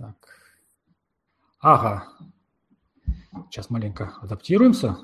Так. 0.00 0.16
Ага. 1.58 2.08
Сейчас 3.50 3.68
маленько 3.68 4.16
адаптируемся. 4.22 4.96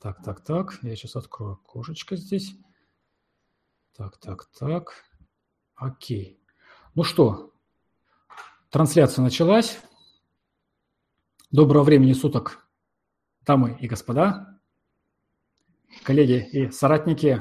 Так, 0.00 0.24
так, 0.24 0.40
так. 0.40 0.76
Я 0.82 0.96
сейчас 0.96 1.14
открою 1.14 1.52
окошечко 1.52 2.16
здесь. 2.16 2.56
Так, 3.96 4.18
так, 4.18 4.46
так. 4.58 5.04
Окей. 5.76 6.40
Ну 6.96 7.04
что, 7.04 7.52
трансляция 8.70 9.22
началась. 9.22 9.78
Доброго 11.52 11.84
времени 11.84 12.12
суток, 12.12 12.66
дамы 13.42 13.78
и 13.80 13.86
господа, 13.86 14.58
коллеги 16.02 16.48
и 16.50 16.70
соратники. 16.72 17.40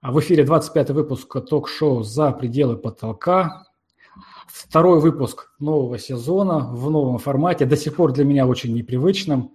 А 0.00 0.10
в 0.10 0.20
эфире 0.20 0.44
25 0.44 0.92
выпуск 0.92 1.36
ток-шоу 1.46 2.02
«За 2.02 2.32
пределы 2.32 2.78
потолка». 2.78 3.69
Второй 4.46 5.00
выпуск 5.00 5.52
нового 5.58 5.98
сезона 5.98 6.58
в 6.58 6.90
новом 6.90 7.18
формате, 7.18 7.66
до 7.66 7.76
сих 7.76 7.96
пор 7.96 8.12
для 8.12 8.24
меня 8.24 8.46
очень 8.46 8.74
непривычным. 8.74 9.52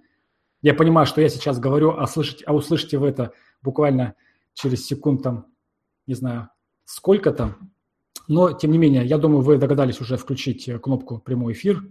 Я 0.61 0.73
понимаю, 0.73 1.05
что 1.05 1.21
я 1.21 1.29
сейчас 1.29 1.59
говорю, 1.59 1.91
а, 1.97 2.07
слышите, 2.07 2.43
а 2.45 2.53
услышите 2.53 2.97
вы 2.97 3.09
это 3.09 3.31
буквально 3.61 4.15
через 4.53 4.85
секунд 4.85 5.23
там, 5.23 5.45
не 6.07 6.15
знаю, 6.15 6.49
сколько 6.85 7.31
там. 7.31 7.71
Но, 8.27 8.51
тем 8.53 8.71
не 8.71 8.77
менее, 8.77 9.05
я 9.05 9.17
думаю, 9.17 9.41
вы 9.41 9.57
догадались 9.57 10.01
уже 10.01 10.17
включить 10.17 10.69
кнопку 10.81 11.19
«Прямой 11.19 11.53
эфир», 11.53 11.83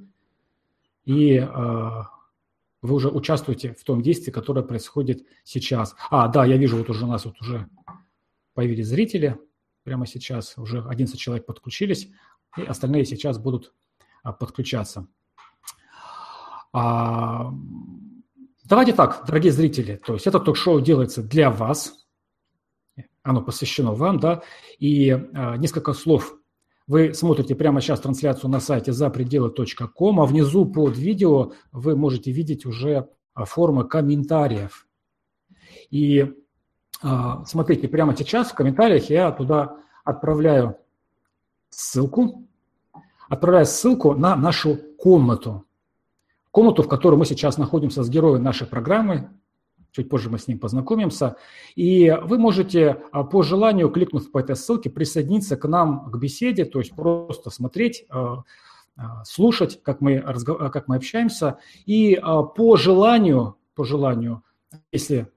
и 1.05 1.37
э, 1.37 2.03
вы 2.83 2.95
уже 2.95 3.09
участвуете 3.09 3.75
в 3.75 3.85
том 3.85 4.03
действии, 4.03 4.31
которое 4.31 4.63
происходит 4.63 5.27
сейчас. 5.45 5.95
А, 6.11 6.29
да, 6.29 6.45
я 6.45 6.57
вижу, 6.57 6.77
вот 6.77 6.91
уже 6.91 7.05
у 7.05 7.09
нас 7.09 7.25
вот 7.25 7.41
уже 7.41 7.69
появились 8.55 8.89
зрители 8.89 9.39
прямо 9.85 10.07
сейчас, 10.07 10.57
уже 10.57 10.83
11 10.83 11.19
человек 11.19 11.47
подключились, 11.47 12.11
и 12.57 12.63
остальные 12.63 13.05
сейчас 13.05 13.39
будут 13.39 13.73
а, 14.23 14.33
подключаться. 14.33 15.07
А, 16.73 17.53
давайте 18.65 18.93
так, 18.93 19.25
дорогие 19.27 19.53
зрители, 19.53 20.01
то 20.05 20.15
есть 20.15 20.27
это 20.27 20.41
ток-шоу 20.41 20.81
делается 20.81 21.23
для 21.23 21.51
вас, 21.51 22.07
оно 23.23 23.43
посвящено 23.43 23.93
вам, 23.93 24.19
да, 24.19 24.43
и 24.79 25.11
а, 25.11 25.57
несколько 25.57 25.93
слов. 25.93 26.37
Вы 26.87 27.15
смотрите 27.15 27.55
прямо 27.55 27.81
сейчас 27.81 28.01
трансляцию 28.01 28.51
на 28.51 28.61
сайте 28.61 28.93
запределы.ком, 28.93 30.21
а 30.21 30.27
внизу 30.27 30.67
под 30.67 30.99
видео 30.99 31.53
вы 31.73 31.97
можете 31.97 32.31
видеть 32.31 32.67
уже 32.67 33.09
формы 33.35 33.89
комментариев. 33.89 34.87
И 35.89 36.31
смотрите, 37.47 37.89
прямо 37.89 38.15
сейчас 38.15 38.51
в 38.51 38.55
комментариях 38.55 39.09
я 39.09 39.33
туда 39.33 39.79
отправляю 40.05 40.77
ссылку, 41.77 42.47
отправляю 43.29 43.67
ссылку 43.67 44.15
на 44.15 44.37
нашу 44.37 44.77
комнату. 44.99 45.65
Комнату, 46.51 46.83
в 46.83 46.89
которой 46.89 47.17
мы 47.17 47.27
сейчас 47.27 47.59
находимся 47.59 48.03
с 48.03 48.09
героем 48.09 48.43
нашей 48.43 48.67
программы. 48.67 49.31
Чуть 49.91 50.09
позже 50.09 50.31
мы 50.31 50.39
с 50.39 50.49
ним 50.49 50.59
познакомимся. 50.59 51.37
И 51.77 52.11
вы 52.23 52.39
можете 52.39 53.03
а, 53.13 53.25
по 53.25 53.43
желанию, 53.43 53.91
кликнув 53.91 54.31
по 54.31 54.39
этой 54.39 54.57
ссылке, 54.57 54.91
присоединиться 54.91 55.57
к 55.57 55.69
нам 55.69 56.11
к 56.11 56.17
беседе, 56.19 56.65
то 56.65 56.81
есть 56.81 56.95
просто 56.95 57.51
смотреть, 57.51 58.07
а, 58.09 58.43
слушать, 59.25 59.83
как 59.83 60.01
мы, 60.01 60.21
как 60.21 60.89
мы 60.89 60.97
общаемся. 60.97 61.59
И 61.87 62.21
по 62.57 62.77
желанию, 62.77 63.57
по 63.75 63.85
желанию, 63.85 64.43
если 64.93 65.29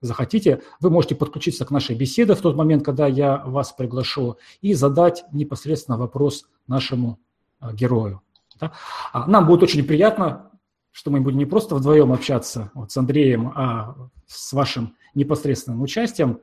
захотите, 0.00 0.62
вы 0.80 0.90
можете 0.90 1.14
подключиться 1.14 1.64
к 1.64 1.70
нашей 1.70 1.96
беседе 1.96 2.34
в 2.34 2.40
тот 2.40 2.56
момент, 2.56 2.84
когда 2.84 3.06
я 3.06 3.38
вас 3.38 3.72
приглашу, 3.72 4.38
и 4.60 4.74
задать 4.74 5.24
непосредственно 5.32 5.98
вопрос 5.98 6.46
нашему 6.66 7.18
а, 7.60 7.72
герою. 7.72 8.22
Да? 8.60 8.72
А 9.12 9.26
нам 9.26 9.46
будет 9.46 9.62
очень 9.62 9.84
приятно, 9.84 10.50
что 10.90 11.10
мы 11.10 11.20
будем 11.20 11.38
не 11.38 11.46
просто 11.46 11.74
вдвоем 11.74 12.12
общаться 12.12 12.70
вот, 12.74 12.90
с 12.90 12.96
Андреем, 12.96 13.52
а 13.54 13.94
с 14.26 14.52
вашим 14.52 14.96
непосредственным 15.14 15.82
участием. 15.82 16.40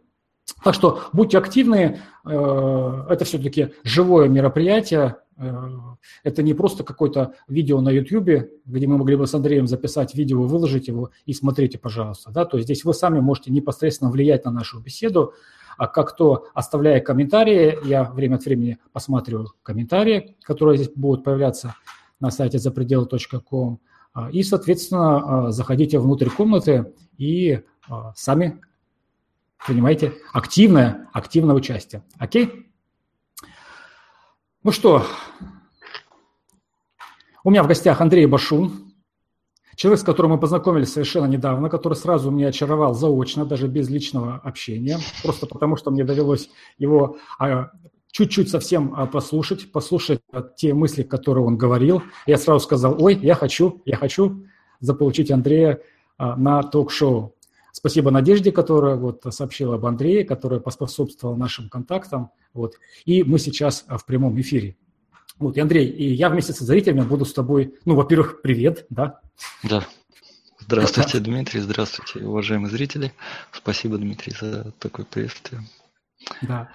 Так 0.64 0.74
что 0.74 1.02
будьте 1.14 1.38
активны, 1.38 2.00
э, 2.26 3.06
это 3.10 3.26
все-таки 3.26 3.74
живое 3.84 4.28
мероприятие, 4.28 5.18
Э, 5.38 5.68
это 6.24 6.44
не 6.44 6.54
просто 6.54 6.84
какое-то 6.84 7.34
видео 7.48 7.82
на 7.82 7.90
YouTube, 7.90 8.50
где 8.66 8.88
мы 8.88 8.98
могли 8.98 9.16
бы 9.16 9.28
с 9.28 9.34
Андреем 9.34 9.68
записать 9.68 10.16
видео, 10.16 10.42
выложить 10.44 10.88
его 10.88 11.12
и 11.26 11.34
смотрите, 11.34 11.78
пожалуйста. 11.78 12.32
Да? 12.32 12.46
То 12.46 12.58
есть 12.58 12.68
здесь 12.68 12.86
вы 12.86 12.94
сами 12.94 13.20
можете 13.20 13.52
непосредственно 13.52 14.12
влиять 14.12 14.46
на 14.46 14.52
нашу 14.52 14.80
беседу, 14.80 15.34
а 15.78 15.88
как 15.88 16.16
то, 16.16 16.46
оставляя 16.54 17.02
комментарии, 17.02 17.78
я 17.84 18.06
время 18.06 18.36
от 18.36 18.46
времени 18.46 18.78
посматриваю 18.94 19.50
комментарии, 19.62 20.38
которые 20.44 20.78
здесь 20.78 20.92
будут 20.96 21.26
появляться 21.26 21.76
на 22.22 22.32
сайте 22.32 22.60
запределы.ком, 22.60 23.82
а, 24.14 24.32
и, 24.32 24.42
соответственно, 24.42 25.52
заходите 25.52 26.00
внутрь 26.00 26.30
комнаты 26.30 26.94
и 27.18 27.60
сами 28.16 28.62
принимайте 29.66 30.14
активное, 30.34 31.08
активное 31.14 31.56
участие. 31.56 32.04
Окей? 32.18 32.72
Ну 34.64 34.72
что, 34.72 35.06
у 37.44 37.52
меня 37.52 37.62
в 37.62 37.68
гостях 37.68 38.02
Андрей 38.02 38.26
Башун, 38.26 38.92
человек, 39.76 40.00
с 40.00 40.04
которым 40.04 40.32
мы 40.32 40.40
познакомились 40.40 40.92
совершенно 40.92 41.28
недавно, 41.28 41.70
который 41.70 41.94
сразу 41.94 42.32
меня 42.32 42.48
очаровал 42.48 42.96
заочно, 42.96 43.46
даже 43.46 43.68
без 43.68 43.88
личного 43.88 44.38
общения, 44.38 44.98
просто 45.22 45.46
потому 45.46 45.76
что 45.76 45.92
мне 45.92 46.04
довелось 46.04 46.50
его 46.80 47.18
а, 47.38 47.70
чуть-чуть 48.10 48.50
совсем 48.50 48.96
а, 48.96 49.06
послушать, 49.06 49.72
послушать 49.72 50.22
те 50.56 50.74
мысли, 50.74 51.04
которые 51.04 51.46
он 51.46 51.58
говорил. 51.58 52.02
Я 52.26 52.38
сразу 52.38 52.64
сказал, 52.64 52.96
ой, 53.00 53.16
я 53.22 53.36
хочу, 53.36 53.84
я 53.86 53.98
хочу 53.98 54.46
заполучить 54.80 55.30
Андрея 55.30 55.82
а, 56.18 56.36
на 56.36 56.64
ток-шоу. 56.64 57.35
Спасибо 57.78 58.10
Надежде, 58.10 58.54
которая 58.54 58.96
вот 58.96 59.26
сообщила 59.32 59.76
об 59.76 59.86
Андрее, 59.86 60.24
которая 60.24 60.62
поспособствовала 60.62 61.36
нашим 61.36 61.68
контактам. 61.68 62.32
Вот. 62.54 62.76
И 63.04 63.22
мы 63.24 63.38
сейчас 63.38 63.84
а, 63.88 63.98
в 63.98 64.06
прямом 64.06 64.40
эфире. 64.40 64.78
Вот, 65.40 65.58
и 65.58 65.60
Андрей, 65.60 65.90
и 65.90 66.14
я 66.14 66.30
вместе 66.30 66.54
со 66.54 66.64
зрителями 66.64 67.02
буду 67.02 67.26
с 67.26 67.34
тобой, 67.34 67.76
ну, 67.84 67.96
во-первых, 67.96 68.42
привет, 68.42 68.86
да? 68.90 69.20
Да. 69.62 69.86
Здравствуйте, 70.58 71.20
Дмитрий, 71.20 71.60
здравствуйте, 71.60 72.26
уважаемые 72.26 72.72
зрители. 72.72 73.12
Спасибо, 73.52 73.98
Дмитрий, 73.98 74.34
за 74.40 74.72
такое 74.80 75.06
приветствие. 75.06 75.62
Да. 76.44 76.70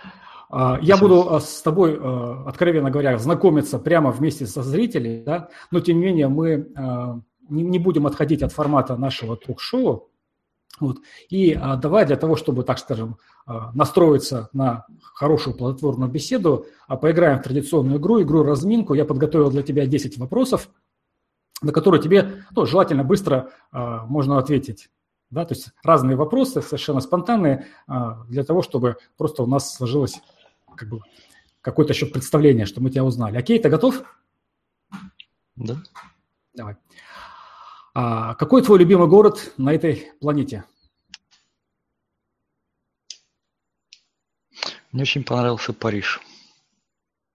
А, 0.50 0.78
я 0.82 0.98
буду 0.98 1.34
а, 1.34 1.40
с 1.40 1.62
тобой, 1.62 1.98
откровенно 2.46 2.90
говоря, 2.90 3.16
знакомиться 3.16 3.78
прямо 3.78 4.10
вместе 4.10 4.46
со 4.46 4.62
зрителями, 4.62 5.22
да? 5.24 5.48
но 5.70 5.80
тем 5.80 5.98
не 5.98 6.04
менее 6.04 6.28
мы 6.28 7.22
не 7.48 7.78
будем 7.78 8.06
отходить 8.06 8.42
от 8.42 8.52
формата 8.52 8.96
нашего 8.98 9.34
ток-шоу, 9.34 10.09
вот. 10.78 10.98
И 11.28 11.52
а, 11.52 11.76
давай 11.76 12.06
для 12.06 12.16
того, 12.16 12.36
чтобы, 12.36 12.62
так 12.62 12.78
скажем, 12.78 13.18
а, 13.46 13.72
настроиться 13.74 14.48
на 14.52 14.86
хорошую 15.14 15.56
плодотворную 15.56 16.10
беседу, 16.10 16.66
а, 16.86 16.96
поиграем 16.96 17.38
в 17.38 17.42
традиционную 17.42 17.98
игру, 17.98 18.22
игру 18.22 18.42
разминку. 18.42 18.94
Я 18.94 19.04
подготовил 19.04 19.50
для 19.50 19.62
тебя 19.62 19.86
10 19.86 20.18
вопросов, 20.18 20.70
на 21.62 21.72
которые 21.72 22.00
тебе 22.02 22.44
ну, 22.54 22.66
желательно 22.66 23.04
быстро 23.04 23.50
а, 23.72 24.06
можно 24.06 24.38
ответить. 24.38 24.88
Да? 25.30 25.44
То 25.44 25.54
есть 25.54 25.70
разные 25.82 26.16
вопросы, 26.16 26.62
совершенно 26.62 27.00
спонтанные, 27.00 27.66
а, 27.86 28.24
для 28.28 28.44
того, 28.44 28.62
чтобы 28.62 28.96
просто 29.16 29.42
у 29.42 29.46
нас 29.46 29.74
сложилось 29.74 30.20
как 30.76 30.88
бы, 30.88 31.00
какое-то 31.60 31.92
еще 31.92 32.06
представление, 32.06 32.66
что 32.66 32.80
мы 32.80 32.90
тебя 32.90 33.04
узнали. 33.04 33.36
Окей, 33.36 33.58
ты 33.58 33.68
готов? 33.68 34.02
Да. 35.56 35.76
Давай. 36.54 36.76
А 37.94 38.34
какой 38.34 38.62
твой 38.62 38.78
любимый 38.78 39.08
город 39.08 39.52
на 39.56 39.72
этой 39.72 40.12
планете? 40.20 40.64
Мне 44.92 45.02
очень 45.02 45.24
понравился 45.24 45.72
Париж. 45.72 46.20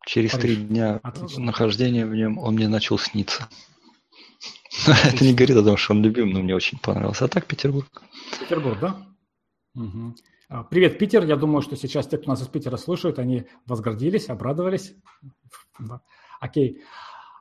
Через 0.05 0.31
Париж. 0.31 0.43
три 0.43 0.55
дня 0.57 0.99
Отлично. 1.03 1.43
нахождения 1.43 2.05
в 2.05 2.13
нем 2.15 2.37
он 2.37 2.55
мне 2.55 2.67
начал 2.67 2.97
сниться. 2.97 3.49
Это 4.87 5.23
не 5.23 5.33
говорит 5.33 5.57
о 5.57 5.63
том, 5.63 5.77
что 5.77 5.93
он 5.93 6.03
любим, 6.03 6.31
но 6.31 6.41
мне 6.41 6.55
очень 6.55 6.77
понравился. 6.79 7.25
А 7.25 7.27
так 7.27 7.45
Петербург. 7.47 8.03
Петербург, 8.39 8.79
да? 8.79 9.07
Угу. 9.75 10.15
Привет, 10.69 10.99
Питер. 10.99 11.25
Я 11.25 11.37
думаю, 11.37 11.61
что 11.61 11.75
сейчас 11.75 12.07
те, 12.07 12.17
кто 12.17 12.29
нас 12.29 12.41
из 12.41 12.47
Питера 12.47 12.77
слушают, 12.77 13.19
они 13.19 13.45
возгордились, 13.65 14.29
обрадовались. 14.29 14.93
Да. 15.77 16.01
Окей. 16.39 16.81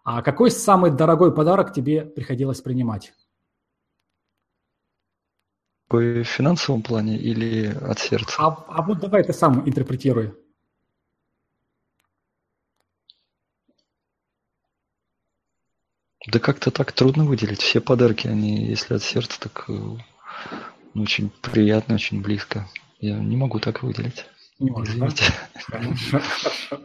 А 0.05 0.21
какой 0.21 0.51
самый 0.51 0.91
дорогой 0.91 1.35
подарок 1.35 1.73
тебе 1.73 2.05
приходилось 2.05 2.61
принимать? 2.61 3.15
В 5.89 6.25
финансовом 6.25 6.83
плане 6.83 7.17
или 7.17 7.67
от 7.67 7.99
сердца? 7.99 8.35
А, 8.39 8.65
а 8.69 8.83
вот 8.83 8.99
давай 8.99 9.25
ты 9.25 9.33
сам 9.33 9.67
интерпретируй. 9.67 10.35
Да 16.27 16.39
как-то 16.39 16.71
так 16.71 16.93
трудно 16.93 17.25
выделить. 17.25 17.63
Все 17.63 17.81
подарки, 17.81 18.27
они, 18.27 18.67
если 18.67 18.95
от 18.95 19.03
сердца, 19.03 19.41
так 19.41 19.65
э, 19.69 19.73
ну, 19.73 21.03
очень 21.03 21.31
приятно, 21.31 21.95
очень 21.95 22.23
близко. 22.23 22.69
Я 22.99 23.19
не 23.19 23.37
могу 23.37 23.59
так 23.59 23.83
выделить. 23.83 24.27
Не 24.59 24.71
можешь, 24.71 24.97
да? 24.97 26.81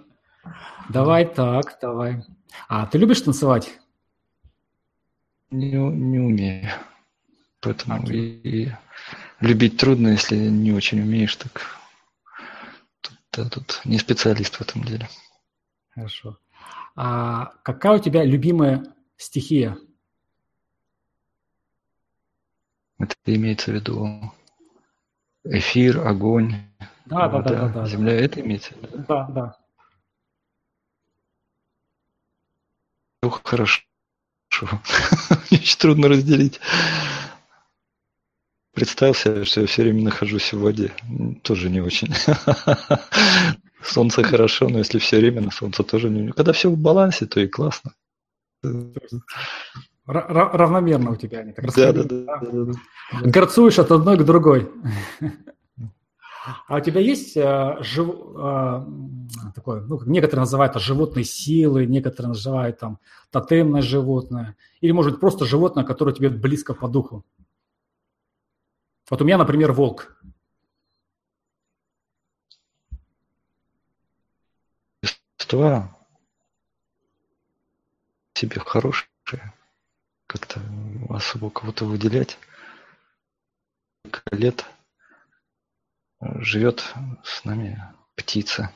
Давай 0.89 1.25
так, 1.25 1.77
давай. 1.81 2.23
А 2.67 2.85
ты 2.87 2.97
любишь 2.97 3.21
танцевать? 3.21 3.79
Не, 5.51 5.71
не 5.71 6.19
умею. 6.19 6.69
Поэтому 7.61 8.03
okay. 8.03 8.13
и, 8.13 8.63
и 8.63 8.71
любить 9.39 9.77
трудно, 9.77 10.09
если 10.09 10.37
не 10.37 10.71
очень 10.71 11.01
умеешь, 11.01 11.35
так 11.35 11.79
тут, 13.01 13.13
да, 13.33 13.49
тут 13.49 13.81
не 13.85 13.97
специалист 13.97 14.55
в 14.55 14.61
этом 14.61 14.83
деле. 14.83 15.09
Хорошо. 15.89 16.37
А 16.95 17.53
какая 17.63 17.97
у 17.97 17.99
тебя 17.99 18.23
любимая 18.23 18.85
стихия? 19.17 19.77
Это 22.97 23.15
имеется 23.25 23.71
в 23.71 23.75
виду 23.75 24.33
эфир, 25.43 26.05
огонь, 26.05 26.55
да, 27.05 27.27
вода, 27.27 27.49
да, 27.49 27.67
да, 27.67 27.73
да, 27.73 27.85
земля. 27.85 28.11
Да. 28.11 28.17
Это 28.17 28.41
имеется 28.41 28.73
в 28.73 28.77
виду? 28.81 29.05
Да, 29.07 29.27
да. 29.27 29.57
Хорошо. 33.21 33.81
Очень 35.51 35.77
трудно 35.77 36.07
разделить. 36.07 36.59
Представил 38.73 39.13
себе, 39.13 39.45
что 39.45 39.61
я 39.61 39.67
все 39.67 39.83
время 39.83 40.03
нахожусь 40.03 40.53
в 40.53 40.59
воде. 40.59 40.93
Тоже 41.43 41.69
не 41.69 41.81
очень. 41.81 42.13
Солнце 43.83 44.23
хорошо, 44.23 44.69
но 44.69 44.77
если 44.77 44.99
все 44.99 45.17
время 45.17 45.41
на 45.41 45.51
солнце 45.51 45.83
тоже 45.83 46.09
не... 46.09 46.31
Когда 46.31 46.53
все 46.53 46.69
в 46.69 46.77
балансе, 46.77 47.25
то 47.25 47.39
и 47.39 47.47
классно. 47.47 47.93
Равномерно 50.05 51.11
у 51.11 51.15
тебя 51.15 51.39
они 51.39 51.53
так 51.53 51.73
да, 51.73 51.93
да, 51.93 52.03
да, 52.03 52.39
да, 52.41 52.51
да. 52.51 52.73
Горцуешь 53.21 53.79
от 53.79 53.91
одной 53.91 54.17
к 54.17 54.23
другой. 54.23 54.69
А 56.67 56.77
у 56.77 56.79
тебя 56.79 57.01
есть 57.01 57.35
а, 57.37 57.77
жив, 57.81 58.15
а, 58.37 58.87
такое, 59.53 59.81
ну, 59.81 60.01
некоторые 60.05 60.41
называют 60.41 60.71
это 60.71 60.79
животные 60.79 61.25
силы, 61.25 61.85
некоторые 61.85 62.29
называют 62.29 62.79
там 62.79 62.99
тотемное 63.29 63.81
животное, 63.81 64.55
или, 64.79 64.91
может 64.91 65.11
быть, 65.11 65.19
просто 65.19 65.45
животное, 65.45 65.83
которое 65.83 66.13
тебе 66.13 66.29
близко 66.29 66.73
по 66.73 66.87
духу? 66.87 67.25
Вот 69.09 69.21
у 69.21 69.25
меня, 69.25 69.37
например, 69.37 69.73
волк. 69.73 70.17
Существа 75.03 75.97
тебе 78.33 78.61
хорошие, 78.61 79.09
как-то 80.27 80.61
особо 81.09 81.49
кого-то 81.49 81.85
выделять. 81.85 82.37
Лет 84.31 84.65
живет 86.21 86.83
с 87.23 87.45
нами 87.45 87.81
птица. 88.15 88.73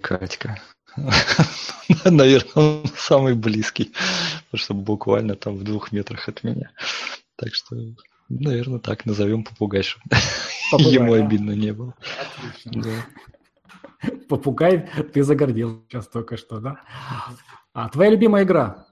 Катька. 0.00 0.60
Наверное, 2.04 2.52
он 2.54 2.86
самый 2.96 3.34
близкий, 3.34 3.92
потому 4.50 4.58
что 4.58 4.74
буквально 4.74 5.34
там 5.34 5.56
в 5.56 5.64
двух 5.64 5.92
метрах 5.92 6.28
от 6.28 6.44
меня. 6.44 6.70
Так 7.36 7.54
что 7.54 7.76
Наверное, 8.28 8.78
так 8.78 9.04
назовем 9.04 9.44
попугай, 9.44 9.82
чтобы 9.82 10.84
ему 10.84 11.14
да? 11.14 11.24
обидно 11.24 11.50
не 11.52 11.72
было. 11.72 11.94
Отлично. 12.20 12.82
Да. 12.82 14.08
Попугай, 14.28 14.88
ты 15.12 15.22
загордил 15.22 15.84
сейчас 15.88 16.08
только 16.08 16.36
что, 16.36 16.60
да? 16.60 16.80
А 17.72 17.88
твоя 17.90 18.10
любимая 18.10 18.44
игра? 18.44 18.86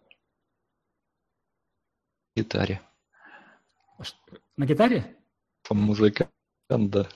Гитаре. 2.37 2.81
На 4.57 4.67
гитаре? 4.67 5.17
По 5.67 5.75
музыкант, 5.75 6.31
да. 6.79 7.09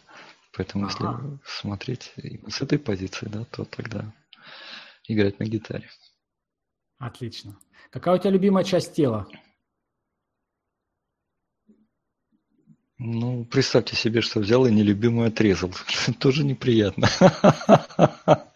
Поэтому 0.52 0.86
ага. 0.86 0.94
если 0.94 1.38
смотреть 1.44 2.12
с 2.48 2.62
этой 2.62 2.78
позиции, 2.78 3.28
да, 3.28 3.44
то 3.44 3.64
тогда 3.64 4.12
играть 5.06 5.38
на 5.38 5.44
гитаре. 5.44 5.88
Отлично. 6.98 7.58
Какая 7.90 8.16
у 8.16 8.18
тебя 8.18 8.30
любимая 8.30 8.64
часть 8.64 8.94
тела? 8.94 9.28
Ну, 12.98 13.44
представьте 13.44 13.94
себе, 13.94 14.22
что 14.22 14.40
взял 14.40 14.66
и 14.66 14.72
нелюбимую 14.72 15.28
отрезал. 15.28 15.70
Тоже 16.18 16.44
неприятно. 16.44 17.08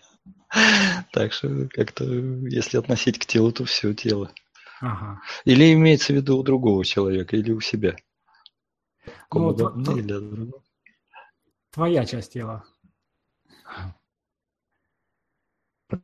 Так 1.13 1.33
что 1.33 1.69
как-то, 1.69 2.05
если 2.05 2.77
относить 2.77 3.21
к 3.21 3.27
телу, 3.27 3.53
то 3.53 3.65
все 3.65 3.95
тело. 3.95 4.33
Ага. 4.81 5.21
Или 5.45 5.73
имеется 5.75 6.13
в 6.13 6.17
виду 6.17 6.39
у 6.39 6.43
другого 6.43 6.85
человека, 6.85 7.37
или 7.37 7.53
у 7.53 7.61
себя. 7.61 7.97
Ну, 9.33 9.97
или 9.97 10.03
другого. 10.03 10.63
Твоя 11.71 12.05
часть 12.05 12.33
тела. 12.33 12.65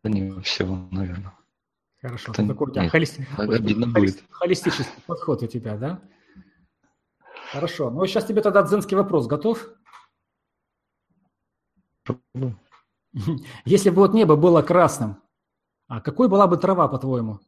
Не 0.04 0.40
всего, 0.40 0.76
наверное. 0.90 1.32
Хорошо. 2.00 2.32
Это, 2.32 2.46
такой 2.46 2.68
у 2.68 2.70
тебя 2.72 2.88
холисти... 2.88 3.26
холистический 4.30 5.02
подход 5.06 5.42
у 5.42 5.46
тебя, 5.46 5.76
да? 5.76 6.00
Хорошо. 7.52 7.90
Ну, 7.90 8.06
сейчас 8.06 8.24
тебе 8.26 8.42
тогда 8.42 8.62
дзенский 8.62 8.96
вопрос. 8.96 9.26
Готов? 9.26 9.68
Если 13.64 13.90
бы 13.90 13.96
вот 13.96 14.14
небо 14.14 14.36
было 14.36 14.62
красным, 14.62 15.22
а 15.88 16.00
какой 16.00 16.28
была 16.28 16.46
бы 16.46 16.56
трава, 16.56 16.88
по-твоему? 16.88 17.40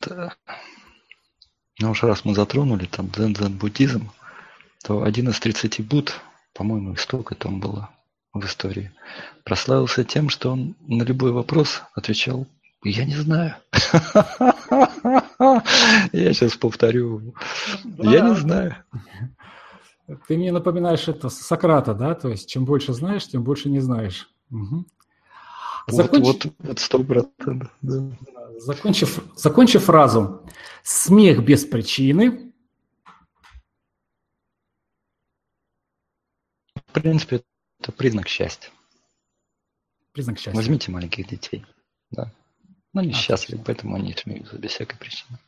Да. 0.00 0.36
Ну 1.80 1.90
уж 1.90 2.02
раз 2.04 2.24
мы 2.24 2.34
затронули 2.34 2.86
там 2.86 3.08
дзен-дзен-буддизм, 3.08 4.10
то 4.84 5.02
один 5.02 5.30
из 5.30 5.40
30 5.40 5.86
Буд, 5.86 6.14
по-моему, 6.52 6.94
столько 6.96 7.34
там 7.34 7.58
было 7.58 7.88
в 8.34 8.44
истории, 8.44 8.92
прославился 9.44 10.04
тем, 10.04 10.28
что 10.28 10.52
он 10.52 10.76
на 10.86 11.02
любой 11.04 11.32
вопрос 11.32 11.82
отвечал 11.94 12.46
«Я 12.84 13.06
не 13.06 13.16
знаю». 13.16 13.54
Я 16.12 16.32
сейчас 16.34 16.56
повторю. 16.56 17.34
Я 17.98 18.20
не 18.20 18.34
знаю. 18.34 18.76
Ты 20.28 20.36
мне 20.36 20.52
напоминаешь 20.52 21.08
это 21.08 21.30
Сократа, 21.30 21.94
да? 21.94 22.14
То 22.14 22.28
есть, 22.28 22.48
чем 22.48 22.66
больше 22.66 22.92
знаешь, 22.92 23.26
тем 23.26 23.42
больше 23.42 23.70
не 23.70 23.80
знаешь. 23.80 24.28
Угу. 24.50 24.84
Законч... 25.88 26.26
Вот, 26.26 26.46
вот, 26.58 26.78
сто 26.78 27.02
процентов. 27.02 27.70
Да. 27.80 28.10
Закончив, 28.58 29.24
закончив 29.34 29.84
фразу 29.84 30.42
«смех 30.82 31.42
без 31.42 31.64
причины», 31.64 32.52
в 36.94 37.02
принципе, 37.02 37.42
это 37.80 37.90
признак 37.90 38.28
счастья. 38.28 38.70
Признак 40.12 40.38
счастья. 40.38 40.54
Возьмите 40.54 40.92
маленьких 40.92 41.26
детей. 41.26 41.66
Да. 42.10 42.32
Но 42.92 43.00
они 43.00 43.12
счастливы, 43.12 43.64
поэтому 43.64 43.96
они 43.96 44.12
смеются 44.12 44.56
без 44.56 44.70
всякой 44.70 44.96
причины. 44.98 45.38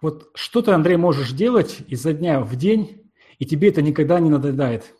Вот 0.00 0.32
что 0.34 0.62
ты, 0.62 0.72
Андрей, 0.72 0.96
можешь 0.96 1.30
делать 1.30 1.80
изо 1.86 2.12
дня 2.12 2.40
в 2.40 2.56
день, 2.56 3.08
и 3.38 3.46
тебе 3.46 3.68
это 3.68 3.82
никогда 3.82 4.18
не 4.18 4.30
надоедает? 4.30 4.92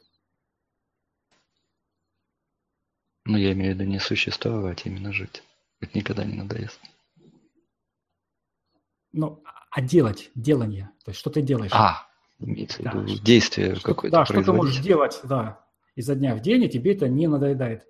Ну, 3.24 3.36
я 3.36 3.52
имею 3.52 3.74
в 3.74 3.78
виду 3.78 3.90
не 3.90 3.98
существовать, 3.98 4.86
а 4.86 4.88
именно 4.88 5.12
жить. 5.12 5.42
Это 5.80 5.98
никогда 5.98 6.24
не 6.24 6.34
надоест. 6.34 6.80
Ну, 9.12 9.42
а 9.70 9.80
делать, 9.80 10.30
делание. 10.36 10.92
То 11.04 11.10
есть 11.10 11.18
что 11.18 11.30
ты 11.30 11.42
делаешь? 11.42 11.72
А, 11.74 12.06
имеется 12.38 12.82
в 12.82 12.86
виду 12.86 13.06
да, 13.06 13.22
действие 13.22 13.76
какое-то 13.82 14.18
Да, 14.18 14.24
что 14.24 14.42
ты 14.42 14.52
можешь 14.52 14.78
делать, 14.78 15.20
да, 15.24 15.64
изо 15.94 16.14
дня 16.14 16.34
в 16.34 16.40
день, 16.40 16.64
и 16.64 16.68
тебе 16.68 16.94
это 16.94 17.08
не 17.08 17.26
надоедает 17.26 17.84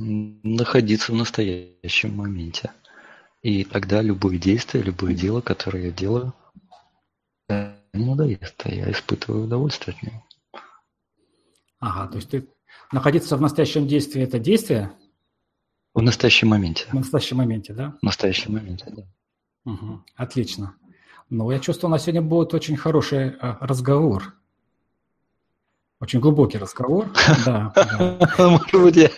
находиться 0.00 1.12
в 1.12 1.14
настоящем 1.14 2.16
моменте. 2.16 2.72
И 3.42 3.64
тогда 3.64 4.02
любое 4.02 4.38
действие, 4.38 4.84
любое 4.84 5.14
дело, 5.14 5.40
которое 5.40 5.86
я 5.86 5.90
делаю, 5.90 6.32
не 7.48 8.04
надоест, 8.04 8.54
а 8.64 8.70
я 8.70 8.90
испытываю 8.90 9.44
удовольствие 9.44 9.96
от 9.96 10.02
него. 10.02 10.24
Ага, 11.80 12.08
то 12.08 12.16
есть 12.16 12.30
ты 12.30 12.48
находиться 12.92 13.36
в 13.36 13.40
настоящем 13.40 13.86
действии– 13.86 14.22
это 14.22 14.38
действие? 14.38 14.92
В 15.94 16.02
настоящем 16.02 16.48
моменте. 16.48 16.86
В 16.90 16.94
настоящем 16.94 17.38
моменте, 17.38 17.72
да? 17.72 17.96
В 18.00 18.04
настоящем 18.04 18.52
моменте, 18.52 18.86
да. 18.90 19.02
Угу, 19.64 20.04
отлично. 20.16 20.76
Ну, 21.30 21.48
я 21.52 21.60
чувствую, 21.60 21.90
у 21.90 21.92
нас 21.92 22.02
сегодня 22.02 22.22
будет 22.22 22.52
очень 22.54 22.76
хороший 22.76 23.36
а, 23.40 23.56
разговор. 23.60 24.34
Очень 26.00 26.18
глубокий 26.18 26.58
разговор. 26.58 27.06
Да, 27.46 27.72
Может 28.38 28.82
быть, 28.82 28.96
я 28.96 29.10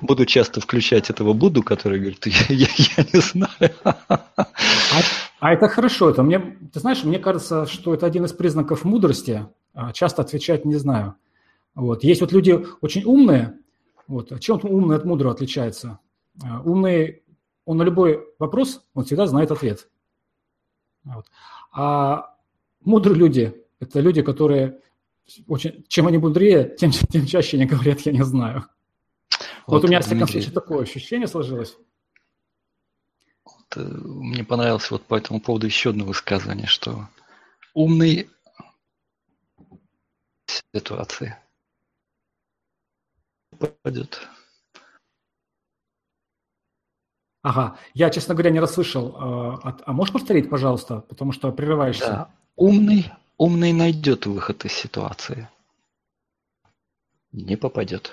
буду 0.00 0.26
часто 0.26 0.60
включать 0.60 1.10
этого 1.10 1.32
Будду, 1.32 1.62
который 1.62 2.00
говорит, 2.00 2.26
я, 2.26 2.66
не 3.12 3.20
знаю. 3.20 3.72
А, 3.84 5.00
а 5.38 5.52
это 5.52 5.68
хорошо. 5.68 6.10
Это 6.10 6.24
мне, 6.24 6.40
ты 6.72 6.80
знаешь, 6.80 7.04
мне 7.04 7.20
кажется, 7.20 7.66
что 7.66 7.94
это 7.94 8.04
один 8.04 8.24
из 8.24 8.32
признаков 8.32 8.84
мудрости. 8.84 9.46
А, 9.72 9.92
часто 9.92 10.22
отвечать 10.22 10.64
не 10.64 10.74
знаю. 10.74 11.14
Вот. 11.76 12.02
Есть 12.02 12.20
вот 12.20 12.32
люди 12.32 12.66
очень 12.80 13.04
умные. 13.04 13.58
Вот. 14.08 14.40
Чем 14.40 14.58
умный 14.64 14.96
от 14.96 15.04
мудрого 15.04 15.34
отличается? 15.34 16.00
А, 16.42 16.62
умный, 16.62 17.22
он 17.64 17.76
на 17.76 17.84
любой 17.84 18.26
вопрос, 18.40 18.82
он 18.94 19.04
всегда 19.04 19.28
знает 19.28 19.52
ответ. 19.52 19.88
Вот. 21.04 21.26
А 21.72 22.36
мудрые 22.80 23.18
люди– 23.18 23.64
это 23.80 24.00
люди, 24.00 24.22
которые 24.22 24.80
Очень, 25.46 25.84
чем 25.88 26.06
они 26.06 26.18
мудрее, 26.18 26.74
тем, 26.76 26.90
тем 27.10 27.26
чаще 27.26 27.56
они 27.56 27.66
говорят, 27.66 28.00
я 28.00 28.12
не 28.12 28.24
знаю. 28.24 28.66
Вот, 29.66 29.76
вот 29.76 29.84
у 29.84 29.88
меня, 29.88 30.00
в 30.00 30.04
всяком 30.04 30.26
случае, 30.26 30.52
такое 30.52 30.82
ощущение 30.82 31.28
сложилось. 31.28 31.76
Вот, 33.44 33.76
э, 33.76 33.80
мне 33.80 34.44
понравилось 34.44 34.90
вот 34.90 35.04
по 35.04 35.14
этому 35.14 35.40
поводу 35.40 35.66
еще 35.66 35.90
одно 35.90 36.04
высказывание, 36.04 36.66
что 36.66 37.08
умный 37.74 38.28
ситуации 40.74 41.36
пойдет. 43.82 44.28
Ага, 47.42 47.76
я, 47.94 48.10
честно 48.10 48.34
говоря, 48.34 48.50
не 48.50 48.60
расслышал. 48.60 49.16
А, 49.18 49.76
а 49.84 49.92
можешь 49.92 50.12
повторить, 50.12 50.50
пожалуйста, 50.50 51.00
потому 51.08 51.32
что 51.32 51.50
прерываешься? 51.52 52.06
Да. 52.06 52.30
Умный, 52.56 53.10
умный 53.38 53.72
найдет 53.72 54.26
выход 54.26 54.64
из 54.66 54.72
ситуации. 54.72 55.48
Не 57.32 57.56
попадет. 57.56 58.12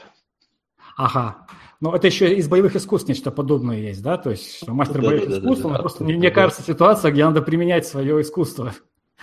Ага. 0.95 1.47
Но 1.79 1.95
это 1.95 2.07
еще 2.07 2.33
из 2.35 2.47
боевых 2.47 2.75
искусств 2.75 3.09
нечто 3.09 3.29
подобное 3.29 3.77
есть, 3.77 4.01
да? 4.01 4.17
То 4.17 4.31
есть 4.31 4.67
мастер 4.67 5.01
да, 5.01 5.07
боевых 5.09 5.29
да, 5.29 5.37
искусств, 5.37 5.63
да, 5.63 5.69
да, 5.69 5.79
просто 5.79 5.99
да, 5.99 6.05
мне 6.05 6.29
да. 6.29 6.33
кажется 6.33 6.63
ситуация, 6.63 7.11
где 7.11 7.25
надо 7.25 7.41
применять 7.41 7.85
свое 7.85 8.21
искусство 8.21 8.73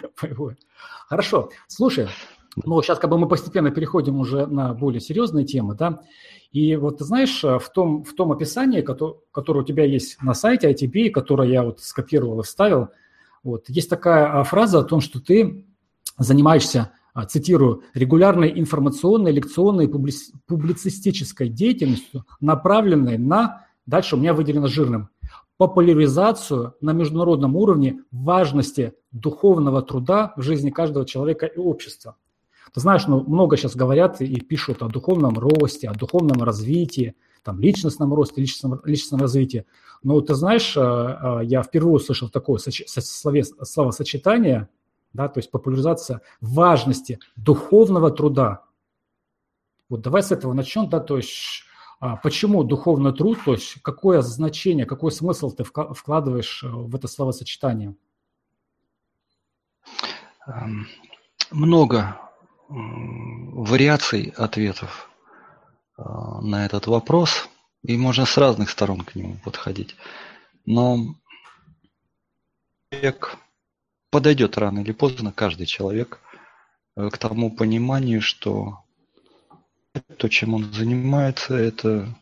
боевое. 0.23 0.56
Хорошо. 1.08 1.50
Слушай, 1.66 2.08
ну 2.64 2.80
сейчас 2.82 2.99
как 2.99 3.11
бы 3.11 3.18
мы 3.18 3.28
постепенно 3.28 3.70
переходим 3.70 4.20
уже 4.20 4.46
на 4.46 4.75
более 4.75 5.00
серьезные 5.00 5.44
темы, 5.44 5.75
да? 5.75 6.00
И 6.52 6.76
вот 6.76 6.99
ты 6.99 7.04
знаешь, 7.04 7.42
в 7.42 7.68
том, 7.75 8.04
в 8.04 8.14
том 8.14 8.30
описании, 8.30 8.80
которое, 8.80 9.18
которое 9.32 9.61
у 9.61 9.66
тебя 9.66 9.84
есть 9.84 10.23
на 10.23 10.34
сайте 10.34 10.70
ITB, 10.70 11.11
которое 11.11 11.49
я 11.49 11.64
вот 11.64 11.80
скопировал 11.80 12.40
и 12.40 12.44
вставил, 12.44 12.90
вот, 13.44 13.68
есть 13.68 13.90
такая 13.90 14.40
а, 14.40 14.42
фраза 14.42 14.78
о 14.80 14.84
том, 14.84 15.00
что 15.00 15.20
ты 15.20 15.66
занимаешься, 16.16 16.92
а, 17.12 17.26
цитирую, 17.26 17.82
регулярной 17.92 18.58
информационной, 18.58 19.32
лекционной, 19.32 19.88
публицистической 19.88 21.49
деятельностью, 21.49 22.25
направленной 22.40 23.18
на, 23.18 23.66
дальше 23.87 24.16
у 24.16 24.18
меня 24.18 24.32
выделено 24.32 24.66
жирным, 24.66 25.11
популяризацию 25.58 26.75
на 26.80 26.92
международном 26.92 27.54
уровне 27.54 28.00
важности 28.11 28.94
духовного 29.12 29.82
труда 29.82 30.32
в 30.37 30.42
жизни 30.42 30.70
каждого 30.70 31.04
человека 31.04 31.46
и 31.46 31.58
общества. 31.58 32.16
Ты 32.75 32.81
знаешь, 32.81 33.07
ну, 33.07 33.23
много 33.23 33.57
сейчас 33.57 33.76
говорят 33.76 34.21
и 34.21 34.40
пишут 34.40 34.83
о 34.83 34.88
духовном 34.88 35.38
росте, 35.38 35.88
о 35.88 35.95
духовном 35.95 36.43
развитии, 36.43 37.14
там, 37.45 37.61
личностном 37.61 38.12
росте, 38.12 38.40
личностном, 38.40 38.81
личностном 38.85 39.21
развитии. 39.21 39.64
Но 40.02 40.21
ты 40.21 40.35
знаешь, 40.35 40.76
э, 40.76 40.81
э, 40.81 41.45
я 41.45 41.62
впервые 41.62 41.95
услышал 41.95 42.31
такое 42.31 42.59
словосочетание, 42.59 44.69
да, 45.12 45.28
то 45.28 45.38
есть 45.38 45.52
популяризация 45.52 46.21
важности 46.40 47.21
духовного 47.37 48.11
труда. 48.11 48.64
Вот 49.88 50.00
давай 50.00 50.25
с 50.25 50.33
этого 50.33 50.52
начнем, 50.52 50.88
да, 50.88 50.99
то 50.99 51.16
есть 51.16 51.62
а, 52.00 52.16
почему 52.16 52.64
духовный 52.64 53.12
труд, 53.12 53.38
то 53.45 53.52
есть 53.52 53.81
какое 53.83 54.21
значение, 54.21 54.85
какой 54.85 55.12
смысл 55.12 55.52
ты 55.52 55.62
вкладываешь 55.62 56.64
э, 56.64 56.69
в 56.69 56.97
это 56.97 57.07
словосочетание? 57.07 57.95
Эм, 60.49 60.88
много 61.52 62.19
вариаций 62.68 64.33
ответов 64.37 65.11
а, 65.97 66.40
на 66.40 66.64
этот 66.66 66.87
вопрос, 66.87 67.49
и 67.83 67.97
можно 67.97 68.25
с 68.25 68.37
разных 68.37 68.71
сторон 68.71 69.02
к 69.02 69.14
нему 69.14 69.37
подходить. 69.44 69.97
Но 70.64 71.14
человек 72.90 73.37
подойдет 74.11 74.56
рано 74.56 74.80
или 74.80 74.92
поздно, 74.92 75.33
каждый 75.33 75.66
человек, 75.66 76.21
э, 76.97 77.11
к 77.11 77.18
тому 77.18 77.50
пониманию, 77.50 78.23
что 78.23 78.85
то, 80.16 80.28
чем 80.28 80.54
он 80.54 80.73
занимается, 80.73 81.54
это 81.54 82.14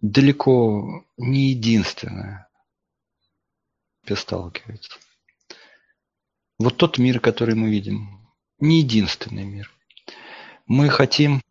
далеко 0.00 1.04
не 1.16 1.50
единственное, 1.50 2.48
сталкивается. 4.14 4.98
Вот 6.58 6.76
тот 6.76 6.98
мир, 6.98 7.18
который 7.18 7.54
мы 7.54 7.70
видим, 7.70 8.21
не 8.62 8.78
единственный 8.78 9.44
мир. 9.44 9.70
Мы 10.66 10.88
хотим 10.88 11.42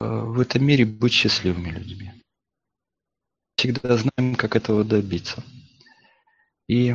э, 0.00 0.06
в 0.08 0.40
этом 0.40 0.64
мире 0.64 0.86
быть 0.86 1.12
счастливыми 1.12 1.68
людьми. 1.68 2.12
Всегда 3.56 3.96
знаем, 3.96 4.34
как 4.34 4.56
этого 4.56 4.82
добиться. 4.82 5.44
И 6.68 6.94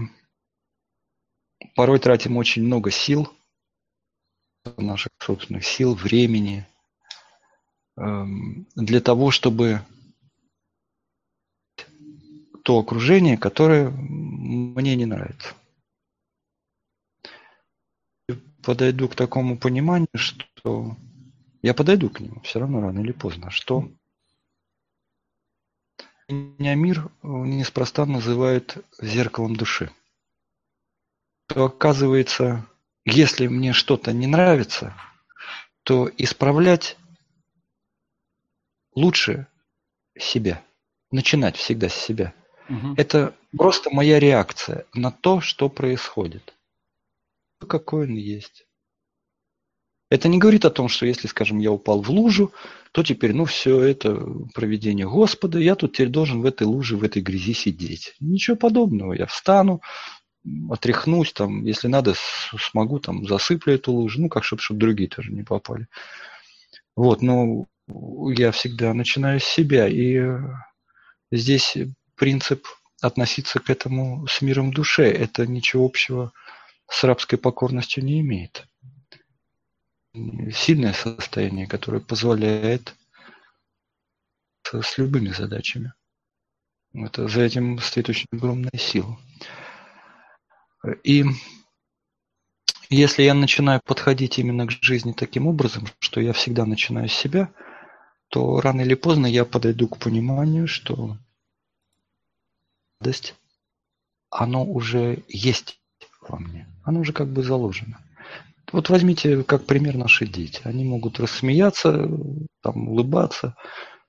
порой 1.76 2.00
тратим 2.00 2.38
очень 2.38 2.64
много 2.64 2.90
сил, 2.90 3.32
наших 4.78 5.12
собственных 5.20 5.66
сил, 5.66 5.94
времени, 5.94 6.66
эм, 7.98 8.68
для 8.76 9.02
того, 9.02 9.30
чтобы 9.30 9.86
то 12.64 12.80
окружение, 12.80 13.38
которое 13.38 13.90
мне 13.92 14.96
не 14.96 15.06
нравится 15.06 15.54
подойду 18.64 19.10
к 19.10 19.16
такому 19.16 19.58
пониманию, 19.58 20.08
что 20.16 20.96
я 21.62 21.74
подойду 21.74 22.10
к 22.10 22.20
нему 22.20 22.42
все 22.42 22.60
равно 22.60 22.82
рано 22.82 23.00
или 23.00 23.12
поздно, 23.12 23.52
что 23.52 23.90
меня 26.30 26.76
мир 26.76 27.12
неспроста 27.22 28.06
называют 28.06 28.78
зеркалом 29.02 29.56
души. 29.56 29.92
То 31.48 31.66
оказывается, 31.66 32.66
если 33.06 33.48
мне 33.48 33.74
что-то 33.74 34.14
не 34.14 34.28
нравится, 34.28 34.96
то 35.84 36.10
исправлять 36.18 36.98
лучше 38.96 39.48
себя. 40.18 40.64
Начинать 41.12 41.58
всегда 41.58 41.90
с 41.90 41.94
себя. 41.96 42.34
Угу. 42.70 42.96
Это 42.98 43.36
просто 43.56 43.90
моя 43.92 44.20
реакция 44.20 44.86
на 44.94 45.12
то, 45.12 45.42
что 45.42 45.70
происходит 45.70 46.54
какой 47.64 48.06
он 48.06 48.16
есть. 48.16 48.66
Это 50.10 50.28
не 50.28 50.38
говорит 50.38 50.64
о 50.66 50.70
том, 50.70 50.90
что 50.90 51.08
если, 51.08 51.28
скажем, 51.28 51.58
я 51.58 51.72
упал 51.72 52.02
в 52.02 52.10
лужу, 52.12 52.54
то 52.92 53.02
теперь, 53.04 53.34
ну, 53.34 53.46
все 53.46 53.82
это 53.82 54.16
проведение 54.54 55.10
Господа, 55.10 55.58
я 55.58 55.76
тут 55.76 55.94
теперь 55.94 56.10
должен 56.10 56.42
в 56.42 56.46
этой 56.46 56.68
луже, 56.68 56.98
в 56.98 57.04
этой 57.04 57.22
грязи 57.22 57.54
сидеть. 57.54 58.14
Ничего 58.20 58.56
подобного. 58.56 59.14
Я 59.14 59.26
встану, 59.26 59.82
отряхнусь, 60.70 61.34
там, 61.34 61.66
если 61.66 61.88
надо, 61.88 62.14
смогу, 62.60 63.00
там, 63.00 63.26
засыплю 63.26 63.74
эту 63.74 63.92
лужу, 63.92 64.22
ну, 64.22 64.30
как 64.30 64.44
чтобы, 64.44 64.62
чтобы 64.62 64.80
другие 64.80 65.10
тоже 65.10 65.32
не 65.32 65.44
попали. 65.44 65.88
Вот, 66.96 67.24
но 67.24 67.66
я 67.88 68.52
всегда 68.52 68.94
начинаю 68.94 69.40
с 69.40 69.46
себя, 69.46 69.88
и 69.88 70.22
здесь 71.32 71.76
принцип 72.16 72.68
относиться 73.02 73.60
к 73.60 73.70
этому 73.70 74.28
с 74.28 74.42
миром 74.42 74.72
душе, 74.72 75.10
это 75.10 75.48
ничего 75.48 75.86
общего 75.86 76.32
с 76.90 77.04
рабской 77.04 77.38
покорностью 77.38 78.04
не 78.04 78.20
имеет. 78.22 78.68
Сильное 80.54 80.94
состояние, 80.94 81.68
которое 81.68 82.00
позволяет 82.00 82.96
с 84.64 84.98
любыми 84.98 85.30
задачами. 85.30 85.94
Это, 86.94 87.28
за 87.28 87.42
этим 87.42 87.80
стоит 87.80 88.10
очень 88.10 88.28
огромная 88.32 88.78
сила. 88.78 89.18
И 91.04 91.26
если 92.90 93.24
я 93.24 93.34
начинаю 93.34 93.82
подходить 93.84 94.38
именно 94.38 94.68
к 94.68 94.72
жизни 94.72 95.14
таким 95.14 95.48
образом, 95.48 95.88
что 96.00 96.22
я 96.22 96.34
всегда 96.34 96.66
начинаю 96.66 97.10
с 97.10 97.14
себя, 97.14 97.52
то 98.28 98.62
рано 98.62 98.82
или 98.82 98.94
поздно 98.94 99.26
я 99.26 99.46
подойду 99.46 99.88
к 99.88 99.98
пониманию, 99.98 100.68
что 100.68 101.18
радость, 103.00 103.36
оно 104.30 104.64
уже 104.64 105.24
есть 105.28 105.80
во 106.22 106.40
мне. 106.40 106.68
Оно 106.84 107.00
уже 107.02 107.14
как 107.14 107.28
бы 107.28 107.44
заложено. 107.44 108.00
Вот 108.72 108.90
возьмите 108.90 109.44
как 109.44 109.66
пример 109.66 109.98
наши 109.98 110.26
дети. 110.26 110.62
Они 110.64 110.84
могут 110.84 111.20
рассмеяться, 111.20 112.10
там, 112.62 112.88
улыбаться, 112.88 113.56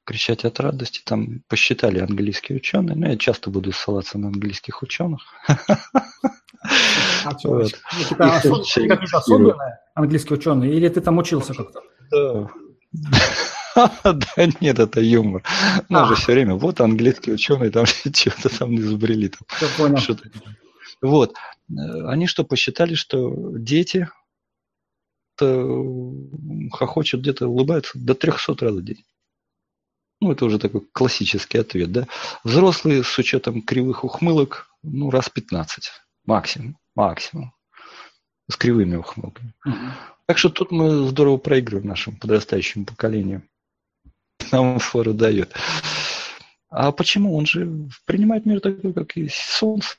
кричать 0.04 0.44
от 0.44 0.58
радости. 0.60 1.02
Там 1.04 1.42
посчитали 1.48 1.98
английские 1.98 2.56
ученые. 2.56 2.96
Но 2.96 3.08
я 3.08 3.16
часто 3.16 3.50
буду 3.50 3.72
ссылаться 3.72 4.18
на 4.18 4.28
английских 4.28 4.82
ученых. 4.82 5.22
А 7.24 8.36
особенные 8.38 9.54
английские 9.94 10.38
ученые? 10.38 10.74
Или 10.74 10.88
ты 10.88 11.00
там 11.00 11.18
учился 11.18 11.54
как-то? 11.54 11.80
Да. 13.74 14.46
Нет, 14.60 14.78
это 14.78 15.00
юмор. 15.00 15.42
Мы 15.88 16.06
же 16.06 16.14
все 16.14 16.32
время, 16.32 16.54
вот 16.54 16.80
английские 16.80 17.34
ученые 17.34 17.70
там 17.70 17.86
что-то 18.14 18.48
там 18.56 18.76
изобрели. 18.76 19.32
Понял. 19.76 19.98
Вот. 21.00 21.34
Они 21.68 22.26
что, 22.26 22.44
посчитали, 22.44 22.94
что 22.94 23.56
дети 23.56 24.08
хохочут 26.70 27.20
где-то, 27.20 27.48
улыбаются 27.48 27.98
до 27.98 28.14
300 28.14 28.56
раз 28.60 28.74
в 28.74 28.84
день. 28.84 29.04
Ну, 30.20 30.30
это 30.32 30.44
уже 30.44 30.58
такой 30.58 30.80
классический 30.92 31.58
ответ, 31.58 31.90
да. 31.92 32.06
Взрослые 32.44 33.02
с 33.02 33.18
учетом 33.18 33.60
кривых 33.62 34.04
ухмылок, 34.04 34.68
ну, 34.82 35.10
раз 35.10 35.28
15. 35.28 35.90
Максимум. 36.24 36.78
Максимум. 36.94 37.52
с 38.50 38.56
кривыми 38.56 38.96
ухмылками. 38.96 39.52
Угу. 39.64 39.76
Так 40.26 40.38
что 40.38 40.50
тут 40.50 40.70
мы 40.70 41.08
здорово 41.08 41.36
проигрываем 41.36 41.88
нашему 41.88 42.16
подрастающему 42.18 42.84
поколению. 42.84 43.42
Нам 44.52 44.78
фору 44.78 45.14
дает. 45.14 45.52
А 46.68 46.92
почему? 46.92 47.36
Он 47.36 47.46
же 47.46 47.88
принимает 48.06 48.46
мир 48.46 48.60
такой, 48.60 48.92
как 48.92 49.16
есть 49.16 49.36
солнце. 49.36 49.96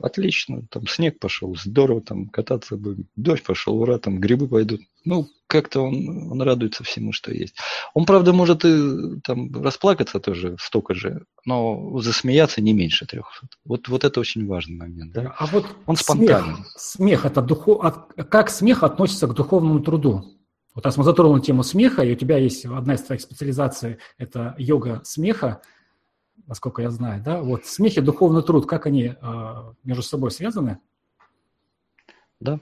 Отлично, 0.00 0.62
там 0.70 0.86
снег 0.86 1.18
пошел, 1.18 1.54
здорово, 1.56 2.00
там 2.00 2.28
кататься 2.28 2.76
бы, 2.76 3.04
дождь 3.16 3.42
пошел, 3.42 3.76
ура, 3.80 3.98
там 3.98 4.20
грибы 4.20 4.48
пойдут. 4.48 4.80
Ну, 5.04 5.28
как-то 5.46 5.82
он, 5.82 6.32
он 6.32 6.42
радуется 6.42 6.82
всему, 6.82 7.12
что 7.12 7.32
есть. 7.32 7.56
Он, 7.92 8.06
правда, 8.06 8.32
может 8.32 8.64
и 8.64 9.20
там 9.22 9.52
расплакаться 9.62 10.18
тоже 10.18 10.56
столько 10.58 10.94
же, 10.94 11.24
но 11.44 11.98
засмеяться 12.00 12.60
не 12.60 12.72
меньше 12.72 13.06
трех. 13.06 13.42
Вот, 13.64 13.88
вот 13.88 14.04
это 14.04 14.20
очень 14.20 14.46
важный 14.46 14.76
момент. 14.76 15.12
Да? 15.12 15.34
А 15.38 15.46
вот 15.46 15.66
он 15.86 15.96
спонтанный. 15.96 16.54
Смех, 16.54 16.72
смех 16.76 17.24
это 17.26 17.42
духов... 17.42 18.08
как 18.30 18.50
смех 18.50 18.82
относится 18.82 19.26
к 19.26 19.34
духовному 19.34 19.80
труду? 19.80 20.24
Вот 20.74 20.84
раз 20.84 20.96
мы 20.96 21.04
затронули 21.04 21.40
тему 21.40 21.62
смеха, 21.62 22.02
и 22.02 22.12
у 22.12 22.16
тебя 22.16 22.38
есть 22.38 22.64
одна 22.64 22.94
из 22.94 23.02
твоих 23.02 23.20
специализаций– 23.20 23.98
это 24.18 24.56
йога 24.58 25.02
смеха, 25.04 25.62
насколько 26.46 26.82
я 26.82 26.90
знаю, 26.90 27.22
да? 27.22 27.42
Вот 27.42 27.66
смех 27.66 27.96
и 27.96 28.00
духовный 28.00 28.42
труд, 28.42 28.66
как 28.66 28.86
они 28.86 29.14
э, 29.20 29.72
между 29.84 30.02
собой 30.02 30.30
связаны? 30.30 30.78
Да. 32.40 32.60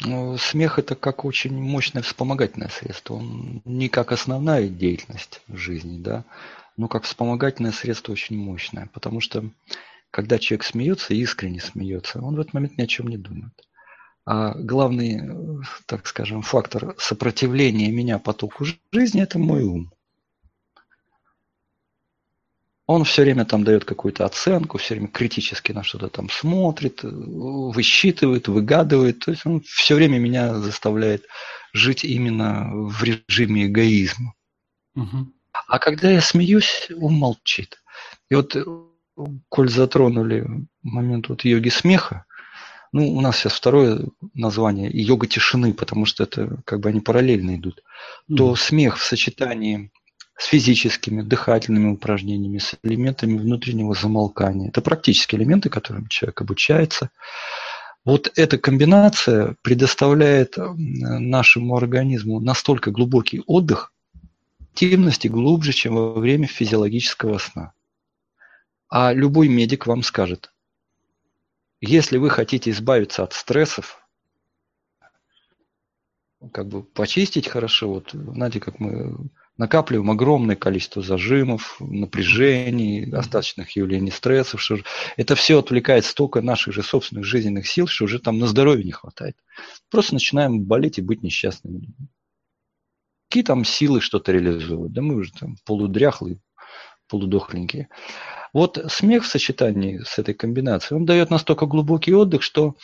Ну, 0.00 0.36
смех 0.36 0.78
это 0.78 0.94
как 0.94 1.24
очень 1.24 1.56
мощное 1.56 2.02
вспомогательное 2.02 2.68
средство. 2.68 3.14
Он 3.14 3.62
не 3.64 3.88
как 3.88 4.10
основная 4.12 4.68
деятельность 4.68 5.42
в 5.46 5.56
жизни, 5.56 5.98
да, 5.98 6.24
но 6.76 6.88
как 6.88 7.04
вспомогательное 7.04 7.72
средство 7.72 8.12
очень 8.12 8.36
мощное. 8.36 8.88
Потому 8.92 9.20
что 9.20 9.44
когда 10.10 10.38
человек 10.38 10.64
смеется, 10.64 11.14
искренне 11.14 11.60
смеется, 11.60 12.20
он 12.20 12.36
в 12.36 12.40
этот 12.40 12.54
момент 12.54 12.78
ни 12.78 12.82
о 12.82 12.86
чем 12.86 13.08
не 13.08 13.16
думает. 13.16 13.52
А 14.24 14.54
главный, 14.54 15.20
так 15.86 16.06
скажем, 16.06 16.42
фактор 16.42 16.94
сопротивления 16.98 17.90
меня 17.90 18.18
потоку 18.18 18.64
жизни– 18.92 19.22
это 19.22 19.38
мой 19.38 19.62
ум. 19.62 19.92
Он 22.86 23.04
все 23.04 23.22
время 23.22 23.44
там 23.44 23.64
дает 23.64 23.84
какую-то 23.84 24.24
оценку, 24.24 24.78
все 24.78 24.94
время 24.94 25.08
критически 25.08 25.72
на 25.72 25.82
что-то 25.82 26.08
там 26.08 26.28
смотрит, 26.28 27.00
высчитывает, 27.02 28.48
выгадывает. 28.48 29.20
То 29.20 29.30
есть 29.30 29.46
он 29.46 29.60
все 29.60 29.94
время 29.94 30.18
меня 30.18 30.54
заставляет 30.54 31.24
жить 31.72 32.04
именно 32.04 32.70
в 32.72 33.02
режиме 33.04 33.66
эгоизма. 33.66 34.34
Угу. 34.96 35.32
А 35.68 35.78
когда 35.78 36.10
я 36.10 36.20
смеюсь, 36.20 36.88
он 37.00 37.14
молчит. 37.14 37.82
И 38.30 38.34
вот, 38.34 38.56
коль 39.48 39.68
затронули 39.68 40.46
момент 40.82 41.28
вот 41.28 41.44
йоги 41.44 41.68
смеха, 41.68 42.24
ну, 42.92 43.10
у 43.14 43.20
нас 43.22 43.38
сейчас 43.38 43.54
второе 43.54 44.04
название– 44.34 44.90
йога 44.92 45.26
тишины, 45.26 45.72
потому 45.72 46.04
что 46.04 46.24
это 46.24 46.60
как 46.66 46.80
бы 46.80 46.90
они 46.90 47.00
параллельно 47.00 47.56
идут. 47.56 47.82
Mm. 48.28 48.36
То 48.36 48.54
смех 48.54 48.98
в 48.98 49.02
сочетании 49.02 49.90
с 50.42 50.46
физическими, 50.46 51.22
дыхательными 51.22 51.92
упражнениями, 51.92 52.58
с 52.58 52.74
элементами 52.82 53.38
внутреннего 53.38 53.94
замолкания. 53.94 54.70
Это 54.70 54.82
практические 54.82 55.40
элементы, 55.40 55.70
которым 55.70 56.08
человек 56.08 56.40
обучается. 56.40 57.10
Вот 58.04 58.32
эта 58.34 58.58
комбинация 58.58 59.54
предоставляет 59.62 60.56
нашему 60.56 61.76
организму 61.76 62.40
настолько 62.40 62.90
глубокий 62.90 63.44
отдых, 63.46 63.92
активности 64.72 65.28
глубже, 65.28 65.72
чем 65.72 65.94
во 65.94 66.14
время 66.14 66.48
физиологического 66.48 67.38
сна. 67.38 67.72
А 68.88 69.12
любой 69.12 69.46
медик 69.46 69.86
вам 69.86 70.02
скажет, 70.02 70.52
если 71.80 72.18
вы 72.18 72.30
хотите 72.30 72.72
избавиться 72.72 73.22
от 73.22 73.32
стрессов, 73.32 74.04
как 76.52 76.66
бы 76.66 76.82
почистить 76.82 77.46
хорошо, 77.46 77.90
вот 77.90 78.10
знаете, 78.12 78.58
как 78.58 78.80
мы 78.80 79.30
накапливаем 79.56 80.10
огромное 80.10 80.56
количество 80.56 81.02
зажимов, 81.02 81.76
напряжений, 81.80 83.06
достаточных 83.06 83.76
явлений 83.76 84.10
стрессов, 84.10 84.60
что 84.60 84.78
это 85.16 85.34
все 85.34 85.58
отвлекает 85.58 86.04
столько 86.04 86.40
наших 86.40 86.74
же 86.74 86.82
собственных 86.82 87.24
жизненных 87.24 87.68
сил, 87.68 87.86
что 87.86 88.04
уже 88.04 88.18
там 88.18 88.38
на 88.38 88.46
здоровье 88.46 88.84
не 88.84 88.92
хватает. 88.92 89.36
Просто 89.90 90.14
начинаем 90.14 90.62
болеть 90.62 90.98
и 90.98 91.02
быть 91.02 91.22
несчастными. 91.22 91.88
Какие 93.28 93.44
там 93.44 93.64
силы 93.64 94.00
что-то 94.00 94.32
реализовывать? 94.32 94.92
Да 94.92 95.02
мы 95.02 95.14
уже 95.16 95.32
там 95.32 95.56
полудряхлые, 95.64 96.40
полудохленькие. 97.08 97.88
Вот 98.52 98.78
смех 98.88 99.24
в 99.24 99.26
сочетании 99.26 100.00
с 100.04 100.18
этой 100.18 100.34
комбинацией, 100.34 100.98
он 100.98 101.06
дает 101.06 101.30
настолько 101.30 101.66
глубокий 101.66 102.12
отдых, 102.12 102.42
что 102.42 102.76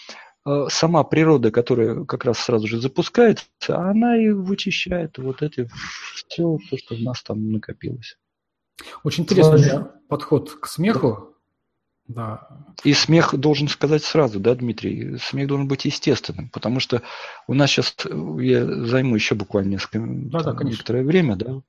сама 0.70 1.04
природа, 1.04 1.50
которая 1.50 2.04
как 2.04 2.24
раз 2.24 2.38
сразу 2.38 2.66
же 2.66 2.80
запускается, 2.80 3.46
она 3.68 4.16
и 4.16 4.30
вычищает 4.30 5.18
вот 5.18 5.42
это 5.42 5.68
все, 6.14 6.58
то, 6.70 6.76
что 6.78 6.94
у 6.94 6.98
нас 6.98 7.22
там 7.22 7.50
накопилось. 7.52 8.16
Очень 9.04 9.24
интересный 9.24 9.58
Сложно. 9.58 9.92
подход 10.08 10.52
к 10.52 10.66
смеху. 10.66 11.34
Да. 12.06 12.48
И 12.84 12.94
смех 12.94 13.34
должен 13.34 13.68
сказать 13.68 14.02
сразу, 14.02 14.40
да, 14.40 14.54
Дмитрий, 14.54 15.18
смех 15.18 15.46
должен 15.46 15.68
быть 15.68 15.84
естественным, 15.84 16.48
потому 16.48 16.80
что 16.80 17.02
у 17.46 17.52
нас 17.52 17.70
сейчас, 17.70 17.94
я 18.38 18.64
займу 18.86 19.14
еще 19.14 19.34
буквально 19.34 19.72
несколько, 19.72 20.00
да, 20.00 20.42
там, 20.42 20.56
да, 20.56 20.64
некоторое 20.64 21.04
время, 21.04 21.36
да, 21.36 21.60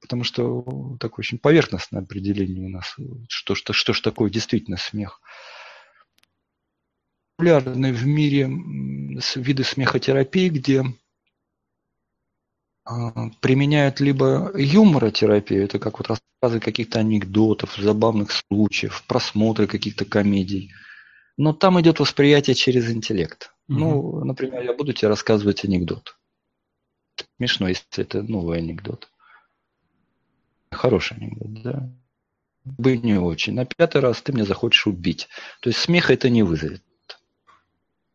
потому 0.00 0.24
что 0.24 0.96
такое 0.98 1.22
очень 1.22 1.38
поверхностное 1.38 2.02
определение 2.02 2.66
у 2.66 2.70
нас, 2.70 2.96
что, 3.28 3.54
что, 3.54 3.72
что 3.72 3.92
ж 3.92 4.00
такое 4.00 4.30
действительно 4.30 4.78
смех 4.78 5.20
популярны 7.36 7.92
в 7.92 8.06
мире 8.06 8.48
виды 9.34 9.64
смехотерапии, 9.64 10.48
где 10.48 10.84
а, 12.84 13.30
применяют 13.40 14.00
либо 14.00 14.52
юморотерапию, 14.54 15.64
это 15.64 15.78
как 15.78 15.98
вот 15.98 16.08
рассказы 16.08 16.60
каких-то 16.60 17.00
анекдотов, 17.00 17.76
забавных 17.76 18.30
случаев, 18.30 19.04
просмотры 19.06 19.66
каких-то 19.66 20.04
комедий. 20.04 20.72
Но 21.36 21.52
там 21.52 21.80
идет 21.80 21.98
восприятие 21.98 22.54
через 22.54 22.90
интеллект. 22.90 23.52
Угу. 23.68 23.78
Ну, 23.78 24.24
например, 24.24 24.62
я 24.62 24.72
буду 24.72 24.92
тебе 24.92 25.08
рассказывать 25.08 25.64
анекдот. 25.64 26.16
Смешно, 27.36 27.68
если 27.68 27.84
это 27.96 28.22
новый 28.22 28.58
анекдот. 28.58 29.08
Хороший 30.70 31.16
анекдот, 31.16 31.62
да? 31.62 31.92
Бы 32.64 32.96
не 32.96 33.14
очень. 33.14 33.54
На 33.54 33.66
пятый 33.66 34.00
раз 34.00 34.22
ты 34.22 34.32
меня 34.32 34.44
захочешь 34.44 34.86
убить. 34.86 35.28
То 35.60 35.70
есть 35.70 35.80
смеха 35.80 36.12
это 36.12 36.30
не 36.30 36.42
вызовет 36.42 36.83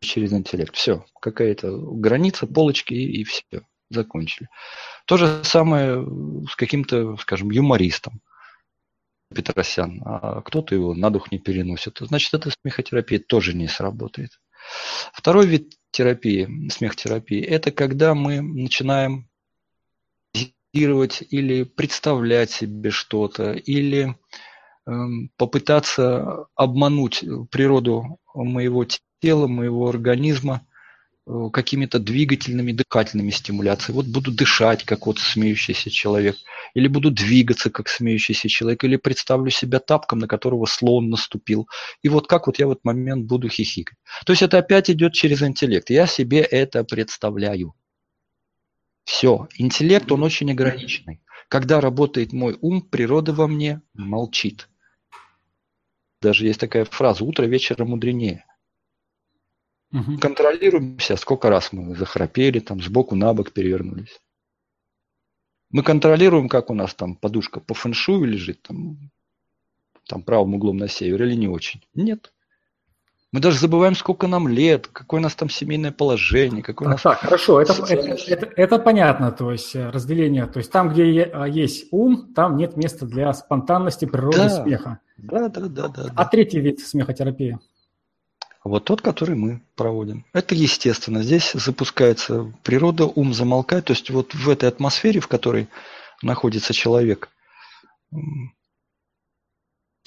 через 0.02 0.34
интеллект. 0.34 0.76
Все, 0.76 1.06
какая-то 1.20 1.78
граница, 1.78 2.48
полочки 2.48 2.94
и, 2.94 3.22
и 3.22 3.24
все, 3.24 3.62
закончили. 3.90 4.50
То 5.06 5.18
же 5.18 5.44
самое 5.44 6.06
с 6.50 6.56
каким-то, 6.56 7.18
скажем, 7.18 7.52
юмористом. 7.52 8.22
Петросян, 9.34 10.02
а 10.04 10.42
кто-то 10.42 10.74
его 10.74 10.96
на 10.96 11.12
дух 11.12 11.32
не 11.32 11.38
переносит. 11.38 12.00
Значит, 12.00 12.34
эта 12.34 12.50
смехотерапия 12.50 13.20
тоже 13.20 13.54
не 13.54 13.68
сработает. 13.68 14.40
Второй 15.14 15.46
вид 15.46 15.76
терапии, 15.92 16.68
смехотерапии, 16.70 17.40
это 17.42 17.72
когда 17.72 18.16
мы 18.16 18.42
начинаем 18.42 19.30
или 20.74 21.64
представлять 21.64 22.52
себе 22.52 22.92
что-то, 22.92 23.54
или 23.54 24.10
э, 24.10 24.14
попытаться 25.38 26.46
обмануть 26.56 27.24
природу 27.52 28.20
моего 28.34 28.86
тела, 29.22 29.48
моего 29.48 29.90
организма 29.90 30.66
э, 31.28 31.50
какими-то 31.52 32.00
двигательными, 32.00 32.72
дыхательными 32.72 33.30
стимуляциями. 33.30 33.98
Вот 33.98 34.06
буду 34.08 34.32
дышать, 34.32 34.84
как 34.84 35.06
вот 35.06 35.20
смеющийся 35.20 35.90
человек, 35.90 36.38
или 36.74 36.88
буду 36.88 37.12
двигаться, 37.12 37.70
как 37.70 37.90
смеющийся 37.90 38.50
человек, 38.50 38.84
или 38.84 38.96
представлю 38.96 39.50
себя 39.50 39.80
тапком, 39.80 40.20
на 40.20 40.28
которого 40.28 40.66
слон 40.66 41.10
наступил. 41.10 41.68
И 42.02 42.10
вот 42.10 42.28
как 42.28 42.48
вот 42.48 42.60
я 42.60 42.68
в 42.68 42.72
этот 42.72 42.86
момент 42.86 43.26
буду 43.26 43.50
хихикать. 43.50 43.98
То 44.26 44.34
есть 44.34 44.42
это 44.42 44.58
опять 44.58 44.90
идет 44.90 45.14
через 45.14 45.42
интеллект. 45.42 45.90
Я 45.90 46.08
себе 46.08 46.40
это 46.40 46.84
представляю. 46.84 47.74
Все. 49.04 49.48
Интеллект, 49.58 50.12
он 50.12 50.24
очень 50.24 50.52
ограниченный. 50.52 51.22
Когда 51.48 51.82
работает 51.82 52.32
мой 52.32 52.58
ум, 52.62 52.84
природа 52.84 53.34
во 53.34 53.48
мне 53.48 53.82
молчит. 53.96 54.70
Даже 56.22 56.46
есть 56.46 56.60
такая 56.60 56.86
фраза 56.86 57.24
«утро 57.24 57.46
вечера 57.46 57.86
мудренее». 57.86 58.46
Угу. 59.92 60.20
Контролируем 60.20 61.00
себя, 61.00 61.18
сколько 61.18 61.50
раз 61.50 61.74
мы 61.74 61.96
захрапели, 61.96 62.60
там 62.60 62.82
сбоку 62.82 63.16
на 63.16 63.34
бок 63.34 63.52
перевернулись. 63.54 64.20
Мы 65.72 65.84
контролируем, 65.84 66.50
как 66.50 66.70
у 66.70 66.74
нас 66.74 66.94
там 66.94 67.16
подушка 67.16 67.60
по 67.60 67.74
фэншую 67.74 68.26
лежит, 68.26 68.62
там, 68.64 69.12
там 70.08 70.24
правым 70.24 70.56
углом 70.56 70.78
на 70.78 70.88
север 70.88 71.24
или 71.24 71.36
не 71.36 71.48
очень. 71.48 71.84
Нет. 71.94 72.34
Мы 73.32 73.42
даже 73.42 73.60
забываем, 73.60 73.96
сколько 73.96 74.28
нам 74.28 74.48
лет, 74.48 74.88
какое 74.88 75.20
у 75.20 75.24
нас 75.24 75.36
там 75.36 75.50
семейное 75.50 75.92
положение, 75.92 76.64
какое 76.64 76.88
у 76.88 76.92
нас... 76.92 77.02
Так, 77.02 77.20
хорошо, 77.20 77.62
это, 77.62 77.74
это, 77.88 78.18
это, 78.28 78.50
это 78.56 78.80
понятно, 78.80 79.32
то 79.32 79.52
есть 79.52 79.76
э, 79.76 79.90
разделение. 79.92 80.48
То 80.48 80.58
есть 80.58 80.72
там, 80.72 80.90
где 80.90 81.30
а, 81.32 81.46
есть 81.48 81.90
ум, 81.92 82.34
там 82.34 82.58
нет 82.58 82.76
места 82.76 83.06
для 83.06 83.32
спонтанности, 83.34 84.06
природы, 84.06 84.38
да, 84.38 84.50
смеха. 84.50 85.00
Да, 85.18 85.48
да, 85.48 85.62
да, 85.68 85.88
да. 85.90 86.04
А 86.16 86.24
да. 86.24 86.26
третий 86.26 86.60
вид 86.60 86.80
смехотерапии? 86.80 87.60
вот 88.64 88.86
тот, 88.86 89.02
который 89.02 89.36
мы 89.36 89.62
проводим. 89.76 90.26
Это 90.34 90.56
естественно. 90.56 91.24
Здесь 91.24 91.52
запускается 91.54 92.54
природа, 92.64 93.06
ум 93.06 93.34
замолкает. 93.34 93.86
То 93.86 93.94
есть 93.94 94.10
вот 94.10 94.34
в 94.34 94.50
этой 94.50 94.70
атмосфере, 94.70 95.20
в 95.20 95.28
которой 95.28 95.68
находится 96.22 96.74
человек, 96.74 97.30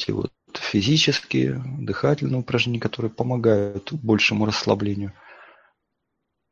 вот 0.08 0.32
физические, 0.59 1.62
дыхательные 1.79 2.41
упражнения, 2.41 2.81
которые 2.81 3.11
помогают 3.11 3.93
большему 3.93 4.47
расслаблению. 4.47 5.12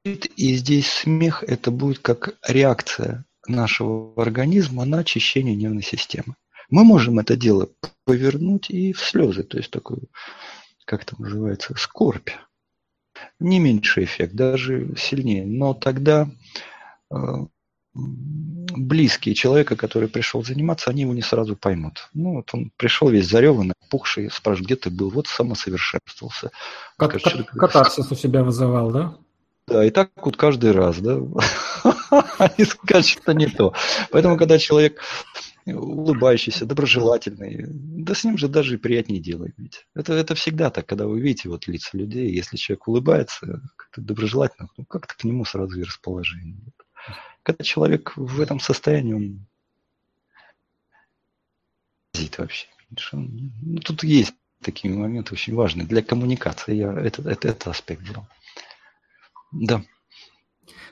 И 0.05 0.57
здесь 0.57 0.91
смех– 0.91 1.45
это 1.47 1.71
будет 1.71 1.99
как 1.99 2.39
реакция 2.47 3.25
нашего 3.47 4.21
организма 4.21 4.85
на 4.85 5.01
очищение 5.01 5.55
нервной 5.55 5.83
системы. 5.83 6.37
Мы 6.71 6.85
можем 6.85 7.19
это 7.19 7.37
дело 7.37 7.69
повернуть 8.05 8.71
и 8.71 8.93
в 8.93 9.01
слезы, 9.01 9.43
то 9.43 9.59
есть 9.59 9.71
такую, 9.71 10.09
как 10.87 11.03
это 11.03 11.21
называется, 11.21 11.75
скорбь. 11.77 12.31
Не 13.39 13.59
меньший 13.59 14.05
эффект, 14.05 14.35
даже 14.35 14.95
сильнее. 14.97 15.45
Но 15.45 15.75
тогда 15.75 16.31
э, 17.13 17.17
близкие 17.95 19.35
человека, 19.35 19.77
который 19.77 20.09
пришел 20.09 20.45
заниматься, 20.45 20.91
они 20.91 21.03
его 21.03 21.15
не 21.15 21.23
сразу 21.23 21.57
поймут. 21.57 22.09
Ну, 22.15 22.37
вот 22.37 22.51
он 22.53 22.71
пришел 22.77 23.09
весь 23.09 23.29
зареванный, 23.29 23.75
пухший, 23.91 24.31
спрашивает, 24.31 24.67
где 24.67 24.77
ты 24.77 24.91
был? 24.91 25.11
Вот 25.11 25.27
самосовершенствовался. 25.27 26.51
Как, 26.97 27.21
как, 27.21 27.51
катарсис 27.51 28.11
у 28.11 28.15
себя 28.15 28.45
вызывал, 28.45 28.91
да? 28.91 29.15
Да, 29.67 29.85
и 29.85 29.91
так 29.91 30.11
вот 30.17 30.37
каждый 30.37 30.73
раз, 30.73 30.99
да. 30.99 31.19
Они 32.39 32.65
скажут, 32.65 33.07
что 33.07 33.33
не 33.33 33.47
то. 33.47 33.75
Поэтому, 34.11 34.37
когда 34.37 34.59
человек 34.59 35.01
улыбающийся, 35.67 36.67
доброжелательный, 36.67 37.67
да 37.69 38.15
с 38.15 38.25
ним 38.25 38.39
же 38.39 38.49
даже 38.49 38.75
и 38.75 38.79
приятнее 38.79 39.21
дело 39.21 39.47
иметь. 39.57 39.87
Это, 39.95 40.15
это 40.15 40.35
всегда 40.35 40.71
так, 40.71 40.87
когда 40.87 41.07
вы 41.07 41.21
видите 41.21 41.49
вот 41.49 41.67
лица 41.69 41.97
людей, 41.97 42.33
если 42.33 42.57
человек 42.57 42.89
улыбается, 42.89 43.61
как-то 43.77 44.01
доброжелательно, 44.01 44.69
ну, 44.77 44.85
как-то 44.85 45.15
к 45.15 45.25
нему 45.25 45.45
сразу 45.45 45.79
и 45.79 45.85
расположение. 45.85 46.61
Когда 47.43 47.65
человек 47.65 48.13
в 48.17 48.41
этом 48.41 48.61
состоянии, 48.61 49.15
он 49.15 49.47
вообще. 52.37 52.67
Ну, 53.13 53.81
тут 53.81 54.03
есть 54.03 54.35
такие 54.63 54.93
моменты 54.93 55.33
очень 55.35 55.55
важные 55.55 55.87
для 55.87 56.03
коммуникации. 56.03 56.75
Я 56.75 56.93
этот, 56.93 57.27
этот, 57.27 57.45
этот 57.45 57.69
аспект 57.69 58.03
взял. 58.03 58.27
Да. 59.53 59.83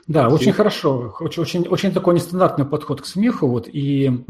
Да, 0.07 0.29
очень 0.29 0.53
хорошо. 0.53 1.15
Очень, 1.19 1.43
очень, 1.43 1.67
очень 1.67 1.91
такой 1.91 2.15
нестандартный 2.15 2.65
подход 2.65 3.01
к 3.01 3.05
смеху. 3.05 3.47
Вот, 3.47 3.67
и 3.67 4.25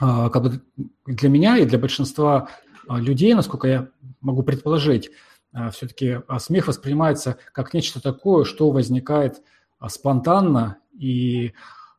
а, 0.00 0.28
как 0.30 0.42
бы 0.42 0.60
для 1.06 1.28
меня 1.28 1.56
и 1.56 1.64
для 1.64 1.78
большинства 1.78 2.48
а, 2.86 2.98
людей, 2.98 3.32
насколько 3.34 3.66
я 3.66 3.88
могу 4.20 4.42
предположить, 4.42 5.10
а, 5.52 5.70
все-таки 5.70 6.20
смех 6.38 6.66
воспринимается 6.66 7.38
как 7.52 7.72
нечто 7.72 8.02
такое, 8.02 8.44
что 8.44 8.70
возникает 8.70 9.42
спонтанно, 9.88 10.78
и 10.98 11.52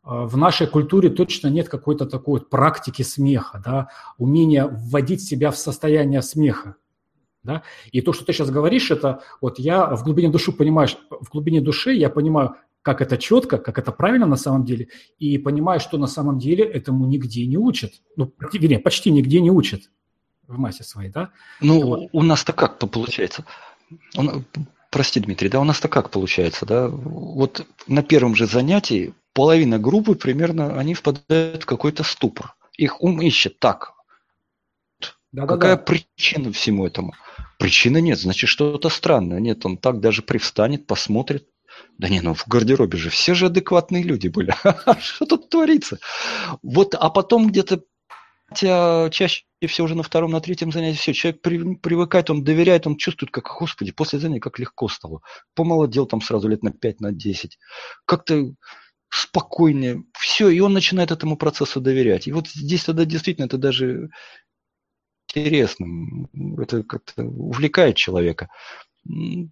в 0.03 0.35
нашей 0.35 0.67
культуре 0.67 1.09
точно 1.09 1.47
нет 1.47 1.69
какой-то 1.69 2.05
такой 2.05 2.41
практики 2.41 3.03
смеха, 3.03 3.61
да, 3.63 3.87
умения 4.17 4.67
вводить 4.67 5.23
себя 5.23 5.49
в 5.49 5.57
состояние 5.57 6.21
смеха. 6.21 6.75
Да? 7.43 7.63
И 7.91 8.01
то, 8.01 8.13
что 8.13 8.25
ты 8.25 8.33
сейчас 8.33 8.49
говоришь, 8.49 8.91
это 8.91 9.21
вот 9.41 9.59
я 9.59 9.95
в 9.95 10.03
глубине 10.03 10.29
души 10.29 10.51
понимаешь, 10.51 10.97
в 11.09 11.29
глубине 11.29 11.61
души 11.61 11.93
я 11.93 12.09
понимаю, 12.09 12.55
как 12.81 13.01
это 13.01 13.17
четко, 13.17 13.57
как 13.57 13.79
это 13.79 13.91
правильно 13.91 14.25
на 14.25 14.35
самом 14.35 14.65
деле, 14.65 14.89
и 15.19 15.37
понимаю, 15.37 15.79
что 15.79 15.97
на 15.97 16.07
самом 16.07 16.37
деле 16.37 16.65
этому 16.65 17.05
нигде 17.05 17.45
не 17.45 17.57
учат. 17.57 17.93
Ну, 18.17 18.33
вернее, 18.53 18.79
почти 18.79 19.11
нигде 19.11 19.39
не 19.39 19.51
учат 19.51 19.83
в 20.47 20.57
массе 20.57 20.83
своей, 20.83 21.09
да? 21.09 21.31
Ну, 21.61 21.81
вот. 21.81 22.09
у 22.11 22.21
нас-то 22.21 22.51
как-то 22.51 22.87
получается. 22.87 23.45
Прости, 24.93 25.19
Дмитрий, 25.19 25.49
да, 25.49 25.59
у 25.59 25.63
нас-то 25.63 25.87
как 25.87 26.11
получается, 26.11 26.67
да? 26.67 26.87
Вот 26.87 27.65
на 27.87 28.03
первом 28.03 28.35
же 28.35 28.45
занятии 28.45 29.15
половина 29.33 29.79
группы 29.79 30.13
примерно, 30.13 30.77
они 30.77 30.93
впадают 30.93 31.63
в 31.63 31.65
какой-то 31.65 32.03
ступор. 32.03 32.53
Их 32.77 33.01
ум 33.01 33.19
ищет 33.19 33.57
так. 33.57 33.93
Да, 35.31 35.47
Какая 35.47 35.77
да, 35.77 35.77
да. 35.77 35.83
причина 35.83 36.53
всему 36.53 36.85
этому? 36.85 37.15
Причины 37.57 38.01
нет, 38.01 38.19
значит 38.19 38.51
что-то 38.51 38.89
странное. 38.89 39.39
Нет, 39.39 39.65
он 39.65 39.77
так 39.77 39.99
даже 39.99 40.21
привстанет, 40.21 40.85
посмотрит. 40.85 41.47
Да 41.97 42.07
не, 42.07 42.21
ну 42.21 42.35
в 42.35 42.47
гардеробе 42.47 42.99
же 42.99 43.09
все 43.09 43.33
же 43.33 43.47
адекватные 43.47 44.03
люди 44.03 44.27
были. 44.27 44.53
Что 45.01 45.25
тут 45.25 45.49
творится? 45.49 45.97
Вот, 46.61 46.93
а 46.93 47.09
потом 47.09 47.47
где-то 47.47 47.81
Хотя 48.53 49.09
чаще 49.09 49.45
всего 49.67 49.85
уже 49.85 49.95
на 49.95 50.03
втором, 50.03 50.29
на 50.29 50.39
третьем 50.39 50.71
занятии 50.71 50.97
все, 50.97 51.13
человек 51.13 51.41
при, 51.41 51.75
привыкает, 51.75 52.29
он 52.29 52.43
доверяет, 52.43 52.85
он 52.85 52.97
чувствует, 52.97 53.31
как, 53.31 53.45
господи, 53.45 53.91
после 53.91 54.19
занятия 54.19 54.41
как 54.41 54.59
легко 54.59 54.87
стало. 54.89 55.21
Помолодел 55.55 56.05
там 56.05 56.21
сразу 56.21 56.47
лет 56.47 56.61
на 56.61 56.71
5, 56.71 56.99
на 56.99 57.11
10. 57.11 57.57
Как-то 58.05 58.53
спокойнее. 59.09 60.03
Все, 60.13 60.49
и 60.49 60.59
он 60.59 60.73
начинает 60.73 61.09
этому 61.09 61.35
процессу 61.35 61.81
доверять. 61.81 62.27
И 62.27 62.31
вот 62.31 62.47
здесь 62.47 62.83
тогда 62.83 63.05
действительно 63.05 63.45
это 63.45 63.57
даже 63.57 64.11
интересным. 65.33 66.29
Это 66.59 66.83
как-то 66.83 67.23
увлекает 67.23 67.95
человека. 67.95 68.49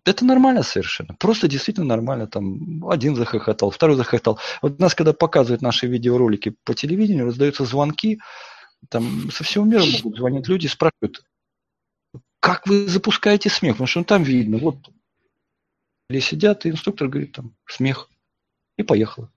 Это 0.05 0.25
нормально 0.25 0.61
совершенно. 0.61 1.15
Просто 1.15 1.47
действительно 1.47 1.87
нормально. 1.87 2.27
Там 2.27 2.87
один 2.87 3.15
захохотал, 3.15 3.71
второй 3.71 3.95
захохотал. 3.95 4.39
Вот 4.61 4.77
нас, 4.77 4.93
когда 4.93 5.11
показывают 5.11 5.63
наши 5.63 5.87
видеоролики 5.87 6.55
по 6.65 6.75
телевидению, 6.75 7.25
раздаются 7.25 7.65
звонки. 7.65 8.19
Там 8.89 9.32
со 9.32 9.44
всего 9.44 9.65
мира 9.65 9.84
могут 9.86 10.17
звонить 10.17 10.48
люди, 10.48 10.67
спрашивают, 10.67 11.24
как 12.39 12.65
вы 12.67 12.88
запускаете 12.88 13.50
смех? 13.50 13.76
Потому 13.76 13.88
что 13.88 14.00
ну, 14.00 14.06
там 14.06 14.24
видно, 14.24 14.58
вот 14.58 14.89
или 16.10 16.20
сидят, 16.20 16.65
и 16.65 16.70
инструктор 16.70 17.08
говорит 17.08 17.32
там 17.32 17.56
смех. 17.65 18.10
И 18.78 18.84
поехало. 18.84 19.32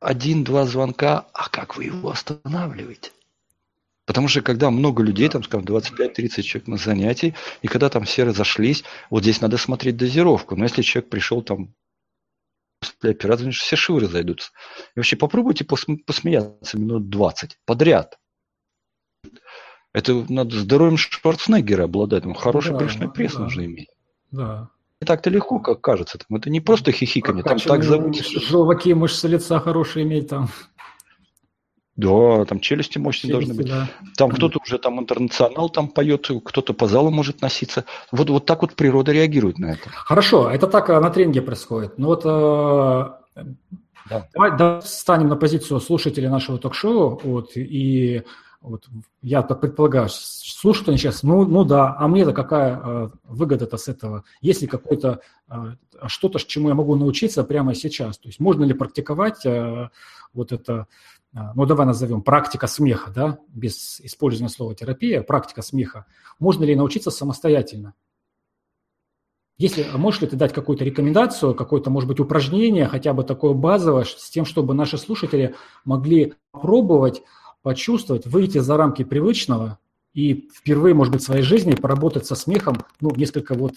Один-два 0.00 0.66
звонка, 0.66 1.26
а 1.32 1.48
как 1.48 1.76
вы 1.76 1.84
его 1.84 2.10
останавливаете? 2.10 3.12
Потому 4.04 4.26
что 4.26 4.42
когда 4.42 4.70
много 4.70 5.02
людей, 5.02 5.28
там, 5.28 5.44
скажем, 5.44 5.64
25-30 5.64 6.42
человек 6.42 6.66
на 6.66 6.76
занятии, 6.76 7.36
и 7.60 7.68
когда 7.68 7.88
там 7.88 8.04
все 8.04 8.24
разошлись, 8.24 8.82
вот 9.10 9.22
здесь 9.22 9.40
надо 9.40 9.58
смотреть 9.58 9.96
дозировку. 9.96 10.56
Но 10.56 10.64
если 10.64 10.82
человек 10.82 11.08
пришел 11.08 11.40
там 11.42 11.72
после 12.82 13.10
операции, 13.10 13.44
значит, 13.44 13.62
все 13.62 13.76
шивы 13.76 14.00
разойдутся. 14.00 14.50
И 14.94 14.98
вообще 14.98 15.16
попробуйте 15.16 15.64
посмеяться 15.64 16.78
минут 16.78 17.08
20 17.08 17.58
подряд. 17.64 18.18
Это 19.92 20.24
надо 20.28 20.56
здоровьем 20.56 20.96
Шварценеггера 20.96 21.84
обладать. 21.84 22.24
Ну, 22.24 22.34
хороший 22.34 22.72
да, 22.72 22.78
брюшной 22.78 23.10
пресс 23.10 23.34
да, 23.34 23.40
нужно 23.40 23.64
иметь. 23.64 23.88
Да. 24.30 24.70
Не 25.00 25.06
так-то 25.06 25.30
легко, 25.30 25.58
как 25.58 25.80
кажется. 25.80 26.18
Там, 26.18 26.38
это 26.38 26.48
не 26.48 26.60
просто 26.60 26.92
хихиканье, 26.92 27.42
там 27.42 27.58
так 27.58 27.82
зовут. 27.82 28.16
Желваки, 28.16 28.94
мышцы 28.94 29.28
лица 29.28 29.60
хорошие 29.60 30.04
иметь 30.04 30.28
там. 30.28 30.48
Да, 31.94 32.44
там 32.46 32.60
челюсти 32.60 32.98
мощные 32.98 33.32
челюсти, 33.32 33.48
должны 33.48 33.62
быть. 33.62 33.70
Да. 33.70 33.88
Там 34.16 34.30
кто-то 34.30 34.60
уже 34.64 34.78
там 34.78 34.98
интернационал 34.98 35.68
там 35.68 35.88
поет, 35.88 36.30
кто-то 36.44 36.72
по 36.72 36.86
залу 36.86 37.10
может 37.10 37.42
носиться. 37.42 37.84
Вот, 38.10 38.30
вот 38.30 38.46
так 38.46 38.62
вот 38.62 38.74
природа 38.74 39.12
реагирует 39.12 39.58
на 39.58 39.72
это. 39.72 39.90
Хорошо, 39.90 40.50
это 40.50 40.66
так 40.66 40.88
на 40.88 41.10
тренинге 41.10 41.42
происходит. 41.42 41.98
Ну 41.98 42.06
вот 42.06 42.22
э, 42.24 43.44
да. 44.08 44.28
давай, 44.32 44.56
давай 44.56 44.80
встанем 44.80 45.28
на 45.28 45.36
позицию 45.36 45.80
слушателя 45.80 46.30
нашего 46.30 46.58
ток-шоу. 46.58 47.20
Вот, 47.22 47.50
и 47.56 48.22
вот 48.62 48.86
я 49.22 49.42
так 49.42 49.60
предполагаю, 49.60 50.08
слушают 50.08 50.88
они 50.88 50.96
сейчас, 50.96 51.22
ну, 51.22 51.44
ну 51.44 51.64
да, 51.64 51.96
а 51.98 52.06
мне-то 52.06 52.32
какая 52.32 52.80
э, 52.82 53.10
выгода-то 53.24 53.76
с 53.76 53.88
этого? 53.88 54.24
Есть 54.40 54.62
ли 54.62 54.68
какое-то 54.68 55.20
э, 55.50 55.74
что-то, 56.06 56.38
чему 56.38 56.68
я 56.68 56.74
могу 56.74 56.94
научиться 56.94 57.42
прямо 57.42 57.74
сейчас? 57.74 58.18
То 58.18 58.28
есть 58.28 58.38
можно 58.38 58.64
ли 58.64 58.72
практиковать 58.72 59.44
э, 59.44 59.90
вот 60.32 60.52
это 60.52 60.86
ну 61.32 61.64
давай 61.64 61.86
назовем 61.86 62.22
практика 62.22 62.66
смеха, 62.66 63.10
да, 63.10 63.38
без 63.48 64.00
использования 64.00 64.50
слова 64.50 64.74
терапия, 64.74 65.22
практика 65.22 65.62
смеха, 65.62 66.04
можно 66.38 66.64
ли 66.64 66.76
научиться 66.76 67.10
самостоятельно? 67.10 67.94
Если, 69.56 69.86
а 69.92 69.96
можешь 69.96 70.20
ли 70.20 70.26
ты 70.26 70.36
дать 70.36 70.52
какую-то 70.52 70.84
рекомендацию, 70.84 71.54
какое-то, 71.54 71.88
может 71.88 72.08
быть, 72.08 72.20
упражнение, 72.20 72.86
хотя 72.86 73.14
бы 73.14 73.22
такое 73.22 73.54
базовое, 73.54 74.04
с 74.04 74.30
тем, 74.30 74.44
чтобы 74.44 74.74
наши 74.74 74.98
слушатели 74.98 75.54
могли 75.84 76.34
попробовать, 76.50 77.22
почувствовать, 77.62 78.26
выйти 78.26 78.58
за 78.58 78.76
рамки 78.76 79.04
привычного 79.04 79.78
и 80.14 80.48
впервые, 80.54 80.94
может 80.94 81.12
быть, 81.12 81.22
в 81.22 81.26
своей 81.26 81.42
жизни 81.42 81.74
поработать 81.74 82.26
со 82.26 82.34
смехом, 82.34 82.78
ну, 83.00 83.14
несколько 83.14 83.54
вот 83.54 83.74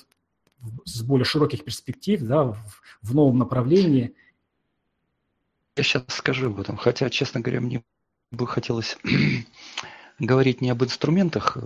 с 0.85 1.03
более 1.03 1.25
широких 1.25 1.63
перспектив, 1.63 2.21
да, 2.21 2.45
в, 2.45 2.57
в 3.01 3.15
новом 3.15 3.37
направлении– 3.37 4.13
я 5.77 5.83
сейчас 5.83 6.03
скажу 6.07 6.47
об 6.47 6.59
этом. 6.59 6.77
Хотя, 6.77 7.09
честно 7.09 7.41
говоря, 7.41 7.61
мне 7.61 7.83
бы 8.31 8.47
хотелось 8.47 8.97
говорить 10.19 10.61
не 10.61 10.69
об 10.69 10.83
инструментах. 10.83 11.57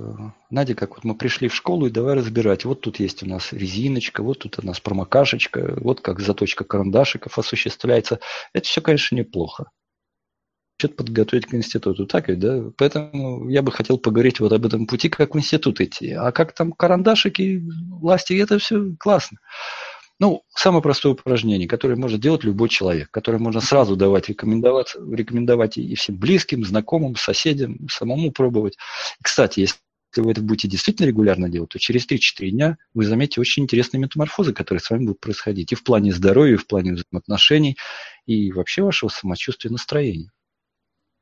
Надя, 0.49 0.75
как 0.75 0.95
вот 0.95 1.03
мы 1.03 1.15
пришли 1.15 1.47
в 1.47 1.55
школу 1.55 1.87
и 1.87 1.91
давай 1.91 2.15
разбирать. 2.15 2.65
Вот 2.65 2.81
тут 2.81 2.99
есть 2.99 3.23
у 3.23 3.27
нас 3.27 3.53
резиночка, 3.53 4.23
вот 4.23 4.39
тут 4.39 4.59
у 4.59 4.65
нас 4.65 4.79
промокашечка, 4.79 5.77
вот 5.81 6.01
как 6.01 6.19
заточка 6.19 6.63
карандашиков 6.63 7.37
осуществляется. 7.37 8.19
Это 8.53 8.65
все, 8.67 8.81
конечно, 8.81 9.15
неплохо. 9.15 9.71
что-то 10.77 10.95
подготовить 10.95 11.45
к 11.45 11.53
институту. 11.53 12.05
Так 12.07 12.29
ведь, 12.29 12.39
да? 12.39 12.71
Поэтому 12.77 13.49
я 13.49 13.61
бы 13.61 13.71
хотел 13.71 13.97
поговорить 13.97 14.39
вот 14.39 14.53
об 14.53 14.65
этом 14.65 14.87
пути, 14.87 15.09
как 15.09 15.35
в 15.35 15.37
институт 15.37 15.81
идти. 15.81 16.13
А 16.13 16.31
как 16.31 16.53
там 16.53 16.71
карандашики, 16.71 17.61
власти, 17.89 18.33
это 18.41 18.59
все 18.59 18.95
классно. 18.97 19.37
Ну, 20.19 20.43
самое 20.53 20.83
простое 20.83 21.13
упражнение, 21.13 21.67
которое 21.67 21.95
может 21.95 22.19
делать 22.19 22.43
любой 22.43 22.67
человек, 22.67 23.09
которое 23.09 23.37
можно 23.37 23.61
сразу 23.61 23.95
давать, 23.95 24.27
рекомендовать, 24.27 24.95
рекомендовать 24.95 25.77
и 25.77 25.95
всем 25.95 26.17
близким, 26.17 26.65
знакомым, 26.65 27.15
соседям, 27.15 27.87
самому 27.89 28.31
пробовать. 28.31 28.77
Кстати, 29.23 29.61
если 29.61 29.77
вы 30.17 30.31
это 30.31 30.41
будете 30.41 30.67
действительно 30.67 31.07
регулярно 31.07 31.47
делать, 31.47 31.69
то 31.69 31.79
через 31.79 32.05
3-4 32.05 32.49
дня 32.49 32.77
вы 32.93 33.05
заметите 33.05 33.39
очень 33.39 33.63
интересные 33.63 34.01
метаморфозы, 34.01 34.53
которые 34.53 34.81
с 34.81 34.89
вами 34.89 35.05
будут 35.05 35.21
происходить 35.21 35.71
и 35.71 35.75
в 35.75 35.83
плане 35.83 36.11
здоровья, 36.11 36.55
и 36.55 36.57
в 36.57 36.67
плане 36.67 36.93
взаимоотношений, 36.93 37.77
и 38.25 38.51
вообще 38.51 38.81
вашего 38.83 39.09
самочувствия 39.09 39.69
и 39.69 39.71
настроения. 39.71 40.31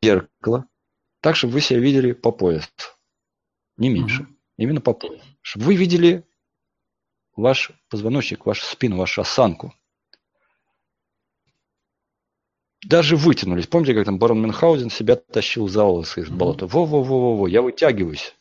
Зеркало. 0.01 0.65
Так, 1.21 1.35
чтобы 1.35 1.53
вы 1.53 1.61
себя 1.61 1.79
видели 1.79 2.13
по 2.13 2.31
пояс. 2.31 2.67
Не 3.77 3.89
меньше. 3.89 4.23
Mm-hmm. 4.23 4.35
Именно 4.57 4.81
по 4.81 4.93
пояс. 4.93 5.21
Чтобы 5.41 5.65
вы 5.67 5.75
видели 5.75 6.26
ваш 7.37 7.71
позвоночник, 7.89 8.45
вашу 8.45 8.65
спину, 8.65 8.97
вашу 8.97 9.21
осанку. 9.21 9.73
Даже 12.83 13.15
вытянулись. 13.15 13.67
Помните, 13.67 13.93
как 13.93 14.05
там 14.05 14.19
барон 14.19 14.41
Мюнхгаузен 14.41 14.89
себя 14.89 15.15
тащил 15.15 15.67
за 15.67 15.83
волосы 15.83 16.21
из 16.21 16.29
болота? 16.29 16.67
Во-во-во-во-во, 16.67 17.47
я 17.47 17.61
вытягиваюсь. 17.61 18.35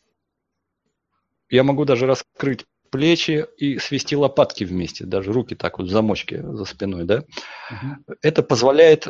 Я 1.49 1.63
могу 1.63 1.85
даже 1.85 2.07
раскрыть 2.07 2.67
плечи 2.91 3.47
и 3.57 3.79
свести 3.79 4.17
лопатки 4.17 4.65
вместе, 4.65 5.05
даже 5.05 5.33
руки 5.33 5.55
так 5.55 5.79
вот 5.79 5.89
в 5.89 5.91
замочке 5.91 6.43
за 6.43 6.65
спиной, 6.65 7.05
да. 7.05 7.25
Угу. 7.71 8.17
Это 8.23 8.43
позволяет 8.43 9.09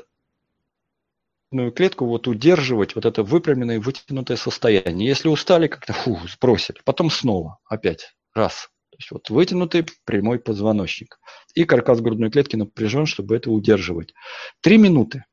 клетку 1.75 2.07
вот 2.07 2.27
удерживать 2.27 2.95
вот 2.95 3.05
это 3.05 3.23
выпрямленное 3.23 3.77
и 3.77 3.81
вытянутое 3.81 4.37
состояние. 4.37 5.09
Если 5.09 5.29
устали, 5.29 5.69
как-то 5.69 5.93
фу, 5.93 6.19
сбросили, 6.29 6.81
потом 6.85 7.11
снова 7.11 7.59
опять 7.65 8.15
раз, 8.35 8.71
то 8.97 9.03
есть 9.03 9.11
вот 9.11 9.29
вытянутый 9.29 9.85
прямой 10.07 10.39
позвоночник. 10.39 11.19
И 11.55 11.65
каркас 11.65 12.01
грудной 12.01 12.31
клетки 12.31 12.57
напряжен, 12.57 13.05
чтобы 13.05 13.37
это 13.37 13.51
удерживать. 13.51 14.15
Три 14.63 14.79
минуты. 14.79 15.25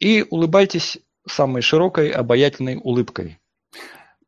И 0.00 0.24
улыбайтесь 0.30 0.98
самой 1.28 1.60
широкой 1.60 2.08
обаятельной 2.08 2.80
улыбкой. 2.82 3.38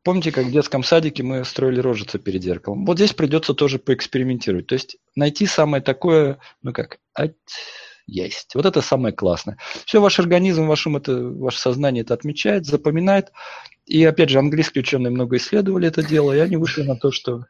Помните, 0.03 0.31
как 0.31 0.45
в 0.45 0.51
детском 0.51 0.83
садике 0.83 1.23
мы 1.23 1.43
строили 1.43 1.79
рожицы 1.79 2.19
перед 2.19 2.43
зеркалом? 2.43 2.85
Вот 2.85 2.97
здесь 2.97 3.13
придется 3.13 3.55
тоже 3.55 3.79
поэкспериментировать. 3.79 4.67
То 4.67 4.73
есть 4.73 4.97
найти 5.15 5.47
самое 5.47 5.81
такое, 5.81 6.37
ну 6.61 6.71
как, 6.71 6.99
есть. 8.05 8.53
Вот 8.53 8.67
это 8.67 8.81
самое 8.81 9.15
классное. 9.15 9.57
Все, 9.85 9.99
ваш 9.99 10.19
организм, 10.19 10.67
вашим 10.67 10.97
это, 10.97 11.17
ваше 11.17 11.57
сознание 11.57 12.03
это 12.03 12.13
отмечает, 12.13 12.67
запоминает. 12.67 13.31
И 13.87 14.03
опять 14.05 14.29
же, 14.29 14.37
английские 14.37 14.83
ученые 14.83 15.09
много 15.09 15.37
исследовали 15.37 15.87
это 15.87 16.03
дело, 16.03 16.31
и 16.31 16.39
они 16.39 16.57
вышли 16.57 16.83
на 16.83 16.95
то, 16.95 17.11
что 17.11 17.45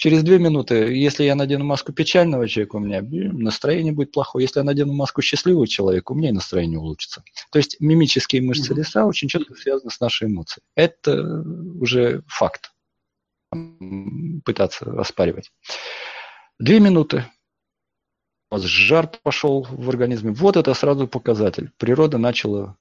Через 0.00 0.22
две 0.22 0.38
минуты, 0.38 0.76
если 0.96 1.24
я 1.24 1.34
надену 1.34 1.66
маску 1.66 1.92
печального 1.92 2.48
человека, 2.48 2.76
у 2.76 2.78
меня 2.78 3.02
настроение 3.02 3.92
будет 3.92 4.12
плохое. 4.12 4.44
Если 4.44 4.58
я 4.58 4.64
надену 4.64 4.94
маску 4.94 5.20
счастливого 5.20 5.68
человека, 5.68 6.12
у 6.12 6.14
меня 6.14 6.30
и 6.30 6.32
настроение 6.32 6.78
улучшится. 6.78 7.22
То 7.52 7.58
есть 7.58 7.76
мимические 7.80 8.40
мышцы 8.40 8.72
лица 8.72 9.04
очень 9.04 9.28
четко 9.28 9.54
связаны 9.54 9.90
с 9.90 10.00
нашей 10.00 10.28
эмоцией. 10.28 10.62
Это 10.74 11.42
уже 11.78 12.22
факт. 12.28 12.72
Пытаться 14.46 14.90
оспаривать. 14.98 15.52
Две 16.58 16.80
минуты. 16.80 17.26
У 18.50 18.54
вас 18.54 18.62
жар 18.62 19.06
пошел 19.22 19.66
в 19.68 19.86
организме. 19.90 20.32
Вот 20.32 20.56
это 20.56 20.72
сразу 20.72 21.08
показатель. 21.08 21.72
Природа 21.76 22.16
начала 22.16 22.78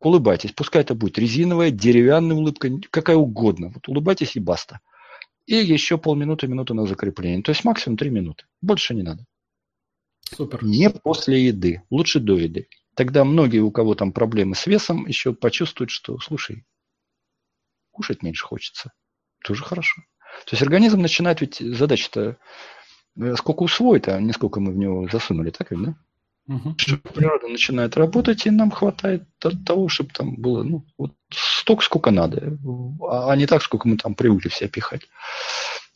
улыбайтесь. 0.00 0.52
Пускай 0.52 0.80
это 0.80 0.94
будет 0.94 1.18
резиновая, 1.18 1.70
деревянная 1.70 2.36
улыбка, 2.36 2.70
какая 2.90 3.16
угодно. 3.16 3.68
Вот 3.68 3.86
улыбайтесь 3.86 4.34
и 4.34 4.40
баста. 4.40 4.80
И 5.48 5.54
еще 5.54 5.96
полминуты, 5.96 6.46
минуту 6.46 6.74
на 6.74 6.86
закрепление. 6.86 7.42
То 7.42 7.52
есть 7.52 7.64
максимум 7.64 7.96
три 7.96 8.10
минуты. 8.10 8.44
Больше 8.60 8.94
не 8.94 9.02
надо. 9.02 9.24
Супер. 10.20 10.62
Не 10.62 10.90
после 10.90 11.46
еды. 11.46 11.84
Лучше 11.88 12.20
до 12.20 12.36
еды. 12.36 12.68
Тогда 12.94 13.24
многие, 13.24 13.60
у 13.60 13.70
кого 13.70 13.94
там 13.94 14.12
проблемы 14.12 14.54
с 14.54 14.66
весом, 14.66 15.06
еще 15.06 15.32
почувствуют, 15.32 15.88
что, 15.88 16.18
слушай, 16.18 16.66
кушать 17.92 18.22
меньше 18.22 18.44
хочется. 18.44 18.92
Тоже 19.42 19.64
хорошо. 19.64 20.02
То 20.44 20.50
есть 20.52 20.62
организм 20.62 21.00
начинает, 21.00 21.40
ведь 21.40 21.60
задача-то 21.60 22.36
э, 23.16 23.34
сколько 23.36 23.62
усвоит, 23.62 24.06
а 24.08 24.20
не 24.20 24.34
сколько 24.34 24.60
мы 24.60 24.72
в 24.72 24.76
него 24.76 25.08
засунули, 25.08 25.48
так 25.48 25.70
ведь, 25.70 25.82
да? 25.82 25.96
Угу. 26.48 26.76
Природа 27.14 27.46
начинает 27.46 27.96
работать, 27.96 28.46
и 28.46 28.50
нам 28.50 28.70
хватает 28.70 29.24
того, 29.38 29.88
чтобы 29.88 30.10
там 30.14 30.34
было 30.36 30.62
ну, 30.62 30.86
вот 30.96 31.12
столько, 31.30 31.84
сколько 31.84 32.10
надо, 32.10 32.58
а 33.06 33.36
не 33.36 33.46
так, 33.46 33.62
сколько 33.62 33.86
мы 33.86 33.98
там 33.98 34.14
привыкли 34.14 34.48
все 34.48 34.66
пихать. 34.66 35.02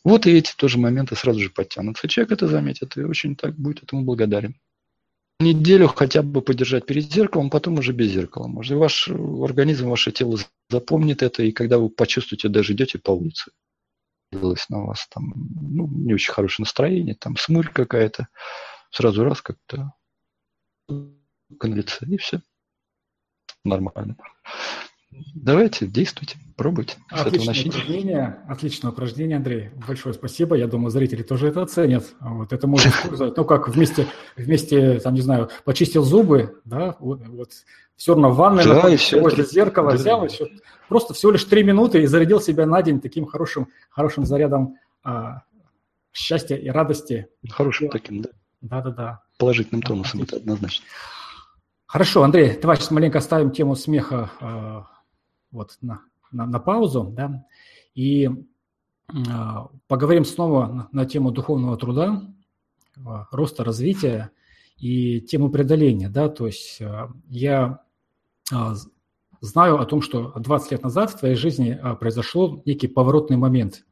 Вот 0.03 0.27
и 0.27 0.31
эти 0.31 0.53
тоже 0.55 0.77
моменты 0.77 1.15
сразу 1.15 1.39
же 1.39 1.49
подтянутся. 1.49 2.07
Человек 2.07 2.33
это 2.33 2.47
заметит 2.47 2.97
и 2.97 3.03
очень 3.03 3.35
так 3.35 3.55
будет 3.55 3.81
этому 3.81 4.03
благодарен. 4.03 4.55
Неделю 5.39 5.87
хотя 5.87 6.21
бы 6.21 6.41
подержать 6.41 6.85
перед 6.85 7.11
зеркалом, 7.11 7.49
потом 7.49 7.79
уже 7.79 7.91
без 7.91 8.11
зеркала. 8.11 8.47
Может, 8.47 8.77
ваш 8.77 9.07
организм, 9.07 9.89
ваше 9.89 10.11
тело 10.11 10.37
запомнит 10.69 11.23
это, 11.23 11.41
и 11.41 11.51
когда 11.51 11.79
вы 11.79 11.89
почувствуете, 11.89 12.47
даже 12.49 12.73
идете 12.73 12.99
по 12.99 13.11
улице, 13.11 13.51
на 14.31 14.85
вас 14.85 15.07
там 15.09 15.33
ну, 15.59 15.87
не 15.87 16.13
очень 16.13 16.31
хорошее 16.31 16.65
настроение, 16.65 17.15
там 17.15 17.37
смырь 17.37 17.69
какая-то, 17.69 18.27
сразу 18.91 19.23
раз 19.23 19.41
как-то 19.41 19.93
конвенция, 21.59 22.07
и 22.09 22.17
все. 22.17 22.41
Нормально. 23.63 24.17
Давайте, 25.35 25.87
действуйте, 25.87 26.37
пробуйте. 26.55 26.97
Отличное 27.09 27.53
упражнение, 27.53 28.39
отличное 28.47 28.91
упражнение, 28.91 29.37
Андрей. 29.37 29.69
Большое 29.87 30.13
спасибо. 30.13 30.55
Я 30.55 30.67
думаю, 30.67 30.89
зрители 30.89 31.23
тоже 31.23 31.47
это 31.47 31.61
оценят. 31.61 32.05
Вот 32.19 32.51
это 32.53 32.67
можно 32.67 32.89
использовать. 33.03 33.37
Ну, 33.37 33.45
как 33.45 33.67
вместе, 33.67 34.07
вместе, 34.35 34.99
там, 34.99 35.13
не 35.13 35.21
знаю, 35.21 35.49
почистил 35.65 36.03
зубы, 36.03 36.61
да, 36.65 36.95
вот, 36.99 37.27
вот 37.27 37.51
все 37.95 38.13
равно 38.13 38.31
в 38.31 38.37
ванной, 38.37 38.63
да, 38.63 38.75
находишься 38.75 39.19
возле 39.19 39.45
зеркала, 39.45 39.91
да. 39.91 39.97
взял 39.97 40.25
еще, 40.25 40.49
просто 40.89 41.13
всего 41.13 41.31
лишь 41.31 41.43
три 41.43 41.63
минуты 41.63 42.01
и 42.01 42.07
зарядил 42.07 42.41
себя 42.41 42.65
на 42.65 42.81
день 42.81 42.99
таким 42.99 43.25
хорошим, 43.25 43.67
хорошим 43.89 44.25
зарядом 44.25 44.77
а, 45.03 45.43
счастья 46.11 46.55
и 46.55 46.69
радости. 46.69 47.27
Хорошим 47.49 47.89
таким, 47.89 48.21
да. 48.21 48.29
Да-да-да. 48.63 49.21
Положительным 49.37 49.81
тонусом, 49.81 50.21
это 50.21 50.37
однозначно. 50.37 50.85
Хорошо, 51.85 52.23
Андрей, 52.23 52.57
давайте 52.59 52.93
маленько 52.93 53.17
оставим 53.17 53.51
тему 53.51 53.75
смеха 53.75 54.31
э, 54.39 54.81
вот 55.51 55.77
на, 55.81 56.01
на, 56.31 56.45
на 56.45 56.59
паузу, 56.59 57.03
да, 57.11 57.45
и 57.93 58.25
э, 58.25 59.11
поговорим 59.87 60.23
снова 60.23 60.67
на, 60.67 60.89
на 60.93 61.05
тему 61.05 61.31
духовного 61.31 61.75
труда, 61.77 62.23
э, 62.95 63.01
роста, 63.31 63.65
развития 63.65 64.31
и 64.77 65.19
тему 65.19 65.51
преодоления, 65.51 66.07
да, 66.07 66.29
то 66.29 66.47
есть 66.47 66.79
э, 66.79 67.09
я 67.27 67.81
э, 68.49 68.55
знаю 69.41 69.79
о 69.79 69.85
том, 69.85 70.01
что 70.01 70.31
20 70.37 70.71
лет 70.71 70.83
назад 70.83 71.11
в 71.11 71.19
твоей 71.19 71.35
жизни 71.35 71.77
э, 71.79 71.95
произошел 71.95 72.63
некий 72.65 72.87
поворотный 72.87 73.35
момент, 73.35 73.85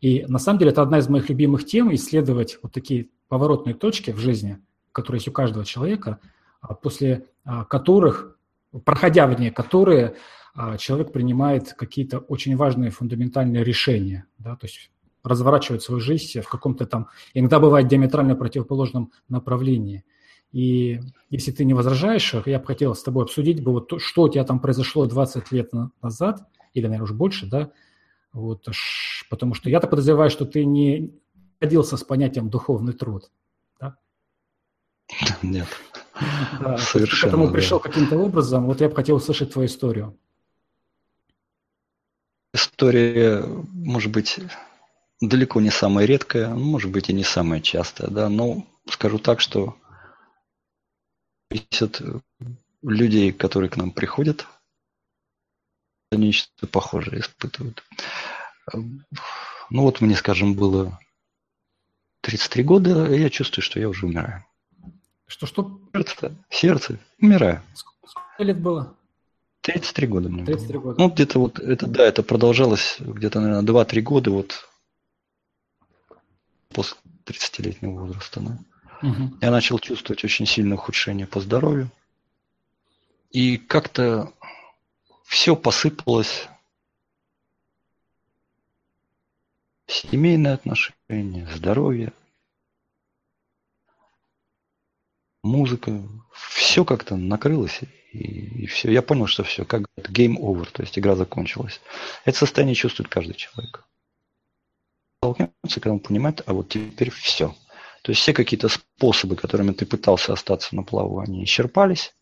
и 0.00 0.24
на 0.26 0.38
самом 0.38 0.60
деле 0.60 0.70
это 0.70 0.80
одна 0.80 0.98
из 0.98 1.08
моих 1.10 1.28
любимых 1.28 1.66
тем, 1.66 1.94
исследовать 1.94 2.58
вот 2.62 2.72
такие 2.72 3.10
поворотные 3.28 3.74
точки 3.74 4.10
в 4.10 4.18
жизни, 4.18 4.58
которые 4.92 5.18
есть 5.18 5.28
у 5.28 5.32
каждого 5.32 5.64
человека, 5.64 6.18
а 6.60 6.74
после 6.74 7.26
а, 7.44 7.64
которых, 7.64 8.36
проходя 8.84 9.26
в 9.26 9.38
ней, 9.38 9.50
которые 9.50 10.16
а, 10.54 10.76
человек 10.76 11.12
принимает 11.12 11.72
какие-то 11.74 12.18
очень 12.18 12.56
важные 12.56 12.90
фундаментальные 12.90 13.62
решения, 13.62 14.26
да, 14.38 14.56
то 14.56 14.66
есть 14.66 14.90
разворачивает 15.22 15.82
свою 15.82 16.00
жизнь 16.00 16.40
в 16.40 16.48
каком-то 16.48 16.86
там, 16.86 17.08
иногда 17.34 17.60
бывает 17.60 17.88
диаметрально 17.88 18.34
противоположном 18.34 19.12
направлении. 19.28 20.04
И 20.52 21.00
если 21.28 21.50
ты 21.52 21.64
не 21.64 21.74
возражаешь, 21.74 22.34
я 22.46 22.58
бы 22.58 22.64
хотел 22.64 22.94
с 22.94 23.02
тобой 23.02 23.24
обсудить, 23.24 23.62
бы 23.62 23.72
вот, 23.72 24.00
что 24.00 24.22
у 24.22 24.28
тебя 24.28 24.44
там 24.44 24.60
произошло 24.60 25.04
20 25.06 25.52
лет 25.52 25.70
назад, 26.02 26.42
или, 26.72 26.86
наверное, 26.86 27.04
уже 27.04 27.14
больше, 27.14 27.46
да, 27.46 27.70
вот, 28.32 28.66
потому 29.28 29.54
что 29.54 29.68
я-то 29.68 29.86
подозреваю, 29.86 30.30
что 30.30 30.46
ты 30.46 30.64
не 30.64 31.12
родился 31.60 31.96
с 31.96 32.04
понятием 32.04 32.50
духовный 32.50 32.92
труд. 32.92 33.30
Да? 33.80 33.96
Нет. 35.42 35.68
Да, 36.60 36.78
Совершенно. 36.78 37.32
К 37.32 37.34
этому 37.34 37.52
пришел 37.52 37.80
каким-то 37.80 38.16
образом. 38.16 38.66
Вот 38.66 38.80
я 38.80 38.88
бы 38.88 38.94
хотел 38.94 39.16
услышать 39.16 39.52
твою 39.52 39.68
историю. 39.68 40.18
История, 42.52 43.44
может 43.72 44.10
быть, 44.10 44.40
далеко 45.20 45.60
не 45.60 45.70
самая 45.70 46.06
редкая, 46.06 46.48
может 46.48 46.90
быть 46.90 47.10
и 47.10 47.12
не 47.12 47.24
самая 47.24 47.60
частая, 47.60 48.08
да, 48.08 48.28
но 48.28 48.66
скажу 48.88 49.18
так, 49.18 49.40
что 49.40 49.76
50 51.48 52.02
людей, 52.82 53.32
которые 53.32 53.68
к 53.68 53.76
нам 53.76 53.90
приходят, 53.90 54.46
они 56.10 56.32
что-то 56.32 56.66
похожее 56.66 57.20
испытывают. 57.20 57.84
Ну 58.72 59.82
вот 59.82 60.00
мне, 60.00 60.16
скажем, 60.16 60.54
было 60.54 60.98
33 62.28 62.62
года, 62.62 63.14
я 63.14 63.30
чувствую, 63.30 63.62
что 63.64 63.80
я 63.80 63.88
уже 63.88 64.04
умираю. 64.04 64.44
Что-что? 65.26 65.80
Сердце, 65.94 66.36
сердце, 66.50 66.98
умираю. 67.22 67.62
Сколько 67.72 68.42
лет 68.42 68.60
было? 68.60 68.94
33 69.62 70.06
года 70.06 70.28
мне 70.28 70.44
33 70.44 70.78
года. 70.78 71.00
Ну, 71.00 71.08
где-то 71.08 71.38
вот, 71.38 71.58
это, 71.58 71.86
да, 71.86 72.04
это 72.04 72.22
продолжалось 72.22 72.96
где-то, 73.00 73.40
наверное, 73.40 73.66
2-3 73.66 74.00
года 74.02 74.30
вот 74.30 74.68
после 76.68 76.98
30-летнего 77.24 77.92
возраста. 77.92 78.40
Да. 78.40 79.08
Угу. 79.08 79.38
Я 79.40 79.50
начал 79.50 79.78
чувствовать 79.78 80.22
очень 80.22 80.44
сильное 80.44 80.76
ухудшение 80.76 81.26
по 81.26 81.40
здоровью. 81.40 81.88
И 83.30 83.56
как-то 83.56 84.34
все 85.24 85.56
посыпалось. 85.56 86.46
Семейные 89.86 90.52
отношения, 90.52 91.48
здоровье, 91.54 92.12
музыка, 95.42 96.02
все 96.32 96.84
как-то 96.84 97.16
накрылось, 97.16 97.80
и, 98.12 98.62
и 98.62 98.66
все. 98.66 98.90
Я 98.90 99.02
понял, 99.02 99.26
что 99.26 99.44
все, 99.44 99.64
как 99.64 99.82
game 99.96 100.36
over, 100.36 100.68
то 100.70 100.82
есть 100.82 100.98
игра 100.98 101.16
закончилась. 101.16 101.80
Это 102.24 102.38
состояние 102.38 102.74
чувствует 102.74 103.08
каждый 103.08 103.34
человек. 103.34 103.84
Столкнется, 105.20 105.80
когда 105.80 105.92
он 105.92 106.00
понимает, 106.00 106.42
а 106.46 106.52
вот 106.52 106.68
теперь 106.68 107.10
все. 107.10 107.54
То 108.02 108.12
есть 108.12 108.22
все 108.22 108.32
какие-то 108.32 108.68
способы, 108.68 109.36
которыми 109.36 109.72
ты 109.72 109.84
пытался 109.84 110.32
остаться 110.32 110.74
на 110.76 110.82
плаву, 110.82 111.18
они 111.18 111.44
исчерпались. 111.44 112.14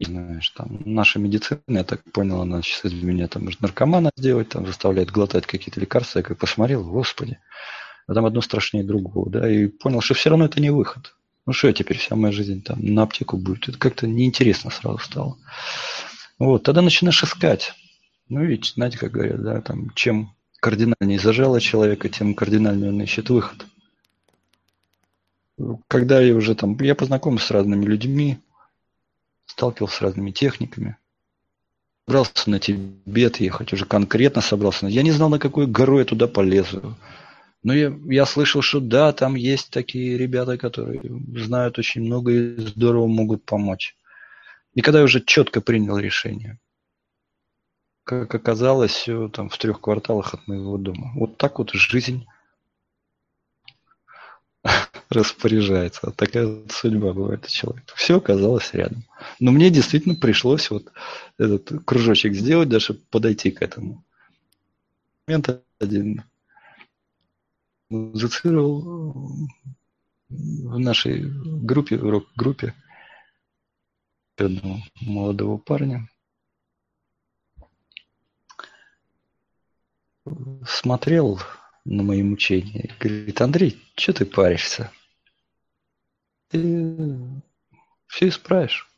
И, 0.00 0.06
знаешь, 0.06 0.48
там, 0.50 0.80
наша 0.84 1.20
медицина, 1.20 1.60
я 1.68 1.84
так 1.84 2.02
понял, 2.10 2.40
она 2.40 2.62
сейчас 2.62 2.86
из 2.86 2.94
меня 2.94 3.28
там 3.28 3.48
наркомана 3.60 4.10
сделать, 4.16 4.48
там 4.48 4.66
заставляет 4.66 5.10
глотать 5.10 5.46
какие-то 5.46 5.80
лекарства. 5.80 6.18
Я 6.18 6.24
как 6.24 6.38
посмотрел, 6.38 6.82
господи, 6.82 7.38
а 8.06 8.14
там 8.14 8.26
одно 8.26 8.40
страшнее 8.40 8.84
другого, 8.84 9.30
да, 9.30 9.50
и 9.50 9.68
понял, 9.68 10.00
что 10.00 10.14
все 10.14 10.30
равно 10.30 10.46
это 10.46 10.60
не 10.60 10.70
выход. 10.70 11.14
Ну 11.46 11.52
что 11.52 11.68
я 11.68 11.74
теперь, 11.74 11.98
вся 11.98 12.16
моя 12.16 12.32
жизнь 12.32 12.62
там 12.62 12.78
на 12.80 13.02
аптеку 13.02 13.36
будет? 13.36 13.68
Это 13.68 13.78
как-то 13.78 14.06
неинтересно 14.06 14.70
сразу 14.70 14.98
стало. 14.98 15.36
Вот, 16.38 16.62
тогда 16.62 16.82
начинаешь 16.82 17.22
искать. 17.22 17.74
Ну, 18.28 18.42
видите, 18.44 18.72
знаете, 18.74 18.98
как 18.98 19.12
говорят, 19.12 19.42
да, 19.42 19.60
там, 19.60 19.90
чем 19.94 20.34
кардинальнее 20.60 21.18
зажало 21.18 21.60
человека, 21.60 22.08
тем 22.08 22.34
кардинальнее 22.34 22.90
он 22.90 23.02
ищет 23.02 23.28
выход 23.28 23.66
когда 25.88 26.20
я 26.20 26.34
уже 26.34 26.54
там, 26.54 26.76
я 26.80 26.94
познакомился 26.94 27.48
с 27.48 27.50
разными 27.50 27.84
людьми, 27.84 28.38
сталкивался 29.46 29.96
с 29.96 30.02
разными 30.02 30.30
техниками, 30.30 30.96
собрался 32.06 32.50
на 32.50 32.58
Тибет 32.58 33.40
ехать, 33.40 33.72
уже 33.72 33.86
конкретно 33.86 34.42
собрался. 34.42 34.86
Я 34.86 35.02
не 35.02 35.12
знал, 35.12 35.28
на 35.28 35.38
какую 35.38 35.68
гору 35.68 35.98
я 35.98 36.04
туда 36.04 36.26
полезу. 36.26 36.96
Но 37.64 37.72
я, 37.72 37.98
я 38.04 38.26
слышал, 38.26 38.60
что 38.60 38.78
да, 38.78 39.12
там 39.12 39.34
есть 39.34 39.70
такие 39.70 40.18
ребята, 40.18 40.58
которые 40.58 41.00
знают 41.34 41.78
очень 41.78 42.02
много 42.02 42.30
и 42.30 42.56
здорово 42.58 43.06
могут 43.06 43.44
помочь. 43.44 43.96
И 44.74 44.82
когда 44.82 44.98
я 44.98 45.04
уже 45.04 45.24
четко 45.24 45.62
принял 45.62 45.98
решение, 45.98 46.58
как 48.04 48.34
оказалось, 48.34 48.92
все 48.92 49.28
там 49.28 49.48
в 49.48 49.56
трех 49.56 49.80
кварталах 49.80 50.34
от 50.34 50.46
моего 50.46 50.76
дома. 50.76 51.12
Вот 51.14 51.38
так 51.38 51.58
вот 51.58 51.70
жизнь 51.72 52.26
распоряжается. 55.08 56.10
Такая 56.10 56.58
судьба 56.68 57.14
бывает 57.14 57.46
у 57.46 57.48
человека. 57.48 57.94
Все 57.96 58.18
оказалось 58.18 58.74
рядом. 58.74 59.04
Но 59.40 59.52
мне 59.52 59.70
действительно 59.70 60.16
пришлось 60.16 60.68
вот 60.70 60.92
этот 61.38 61.72
кружочек 61.86 62.34
сделать, 62.34 62.68
даже 62.68 62.92
подойти 62.92 63.50
к 63.50 63.62
этому. 63.62 64.04
Момент 65.26 65.62
один 65.80 66.24
музицировал 67.94 69.48
в 70.28 70.78
нашей 70.78 71.22
группе, 71.64 71.96
рок-группе 71.96 72.74
одного 74.36 74.80
молодого 75.00 75.58
парня. 75.58 76.08
Смотрел 80.66 81.40
на 81.84 82.02
мои 82.02 82.22
мучения. 82.22 82.94
Говорит, 82.98 83.40
Андрей, 83.40 83.82
что 83.96 84.12
ты 84.12 84.24
паришься? 84.24 84.90
Ты 86.48 87.42
все 88.06 88.28
исправишь. 88.28 88.88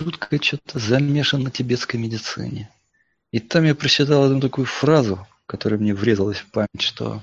Жутко 0.00 0.42
что-то 0.42 0.78
замешан 0.78 1.42
на 1.42 1.50
тибетской 1.50 1.98
медицине. 1.98 2.70
И 3.30 3.40
там 3.40 3.64
я 3.64 3.74
прочитал 3.74 4.24
одну 4.24 4.40
такую 4.40 4.66
фразу, 4.66 5.26
которая 5.46 5.80
мне 5.80 5.94
врезалась 5.94 6.38
в 6.38 6.50
память, 6.50 6.80
что 6.80 7.22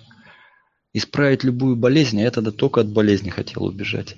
исправить 0.94 1.44
любую 1.44 1.76
болезнь, 1.76 2.20
а 2.20 2.24
я 2.24 2.32
тогда 2.32 2.52
только 2.52 2.82
от 2.82 2.92
болезни 2.92 3.30
хотел 3.30 3.64
убежать. 3.66 4.16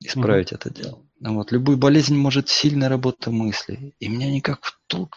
Исправить 0.00 0.52
mm-hmm. 0.52 0.56
это 0.56 0.70
дело. 0.70 1.02
Вот, 1.20 1.52
любую 1.52 1.76
болезнь 1.76 2.16
может 2.16 2.48
сильная 2.48 2.88
работа 2.88 3.30
мысли. 3.30 3.94
И 3.98 4.08
меня 4.08 4.30
никак 4.30 4.64
в 4.64 4.80
толк 4.86 5.16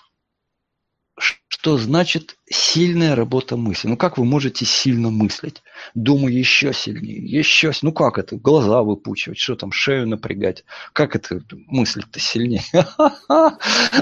что 1.62 1.78
значит 1.78 2.38
сильная 2.50 3.16
работа 3.16 3.56
мысли? 3.56 3.88
Ну 3.88 3.96
как 3.96 4.18
вы 4.18 4.26
можете 4.26 4.66
сильно 4.66 5.12
мыслить? 5.12 5.62
Думаю 5.94 6.36
еще 6.36 6.74
сильнее, 6.74 7.24
еще... 7.24 7.72
Ну 7.84 7.94
как 7.94 8.18
это? 8.18 8.36
Глаза 8.36 8.82
выпучивать, 8.82 9.38
что 9.38 9.56
там, 9.56 9.72
шею 9.72 10.08
напрягать? 10.08 10.66
Как 10.92 11.16
это 11.16 11.44
мыслить-то 11.68 12.20
сильнее? 12.20 12.64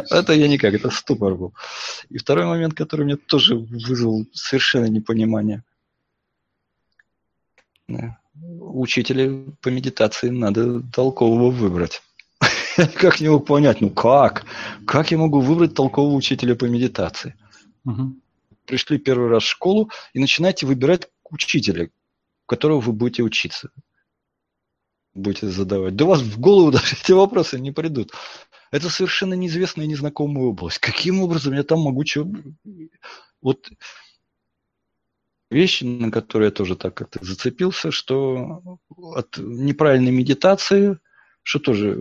Это 0.10 0.32
я 0.32 0.48
никак, 0.48 0.74
это 0.74 0.90
ступор 0.90 1.36
был. 1.36 1.54
И 2.10 2.18
второй 2.18 2.46
момент, 2.46 2.76
который 2.76 3.06
мне 3.06 3.18
тоже 3.18 3.58
вызвал 3.58 4.26
совершенно 4.32 4.86
непонимание. 4.86 5.64
Учителя 8.42 9.52
по 9.62 9.68
медитации 9.68 10.30
надо 10.30 10.82
толкового 10.94 11.52
выбрать. 11.52 12.02
как 12.96 13.20
не 13.20 13.38
понять, 13.40 13.82
ну 13.82 13.90
как? 13.90 14.46
Как 14.88 15.12
я 15.12 15.18
могу 15.18 15.42
выбрать 15.42 15.74
толкового 15.74 16.16
учителя 16.16 16.56
по 16.56 16.64
медитации? 16.64 17.36
Угу. 17.90 18.16
Пришли 18.66 19.00
первый 19.00 19.30
раз 19.30 19.44
в 19.44 19.48
школу 19.48 19.90
и 20.14 20.20
начинаете 20.20 20.66
выбирать 20.66 21.10
учителя, 21.30 21.90
которого 22.46 22.80
вы 22.80 22.94
будете 22.94 23.24
учиться. 23.24 23.72
Будете 25.16 25.48
задавать. 25.50 25.96
Да 25.96 26.06
у 26.06 26.10
вас 26.10 26.22
в 26.22 26.40
голову 26.40 26.72
даже 26.72 26.96
эти 27.02 27.12
вопросы 27.12 27.60
не 27.60 27.72
придут. 27.72 28.14
Это 28.72 28.90
совершенно 28.90 29.34
неизвестная 29.34 29.86
и 29.86 29.90
незнакомая 29.90 30.46
область. 30.46 30.78
Каким 30.78 31.22
образом 31.22 31.54
я 31.54 31.64
там 31.64 31.80
могу 31.80 32.06
что... 32.06 32.28
Вот 33.42 33.70
вещи, 35.50 35.84
на 35.84 36.12
которые 36.12 36.48
я 36.48 36.52
тоже 36.52 36.76
так 36.76 36.94
как-то 36.94 37.24
зацепился, 37.24 37.90
что 37.90 38.80
от 39.16 39.38
неправильной 39.38 40.12
медитации, 40.12 41.00
что 41.42 41.60
тоже 41.60 41.98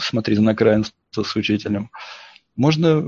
смотри 0.00 0.36
на 0.38 0.56
равенство 0.56 1.22
с 1.22 1.36
учителем, 1.36 1.90
можно 2.56 3.04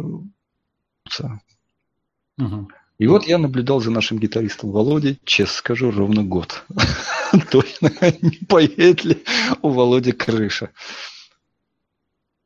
Угу. 2.40 2.68
И 2.98 3.07
вот 3.07 3.24
я 3.24 3.38
наблюдал 3.38 3.81
за 3.81 3.90
нашим 3.90 4.18
гитаристом 4.18 4.72
Володей, 4.72 5.20
честно 5.24 5.55
скажу, 5.55 5.90
ровно 5.90 6.22
год. 6.22 6.64
Точно 7.50 7.90
не 8.20 8.44
поедет 8.46 9.05
ли 9.05 9.24
у 9.62 9.70
Володи 9.70 10.12
крыша. 10.12 10.70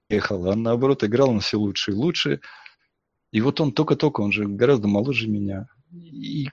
Ехал, 0.08 0.48
а 0.48 0.54
наоборот 0.54 1.02
играл 1.02 1.30
он 1.30 1.40
все 1.40 1.56
лучше 1.56 1.90
и 1.90 1.94
лучше. 1.94 2.40
И 3.32 3.40
вот 3.40 3.60
он 3.60 3.72
только-только, 3.72 4.20
он 4.20 4.30
же 4.30 4.46
гораздо 4.46 4.86
моложе 4.86 5.28
меня. 5.28 5.66
И 5.92 6.50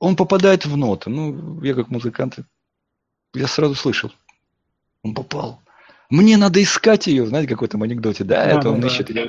он 0.00 0.16
попадает 0.16 0.66
в 0.66 0.76
ноты. 0.76 1.10
Ну, 1.10 1.62
я 1.62 1.74
как 1.74 1.88
музыкант, 1.88 2.38
я 3.32 3.46
сразу 3.46 3.76
слышал. 3.76 4.12
Он 5.02 5.14
попал. 5.14 5.62
Мне 6.10 6.36
надо 6.36 6.60
искать 6.62 7.06
ее, 7.06 7.26
знаете, 7.26 7.48
какой 7.48 7.68
там 7.68 7.82
анекдоте, 7.82 8.24
да, 8.24 8.44
да 8.44 8.58
это 8.58 8.70
он 8.70 8.80
да, 8.80 8.88
ищет. 8.88 9.12
Да. 9.14 9.22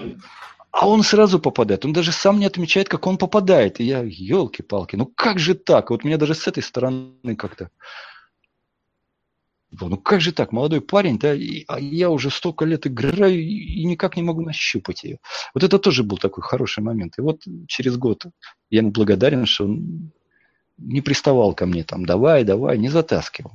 А 0.78 0.90
он 0.90 1.04
сразу 1.04 1.40
попадает. 1.40 1.86
Он 1.86 1.94
даже 1.94 2.12
сам 2.12 2.38
не 2.38 2.46
отмечает, 2.46 2.90
как 2.90 3.08
он 3.08 3.18
попадает. 3.18 3.80
И 3.80 3.86
я, 3.86 4.04
елки-палки, 4.04 4.98
ну 4.98 5.06
как 5.06 5.40
же 5.40 5.56
так? 5.56 5.90
Вот 5.90 6.04
меня 6.04 6.18
даже 6.18 6.36
с 6.36 6.48
этой 6.48 6.62
стороны 6.62 7.38
как-то... 7.38 7.70
Ну 9.72 9.96
как 9.96 10.20
же 10.20 10.34
так, 10.34 10.52
молодой 10.52 10.82
парень, 10.82 11.18
да, 11.18 11.34
и, 11.34 11.64
а 11.70 11.80
я 11.80 12.10
уже 12.10 12.30
столько 12.30 12.66
лет 12.66 12.88
играю 12.88 13.40
и 13.40 13.86
никак 13.86 14.18
не 14.18 14.24
могу 14.24 14.42
нащупать 14.42 15.06
ее. 15.06 15.20
Вот 15.54 15.64
это 15.64 15.80
тоже 15.80 16.04
был 16.04 16.18
такой 16.18 16.44
хороший 16.44 16.84
момент. 16.84 17.18
И 17.18 17.22
вот 17.22 17.44
через 17.68 17.96
год 17.96 18.26
я 18.70 18.80
ему 18.80 18.92
благодарен, 18.92 19.46
что 19.46 19.64
он 19.64 20.12
не 20.78 21.00
приставал 21.00 21.54
ко 21.54 21.66
мне 21.68 21.86
там, 21.86 22.06
давай, 22.06 22.44
давай, 22.44 22.78
не 22.78 22.90
затаскивал. 22.90 23.54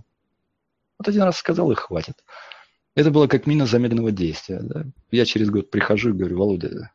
Вот 0.99 1.09
один 1.09 1.22
раз 1.24 1.36
сказал 1.36 1.70
и 1.70 1.74
хватит. 1.74 2.24
Это 2.94 3.11
было 3.11 3.26
как 3.26 3.47
мина 3.47 3.66
замедленного 3.66 4.11
действия. 4.11 4.61
Да? 4.62 4.86
Я 5.11 5.26
через 5.26 5.51
год 5.51 5.70
прихожу 5.70 6.11
и 6.11 6.12
говорю, 6.14 6.38
Володя, 6.38 6.92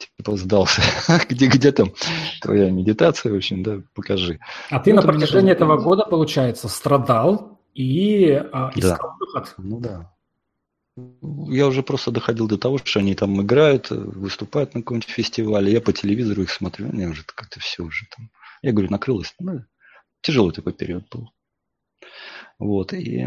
типа 0.00 0.36
сдался. 0.36 0.82
где, 1.28 1.46
где 1.46 1.72
там 1.72 1.92
твоя 2.40 2.70
медитация, 2.70 3.32
в 3.32 3.36
общем, 3.36 3.62
да, 3.62 3.82
покажи. 3.94 4.38
А 4.70 4.80
ты 4.80 4.92
ну, 4.92 5.00
на 5.00 5.06
протяжении 5.06 5.52
этого 5.52 5.76
года, 5.76 6.04
получается, 6.04 6.68
страдал 6.68 7.60
и 7.74 8.32
а, 8.32 8.70
искал 8.74 9.10
да. 9.10 9.16
выход. 9.18 9.54
Ну 9.58 9.80
да. 9.80 10.12
Я 11.48 11.66
уже 11.68 11.82
просто 11.82 12.10
доходил 12.10 12.48
до 12.48 12.58
того, 12.58 12.78
что 12.78 13.00
они 13.00 13.14
там 13.14 13.40
играют, 13.40 13.90
выступают 13.90 14.74
на 14.74 14.82
каком-нибудь 14.82 15.08
фестивале. 15.08 15.72
Я 15.72 15.80
по 15.80 15.92
телевизору 15.92 16.42
их 16.42 16.50
смотрю, 16.50 16.88
мне 16.88 17.08
уже 17.08 17.24
как-то 17.24 17.60
все 17.60 17.82
уже 17.82 18.06
там. 18.14 18.30
Я 18.62 18.72
говорю, 18.72 18.90
накрылось. 18.90 19.34
Ну, 19.38 19.64
тяжелый 20.20 20.52
такой 20.52 20.72
период 20.72 21.08
был. 21.10 21.30
Вот, 22.58 22.92
и 22.92 23.26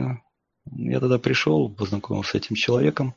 Я 0.71 0.99
тогда 0.99 1.17
пришел, 1.17 1.69
познакомился 1.69 2.31
с 2.31 2.35
этим 2.35 2.55
человеком. 2.55 3.15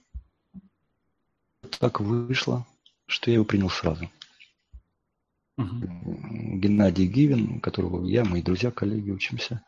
Так 1.78 2.00
вышло, 2.00 2.66
что 3.06 3.30
я 3.30 3.34
его 3.34 3.44
принял 3.44 3.70
сразу. 3.70 4.10
Угу. 5.58 6.58
Геннадий 6.58 7.06
Гивин, 7.06 7.60
которого 7.60 8.04
я, 8.06 8.24
мои 8.24 8.42
друзья, 8.42 8.70
коллеги 8.70 9.10
учимся. 9.10 9.62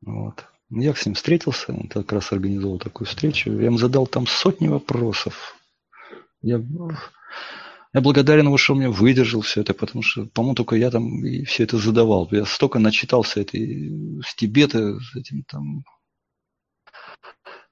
Вот. 0.00 0.46
Я 0.70 0.94
с 0.94 1.04
ним 1.04 1.14
встретился, 1.14 1.72
он 1.72 1.88
как 1.88 2.12
раз 2.12 2.32
организовал 2.32 2.78
такую 2.78 3.06
встречу. 3.06 3.52
Я 3.52 3.66
ему 3.66 3.76
задал 3.76 4.06
там 4.06 4.26
сотни 4.26 4.68
вопросов. 4.68 5.56
Я, 6.42 6.62
я 7.92 8.00
благодарен 8.00 8.46
ему, 8.46 8.56
что 8.56 8.72
он 8.72 8.78
меня 8.78 8.90
выдержал 8.90 9.42
все 9.42 9.60
это, 9.62 9.74
потому 9.74 10.02
что, 10.02 10.26
по-моему, 10.26 10.54
только 10.54 10.76
я 10.76 10.90
там 10.90 11.24
и 11.24 11.44
все 11.44 11.64
это 11.64 11.76
задавал. 11.76 12.28
Я 12.30 12.46
столько 12.46 12.78
начитался 12.78 13.40
этой, 13.40 14.22
с 14.24 14.34
Тибета, 14.36 14.98
с 15.00 15.16
этим 15.16 15.42
там 15.42 15.84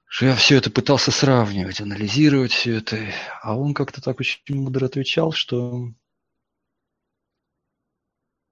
что 0.09 0.25
я 0.25 0.35
все 0.35 0.57
это 0.57 0.71
пытался 0.71 1.11
сравнивать, 1.11 1.81
анализировать 1.81 2.51
все 2.51 2.77
это. 2.77 2.97
А 3.41 3.55
он 3.55 3.73
как-то 3.75 4.01
так 4.01 4.19
очень 4.19 4.41
мудро 4.49 4.87
отвечал, 4.87 5.31
что 5.31 5.89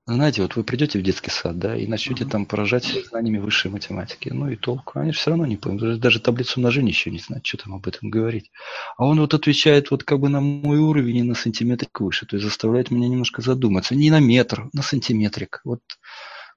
знаете, 0.06 0.42
вот 0.42 0.56
вы 0.56 0.64
придете 0.64 1.00
в 1.00 1.02
детский 1.02 1.32
сад, 1.32 1.60
да, 1.60 1.76
и 1.76 1.86
начнете 1.86 2.24
uh-huh. 2.24 2.30
там 2.30 2.46
поражать 2.46 2.86
знаниями 3.10 3.40
высшей 3.40 3.70
математики. 3.70 4.30
Ну 4.30 4.50
и 4.50 4.56
толку. 4.56 5.00
Они 5.00 5.12
же 5.12 5.18
все 5.18 5.32
равно 5.32 5.46
не 5.46 5.58
поймут. 5.58 6.00
Даже 6.00 6.22
таблицу 6.22 6.60
умножения 6.60 6.92
еще 6.92 7.12
не 7.12 7.20
знают, 7.20 7.46
что 7.46 7.58
там 7.58 7.74
об 7.74 7.88
этом 7.88 8.10
говорить. 8.10 8.50
А 8.96 9.06
он 9.06 9.20
вот 9.20 9.34
отвечает 9.34 9.92
вот 9.92 10.06
как 10.06 10.22
бы 10.22 10.30
на 10.30 10.40
мой 10.40 10.78
уровень 10.78 11.18
и 11.18 11.24
на 11.24 11.36
сантиметрик 11.36 12.00
выше. 12.00 12.26
То 12.26 12.38
есть 12.38 12.46
заставляет 12.46 12.90
меня 12.90 13.10
немножко 13.10 13.42
задуматься. 13.42 13.96
Не 13.96 14.10
на 14.10 14.22
метр, 14.22 14.70
на 14.72 14.82
сантиметрик. 14.82 15.60
Вот 15.66 15.82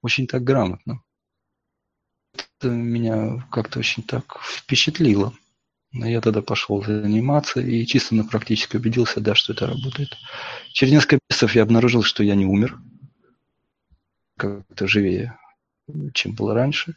очень 0.01 0.29
так 0.29 0.45
грамотно. 0.45 1.03
Меня 2.63 3.47
как-то 3.51 3.79
очень 3.79 4.03
так 4.03 4.39
впечатлило. 4.43 5.33
Я 5.93 6.21
тогда 6.21 6.41
пошел 6.43 6.83
заниматься 6.85 7.61
и 7.61 7.85
чисто 7.85 8.15
на 8.15 8.25
практике 8.25 8.79
убедился, 8.79 9.21
да, 9.21 9.35
что 9.35 9.53
это 9.53 9.67
работает. 9.67 10.17
Через 10.73 10.93
несколько 10.93 11.19
месяцев 11.29 11.55
я 11.55 11.63
обнаружил, 11.63 12.03
что 12.03 12.23
я 12.23 12.35
не 12.35 12.47
умер 12.47 12.79
как-то 14.37 14.87
живее, 14.87 15.39
чем 16.15 16.35
было 16.35 16.55
раньше. 16.55 16.97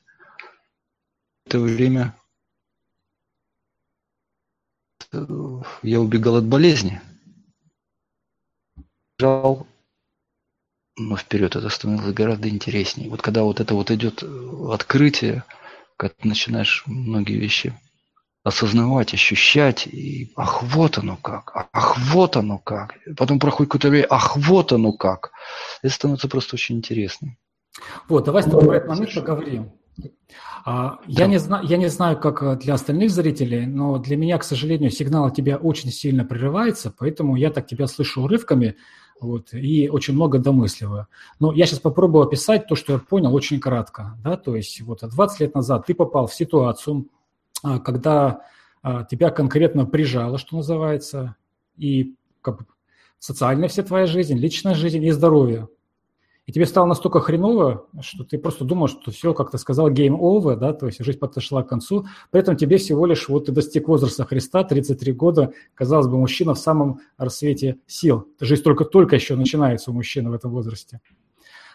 Это 1.45 1.59
время 1.59 2.15
я 5.81 5.99
убегал 5.99 6.37
от 6.37 6.45
болезни. 6.45 7.01
Бежал, 9.17 9.67
но 10.97 11.17
вперед 11.17 11.55
это 11.55 11.69
становилось 11.69 12.13
гораздо 12.13 12.49
интереснее. 12.49 13.09
Вот 13.09 13.21
когда 13.21 13.43
вот 13.43 13.59
это 13.59 13.73
вот 13.73 13.91
идет 13.91 14.23
открытие, 14.69 15.43
когда 15.97 16.13
ты 16.19 16.27
начинаешь 16.27 16.83
многие 16.85 17.37
вещи 17.37 17.73
осознавать, 18.43 19.13
ощущать, 19.13 19.87
и 19.87 20.33
ах, 20.35 20.63
вот 20.63 20.97
оно 20.97 21.15
как, 21.15 21.51
ах, 21.71 21.97
вот 21.97 22.35
оно 22.35 22.59
как. 22.59 22.97
Потом 23.17 23.39
проходит 23.39 23.71
какое-то 23.71 23.89
время, 23.89 24.07
ах, 24.09 24.35
вот 24.35 24.73
оно 24.73 24.91
как. 24.91 25.31
Это 25.81 25.93
становится 25.93 26.27
просто 26.27 26.55
очень 26.55 26.77
интересно. 26.77 27.37
Вот, 28.09 28.25
давай 28.25 28.43
с 28.43 28.45
тобой 28.45 28.65
про 28.65 28.75
этот 28.77 28.89
момент 28.89 29.13
поговорим. 29.15 29.71
А, 30.65 30.99
я 31.07 31.27
не, 31.27 31.37
знаю, 31.37 31.65
я 31.65 31.77
не 31.77 31.87
знаю, 31.87 32.17
как 32.19 32.59
для 32.59 32.73
остальных 32.73 33.11
зрителей, 33.11 33.65
но 33.65 33.97
для 33.97 34.17
меня, 34.17 34.37
к 34.37 34.43
сожалению, 34.43 34.91
сигнал 34.91 35.25
от 35.25 35.35
тебя 35.35 35.57
очень 35.57 35.91
сильно 35.91 36.25
прерывается, 36.25 36.93
поэтому 36.97 37.35
я 37.35 37.51
так 37.51 37.67
тебя 37.67 37.87
слышу 37.87 38.23
урывками 38.23 38.77
вот, 39.19 39.53
и 39.53 39.89
очень 39.89 40.13
много 40.13 40.39
домысливаю. 40.39 41.07
Но 41.39 41.53
я 41.53 41.65
сейчас 41.65 41.79
попробую 41.79 42.25
описать 42.25 42.67
то, 42.67 42.75
что 42.75 42.93
я 42.93 42.99
понял 42.99 43.33
очень 43.33 43.59
кратко. 43.59 44.17
Да? 44.23 44.37
То 44.37 44.55
есть 44.55 44.81
вот 44.81 44.99
20 45.01 45.39
лет 45.39 45.55
назад 45.55 45.85
ты 45.85 45.93
попал 45.93 46.27
в 46.27 46.33
ситуацию, 46.33 47.07
а, 47.63 47.79
когда 47.79 48.41
а, 48.81 49.03
тебя 49.03 49.29
конкретно 49.29 49.85
прижало, 49.85 50.37
что 50.37 50.57
называется, 50.57 51.35
и 51.77 52.15
как 52.41 52.59
бы, 52.59 52.65
социальная 53.19 53.69
вся 53.69 53.83
твоя 53.83 54.05
жизнь, 54.05 54.37
личная 54.37 54.75
жизнь 54.75 55.03
и 55.03 55.11
здоровье. 55.11 55.69
И 56.45 56.51
тебе 56.51 56.65
стало 56.65 56.85
настолько 56.87 57.21
хреново, 57.21 57.87
что 58.01 58.25
ты 58.25 58.37
просто 58.37 58.65
думал, 58.65 58.89
что 58.89 59.11
все, 59.11 59.33
как 59.33 59.49
ты 59.49 59.57
сказал, 59.57 59.89
game 59.89 60.19
over, 60.19 60.57
да, 60.57 60.73
то 60.73 60.87
есть 60.87 61.03
жизнь 61.03 61.17
подошла 61.17 61.63
к 61.63 61.69
концу. 61.69 62.05
При 62.31 62.41
этом 62.41 62.57
тебе 62.57 62.77
всего 62.77 63.05
лишь, 63.05 63.29
вот 63.29 63.45
ты 63.45 63.53
достиг 63.53 63.87
возраста 63.87 64.25
Христа, 64.25 64.65
33 64.65 65.13
года, 65.13 65.53
казалось 65.73 66.07
бы, 66.07 66.17
мужчина 66.17 66.53
в 66.53 66.59
самом 66.59 66.99
рассвете 67.17 67.77
сил. 67.87 68.27
Жизнь 68.41 68.61
только-только 68.61 69.15
еще 69.15 69.37
начинается 69.37 69.91
у 69.91 69.93
мужчины 69.93 70.31
в 70.31 70.33
этом 70.33 70.51
возрасте. 70.51 70.99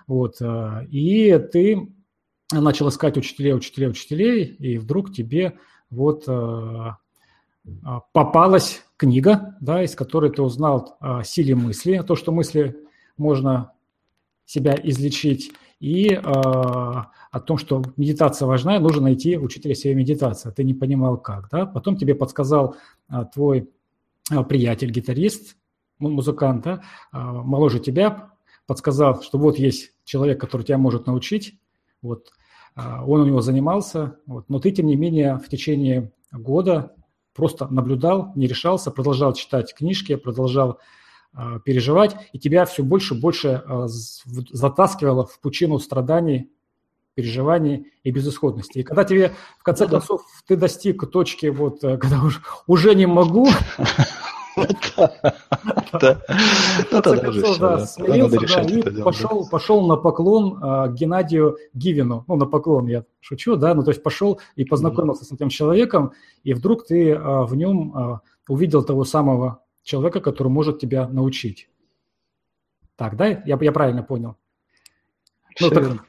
Вот, 0.06 0.36
а, 0.42 0.84
и 0.90 1.38
ты 1.50 1.88
начал 2.52 2.90
искать 2.90 3.16
учителей, 3.16 3.54
учителей, 3.54 3.88
учителей, 3.88 4.44
и 4.44 4.76
вдруг 4.76 5.14
тебе 5.14 5.58
вот 5.88 6.24
а, 6.28 6.98
а, 7.84 8.00
попалась 8.12 8.82
книга, 8.98 9.56
да, 9.60 9.82
из 9.82 9.94
которой 9.94 10.30
ты 10.30 10.42
узнал 10.42 10.98
о 11.00 11.22
силе 11.24 11.54
мысли, 11.54 12.02
то, 12.06 12.16
что 12.16 12.32
мысли 12.32 12.76
можно 13.16 13.72
себя 14.48 14.74
излечить, 14.82 15.52
и 15.78 16.08
э, 16.08 16.20
о 16.22 17.40
том, 17.44 17.58
что 17.58 17.82
медитация 17.98 18.46
важна, 18.46 18.80
нужно 18.80 19.02
найти 19.02 19.36
учителя 19.36 19.74
себе 19.74 19.94
медитации. 19.94 20.50
Ты 20.50 20.64
не 20.64 20.72
понимал 20.72 21.18
как, 21.18 21.50
да? 21.50 21.66
Потом 21.66 21.96
тебе 21.96 22.14
подсказал 22.14 22.76
э, 23.10 23.26
твой 23.32 23.68
э, 24.30 24.44
приятель, 24.44 24.90
гитарист, 24.90 25.56
музыкант, 25.98 26.64
да, 26.64 26.82
э, 27.12 27.18
моложе 27.18 27.78
тебя, 27.78 28.30
подсказал, 28.66 29.22
что 29.22 29.38
вот 29.38 29.58
есть 29.58 29.92
человек, 30.04 30.40
который 30.40 30.62
тебя 30.62 30.78
может 30.78 31.06
научить, 31.06 31.58
вот, 32.02 32.32
он 32.76 33.22
у 33.22 33.24
него 33.24 33.40
занимался, 33.40 34.18
вот, 34.26 34.48
но 34.48 34.60
ты, 34.60 34.70
тем 34.70 34.86
не 34.86 34.94
менее, 34.94 35.38
в 35.38 35.48
течение 35.48 36.12
года 36.30 36.94
просто 37.34 37.66
наблюдал, 37.66 38.32
не 38.36 38.46
решался, 38.46 38.92
продолжал 38.92 39.32
читать 39.32 39.74
книжки, 39.74 40.14
продолжал 40.14 40.78
переживать, 41.64 42.16
и 42.32 42.38
тебя 42.38 42.64
все 42.64 42.82
больше 42.82 43.14
и 43.14 43.20
больше 43.20 43.62
а, 43.64 43.86
затаскивало 43.86 45.26
в 45.26 45.38
пучину 45.40 45.78
страданий, 45.78 46.50
переживаний 47.14 47.92
и 48.02 48.10
безысходности. 48.10 48.78
И 48.78 48.82
когда 48.82 49.04
тебе, 49.04 49.32
в 49.58 49.62
конце 49.62 49.84
ну, 49.84 49.90
концов, 49.90 50.22
ты 50.46 50.56
достиг 50.56 51.08
точки, 51.10 51.46
вот, 51.46 51.82
э, 51.82 51.96
когда 51.96 52.22
уже, 52.22 52.40
уже 52.66 52.94
не 52.94 53.06
могу, 53.06 53.48
да. 54.56 56.22
и 58.66 59.02
пошел 59.50 59.86
на 59.86 59.96
поклон 59.96 60.58
а, 60.60 60.88
Геннадию 60.88 61.56
Гивину. 61.72 62.24
Ну, 62.26 62.36
на 62.36 62.46
поклон 62.46 62.86
я 62.86 63.04
шучу, 63.20 63.56
да, 63.56 63.74
ну, 63.74 63.82
то 63.82 63.90
есть 63.90 64.02
пошел 64.02 64.40
и 64.56 64.64
познакомился 64.64 65.24
с 65.24 65.32
этим 65.32 65.48
человеком, 65.48 66.12
и 66.42 66.54
вдруг 66.54 66.86
ты 66.86 67.16
в 67.16 67.54
нем 67.54 68.20
увидел 68.48 68.82
того 68.82 69.04
самого 69.04 69.60
человека, 69.88 70.20
который 70.20 70.48
может 70.48 70.78
тебя 70.78 71.08
научить. 71.08 71.70
Так, 72.96 73.16
да? 73.16 73.26
Я, 73.26 73.58
я 73.60 73.72
правильно 73.72 74.02
понял? 74.02 74.36
Ну, 75.60 75.70
так, 75.70 76.04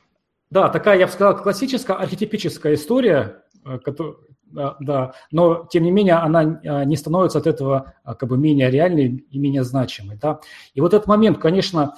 да, 0.49 0.69
такая, 0.69 0.99
я 0.99 1.05
бы 1.05 1.11
сказал, 1.11 1.41
классическая 1.41 1.95
архетипическая 1.95 2.73
история, 2.73 3.43
э, 3.65 3.79
которая, 3.79 4.15
да, 4.43 4.75
да, 4.81 5.13
но 5.31 5.65
тем 5.71 5.83
не 5.83 5.91
менее 5.91 6.15
она 6.15 6.59
э, 6.61 6.83
не 6.83 6.97
становится 6.97 7.39
от 7.39 7.47
этого 7.47 7.93
э, 8.03 8.15
как 8.15 8.27
бы 8.27 8.37
менее 8.37 8.69
реальной 8.69 9.07
и 9.07 9.39
менее 9.39 9.63
значимой. 9.63 10.17
Да? 10.17 10.41
И 10.73 10.81
вот 10.81 10.93
этот 10.93 11.07
момент, 11.07 11.37
конечно, 11.37 11.95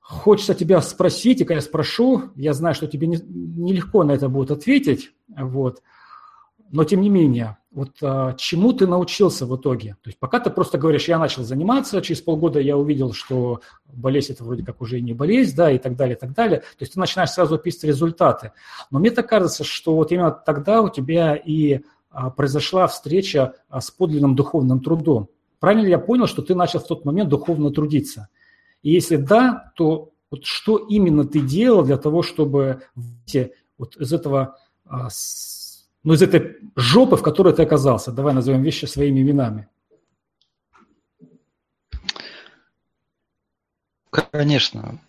хочется 0.00 0.54
тебя 0.54 0.80
спросить, 0.80 1.40
и 1.40 1.44
когда 1.44 1.56
я 1.56 1.60
спрошу, 1.60 2.32
я 2.34 2.54
знаю, 2.54 2.74
что 2.74 2.88
тебе 2.88 3.06
нелегко 3.06 4.02
не 4.02 4.08
на 4.08 4.12
это 4.12 4.28
будет 4.28 4.50
ответить, 4.50 5.12
вот, 5.28 5.80
но 6.70 6.82
тем 6.82 7.02
не 7.02 7.08
менее, 7.08 7.58
вот 7.72 7.90
а, 8.02 8.34
чему 8.34 8.72
ты 8.72 8.86
научился 8.86 9.46
в 9.46 9.56
итоге? 9.56 9.96
То 10.02 10.08
есть 10.08 10.18
пока 10.18 10.40
ты 10.40 10.50
просто 10.50 10.76
говоришь, 10.76 11.08
я 11.08 11.18
начал 11.18 11.44
заниматься, 11.44 12.02
через 12.02 12.20
полгода 12.20 12.58
я 12.60 12.76
увидел, 12.76 13.12
что 13.12 13.60
болезнь 13.86 14.32
это 14.32 14.42
вроде 14.42 14.64
как 14.64 14.80
уже 14.80 14.98
и 14.98 15.02
не 15.02 15.12
болезнь, 15.12 15.54
да, 15.56 15.70
и 15.70 15.78
так 15.78 15.96
далее, 15.96 16.16
и 16.16 16.18
так 16.18 16.32
далее. 16.34 16.60
То 16.60 16.80
есть 16.80 16.94
ты 16.94 17.00
начинаешь 17.00 17.30
сразу 17.30 17.54
описывать 17.54 17.84
результаты. 17.84 18.52
Но 18.90 18.98
мне 18.98 19.10
так 19.10 19.28
кажется, 19.28 19.62
что 19.62 19.94
вот 19.94 20.10
именно 20.10 20.32
тогда 20.32 20.82
у 20.82 20.88
тебя 20.88 21.36
и 21.36 21.80
а, 22.10 22.30
произошла 22.30 22.88
встреча 22.88 23.54
а, 23.68 23.80
с 23.80 23.90
подлинным 23.90 24.34
духовным 24.34 24.80
трудом. 24.80 25.28
Правильно 25.60 25.84
ли 25.84 25.90
я 25.90 25.98
понял, 25.98 26.26
что 26.26 26.42
ты 26.42 26.56
начал 26.56 26.80
в 26.80 26.86
тот 26.86 27.04
момент 27.04 27.28
духовно 27.28 27.70
трудиться? 27.70 28.28
И 28.82 28.90
если 28.90 29.16
да, 29.16 29.72
то 29.76 30.10
вот 30.30 30.44
что 30.44 30.78
именно 30.78 31.24
ты 31.24 31.40
делал 31.40 31.84
для 31.84 31.98
того, 31.98 32.22
чтобы 32.22 32.82
выйти 32.96 33.52
вот 33.78 33.96
из 33.96 34.12
этого 34.12 34.56
а, 34.84 35.08
ну, 36.02 36.14
из 36.14 36.22
этой 36.22 36.58
жопы, 36.76 37.16
в 37.16 37.22
которой 37.22 37.54
ты 37.54 37.62
оказался. 37.62 38.12
Давай 38.12 38.34
назовем 38.34 38.62
вещи 38.62 38.86
своими 38.86 39.20
именами. 39.20 39.68
Конечно. 44.10 45.00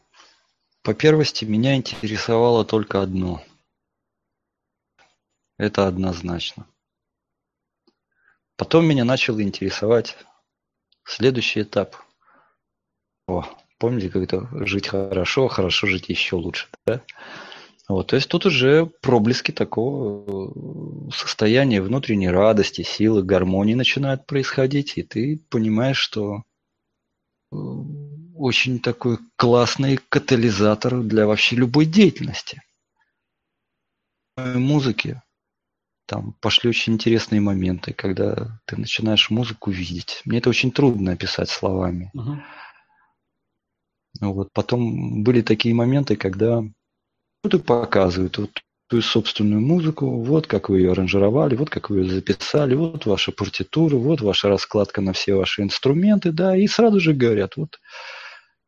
По 0.83 0.93
первости, 0.93 1.45
меня 1.45 1.75
интересовало 1.75 2.65
только 2.65 3.01
одно. 3.01 3.43
Это 5.57 5.87
однозначно. 5.87 6.65
Потом 8.57 8.85
меня 8.85 9.05
начал 9.05 9.39
интересовать 9.39 10.17
следующий 11.03 11.61
этап. 11.61 11.95
О, 13.27 13.45
помните, 13.77 14.09
как 14.09 14.23
это 14.23 14.47
жить 14.65 14.87
хорошо, 14.87 15.47
хорошо 15.47 15.87
жить 15.87 16.09
еще 16.09 16.35
лучше, 16.35 16.67
да? 16.85 17.01
Вот, 17.91 18.07
то 18.07 18.15
есть 18.15 18.29
тут 18.29 18.45
уже 18.45 18.85
проблески 18.85 19.51
такого 19.51 21.09
э, 21.09 21.11
состояния 21.11 21.81
внутренней 21.81 22.29
радости, 22.29 22.83
силы, 22.83 23.21
гармонии 23.21 23.73
начинают 23.73 24.25
происходить, 24.25 24.97
и 24.97 25.03
ты 25.03 25.43
понимаешь, 25.49 25.97
что 25.97 26.43
э, 27.51 27.55
очень 28.33 28.79
такой 28.79 29.17
классный 29.35 29.99
катализатор 30.07 31.01
для 31.01 31.27
вообще 31.27 31.57
любой 31.57 31.85
деятельности. 31.85 32.61
Музыки. 34.37 35.21
Там 36.05 36.31
пошли 36.39 36.69
очень 36.69 36.93
интересные 36.93 37.41
моменты, 37.41 37.91
когда 37.91 38.57
ты 38.67 38.77
начинаешь 38.77 39.29
музыку 39.29 39.69
видеть. 39.69 40.21
Мне 40.23 40.37
это 40.37 40.49
очень 40.49 40.71
трудно 40.71 41.11
описать 41.11 41.49
словами. 41.49 42.09
Uh-huh. 42.15 42.39
Вот. 44.21 44.53
Потом 44.53 45.23
были 45.23 45.41
такие 45.41 45.75
моменты, 45.75 46.15
когда 46.15 46.63
вот 47.43 47.53
и 47.53 47.59
показывают 47.59 48.37
вот 48.37 48.51
свою 48.89 49.01
собственную 49.01 49.61
музыку, 49.61 50.21
вот 50.21 50.47
как 50.47 50.69
вы 50.69 50.79
ее 50.79 50.91
аранжировали, 50.91 51.55
вот 51.55 51.69
как 51.69 51.89
вы 51.89 51.99
ее 51.99 52.09
записали, 52.09 52.75
вот 52.75 53.05
ваша 53.05 53.31
партитура, 53.31 53.95
вот 53.95 54.21
ваша 54.21 54.49
раскладка 54.49 55.01
на 55.01 55.13
все 55.13 55.35
ваши 55.35 55.61
инструменты, 55.61 56.31
да, 56.31 56.57
и 56.57 56.67
сразу 56.67 56.99
же 56.99 57.13
говорят, 57.13 57.55
вот 57.55 57.79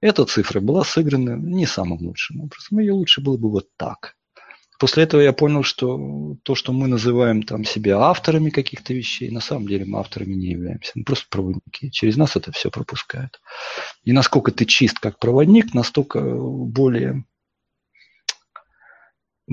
эта 0.01 0.25
цифра 0.25 0.59
была 0.59 0.83
сыграна 0.83 1.35
не 1.35 1.65
самым 1.65 1.99
лучшим 1.99 2.41
образом, 2.41 2.79
ее 2.79 2.93
лучше 2.93 3.21
было 3.21 3.37
бы 3.37 3.49
вот 3.49 3.67
так. 3.77 4.15
После 4.79 5.03
этого 5.03 5.21
я 5.21 5.33
понял, 5.33 5.63
что 5.63 6.35
то, 6.43 6.55
что 6.55 6.73
мы 6.73 6.87
называем 6.87 7.43
там 7.43 7.63
себя 7.63 7.99
авторами 7.99 8.49
каких-то 8.49 8.93
вещей, 8.93 9.29
на 9.29 9.39
самом 9.39 9.67
деле 9.67 9.85
мы 9.85 9.99
авторами 9.99 10.33
не 10.33 10.47
являемся. 10.47 10.91
Мы 10.95 11.05
просто 11.05 11.27
проводники. 11.29 11.89
Через 11.91 12.17
нас 12.17 12.35
это 12.35 12.51
все 12.51 12.69
пропускают. 12.69 13.39
И 14.03 14.11
насколько 14.11 14.51
ты 14.51 14.65
чист 14.65 14.99
как 14.99 15.19
проводник, 15.19 15.73
настолько 15.73 16.19
более 16.21 17.23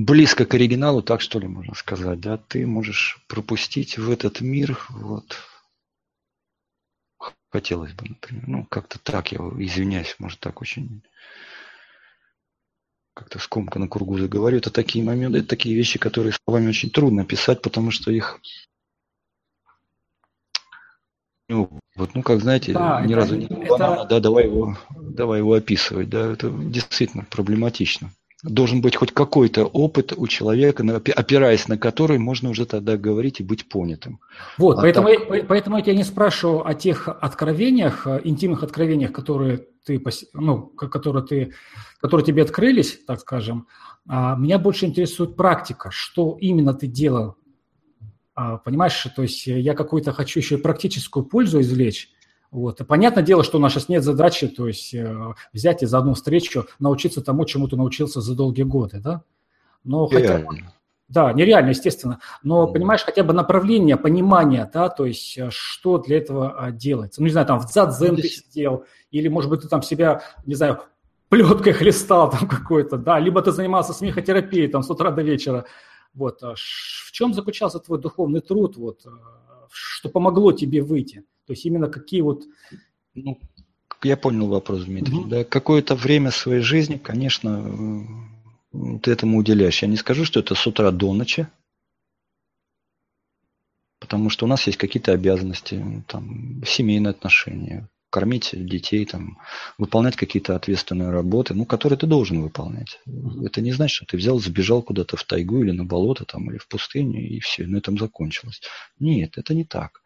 близко 0.04 0.46
к 0.46 0.54
оригиналу, 0.54 1.02
так 1.02 1.20
что 1.20 1.38
ли 1.38 1.46
можно 1.46 1.74
сказать, 1.74 2.20
да, 2.20 2.38
ты 2.38 2.66
можешь 2.66 3.22
пропустить 3.28 3.98
в 3.98 4.10
этот 4.10 4.40
мир, 4.40 4.78
вот, 4.90 5.36
хотелось 7.50 7.92
бы, 7.92 8.08
например, 8.08 8.44
ну, 8.46 8.64
как-то 8.64 8.98
так, 8.98 9.32
я 9.32 9.38
извиняюсь, 9.38 10.16
может, 10.18 10.40
так 10.40 10.60
очень 10.60 11.02
как-то 13.14 13.38
скомка 13.38 13.78
на 13.78 13.88
кругу 13.88 14.18
заговорю, 14.18 14.58
это 14.58 14.70
такие 14.70 15.04
моменты, 15.04 15.38
это 15.38 15.48
такие 15.48 15.76
вещи, 15.76 15.98
которые 15.98 16.32
словами 16.32 16.68
очень 16.68 16.90
трудно 16.90 17.24
писать, 17.24 17.60
потому 17.60 17.90
что 17.90 18.10
их 18.10 18.40
ну, 21.48 21.68
вот, 21.96 22.14
ну, 22.14 22.22
как 22.22 22.40
знаете, 22.40 22.72
да, 22.72 23.00
ни 23.00 23.12
это, 23.12 23.16
разу 23.16 23.34
не 23.34 23.46
это... 23.46 23.66
банана, 23.66 24.04
да, 24.04 24.20
давай 24.20 24.44
его, 24.44 24.78
давай 24.90 25.40
его 25.40 25.54
описывать, 25.54 26.08
да, 26.08 26.32
это 26.32 26.48
действительно 26.48 27.24
проблематично 27.24 28.12
должен 28.42 28.80
быть 28.80 28.96
хоть 28.96 29.12
какой-то 29.12 29.64
опыт 29.64 30.12
у 30.16 30.26
человека, 30.26 30.82
опираясь 31.14 31.68
на 31.68 31.76
который 31.76 32.18
можно 32.18 32.50
уже 32.50 32.64
тогда 32.64 32.96
говорить 32.96 33.40
и 33.40 33.44
быть 33.44 33.68
понятым. 33.68 34.20
Вот, 34.56 34.78
а 34.78 34.82
поэтому, 34.82 35.08
так... 35.08 35.36
я, 35.36 35.44
поэтому 35.44 35.76
я 35.76 35.82
тебя 35.82 35.94
не 35.94 36.04
спрашиваю 36.04 36.66
о 36.66 36.74
тех 36.74 37.08
откровениях, 37.08 38.06
э, 38.06 38.20
интимных 38.24 38.62
откровениях, 38.62 39.12
которые 39.12 39.66
ты, 39.84 40.02
ну, 40.32 40.66
которые 40.66 41.24
ты, 41.24 41.52
которые 42.00 42.24
тебе 42.24 42.42
открылись, 42.42 42.98
так 43.06 43.20
скажем. 43.20 43.66
А 44.08 44.36
меня 44.36 44.58
больше 44.58 44.86
интересует 44.86 45.36
практика, 45.36 45.90
что 45.90 46.36
именно 46.40 46.72
ты 46.72 46.86
делал. 46.86 47.36
А, 48.34 48.56
понимаешь, 48.56 49.06
то 49.14 49.22
есть 49.22 49.46
я 49.46 49.74
какую-то 49.74 50.12
хочу 50.12 50.40
еще 50.40 50.56
и 50.56 50.62
практическую 50.62 51.24
пользу 51.24 51.60
извлечь 51.60 52.10
вот. 52.50 52.80
И 52.80 52.84
понятное 52.84 53.22
дело, 53.22 53.44
что 53.44 53.58
у 53.58 53.60
нас 53.60 53.72
сейчас 53.72 53.88
нет 53.88 54.02
задачи, 54.02 54.48
то 54.48 54.66
есть 54.66 54.92
э, 54.92 55.34
взять 55.52 55.82
и 55.82 55.86
за 55.86 55.98
одну 55.98 56.14
встречу 56.14 56.66
научиться 56.78 57.22
тому, 57.22 57.44
чему 57.44 57.68
ты 57.68 57.76
научился 57.76 58.20
за 58.20 58.34
долгие 58.34 58.64
годы, 58.64 59.00
да? 59.00 59.22
Но 59.84 60.06
хотя 60.08 60.44
да, 61.10 61.32
нереально, 61.32 61.70
естественно. 61.70 62.20
Но, 62.44 62.68
mm. 62.68 62.72
понимаешь, 62.72 63.02
хотя 63.04 63.24
бы 63.24 63.32
направление, 63.32 63.96
понимание, 63.96 64.70
да, 64.72 64.88
то 64.88 65.04
есть 65.04 65.36
э, 65.36 65.48
что 65.50 65.98
для 65.98 66.18
этого 66.18 66.56
а, 66.56 66.70
делается. 66.70 67.20
Ну, 67.20 67.26
не 67.26 67.32
знаю, 67.32 67.48
там 67.48 67.58
в 67.58 67.66
дзадзен 67.66 68.14
ты 68.14 68.28
сидел, 68.28 68.84
или, 69.10 69.26
может 69.26 69.50
быть, 69.50 69.62
ты 69.62 69.68
там 69.68 69.82
себя, 69.82 70.22
не 70.46 70.54
знаю, 70.54 70.82
плеткой 71.28 71.72
хлестал 71.72 72.30
там 72.30 72.48
какой-то, 72.48 72.96
да, 72.96 73.18
либо 73.18 73.42
ты 73.42 73.50
занимался 73.50 73.92
смехотерапией 73.92 74.68
там 74.68 74.84
с 74.84 74.90
утра 74.90 75.10
до 75.10 75.22
вечера. 75.22 75.64
Вот. 76.14 76.42
А 76.44 76.54
в 76.54 77.12
чем 77.12 77.34
заключался 77.34 77.80
твой 77.80 78.00
духовный 78.00 78.40
труд, 78.40 78.76
вот, 78.76 79.04
э, 79.04 79.10
что 79.72 80.08
помогло 80.10 80.52
тебе 80.52 80.80
выйти? 80.80 81.24
То 81.50 81.54
есть 81.54 81.66
именно 81.66 81.88
какие 81.88 82.20
вот... 82.20 82.44
Ну, 83.12 83.40
я 84.04 84.16
понял 84.16 84.46
вопрос, 84.46 84.84
Дмитрий. 84.84 85.16
Угу. 85.16 85.28
Да, 85.28 85.42
какое-то 85.42 85.96
время 85.96 86.30
своей 86.30 86.60
жизни, 86.60 86.96
конечно, 86.96 88.06
ты 89.02 89.10
этому 89.10 89.36
уделяешь. 89.36 89.82
Я 89.82 89.88
не 89.88 89.96
скажу, 89.96 90.24
что 90.24 90.38
это 90.38 90.54
с 90.54 90.64
утра 90.64 90.92
до 90.92 91.12
ночи, 91.12 91.48
потому 93.98 94.30
что 94.30 94.46
у 94.46 94.48
нас 94.48 94.64
есть 94.68 94.78
какие-то 94.78 95.10
обязанности, 95.10 96.04
там, 96.06 96.62
семейные 96.64 97.10
отношения, 97.10 97.88
кормить 98.10 98.50
детей, 98.52 99.04
там, 99.04 99.36
выполнять 99.76 100.14
какие-то 100.14 100.54
ответственные 100.54 101.10
работы, 101.10 101.54
ну, 101.54 101.64
которые 101.64 101.98
ты 101.98 102.06
должен 102.06 102.42
выполнять. 102.42 103.00
Это 103.44 103.60
не 103.60 103.72
значит, 103.72 103.96
что 103.96 104.06
ты 104.06 104.16
взял, 104.18 104.38
забежал 104.38 104.82
куда-то 104.82 105.16
в 105.16 105.24
тайгу 105.24 105.64
или 105.64 105.72
на 105.72 105.84
болото, 105.84 106.24
там, 106.24 106.48
или 106.48 106.58
в 106.58 106.68
пустыню, 106.68 107.20
и 107.20 107.40
все, 107.40 107.66
на 107.66 107.78
этом 107.78 107.98
закончилось. 107.98 108.60
Нет, 109.00 109.36
это 109.36 109.52
не 109.52 109.64
так. 109.64 110.00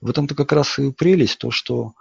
В 0.00 0.10
этом-то 0.10 0.34
как 0.34 0.52
раз 0.52 0.78
и 0.78 0.92
прелесть, 0.92 1.38
то, 1.38 1.50
что 1.50 1.94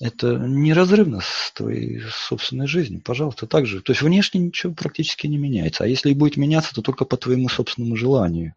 это 0.00 0.36
неразрывно 0.36 1.20
с 1.20 1.52
твоей 1.52 2.02
собственной 2.10 2.66
жизнью. 2.66 3.02
Пожалуйста, 3.04 3.46
так 3.46 3.66
же. 3.66 3.80
То 3.80 3.92
есть 3.92 4.02
внешне 4.02 4.40
ничего 4.40 4.72
практически 4.74 5.26
не 5.26 5.38
меняется. 5.38 5.84
А 5.84 5.86
если 5.86 6.10
и 6.10 6.14
будет 6.14 6.36
меняться, 6.36 6.74
то 6.74 6.82
только 6.82 7.04
по 7.04 7.16
твоему 7.16 7.48
собственному 7.48 7.94
желанию. 7.96 8.54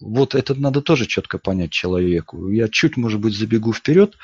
Вот 0.00 0.34
это 0.34 0.54
надо 0.54 0.80
тоже 0.80 1.06
четко 1.06 1.38
понять 1.38 1.70
человеку. 1.70 2.48
Я 2.48 2.68
чуть, 2.68 2.96
может 2.96 3.20
быть, 3.20 3.36
забегу 3.36 3.72
вперед 3.72 4.16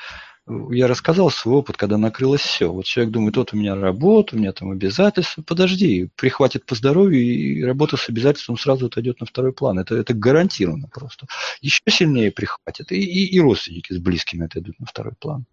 я 0.47 0.87
рассказал 0.87 1.29
свой 1.29 1.57
опыт, 1.57 1.77
когда 1.77 1.97
накрылось 1.97 2.41
все. 2.41 2.71
Вот 2.71 2.85
человек 2.85 3.13
думает, 3.13 3.37
вот 3.37 3.53
у 3.53 3.57
меня 3.57 3.75
работа, 3.75 4.35
у 4.35 4.39
меня 4.39 4.51
там 4.51 4.71
обязательства. 4.71 5.43
Подожди, 5.43 6.09
прихватит 6.15 6.65
по 6.65 6.75
здоровью, 6.75 7.21
и 7.21 7.63
работа 7.63 7.97
с 7.97 8.09
обязательством 8.09 8.57
сразу 8.57 8.87
отойдет 8.87 9.19
на 9.19 9.25
второй 9.25 9.53
план. 9.53 9.79
Это, 9.79 9.95
это 9.95 10.13
гарантированно 10.13 10.87
просто. 10.87 11.27
Еще 11.61 11.81
сильнее 11.87 12.31
прихватит. 12.31 12.91
И, 12.91 12.99
и, 12.99 13.35
и 13.35 13.39
родственники 13.39 13.93
с 13.93 13.99
близкими 13.99 14.45
отойдут 14.45 14.79
на 14.79 14.85
второй 14.87 15.13
план. 15.19 15.45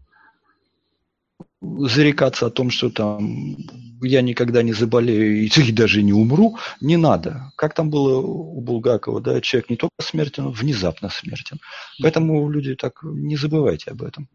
Зарекаться 1.61 2.46
о 2.46 2.50
том, 2.50 2.70
что 2.70 2.88
там 2.88 3.56
я 4.00 4.22
никогда 4.22 4.62
не 4.62 4.72
заболею 4.72 5.44
и 5.56 5.72
даже 5.72 6.02
не 6.02 6.12
умру, 6.12 6.59
не 6.80 6.96
надо. 6.96 7.52
Как 7.56 7.74
там 7.74 7.90
было 7.90 8.20
у 8.20 8.61
Булгакова, 8.61 9.20
да, 9.20 9.40
человек 9.40 9.70
не 9.70 9.76
только 9.76 9.94
смертен, 10.00 10.46
он 10.46 10.52
внезапно 10.52 11.09
смертен. 11.09 11.59
Поэтому 12.00 12.48
люди 12.48 12.74
так 12.74 13.00
не 13.02 13.36
забывайте 13.36 13.90
об 13.90 14.02
этом. 14.02 14.28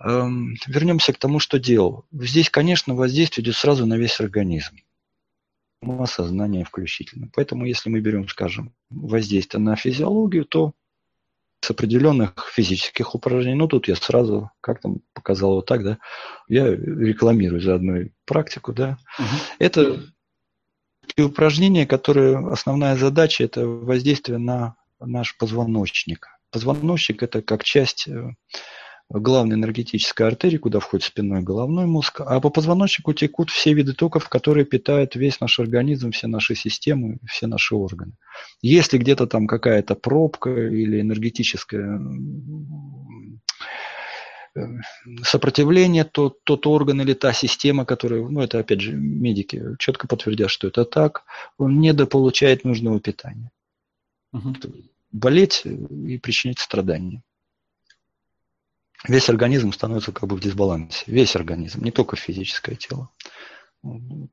Эм, 0.00 0.56
вернемся 0.66 1.12
к 1.12 1.18
тому, 1.18 1.38
что 1.38 1.58
делал. 1.58 2.06
Здесь, 2.12 2.50
конечно, 2.50 2.94
воздействие 2.94 3.44
идет 3.44 3.56
сразу 3.56 3.86
на 3.86 3.96
весь 3.96 4.20
организм. 4.20 4.76
Сознание 6.06 6.64
включительно. 6.64 7.28
Поэтому, 7.34 7.64
если 7.64 7.88
мы 7.88 8.00
берем, 8.00 8.28
скажем, 8.28 8.72
воздействие 8.90 9.60
на 9.60 9.74
физиологию, 9.74 10.44
то 10.44 10.74
с 11.62 11.70
определенных 11.70 12.50
физических 12.52 13.14
упражнений, 13.14 13.56
ну 13.56 13.68
тут 13.68 13.86
я 13.86 13.94
сразу, 13.94 14.50
как 14.60 14.80
там 14.80 14.98
показал 15.14 15.54
вот 15.54 15.66
так, 15.66 15.84
да, 15.84 15.98
я 16.48 16.68
рекламирую 16.68 17.60
заодно 17.60 17.96
и 17.98 18.08
практику, 18.24 18.72
да. 18.72 18.98
Угу. 19.18 19.26
Это 19.60 20.00
упражнения, 21.18 21.86
которые 21.86 22.36
основная 22.50 22.96
задача 22.96 23.44
это 23.44 23.66
воздействие 23.66 24.38
на 24.38 24.74
наш 24.98 25.36
позвоночник. 25.36 26.26
Позвоночник 26.50 27.22
это 27.22 27.42
как 27.42 27.62
часть 27.62 28.08
э, 28.08 28.30
главной 29.20 29.56
энергетической 29.56 30.26
артерии, 30.26 30.56
куда 30.56 30.80
входит 30.80 31.04
спинной 31.06 31.42
головной 31.42 31.86
мозг, 31.86 32.20
а 32.20 32.40
по 32.40 32.50
позвоночнику 32.50 33.12
текут 33.12 33.50
все 33.50 33.74
виды 33.74 33.92
токов, 33.92 34.28
которые 34.28 34.64
питают 34.64 35.16
весь 35.16 35.40
наш 35.40 35.60
организм, 35.60 36.12
все 36.12 36.26
наши 36.26 36.54
системы, 36.54 37.18
все 37.28 37.46
наши 37.46 37.74
органы. 37.74 38.14
Если 38.62 38.98
где-то 38.98 39.26
там 39.26 39.46
какая-то 39.46 39.94
пробка 39.94 40.50
или 40.50 41.00
энергетическое 41.00 42.00
э, 44.56 44.60
сопротивление, 45.22 46.04
то 46.04 46.34
тот 46.44 46.66
орган 46.66 47.02
или 47.02 47.12
та 47.12 47.32
система, 47.32 47.84
которая, 47.84 48.22
ну 48.22 48.40
это 48.40 48.60
опять 48.60 48.80
же 48.80 48.92
медики 48.92 49.62
четко 49.78 50.08
подтвердят, 50.08 50.50
что 50.50 50.68
это 50.68 50.84
так, 50.84 51.24
он 51.58 51.80
недополучает 51.80 52.64
нужного 52.64 52.98
питания. 53.00 53.50
Угу. 54.32 54.54
Болеть 55.12 55.62
и 55.66 56.16
причинять 56.16 56.58
страдания 56.58 57.22
весь 59.08 59.28
организм 59.28 59.72
становится 59.72 60.12
как 60.12 60.28
бы 60.28 60.36
в 60.36 60.40
дисбалансе. 60.40 61.04
Весь 61.06 61.36
организм, 61.36 61.82
не 61.82 61.90
только 61.90 62.16
физическое 62.16 62.76
тело. 62.76 63.10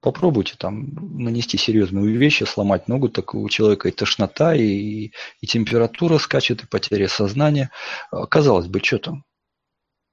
Попробуйте 0.02 0.54
там 0.58 0.94
нанести 1.24 1.58
серьезные 1.58 2.06
вещи, 2.16 2.44
сломать 2.44 2.88
ногу, 2.88 3.10
так 3.10 3.34
у 3.34 3.50
человека 3.50 3.90
и 3.90 3.92
тошнота, 3.92 4.54
и, 4.54 5.12
и 5.42 5.48
температура 5.48 6.20
скачет, 6.20 6.64
и 6.64 6.68
потеря 6.68 7.08
сознания. 7.08 7.72
Казалось 8.30 8.68
бы, 8.68 8.80
что 8.80 9.00
там? 9.00 9.26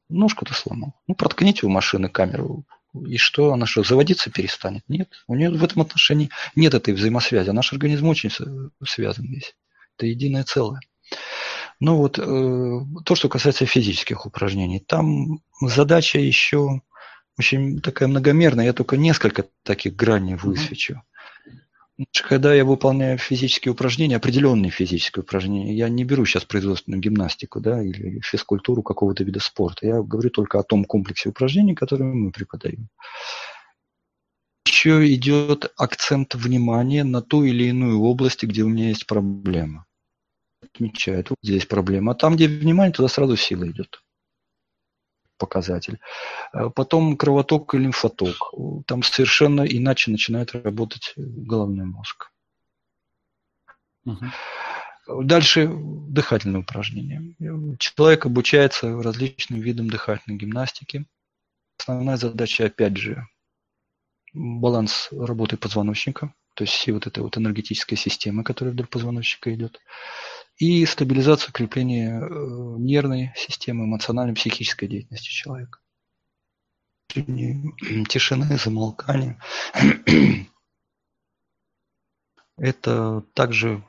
Ножку-то 0.08 0.54
сломал. 0.54 0.94
Ну, 1.06 1.14
проткните 1.14 1.66
у 1.66 1.68
машины 1.68 2.08
камеру, 2.08 2.64
И 3.06 3.18
что, 3.18 3.52
она 3.52 3.66
что, 3.66 3.82
заводиться 3.82 4.30
перестанет? 4.30 4.84
Нет. 4.88 5.10
У 5.26 5.34
нее 5.34 5.50
в 5.50 5.62
этом 5.62 5.82
отношении 5.82 6.30
нет 6.54 6.72
этой 6.72 6.94
взаимосвязи. 6.94 7.50
А 7.50 7.52
наш 7.52 7.72
организм 7.74 8.08
очень 8.08 8.30
связан 8.86 9.26
весь. 9.26 9.54
Это 9.98 10.06
единое 10.06 10.44
целое. 10.44 10.80
Ну 11.78 11.96
вот, 11.96 12.18
э, 12.18 12.22
то, 13.04 13.14
что 13.14 13.28
касается 13.28 13.66
физических 13.66 14.24
упражнений. 14.24 14.80
Там 14.80 15.40
задача 15.60 16.18
еще 16.18 16.80
очень 17.38 17.80
такая 17.80 18.08
многомерная. 18.08 18.64
Я 18.64 18.72
только 18.72 18.96
несколько 18.96 19.44
таких 19.62 19.94
граней 19.94 20.36
высвечу. 20.36 21.02
Когда 22.28 22.54
я 22.54 22.64
выполняю 22.64 23.16
физические 23.16 23.72
упражнения, 23.72 24.16
определенные 24.16 24.70
физические 24.70 25.22
упражнения, 25.22 25.74
я 25.74 25.88
не 25.88 26.04
беру 26.04 26.26
сейчас 26.26 26.44
производственную 26.44 27.00
гимнастику 27.00 27.60
да, 27.60 27.82
или 27.82 28.20
физкультуру 28.20 28.82
какого-то 28.82 29.24
вида 29.24 29.40
спорта. 29.40 29.86
Я 29.86 30.02
говорю 30.02 30.28
только 30.28 30.58
о 30.58 30.62
том 30.62 30.84
комплексе 30.84 31.30
упражнений, 31.30 31.74
которые 31.74 32.12
мы 32.12 32.32
преподаем. 32.32 32.88
Еще 34.66 35.14
идет 35.14 35.72
акцент 35.78 36.34
внимания 36.34 37.02
на 37.02 37.22
ту 37.22 37.44
или 37.44 37.64
иную 37.64 38.00
область, 38.00 38.42
где 38.44 38.62
у 38.62 38.68
меня 38.68 38.88
есть 38.88 39.06
проблема. 39.06 39.85
Отмечает, 40.62 41.30
вот 41.30 41.38
здесь 41.42 41.66
проблема. 41.66 42.12
А 42.12 42.14
там, 42.14 42.36
где 42.36 42.48
внимание, 42.48 42.92
туда 42.92 43.08
сразу 43.08 43.36
сила 43.36 43.70
идет 43.70 44.02
показатель. 45.38 45.98
А 46.52 46.70
потом 46.70 47.16
кровоток 47.16 47.74
и 47.74 47.78
лимфоток. 47.78 48.52
Там 48.86 49.02
совершенно 49.02 49.62
иначе 49.62 50.10
начинает 50.10 50.54
работать 50.54 51.12
головной 51.16 51.86
мозг. 51.86 52.32
Угу. 54.06 55.22
Дальше 55.24 55.68
дыхательные 55.70 56.60
упражнения. 56.60 57.34
Человек 57.78 58.26
обучается 58.26 59.02
различным 59.02 59.60
видам 59.60 59.88
дыхательной 59.88 60.38
гимнастики. 60.38 61.06
Основная 61.78 62.16
задача, 62.16 62.64
опять 62.64 62.96
же, 62.96 63.26
баланс 64.32 65.08
работы 65.12 65.56
позвоночника, 65.56 66.34
то 66.54 66.64
есть 66.64 66.72
всей 66.72 66.92
вот 66.92 67.06
этой 67.06 67.22
вот 67.22 67.36
энергетической 67.36 67.96
системы, 67.96 68.42
которая 68.42 68.72
вдоль 68.72 68.86
позвоночника 68.86 69.54
идет 69.54 69.80
и 70.58 70.86
стабилизацию 70.86 71.50
укрепления 71.50 72.20
э, 72.20 72.26
нервной 72.78 73.32
системы, 73.36 73.84
эмоциональной, 73.84 74.34
психической 74.34 74.88
деятельности 74.88 75.28
человека. 75.28 75.80
Тишины, 77.08 78.56
замолкания. 78.56 79.38
Это 82.56 83.22
также 83.34 83.84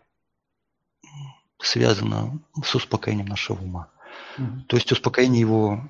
связано 1.59 2.43
с 2.63 2.76
успокоением 2.76 3.28
нашего 3.28 3.61
ума. 3.61 3.91
Угу. 4.38 4.61
То 4.68 4.76
есть 4.76 4.91
успокоение 4.91 5.39
его 5.39 5.89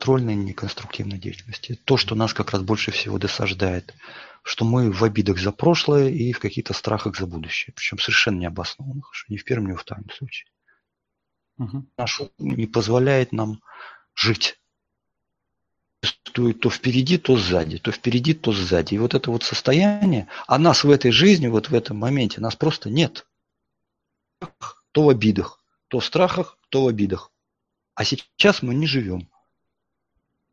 бесконтрольной, 0.00 0.34
неконструктивной 0.34 1.18
деятельности. 1.18 1.78
То, 1.84 1.96
что 1.96 2.14
нас 2.14 2.32
как 2.32 2.50
раз 2.50 2.62
больше 2.62 2.90
всего 2.90 3.18
досаждает 3.18 3.94
что 4.42 4.64
мы 4.64 4.90
в 4.90 5.04
обидах 5.04 5.38
за 5.38 5.52
прошлое 5.52 6.08
и 6.08 6.32
в 6.32 6.40
каких-то 6.40 6.72
страхах 6.72 7.14
за 7.14 7.26
будущее. 7.26 7.74
Причем 7.76 7.98
совершенно 7.98 8.38
необоснованных, 8.38 9.12
ни 9.28 9.36
в 9.36 9.44
первом, 9.44 9.66
ни 9.66 9.72
во 9.72 9.76
втором 9.76 10.08
случае. 10.08 10.50
Угу. 11.58 11.86
Наш 11.98 12.20
ум 12.20 12.30
не 12.38 12.66
позволяет 12.66 13.32
нам 13.32 13.60
жить. 14.14 14.58
То 16.32 16.70
впереди, 16.70 17.18
то 17.18 17.36
сзади, 17.36 17.76
то 17.76 17.92
впереди, 17.92 18.32
то 18.32 18.52
сзади. 18.52 18.94
И 18.94 18.98
вот 18.98 19.12
это 19.12 19.30
вот 19.30 19.42
состояние, 19.42 20.26
а 20.46 20.58
нас 20.58 20.84
в 20.84 20.90
этой 20.90 21.10
жизни, 21.10 21.48
вот 21.48 21.68
в 21.68 21.74
этом 21.74 21.98
моменте, 21.98 22.40
нас 22.40 22.56
просто 22.56 22.88
нет. 22.88 23.26
То 24.92 25.02
в 25.02 25.10
обидах, 25.10 25.62
то 25.88 26.00
в 26.00 26.04
страхах, 26.06 26.56
то 26.70 26.84
в 26.84 26.88
обидах. 26.88 27.30
А 27.94 28.04
сейчас 28.04 28.62
мы 28.62 28.74
не 28.74 28.86
живем. 28.86 29.28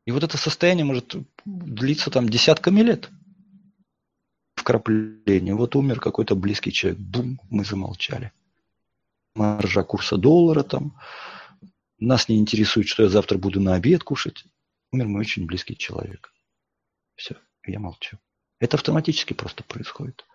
И 0.08 0.12
вот 0.12 0.24
это 0.24 0.38
состояние 0.38 0.86
может 0.86 1.16
длиться 1.44 2.10
там 2.10 2.30
десятками 2.30 2.80
лет 2.80 3.10
вкрапление. 4.56 5.54
Вот 5.54 5.76
умер 5.76 6.00
какой-то 6.00 6.34
близкий 6.34 6.72
человек. 6.72 6.98
Бум, 6.98 7.42
мы 7.50 7.66
замолчали. 7.66 8.32
Маржа 9.36 9.84
курса 9.84 10.16
доллара 10.16 10.64
там. 10.64 10.98
Нас 12.00 12.30
не 12.30 12.38
интересует, 12.38 12.88
что 12.88 13.04
я 13.04 13.10
завтра 13.10 13.38
буду 13.38 13.60
на 13.60 13.76
обед 13.76 14.06
кушать. 14.06 14.46
Умер 14.94 15.08
мой 15.08 15.22
очень 15.22 15.46
близкий 15.46 15.76
человек. 15.76 16.34
Все, 17.16 17.36
я 17.66 17.78
молчу. 17.78 18.18
Это 18.60 18.78
автоматически 18.78 19.34
просто 19.34 19.64
происходит. 19.64 20.26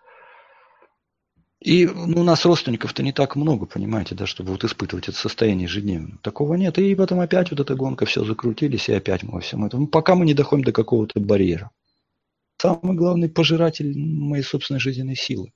И 1.63 1.85
ну, 1.85 2.21
у 2.21 2.23
нас 2.23 2.45
родственников-то 2.45 3.03
не 3.03 3.13
так 3.13 3.35
много, 3.35 3.65
понимаете, 3.65 4.15
да, 4.15 4.25
чтобы 4.25 4.51
вот 4.51 4.63
испытывать 4.63 5.07
это 5.07 5.17
состояние 5.17 5.63
ежедневно. 5.63 6.17
Такого 6.21 6.55
нет. 6.55 6.77
И 6.77 6.93
потом 6.93 7.21
опять 7.21 7.51
вот 7.51 7.59
эта 7.61 7.75
гонка, 7.75 8.05
все 8.05 8.25
закрутились, 8.25 8.89
и 8.89 8.93
опять 8.93 9.23
мы 9.23 9.33
во 9.33 9.39
всем 9.39 9.63
этом. 9.65 9.87
Пока 9.87 10.15
мы 10.15 10.25
не 10.25 10.33
доходим 10.33 10.65
до 10.65 10.73
какого-то 10.73 11.19
барьера 11.19 11.71
самый 12.63 12.95
главный 12.95 13.27
пожиратель 13.27 13.93
моей 13.97 14.43
собственной 14.43 14.79
жизненной 14.79 15.17
силы. 15.17 15.51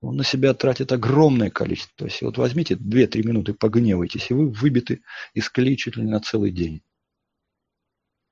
Он 0.00 0.16
на 0.16 0.22
себя 0.22 0.54
тратит 0.54 0.92
огромное 0.92 1.50
количество 1.50 2.08
сил. 2.08 2.28
Вот 2.28 2.38
возьмите 2.38 2.74
2-3 2.74 3.26
минуты, 3.26 3.52
погневайтесь, 3.52 4.30
и 4.30 4.34
вы 4.34 4.48
выбиты 4.48 5.02
из 5.34 5.48
колеи 5.48 5.76
чуть 5.76 5.96
ли 5.96 6.04
не 6.04 6.10
на 6.10 6.20
целый 6.20 6.52
день. 6.52 6.82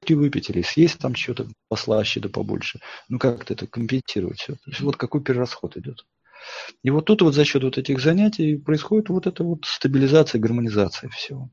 И 0.06 0.14
выпить 0.14 0.48
или 0.48 0.62
съесть 0.62 0.98
там 0.98 1.16
что-то 1.16 1.48
послаще 1.68 2.20
да 2.20 2.28
побольше. 2.28 2.78
Ну 3.08 3.18
как-то 3.18 3.54
это 3.54 3.66
компенсировать 3.66 4.38
все. 4.38 4.54
То 4.54 4.70
есть 4.70 4.80
вот 4.80 4.96
какой 4.96 5.22
перерасход 5.22 5.76
идет. 5.76 6.06
И 6.82 6.90
вот 6.90 7.06
тут 7.06 7.22
вот 7.22 7.34
за 7.34 7.44
счет 7.44 7.62
вот 7.62 7.78
этих 7.78 8.00
занятий 8.00 8.56
происходит 8.56 9.08
вот 9.08 9.26
эта 9.26 9.44
вот 9.44 9.64
стабилизация, 9.64 10.40
гармонизация 10.40 11.10
всего. 11.10 11.50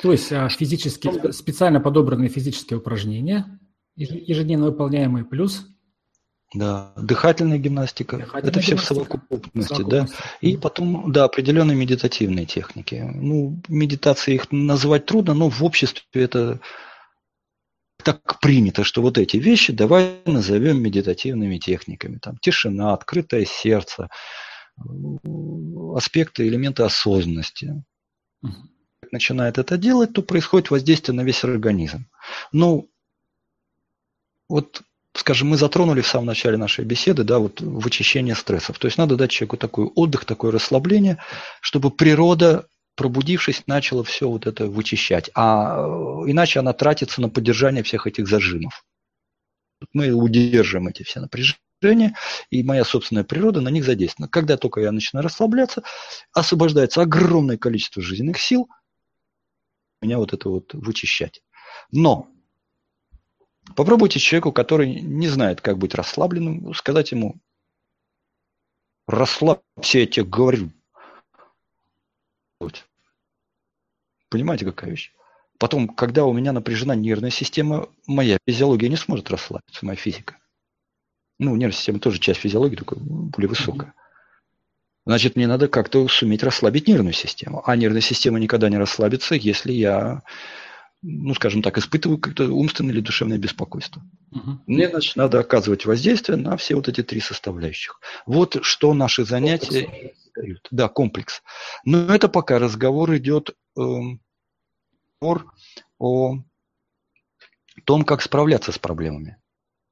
То 0.00 0.12
есть 0.12 0.32
а, 0.32 0.48
физически, 0.48 1.30
специально 1.32 1.80
подобранные 1.80 2.28
физические 2.28 2.78
упражнения, 2.78 3.58
ежедневно 3.96 4.66
выполняемые, 4.66 5.24
плюс 5.24 5.66
да, 6.54 6.92
дыхательная 6.96 7.58
гимнастика. 7.58 8.16
Дыхательная 8.16 8.50
это 8.50 8.60
все 8.60 8.76
в 8.76 8.80
совокупности, 8.82 9.82
да. 9.82 10.06
И 10.40 10.56
потом, 10.56 11.12
да, 11.12 11.24
определенные 11.24 11.76
медитативные 11.76 12.46
техники. 12.46 13.06
Ну, 13.14 13.60
медитации 13.68 14.34
их 14.34 14.50
назвать 14.50 15.04
трудно, 15.04 15.34
но 15.34 15.50
в 15.50 15.62
обществе 15.62 16.04
это 16.14 16.60
так 18.02 18.40
принято, 18.40 18.84
что 18.84 19.02
вот 19.02 19.18
эти 19.18 19.36
вещи 19.36 19.72
давай 19.72 20.20
назовем 20.24 20.82
медитативными 20.82 21.58
техниками. 21.58 22.18
Там 22.18 22.38
тишина, 22.38 22.92
открытое 22.92 23.44
сердце, 23.44 24.08
аспекты, 25.94 26.46
элементы 26.46 26.84
осознанности. 26.84 27.84
Угу. 28.42 28.52
Начинает 29.10 29.58
это 29.58 29.76
делать, 29.78 30.12
то 30.12 30.22
происходит 30.22 30.70
воздействие 30.70 31.16
на 31.16 31.22
весь 31.22 31.44
организм. 31.44 32.06
Ну, 32.52 32.90
вот 34.48 34.82
скажем, 35.18 35.48
мы 35.48 35.56
затронули 35.56 36.00
в 36.00 36.06
самом 36.06 36.26
начале 36.26 36.56
нашей 36.56 36.84
беседы, 36.84 37.24
да, 37.24 37.38
вот 37.38 37.60
вычищение 37.60 38.34
стрессов. 38.34 38.78
То 38.78 38.86
есть 38.86 38.98
надо 38.98 39.16
дать 39.16 39.30
человеку 39.30 39.56
такой 39.56 39.86
отдых, 39.86 40.24
такое 40.24 40.52
расслабление, 40.52 41.18
чтобы 41.60 41.90
природа, 41.90 42.66
пробудившись, 42.98 43.62
начала 43.68 44.02
все 44.02 44.28
вот 44.28 44.48
это 44.48 44.66
вычищать. 44.66 45.30
А 45.34 45.78
э, 45.78 46.30
иначе 46.30 46.58
она 46.58 46.72
тратится 46.72 47.20
на 47.20 47.28
поддержание 47.28 47.84
всех 47.84 48.08
этих 48.08 48.26
зажимов. 48.26 48.84
Мы 49.92 50.10
удерживаем 50.10 50.88
эти 50.88 51.04
все 51.04 51.20
напряжения, 51.20 52.16
и 52.50 52.64
моя 52.64 52.84
собственная 52.84 53.22
природа 53.22 53.60
на 53.60 53.68
них 53.68 53.84
задействована. 53.84 54.28
Когда 54.28 54.56
только 54.56 54.80
я 54.80 54.90
начинаю 54.90 55.24
расслабляться, 55.24 55.84
освобождается 56.32 57.00
огромное 57.00 57.56
количество 57.56 58.02
жизненных 58.02 58.40
сил, 58.40 58.68
меня 60.02 60.18
вот 60.18 60.32
это 60.32 60.48
вот 60.48 60.74
вычищать. 60.74 61.40
Но 61.92 62.28
Попробуйте 63.76 64.18
человеку, 64.18 64.50
который 64.50 65.00
не 65.02 65.28
знает, 65.28 65.60
как 65.60 65.76
быть 65.76 65.94
расслабленным, 65.94 66.72
сказать 66.72 67.12
ему, 67.12 67.38
расслабься, 69.06 69.98
я 69.98 70.06
тебе 70.06 70.24
говорю. 70.24 70.72
Понимаете, 74.28 74.64
какая 74.64 74.90
вещь? 74.90 75.12
Потом, 75.58 75.88
когда 75.88 76.24
у 76.24 76.32
меня 76.32 76.52
напряжена 76.52 76.94
нервная 76.94 77.30
система, 77.30 77.88
моя 78.06 78.38
физиология 78.46 78.88
не 78.88 78.96
сможет 78.96 79.30
расслабиться, 79.30 79.84
моя 79.84 79.96
физика. 79.96 80.38
Ну, 81.38 81.56
нервная 81.56 81.76
система 81.76 81.98
тоже 81.98 82.18
часть 82.18 82.40
физиологии, 82.40 82.76
только 82.76 82.96
более 82.96 83.48
высокая. 83.48 83.94
Значит, 85.06 85.36
мне 85.36 85.46
надо 85.46 85.68
как-то 85.68 86.06
суметь 86.06 86.42
расслабить 86.42 86.86
нервную 86.86 87.14
систему. 87.14 87.62
А 87.64 87.76
нервная 87.76 88.02
система 88.02 88.38
никогда 88.38 88.68
не 88.68 88.76
расслабится, 88.76 89.34
если 89.34 89.72
я 89.72 90.22
ну, 91.02 91.34
скажем 91.34 91.62
так, 91.62 91.78
испытываю 91.78 92.18
как-то 92.18 92.44
умственное 92.52 92.92
или 92.92 93.00
душевное 93.00 93.38
беспокойство. 93.38 94.02
Угу. 94.32 94.58
Мне, 94.66 94.88
значит, 94.88 95.16
надо 95.16 95.38
оказывать 95.40 95.86
воздействие 95.86 96.36
на 96.36 96.56
все 96.56 96.74
вот 96.74 96.88
эти 96.88 97.02
три 97.02 97.20
составляющих. 97.20 98.00
Вот 98.26 98.58
что 98.62 98.94
наши 98.94 99.24
занятия 99.24 100.14
дают. 100.34 100.66
Да, 100.70 100.88
комплекс. 100.88 101.42
Но 101.84 102.12
это 102.12 102.28
пока 102.28 102.58
разговор 102.58 103.14
идет 103.16 103.54
э, 103.78 103.80
о 106.00 106.34
том, 107.84 108.04
как 108.04 108.22
справляться 108.22 108.72
с 108.72 108.78
проблемами. 108.78 109.36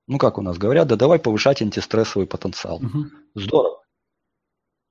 Ну, 0.09 0.19
как 0.19 0.39
у 0.39 0.43
нас 0.43 0.59
говорят, 0.59 0.89
да 0.89 0.97
давай 0.97 1.19
повышать 1.19 1.63
антистрессовый 1.63 2.27
потенциал. 2.27 2.77
Угу. 2.77 3.07
Здорово. 3.35 3.83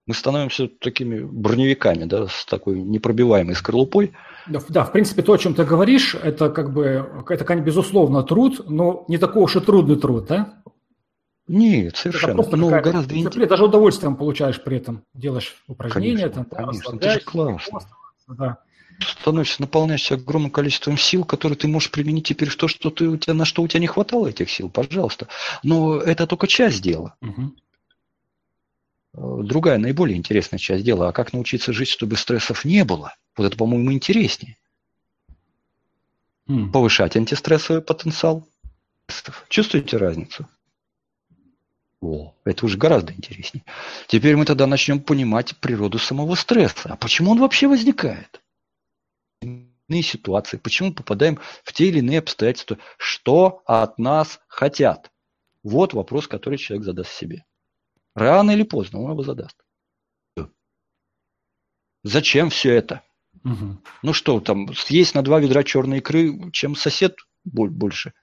Мы 0.07 0.13
становимся 0.13 0.67
такими 0.67 1.19
броневиками, 1.23 2.05
да, 2.05 2.27
с 2.27 2.45
такой 2.45 2.79
непробиваемой 2.79 3.55
скорлупой. 3.55 4.13
Да, 4.47 4.59
да, 4.69 4.83
в 4.83 4.91
принципе, 4.91 5.23
то, 5.23 5.33
о 5.33 5.37
чем 5.37 5.55
ты 5.55 5.65
говоришь, 5.65 6.15
это 6.15 6.49
как 6.49 6.73
бы, 6.73 7.23
это, 7.27 7.43
конечно, 7.43 7.65
безусловно, 7.65 8.21
труд, 8.21 8.69
но 8.69 9.05
не 9.07 9.17
такой 9.17 9.41
уж 9.41 9.55
и 9.55 9.59
трудный 9.61 9.95
труд, 9.95 10.27
да? 10.27 10.61
Нет, 11.47 11.95
совершенно. 11.97 12.41
Это 12.41 12.55
ну, 12.55 12.69
гораздо 12.69 13.15
интереснее. 13.15 13.47
Даже 13.47 13.65
удовольствием 13.65 14.15
получаешь 14.15 14.61
при 14.63 14.77
этом. 14.77 15.03
Делаешь 15.13 15.55
упражнения, 15.67 16.29
конечно, 16.29 16.45
там, 16.45 16.65
конечно. 16.65 16.95
Это 16.97 17.11
же 17.11 17.19
классно. 17.21 17.79
Да. 18.27 18.57
Становишься, 18.99 19.61
наполняешься 19.61 20.15
огромным 20.15 20.51
количеством 20.51 20.97
сил, 20.97 21.25
которые 21.25 21.57
ты 21.57 21.67
можешь 21.67 21.91
применить 21.91 22.27
теперь 22.27 22.49
в 22.49 22.55
то, 22.55 22.67
что 22.67 22.89
ты, 22.89 23.07
у 23.09 23.17
тебя, 23.17 23.33
на 23.33 23.45
что 23.45 23.61
у 23.61 23.67
тебя 23.67 23.81
не 23.81 23.87
хватало 23.87 24.27
этих 24.27 24.49
сил, 24.49 24.69
пожалуйста. 24.69 25.27
Но 25.63 25.97
это 25.97 26.27
только 26.27 26.47
часть 26.47 26.81
дела. 26.81 27.15
Угу. 27.21 27.53
Другая, 29.17 29.77
наиболее 29.77 30.17
интересная 30.17 30.59
часть 30.59 30.83
дела, 30.83 31.09
а 31.09 31.13
как 31.13 31.31
научиться 31.31 31.71
жить, 31.71 31.87
чтобы 31.87 32.17
стрессов 32.17 32.65
не 32.65 32.83
было? 32.83 33.15
Вот 33.37 33.45
это, 33.45 33.55
по-моему, 33.55 33.93
интереснее. 33.93 34.57
Mm. 36.49 36.71
Повышать 36.71 37.15
антистрессовый 37.15 37.81
потенциал. 37.81 38.47
Чувствуете 39.47 39.97
разницу? 39.97 40.47
О, 42.01 42.35
это 42.43 42.65
уже 42.65 42.77
гораздо 42.77 43.13
интереснее. 43.13 43.63
Теперь 44.07 44.35
мы 44.35 44.45
тогда 44.45 44.67
начнем 44.67 44.99
понимать 44.99 45.55
природу 45.57 45.97
самого 45.97 46.35
стресса. 46.35 46.93
А 46.93 46.97
почему 46.97 47.31
он 47.31 47.39
вообще 47.39 47.67
возникает? 47.67 48.41
Иные 49.41 50.03
ситуации, 50.03 50.57
почему 50.57 50.89
мы 50.89 50.95
попадаем 50.95 51.39
в 51.63 51.71
те 51.71 51.87
или 51.87 51.99
иные 51.99 52.19
обстоятельства, 52.19 52.77
что 52.97 53.61
от 53.65 53.97
нас 53.97 54.41
хотят? 54.47 55.09
Вот 55.63 55.93
вопрос, 55.93 56.27
который 56.27 56.57
человек 56.57 56.85
задаст 56.85 57.11
себе. 57.11 57.45
Рано 58.15 58.51
или 58.51 58.63
поздно 58.63 59.01
он 59.01 59.11
его 59.11 59.23
задаст. 59.23 59.57
Зачем 62.03 62.49
все 62.49 62.71
это? 62.73 63.01
Угу. 63.43 63.77
Ну 64.03 64.13
что, 64.13 64.39
там, 64.39 64.73
съесть 64.73 65.15
на 65.15 65.21
два 65.23 65.39
ведра 65.39 65.63
черной 65.63 65.97
икры, 65.97 66.51
чем 66.51 66.75
сосед 66.75 67.17
больше? 67.43 68.13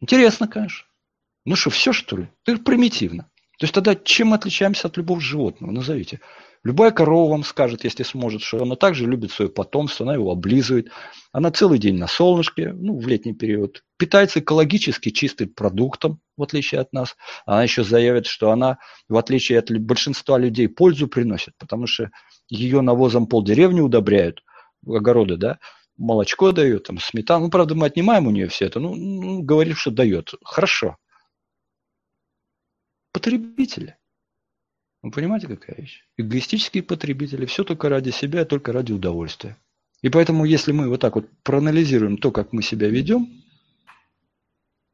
Интересно, 0.00 0.48
конечно. 0.48 0.86
Ну 1.44 1.54
что, 1.54 1.70
все 1.70 1.92
что 1.92 2.16
ли? 2.16 2.28
Это 2.44 2.62
примитивно. 2.62 3.30
То 3.58 3.64
есть 3.64 3.74
тогда 3.74 3.94
чем 3.94 4.28
мы 4.28 4.36
отличаемся 4.36 4.88
от 4.88 4.96
любого 4.96 5.20
животного? 5.20 5.70
Назовите. 5.70 6.20
Любая 6.64 6.92
корова 6.92 7.30
вам 7.30 7.44
скажет, 7.44 7.84
если 7.84 8.02
сможет, 8.04 8.42
что 8.42 8.62
она 8.62 8.76
также 8.76 9.06
любит 9.06 9.30
свое 9.30 9.50
потомство, 9.50 10.06
она 10.06 10.14
его 10.14 10.30
облизывает. 10.30 10.90
Она 11.32 11.50
целый 11.50 11.78
день 11.78 11.98
на 11.98 12.06
солнышке, 12.06 12.72
ну, 12.72 12.98
в 12.98 13.06
летний 13.06 13.34
период, 13.34 13.84
питается 14.02 14.40
экологически 14.40 15.10
чистым 15.10 15.50
продуктом, 15.50 16.18
в 16.36 16.42
отличие 16.42 16.80
от 16.80 16.92
нас. 16.92 17.14
Она 17.46 17.62
еще 17.62 17.84
заявит, 17.84 18.26
что 18.26 18.50
она, 18.50 18.78
в 19.08 19.16
отличие 19.16 19.60
от 19.60 19.70
большинства 19.70 20.38
людей, 20.38 20.68
пользу 20.68 21.06
приносит, 21.06 21.54
потому 21.56 21.86
что 21.86 22.10
ее 22.48 22.80
навозом 22.80 23.28
полдеревни 23.28 23.78
удобряют, 23.80 24.42
огороды, 24.84 25.36
да, 25.36 25.60
молочко 25.96 26.50
дают, 26.50 26.82
там, 26.82 26.98
сметану. 26.98 27.44
Ну, 27.44 27.50
правда, 27.52 27.76
мы 27.76 27.86
отнимаем 27.86 28.26
у 28.26 28.32
нее 28.32 28.48
все 28.48 28.64
это, 28.64 28.80
ну, 28.80 28.96
ну 28.96 29.40
говорит, 29.42 29.76
что 29.76 29.92
дает. 29.92 30.34
Хорошо. 30.42 30.96
Потребители. 33.12 33.96
Вы 35.02 35.12
понимаете, 35.12 35.46
какая 35.46 35.76
вещь? 35.76 36.04
Эгоистические 36.16 36.82
потребители, 36.82 37.46
все 37.46 37.62
только 37.62 37.88
ради 37.88 38.10
себя, 38.10 38.44
только 38.44 38.72
ради 38.72 38.90
удовольствия. 38.90 39.56
И 40.00 40.08
поэтому, 40.08 40.44
если 40.44 40.72
мы 40.72 40.88
вот 40.88 41.00
так 41.00 41.14
вот 41.14 41.28
проанализируем 41.44 42.18
то, 42.18 42.32
как 42.32 42.52
мы 42.52 42.62
себя 42.62 42.88
ведем, 42.88 43.41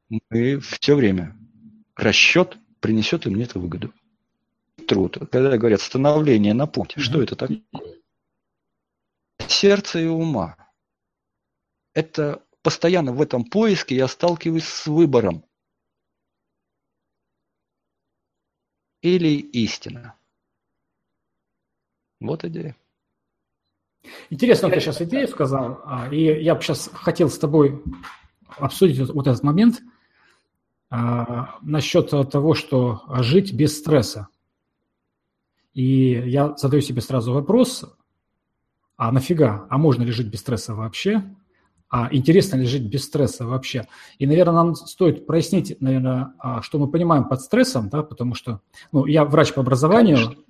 мы 0.09 0.61
все 0.61 0.95
время 0.95 1.37
расчет 1.97 2.57
принесет 2.81 3.27
им 3.27 3.41
это 3.41 3.59
выгоду. 3.59 3.93
Труд. 4.87 5.19
Когда 5.31 5.59
говорят 5.59 5.81
становление 5.81 6.55
на 6.55 6.67
пути, 6.67 7.01
что 7.01 7.23
это 7.23 7.37
такое? 7.37 7.63
Сердце 9.47 10.01
и 10.01 10.07
ума. 10.07 10.57
Это 11.95 12.43
постоянно 12.63 13.13
в 13.13 13.21
этом 13.21 13.45
поиске 13.45 13.97
я 13.97 14.09
сталкиваюсь 14.09 14.65
с 14.65 14.87
выбором. 14.87 15.45
или 19.03 19.39
истина. 19.39 20.15
Вот 22.21 22.45
идея. 22.45 22.77
Интересно, 24.31 24.71
ты 24.71 24.81
сейчас 24.81 25.01
идею 25.03 25.29
сказал, 25.29 25.81
а, 25.85 26.09
и 26.13 26.43
я 26.43 26.55
бы 26.55 26.63
сейчас 26.63 26.89
хотел 26.93 27.29
с 27.29 27.39
тобой 27.39 27.83
обсудить 28.57 28.99
вот 28.99 29.27
этот 29.27 29.43
момент 29.43 29.81
а, 30.91 31.59
насчет 31.63 32.11
того, 32.11 32.55
что 32.55 33.03
жить 33.21 33.53
без 33.53 33.79
стресса. 33.79 34.29
И 35.75 36.13
я 36.27 36.57
задаю 36.57 36.83
себе 36.83 37.01
сразу 37.01 37.33
вопрос, 37.33 37.85
а 38.97 39.13
нафига, 39.13 39.67
а 39.71 39.79
можно 39.79 40.03
ли 40.03 40.13
жить 40.13 40.29
без 40.29 40.41
стресса 40.41 40.75
вообще? 40.75 41.23
а 41.91 42.09
интересно 42.13 42.57
ли 42.57 42.67
жить 42.67 42.83
без 42.83 43.05
стресса 43.05 43.47
вообще. 43.47 43.87
И, 44.19 44.27
наверное, 44.27 44.55
нам 44.55 44.75
стоит 44.75 45.27
прояснить, 45.27 45.81
наверное, 45.81 46.35
а, 46.39 46.63
что 46.63 46.79
мы 46.79 46.91
понимаем 46.91 47.25
под 47.25 47.41
стрессом, 47.41 47.89
да, 47.89 48.03
потому 48.03 48.35
что, 48.35 48.61
ну, 48.93 49.07
я 49.07 49.25
врач 49.25 49.55
по 49.55 49.63
образованию, 49.63 50.17
Конечно. 50.17 50.43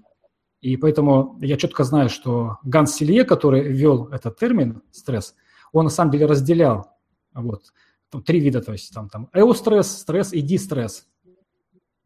и 0.61 0.76
поэтому 0.76 1.39
я 1.41 1.57
четко 1.57 1.84
знаю, 1.84 2.09
что 2.09 2.59
Ганс 2.64 2.95
Силье, 2.95 3.24
который 3.24 3.62
ввел 3.62 4.09
этот 4.09 4.39
термин 4.39 4.82
стресс, 4.91 5.34
он 5.72 5.84
на 5.84 5.91
самом 5.91 6.11
деле 6.11 6.26
разделял 6.26 6.89
вот, 7.34 7.72
там, 8.11 8.23
три 8.23 8.41
вида, 8.41 8.61
то 8.61 8.73
есть 8.73 8.93
там, 8.93 9.09
там 9.09 9.29
эустресс, 9.33 9.99
стресс 9.99 10.33
и 10.33 10.41
дистресс. 10.41 11.07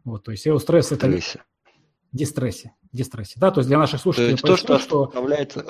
Вот, 0.05 0.25
то 0.25 0.33
есть 0.33 0.47
эустресс– 0.47 0.93
это 0.93 1.21
дистрессе, 2.13 2.73
дистрессе, 2.93 3.35
да, 3.37 3.51
то 3.51 3.61
есть 3.61 3.69
для 3.69 3.79
наших 3.79 4.01
слушателей 4.01 4.37
то, 4.37 4.53
есть 4.53 4.67
то 4.67 4.79
что 4.79 5.05
оставляет 5.05 5.57
э, 5.57 5.61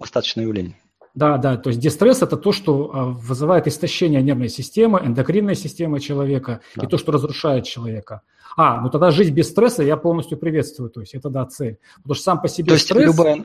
остаточное 0.00 0.44
явление. 0.44 0.76
Да, 1.14 1.36
да, 1.36 1.56
то 1.56 1.68
есть 1.68 1.80
дистресс– 1.80 2.22
это 2.22 2.36
то, 2.36 2.52
что 2.52 2.90
а, 2.92 3.04
вызывает 3.06 3.66
истощение 3.66 4.22
нервной 4.22 4.48
системы, 4.48 5.00
эндокринной 5.04 5.54
системы 5.54 6.00
человека 6.00 6.60
да. 6.74 6.84
и 6.84 6.88
то, 6.88 6.96
что 6.96 7.12
разрушает 7.12 7.64
человека. 7.64 8.22
А, 8.56 8.80
ну 8.80 8.90
тогда 8.90 9.10
жить 9.10 9.32
без 9.32 9.48
стресса 9.48 9.82
я 9.82 9.96
полностью 9.96 10.38
приветствую, 10.38 10.90
то 10.90 11.00
есть 11.00 11.14
это 11.14 11.28
да, 11.28 11.44
цель. 11.46 11.78
Потому 11.96 12.14
что 12.14 12.24
сам 12.24 12.40
по 12.40 12.48
себе 12.48 12.68
то 12.68 12.74
есть 12.74 12.86
стресс… 12.86 13.10
Любая, 13.10 13.44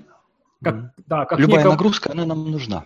как, 0.64 0.94
да, 1.06 1.26
как 1.26 1.40
любая 1.40 1.58
неком... 1.58 1.72
нагрузка, 1.72 2.12
она 2.12 2.26
нам 2.26 2.50
нужна. 2.50 2.86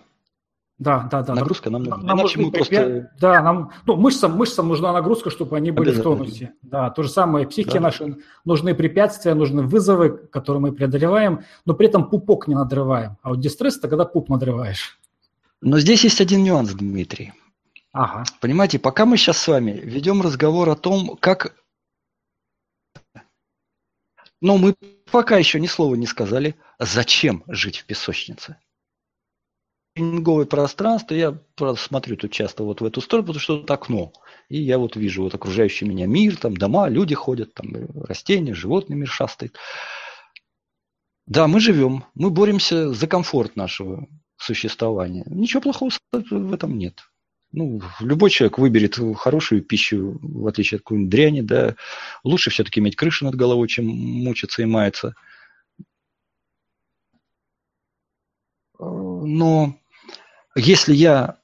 Да, 0.82 1.08
да, 1.08 1.22
да. 1.22 1.34
Нагрузка 1.36 1.70
нам 1.70 1.84
нужна. 1.84 2.02
Нам 2.02 2.18
Иначе 2.18 2.40
мы 2.40 2.50
просто... 2.50 3.10
Да, 3.20 3.40
нам, 3.40 3.70
ну, 3.86 3.94
мышцам, 3.94 4.36
мышцам 4.36 4.66
нужна 4.66 4.92
нагрузка, 4.92 5.30
чтобы 5.30 5.56
они 5.56 5.70
были 5.70 5.92
в 5.92 6.02
тонусе. 6.02 6.54
Да, 6.62 6.90
то 6.90 7.04
же 7.04 7.08
самое. 7.08 7.46
Психике 7.46 7.74
да. 7.74 7.80
нашей 7.80 8.16
нужны 8.44 8.74
препятствия, 8.74 9.34
нужны 9.34 9.62
вызовы, 9.62 10.10
которые 10.10 10.60
мы 10.60 10.72
преодолеваем, 10.72 11.44
но 11.66 11.74
при 11.74 11.86
этом 11.86 12.10
пупок 12.10 12.48
не 12.48 12.56
надрываем. 12.56 13.16
А 13.22 13.28
вот 13.28 13.38
дистресс– 13.38 13.76
это 13.78 13.88
когда 13.88 14.04
пуп 14.04 14.28
надрываешь. 14.28 14.98
Но 15.60 15.78
здесь 15.78 16.02
есть 16.02 16.20
один 16.20 16.42
нюанс, 16.42 16.72
Дмитрий. 16.72 17.32
Ага. 17.92 18.24
Понимаете, 18.40 18.80
пока 18.80 19.06
мы 19.06 19.16
сейчас 19.16 19.38
с 19.38 19.46
вами 19.46 19.80
ведем 19.84 20.20
разговор 20.20 20.68
о 20.68 20.74
том, 20.74 21.16
как... 21.20 21.54
Но 24.40 24.58
мы 24.58 24.74
пока 25.12 25.36
еще 25.36 25.60
ни 25.60 25.68
слова 25.68 25.94
не 25.94 26.06
сказали, 26.06 26.56
зачем 26.80 27.44
жить 27.46 27.78
в 27.78 27.84
песочнице 27.84 28.56
тренинговое 29.94 30.46
пространство, 30.46 31.14
я 31.14 31.38
смотрю 31.76 32.16
тут 32.16 32.32
часто 32.32 32.64
вот 32.64 32.80
в 32.80 32.84
эту 32.84 33.00
сторону, 33.00 33.26
потому 33.28 33.40
что 33.40 33.58
тут 33.58 33.70
окно. 33.70 34.12
И 34.48 34.60
я 34.60 34.78
вот 34.78 34.96
вижу 34.96 35.22
вот 35.22 35.34
окружающий 35.34 35.84
меня 35.84 36.06
мир, 36.06 36.36
там 36.36 36.56
дома, 36.56 36.88
люди 36.88 37.14
ходят, 37.14 37.54
там 37.54 37.72
растения, 38.04 38.54
животные 38.54 38.96
мир 38.96 39.08
шастает. 39.08 39.56
Да, 41.26 41.46
мы 41.46 41.60
живем, 41.60 42.04
мы 42.14 42.30
боремся 42.30 42.92
за 42.92 43.06
комфорт 43.06 43.56
нашего 43.56 44.08
существования. 44.36 45.24
Ничего 45.26 45.60
плохого 45.62 45.90
в 46.12 46.52
этом 46.52 46.76
нет. 46.76 47.00
Ну, 47.52 47.82
любой 48.00 48.30
человек 48.30 48.58
выберет 48.58 48.98
хорошую 49.16 49.62
пищу, 49.62 50.18
в 50.22 50.46
отличие 50.46 50.78
от 50.78 50.82
какой-нибудь 50.82 51.10
дряни, 51.10 51.42
да. 51.42 51.76
Лучше 52.24 52.50
все-таки 52.50 52.80
иметь 52.80 52.96
крышу 52.96 53.26
над 53.26 53.34
головой, 53.34 53.68
чем 53.68 53.86
мучиться 53.86 54.62
и 54.62 54.64
маяться. 54.64 55.14
Но 58.78 59.76
если 60.54 60.94
я 60.94 61.38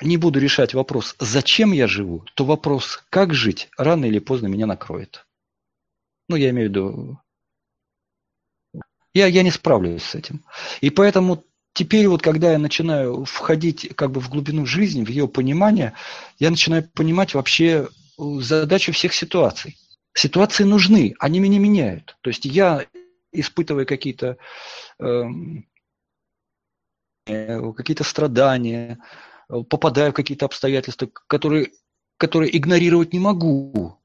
не 0.00 0.16
буду 0.16 0.38
решать 0.38 0.74
вопрос, 0.74 1.16
зачем 1.18 1.72
я 1.72 1.86
живу, 1.86 2.24
то 2.34 2.44
вопрос, 2.44 3.04
как 3.10 3.34
жить, 3.34 3.68
рано 3.76 4.04
или 4.04 4.18
поздно 4.18 4.46
меня 4.46 4.66
накроет. 4.66 5.26
Ну, 6.28 6.36
я 6.36 6.50
имею 6.50 6.68
в 6.68 6.70
виду, 6.70 7.20
я, 9.14 9.26
я 9.26 9.42
не 9.42 9.50
справлюсь 9.50 10.02
с 10.02 10.14
этим. 10.14 10.44
И 10.80 10.90
поэтому 10.90 11.44
теперь 11.72 12.06
вот, 12.06 12.22
когда 12.22 12.52
я 12.52 12.58
начинаю 12.58 13.24
входить 13.24 13.90
как 13.96 14.12
бы 14.12 14.20
в 14.20 14.28
глубину 14.28 14.66
жизни, 14.66 15.04
в 15.04 15.08
ее 15.08 15.26
понимание, 15.26 15.94
я 16.38 16.50
начинаю 16.50 16.88
понимать 16.94 17.34
вообще 17.34 17.88
задачу 18.18 18.92
всех 18.92 19.14
ситуаций. 19.14 19.76
Ситуации 20.14 20.64
нужны, 20.64 21.14
они 21.18 21.40
меня 21.40 21.58
меняют. 21.58 22.16
То 22.20 22.30
есть 22.30 22.44
я, 22.44 22.86
испытывая 23.32 23.84
какие-то 23.84 24.36
э, 24.36 24.36
Э, 24.98 25.24
какие-то 27.76 28.04
страдания, 28.04 28.98
э, 29.48 29.62
попадаю 29.68 30.12
в 30.12 30.14
какие-то 30.14 30.46
обстоятельства, 30.46 31.08
которые, 31.26 31.72
которые 32.16 32.56
игнорировать 32.56 33.12
не 33.12 33.18
могу. 33.18 33.98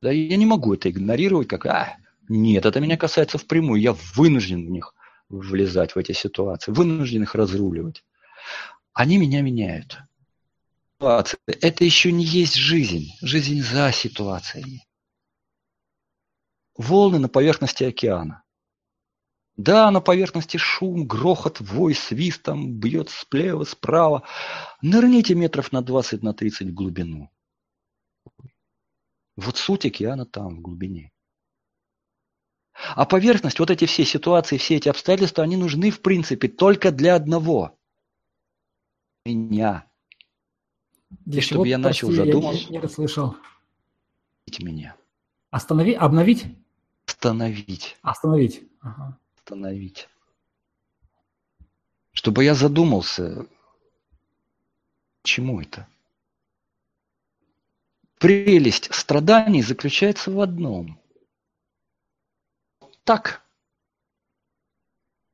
Да, 0.00 0.10
я 0.10 0.36
не 0.36 0.46
могу 0.46 0.74
это 0.74 0.90
игнорировать, 0.90 1.48
как, 1.48 1.66
а, 1.66 1.96
Нет, 2.28 2.66
это 2.66 2.80
меня 2.80 2.96
касается 2.96 3.38
впрямую. 3.38 3.80
Я 3.80 3.96
вынужден 4.14 4.66
в 4.66 4.70
них 4.70 4.94
влезать, 5.28 5.94
в 5.94 5.98
эти 5.98 6.12
ситуации, 6.12 6.72
вынужден 6.72 7.22
их 7.22 7.34
разруливать. 7.34 8.04
Они 8.92 9.18
меня 9.18 9.42
меняют. 9.42 9.98
Это 11.00 11.84
еще 11.84 12.12
не 12.12 12.24
есть 12.24 12.54
жизнь. 12.54 13.08
Жизнь 13.22 13.60
за 13.60 13.92
ситуациями. 13.92 14.86
Волны 16.76 17.18
на 17.18 17.28
поверхности 17.28 17.84
океана. 17.84 18.41
Да, 19.56 19.90
на 19.90 20.00
поверхности 20.00 20.56
шум, 20.56 21.06
грохот, 21.06 21.60
вой, 21.60 21.94
свист 21.94 22.42
там 22.42 22.72
бьет 22.72 23.10
слева, 23.10 23.64
справа. 23.64 24.22
Нырните 24.80 25.34
метров 25.34 25.72
на 25.72 25.82
20, 25.82 26.22
на 26.22 26.32
30 26.32 26.68
в 26.68 26.74
глубину. 26.74 27.30
Вот 29.36 29.56
суть 29.56 29.86
океана 29.86 30.24
там, 30.24 30.56
в 30.56 30.60
глубине. 30.60 31.12
А 32.72 33.04
поверхность, 33.04 33.58
вот 33.58 33.70
эти 33.70 33.84
все 33.84 34.04
ситуации, 34.04 34.56
все 34.56 34.76
эти 34.76 34.88
обстоятельства, 34.88 35.44
они 35.44 35.56
нужны, 35.56 35.90
в 35.90 36.00
принципе, 36.00 36.48
только 36.48 36.90
для 36.90 37.14
одного. 37.14 37.78
Меня. 39.26 39.86
Для 41.10 41.40
И 41.40 41.42
чтобы 41.42 41.68
я 41.68 41.76
начал 41.78 42.10
задуматься. 42.10 42.64
Я 42.64 42.70
не 42.70 42.78
расслышал. 42.78 43.36
Меня. 44.58 44.96
Останови, 45.50 45.92
обновить? 45.92 46.46
Остановить. 47.06 47.96
Остановить. 48.02 48.62
Ага. 48.80 49.18
Остановить. 49.44 50.08
Чтобы 52.12 52.44
я 52.44 52.54
задумался, 52.54 53.44
чему 55.24 55.60
это? 55.60 55.88
Прелесть 58.18 58.94
страданий 58.94 59.62
заключается 59.62 60.30
в 60.30 60.40
одном. 60.40 61.00
Так. 63.02 63.42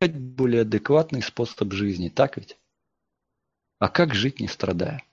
Более 0.00 0.62
адекватный 0.62 1.20
способ 1.20 1.74
жизни, 1.74 2.08
так 2.08 2.38
ведь? 2.38 2.56
А 3.78 3.90
как 3.90 4.14
жить, 4.14 4.40
не 4.40 4.48
страдая? 4.48 5.04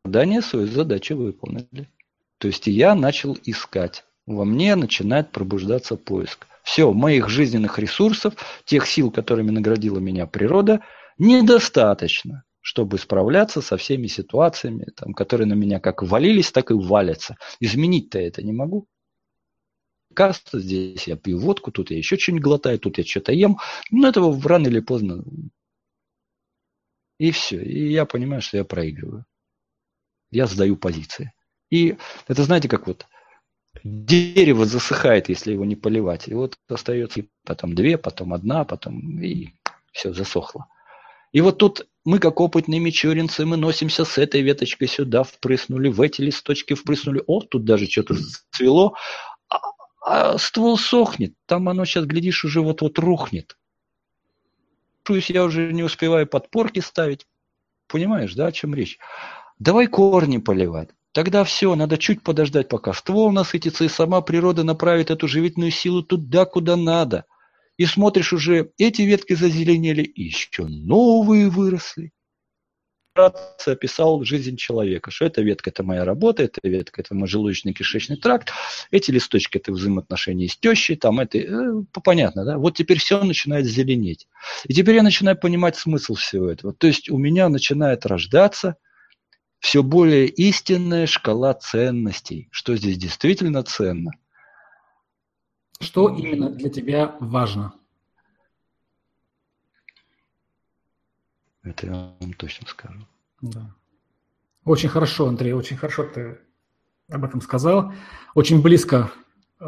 Страдания 0.00 0.42
свою 0.42 0.66
задачу 0.66 1.16
выполнили. 1.16 1.88
То 2.36 2.48
есть 2.48 2.66
я 2.66 2.94
начал 2.94 3.38
искать. 3.44 4.04
Во 4.26 4.44
мне 4.44 4.76
начинает 4.76 5.32
пробуждаться 5.32 5.96
поиск. 5.96 6.46
Все, 6.62 6.92
моих 6.92 7.28
жизненных 7.28 7.78
ресурсов, 7.78 8.34
тех 8.64 8.86
сил, 8.86 9.10
которыми 9.10 9.50
наградила 9.50 9.98
меня 9.98 10.26
природа, 10.26 10.80
недостаточно 11.18 12.44
чтобы 12.62 12.98
справляться 12.98 13.62
со 13.62 13.76
всеми 13.76 14.06
ситуациями, 14.06 14.86
там, 14.94 15.14
которые 15.14 15.46
на 15.46 15.54
меня 15.54 15.80
как 15.80 16.02
валились, 16.02 16.52
так 16.52 16.70
и 16.70 16.74
валятся. 16.74 17.36
Изменить-то 17.58 18.18
это 18.18 18.42
не 18.42 18.52
могу. 18.52 18.86
Каста, 20.14 20.58
здесь 20.58 21.06
я 21.06 21.16
пью 21.16 21.38
водку, 21.38 21.70
тут 21.70 21.90
я 21.90 21.96
еще 21.96 22.18
что-нибудь 22.18 22.42
глотаю, 22.42 22.78
тут 22.78 22.98
я 22.98 23.04
что-то 23.04 23.32
ем. 23.32 23.58
Но 23.90 24.08
этого 24.08 24.40
рано 24.42 24.66
или 24.66 24.80
поздно. 24.80 25.24
И 27.18 27.30
все. 27.30 27.62
И 27.62 27.92
я 27.92 28.06
понимаю, 28.06 28.42
что 28.42 28.56
я 28.56 28.64
проигрываю. 28.64 29.24
Я 30.30 30.46
сдаю 30.46 30.76
позиции. 30.76 31.32
И 31.70 31.96
это 32.26 32.42
знаете, 32.42 32.68
как 32.68 32.86
вот 32.86 33.06
дерево 33.84 34.66
засыхает, 34.66 35.28
если 35.28 35.52
его 35.52 35.64
не 35.64 35.76
поливать. 35.76 36.28
И 36.28 36.34
вот 36.34 36.56
остается 36.68 37.24
потом 37.44 37.74
две, 37.74 37.98
потом 37.98 38.32
одна, 38.34 38.64
потом 38.64 39.20
и 39.20 39.48
все 39.92 40.12
засохло. 40.12 40.66
И 41.32 41.40
вот 41.40 41.58
тут 41.58 41.86
мы, 42.04 42.18
как 42.18 42.40
опытные 42.40 42.80
мичуринцы, 42.80 43.46
мы 43.46 43.56
носимся 43.56 44.04
с 44.04 44.18
этой 44.18 44.42
веточкой 44.42 44.88
сюда, 44.88 45.22
впрыснули, 45.22 45.88
в 45.88 46.00
эти 46.00 46.22
листочки 46.22 46.74
впрыснули. 46.74 47.22
О, 47.26 47.40
тут 47.40 47.64
даже 47.64 47.86
что-то 47.86 48.16
цвело. 48.50 48.94
А, 49.48 49.60
а 50.00 50.38
ствол 50.38 50.78
сохнет. 50.78 51.34
Там 51.46 51.68
оно 51.68 51.84
сейчас, 51.84 52.06
глядишь, 52.06 52.44
уже 52.44 52.60
вот-вот 52.60 52.98
рухнет. 52.98 53.56
Я 55.08 55.44
уже 55.44 55.72
не 55.72 55.82
успеваю 55.82 56.26
подпорки 56.26 56.80
ставить. 56.80 57.26
Понимаешь, 57.86 58.34
да, 58.34 58.46
о 58.46 58.52
чем 58.52 58.74
речь? 58.74 58.98
Давай 59.58 59.88
корни 59.88 60.38
поливать. 60.38 60.90
Тогда 61.12 61.44
все, 61.44 61.74
надо 61.74 61.98
чуть 61.98 62.22
подождать, 62.22 62.68
пока 62.68 62.92
ствол 62.92 63.32
насытится, 63.32 63.84
и 63.84 63.88
сама 63.88 64.20
природа 64.20 64.62
направит 64.64 65.10
эту 65.10 65.26
живительную 65.26 65.72
силу 65.72 66.02
туда, 66.02 66.44
куда 66.44 66.76
надо– 66.76 67.24
и 67.80 67.86
смотришь 67.86 68.34
уже, 68.34 68.72
эти 68.76 69.00
ветки 69.00 69.32
зазеленели, 69.32 70.02
и 70.02 70.24
еще 70.24 70.66
новые 70.66 71.48
выросли. 71.48 72.12
Описал 73.14 74.22
жизнь 74.22 74.58
человека, 74.58 75.10
что 75.10 75.24
эта 75.24 75.40
ветка– 75.40 75.70
это 75.70 75.82
моя 75.82 76.04
работа, 76.04 76.42
эта 76.42 76.60
ветка– 76.62 77.00
это 77.02 77.14
мой 77.14 77.26
желудочно-кишечный 77.26 78.16
тракт, 78.16 78.52
эти 78.90 79.10
листочки– 79.10 79.56
это 79.58 79.72
взаимоотношения 79.72 80.46
с 80.46 80.58
тещей, 80.58 80.96
там 80.96 81.20
это, 81.20 81.38
э, 81.38 81.72
понятно, 82.04 82.44
да? 82.44 82.58
Вот 82.58 82.76
теперь 82.76 82.98
все 82.98 83.24
начинает 83.24 83.64
зеленеть. 83.64 84.28
И 84.66 84.74
теперь 84.74 84.96
я 84.96 85.02
начинаю 85.02 85.38
понимать 85.38 85.76
смысл 85.76 86.16
всего 86.16 86.50
этого. 86.50 86.74
То 86.74 86.86
есть 86.86 87.08
у 87.08 87.16
меня 87.16 87.48
начинает 87.48 88.04
рождаться 88.04 88.76
все 89.60 89.82
более 89.82 90.26
истинная 90.26 91.06
шкала 91.06 91.54
ценностей, 91.54 92.48
что 92.50 92.76
здесь 92.76 92.98
действительно 92.98 93.62
ценно– 93.62 94.10
что 95.80 96.10
именно 96.10 96.50
для 96.50 96.68
тебя 96.68 97.16
важно? 97.20 97.72
Это 101.62 101.86
я 101.86 101.92
вам 102.20 102.34
точно 102.34 102.68
скажу. 102.68 103.06
Да. 103.40 103.74
Очень 104.64 104.90
хорошо, 104.90 105.26
Андрей, 105.26 105.52
очень 105.52 105.78
хорошо 105.78 106.04
ты 106.04 106.38
об 107.08 107.24
этом 107.24 107.40
сказал. 107.40 107.94
Очень 108.34 108.60
близко 108.60 109.10
э, 109.58 109.64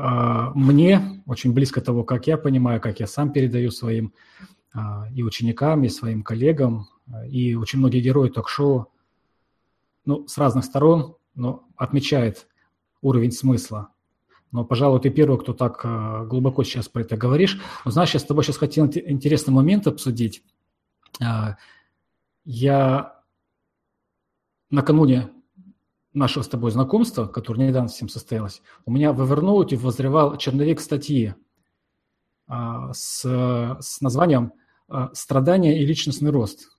мне, 0.55 1.23
очень 1.27 1.55
близко 1.55 1.81
того, 1.81 2.05
как 2.05 2.27
я 2.27 2.37
понимаю, 2.37 2.81
как 2.81 3.01
я 3.01 3.07
сам 3.07 3.33
передаю 3.33 3.71
своим 3.71 4.13
э, 4.75 4.79
и 5.15 5.23
ученикам, 5.23 5.83
и 5.85 5.89
своим 5.89 6.23
коллегам, 6.23 6.89
и 7.27 7.55
очень 7.55 7.79
многие 7.79 8.01
герои 8.01 8.29
ток-шоу, 8.29 8.92
ну, 10.05 10.27
с 10.27 10.39
разных 10.39 10.65
сторон, 10.65 11.17
но 11.35 11.69
отмечает 11.77 12.47
уровень 13.01 13.33
смысла 13.33 13.93
но, 14.53 14.67
пожалуй, 14.67 15.01
ты 15.01 15.09
первый, 15.09 15.39
кто 15.39 15.55
так 15.55 15.81
э, 15.83 16.27
глубоко 16.27 16.63
сейчас 16.63 16.87
про 16.87 17.01
это 17.01 17.17
говоришь. 17.17 17.59
Но 17.87 17.91
знаешь, 17.91 18.13
я 18.13 18.21
с 18.21 18.25
тобой 18.25 18.45
сейчас 18.45 18.59
хотел 18.59 18.85
интересный 18.87 19.53
момент 19.53 19.87
обсудить. 19.87 20.45
Э, 21.21 21.55
я 22.45 23.19
накануне 24.69 25.31
нашего 26.13 26.43
с 26.43 26.49
тобой 26.49 26.71
знакомства, 26.71 27.27
которое 27.27 27.67
недавно 27.67 27.89
с 27.89 27.95
всем 27.95 28.11
состоялось, 28.11 28.61
у 28.85 28.93
меня 28.93 29.15
в 29.15 29.23
Evernote 29.23 29.77
возревал 29.79 30.37
черновик 30.37 30.81
статьи 30.81 31.35
э, 32.49 32.55
с, 32.93 33.25
с 33.25 34.01
названием 34.03 34.53
«Страдания 35.15 35.81
и 35.81 35.87
личностный 35.87 36.31
рост». 36.31 36.72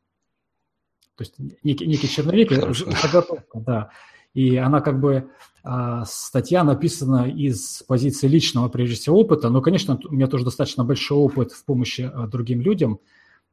То 1.15 1.23
есть 1.23 1.35
некий, 1.63 1.85
некий 1.85 2.07
черновик, 2.07 2.51
заготовка, 2.51 3.59
да. 3.59 3.89
И 4.33 4.57
она 4.57 4.81
как 4.81 4.99
бы, 4.99 5.29
а, 5.63 6.05
статья 6.05 6.63
написана 6.63 7.29
из 7.29 7.83
позиции 7.87 8.27
личного, 8.27 8.67
прежде 8.67 8.95
всего, 8.95 9.19
опыта, 9.19 9.49
но, 9.49 9.61
конечно, 9.61 9.99
у 10.09 10.13
меня 10.13 10.27
тоже 10.27 10.43
достаточно 10.43 10.83
большой 10.83 11.19
опыт 11.19 11.51
в 11.51 11.63
помощи 11.65 12.09
а, 12.11 12.27
другим 12.27 12.61
людям. 12.61 12.99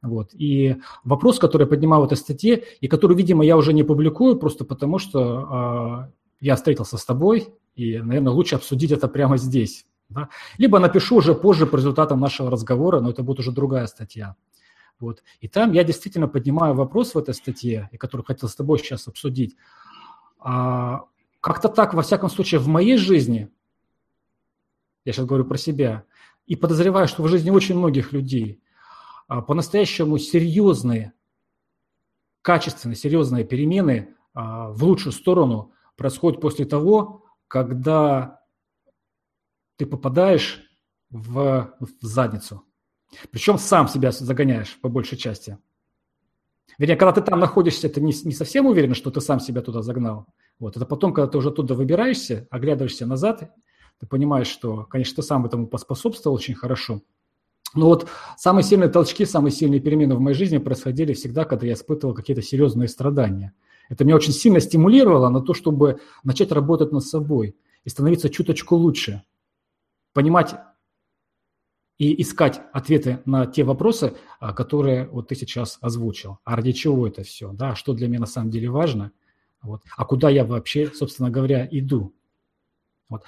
Вот. 0.01 0.31
И 0.33 0.77
вопрос, 1.03 1.37
который 1.37 1.63
я 1.63 1.67
поднимаю 1.67 2.01
в 2.01 2.05
этой 2.05 2.17
статье, 2.17 2.63
и 2.79 2.87
который, 2.87 3.15
видимо, 3.15 3.45
я 3.45 3.55
уже 3.55 3.71
не 3.71 3.83
публикую, 3.83 4.35
просто 4.37 4.65
потому 4.65 4.97
что 4.97 6.09
э, 6.09 6.11
я 6.39 6.55
встретился 6.55 6.97
с 6.97 7.05
тобой, 7.05 7.49
и, 7.75 7.99
наверное, 7.99 8.33
лучше 8.33 8.55
обсудить 8.55 8.91
это 8.91 9.07
прямо 9.07 9.37
здесь. 9.37 9.85
Да? 10.09 10.29
Либо 10.57 10.79
напишу 10.79 11.17
уже 11.17 11.35
позже 11.35 11.67
по 11.67 11.75
результатам 11.75 12.19
нашего 12.19 12.49
разговора, 12.49 12.99
но 12.99 13.11
это 13.11 13.21
будет 13.21 13.39
уже 13.39 13.51
другая 13.51 13.85
статья. 13.85 14.35
Вот. 15.01 15.23
И 15.39 15.47
там 15.47 15.73
я 15.73 15.83
действительно 15.83 16.27
поднимаю 16.27 16.75
вопрос 16.75 17.15
в 17.15 17.17
этой 17.17 17.33
статье, 17.33 17.89
который 17.99 18.23
хотел 18.23 18.47
с 18.47 18.55
тобой 18.55 18.79
сейчас 18.79 19.07
обсудить. 19.07 19.57
А, 20.39 21.05
как-то 21.41 21.69
так, 21.69 21.93
во 21.93 22.03
всяком 22.03 22.29
случае, 22.29 22.59
в 22.59 22.67
моей 22.67 22.97
жизни, 22.97 23.49
я 25.03 25.11
сейчас 25.11 25.25
говорю 25.25 25.45
про 25.45 25.57
себя, 25.57 26.05
и 26.45 26.55
подозреваю, 26.55 27.07
что 27.07 27.23
в 27.23 27.27
жизни 27.27 27.49
очень 27.49 27.77
многих 27.77 28.13
людей 28.13 28.61
а, 29.27 29.41
по-настоящему 29.41 30.17
серьезные, 30.19 31.13
качественные, 32.41 32.95
серьезные 32.95 33.43
перемены 33.43 34.15
а, 34.33 34.69
в 34.69 34.83
лучшую 34.83 35.13
сторону 35.13 35.73
происходят 35.95 36.39
после 36.39 36.65
того, 36.65 37.25
когда 37.47 38.41
ты 39.77 39.85
попадаешь 39.85 40.61
в, 41.09 41.73
в 41.79 42.05
задницу. 42.05 42.63
Причем 43.31 43.57
сам 43.57 43.87
себя 43.87 44.11
загоняешь 44.11 44.77
по 44.81 44.89
большей 44.89 45.17
части. 45.17 45.57
Вернее, 46.77 46.95
когда 46.95 47.11
ты 47.11 47.21
там 47.21 47.39
находишься, 47.39 47.89
ты 47.89 48.01
не, 48.01 48.13
не 48.23 48.33
совсем 48.33 48.65
уверен, 48.65 48.95
что 48.95 49.11
ты 49.11 49.21
сам 49.21 49.39
себя 49.39 49.61
туда 49.61 49.81
загнал. 49.81 50.25
Вот. 50.59 50.77
Это 50.77 50.85
потом, 50.85 51.13
когда 51.13 51.27
ты 51.27 51.37
уже 51.37 51.49
оттуда 51.49 51.73
выбираешься, 51.73 52.47
оглядываешься 52.49 53.05
назад, 53.05 53.51
ты 53.99 54.07
понимаешь, 54.07 54.47
что, 54.47 54.85
конечно, 54.85 55.17
ты 55.17 55.21
сам 55.21 55.45
этому 55.45 55.67
поспособствовал 55.67 56.35
очень 56.35 56.55
хорошо. 56.55 57.01
Но 57.73 57.85
вот 57.85 58.07
самые 58.37 58.63
сильные 58.63 58.89
толчки, 58.89 59.25
самые 59.25 59.51
сильные 59.51 59.79
перемены 59.79 60.15
в 60.15 60.19
моей 60.19 60.35
жизни 60.35 60.57
происходили 60.57 61.13
всегда, 61.13 61.45
когда 61.45 61.67
я 61.67 61.73
испытывал 61.73 62.13
какие-то 62.13 62.41
серьезные 62.41 62.87
страдания. 62.87 63.53
Это 63.89 64.03
меня 64.03 64.15
очень 64.15 64.33
сильно 64.33 64.59
стимулировало 64.59 65.29
на 65.29 65.41
то, 65.41 65.53
чтобы 65.53 65.99
начать 66.23 66.51
работать 66.51 66.91
над 66.91 67.03
собой 67.03 67.55
и 67.83 67.89
становиться 67.89 68.29
чуточку 68.29 68.75
лучше. 68.75 69.23
понимать 70.13 70.55
и 72.01 72.19
искать 72.19 72.61
ответы 72.73 73.21
на 73.25 73.45
те 73.45 73.63
вопросы, 73.63 74.15
а, 74.39 74.53
которые 74.53 75.07
вот 75.09 75.27
ты 75.27 75.35
сейчас 75.35 75.77
озвучил. 75.81 76.39
А 76.43 76.55
ради 76.55 76.71
чего 76.71 77.05
это 77.05 77.21
все? 77.21 77.53
Да? 77.53 77.75
Что 77.75 77.93
для 77.93 78.07
меня 78.07 78.21
на 78.21 78.25
самом 78.25 78.49
деле 78.49 78.71
важно? 78.71 79.11
Вот. 79.61 79.83
А 79.95 80.03
куда 80.03 80.27
я 80.31 80.43
вообще, 80.43 80.87
собственно 80.87 81.29
говоря, 81.29 81.67
иду? 81.69 82.11
Вот. 83.07 83.21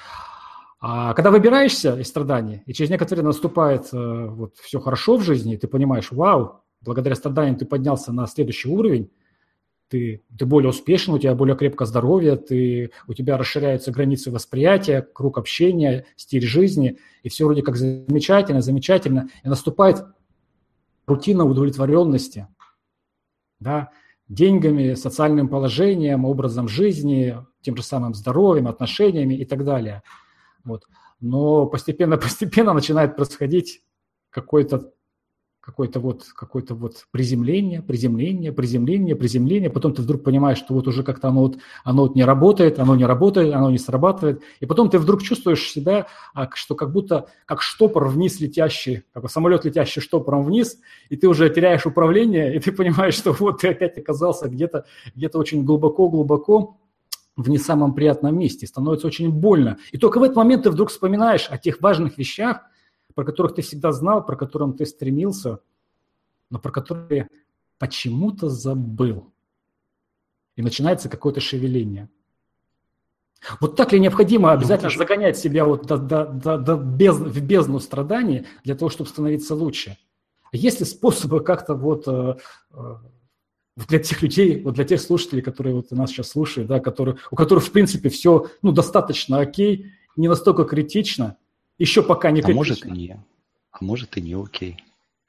А 0.80 1.14
когда 1.14 1.30
выбираешься 1.30 2.00
из 2.00 2.08
страданий, 2.08 2.64
и 2.66 2.74
через 2.74 2.90
некоторое 2.90 3.18
время 3.18 3.28
наступает 3.28 3.94
э, 3.94 4.26
вот, 4.28 4.58
все 4.58 4.80
хорошо 4.80 5.18
в 5.18 5.22
жизни, 5.22 5.56
ты 5.56 5.68
понимаешь, 5.68 6.12
вау, 6.12 6.64
благодаря 6.82 7.14
страданиям 7.14 7.58
ты 7.58 7.68
поднялся 7.68 8.12
на 8.12 8.26
следующий 8.26 8.70
уровень, 8.70 9.12
ты, 9.94 10.24
ты 10.40 10.48
более 10.48 10.72
успешен, 10.72 11.14
у 11.14 11.20
тебя 11.20 11.36
более 11.36 11.56
крепкое 11.56 11.86
здоровье, 11.86 12.36
ты, 12.36 12.90
у 13.08 13.14
тебя 13.14 13.38
расширяются 13.38 13.92
границы 13.92 14.32
восприятия, 14.32 15.04
круг 15.04 15.38
общения, 15.38 16.08
стиль 16.16 16.48
жизни, 16.48 16.98
и 17.22 17.30
все 17.30 17.46
вроде 17.46 17.62
как 17.62 17.76
замечательно, 17.76 18.62
замечательно, 18.62 19.30
и 19.44 19.48
наступает 19.48 20.04
рутина 21.06 21.46
удовлетворенности, 21.46 22.48
да, 23.60 23.92
деньгами, 24.28 24.96
социальным 24.96 25.48
положением, 25.48 26.26
образом 26.26 26.68
жизни, 26.68 27.38
тем 27.62 27.78
же 27.78 27.84
самым 27.84 28.16
здоровьем, 28.16 28.68
отношениями 28.68 29.36
и 29.36 29.46
так 29.46 29.64
далее. 29.64 30.02
Вот. 30.64 30.86
Но 31.20 31.68
постепенно-постепенно 31.68 32.74
начинает 32.80 33.16
происходить 33.16 33.84
какой-то 34.32 34.92
какое-то 35.64 36.02
вот, 36.02 36.26
какое-то 36.36 36.76
вот 36.76 37.06
приземление, 37.12 37.82
приземление, 37.82 38.52
приземление, 38.52 39.16
приземление, 39.16 39.70
потом 39.70 39.94
ты 39.94 40.02
вдруг 40.02 40.22
понимаешь, 40.22 40.58
что 40.58 40.74
вот 40.74 40.88
уже 40.90 41.04
как-то 41.04 41.30
оно 41.30 41.42
вот, 41.42 41.58
оно 41.86 42.04
вот 42.04 42.16
не 42.16 42.26
работает, 42.26 42.80
оно 42.80 42.98
не 42.98 43.06
работает, 43.06 43.54
оно 43.54 43.72
не 43.72 43.78
срабатывает, 43.78 44.42
и 44.60 44.66
потом 44.66 44.90
ты 44.90 45.00
вдруг 45.00 45.24
чувствуешь 45.24 45.72
себя, 45.72 46.08
а, 46.34 46.50
что 46.54 46.76
как 46.76 46.92
будто 46.92 47.28
как 47.46 47.62
штопор 47.62 48.10
вниз 48.10 48.42
летящий, 48.42 49.04
как 49.14 49.32
самолет 49.32 49.64
летящий 49.64 50.02
штопором 50.02 50.44
вниз, 50.44 50.80
и 51.10 51.16
ты 51.16 51.30
уже 51.30 51.50
теряешь 51.50 51.86
управление, 51.86 52.54
и 52.56 52.60
ты 52.60 52.74
понимаешь, 52.74 53.14
что 53.16 53.32
вот 53.32 53.62
ты 53.62 53.70
опять 53.70 53.98
оказался 53.98 54.50
где-то 54.50 54.84
где 55.16 55.30
очень 55.30 55.64
глубоко-глубоко, 55.64 56.78
в 57.36 57.50
не 57.50 57.58
самом 57.58 57.96
приятном 57.96 58.38
месте, 58.38 58.68
становится 58.68 59.08
очень 59.08 59.32
больно. 59.32 59.78
И 59.92 59.98
только 59.98 60.20
в 60.20 60.24
этот 60.24 60.36
момент 60.36 60.64
ты 60.64 60.70
вдруг 60.70 60.90
вспоминаешь 60.90 61.48
о 61.50 61.58
тех 61.58 61.82
важных 61.82 62.18
вещах, 62.18 62.62
про 63.16 63.26
которых 63.26 63.56
ты 63.56 63.62
всегда 63.62 63.92
знал, 63.92 64.26
про 64.26 64.36
которых 64.36 64.78
ты 64.78 64.86
стремился, 64.86 65.60
но 66.50 66.60
про 66.60 66.72
которые 66.72 67.30
почему-то 67.80 68.50
забыл. 68.50 69.32
И 70.56 70.62
начинается 70.62 71.10
какое-то 71.10 71.42
шевеление. 71.42 72.10
Вот 73.60 73.76
так 73.76 73.92
ли 73.92 74.00
необходимо 74.00 74.50
ну, 74.50 74.58
обязательно 74.58 74.90
ну, 74.90 74.98
загонять 74.98 75.38
себя 75.38 75.66
вот 75.66 75.86
до, 75.86 75.98
до, 75.98 76.26
до, 76.26 76.58
до 76.58 76.76
без, 76.78 77.16
в 77.16 77.42
бездну 77.42 77.80
страданий 77.80 78.46
для 78.64 78.76
того, 78.76 78.90
чтобы 78.90 79.10
становиться 79.10 79.56
лучше? 79.56 79.98
Есть 80.52 80.80
ли 80.80 80.86
способы 80.86 81.42
как-то 81.42 81.74
вот 81.74 82.08
э, 82.08 82.38
э, 82.72 82.96
для 83.76 84.00
тех 84.00 84.22
людей, 84.22 84.62
вот 84.64 84.76
для 84.76 84.86
тех 84.86 85.02
слушателей, 85.02 85.42
которые 85.42 85.76
вот 85.76 85.92
нас 85.92 86.12
сейчас 86.12 86.30
слушают, 86.30 86.70
да, 86.70 86.80
которые, 86.80 87.18
у 87.32 87.36
которых, 87.36 87.66
в 87.66 87.72
принципе, 87.72 88.10
все 88.10 88.48
ну, 88.62 88.72
достаточно 88.72 89.40
окей, 89.40 89.92
не 90.16 90.28
настолько 90.28 90.64
критично, 90.64 91.38
еще 91.78 92.04
пока 92.04 92.32
не 92.32 92.42
а 92.42 92.44
критично. 92.44 92.58
может 92.58 92.86
и 92.86 92.92
не, 92.92 93.24
а 93.72 93.78
может 93.84 94.18
и 94.18 94.22
не 94.22 94.34
окей. 94.34 94.78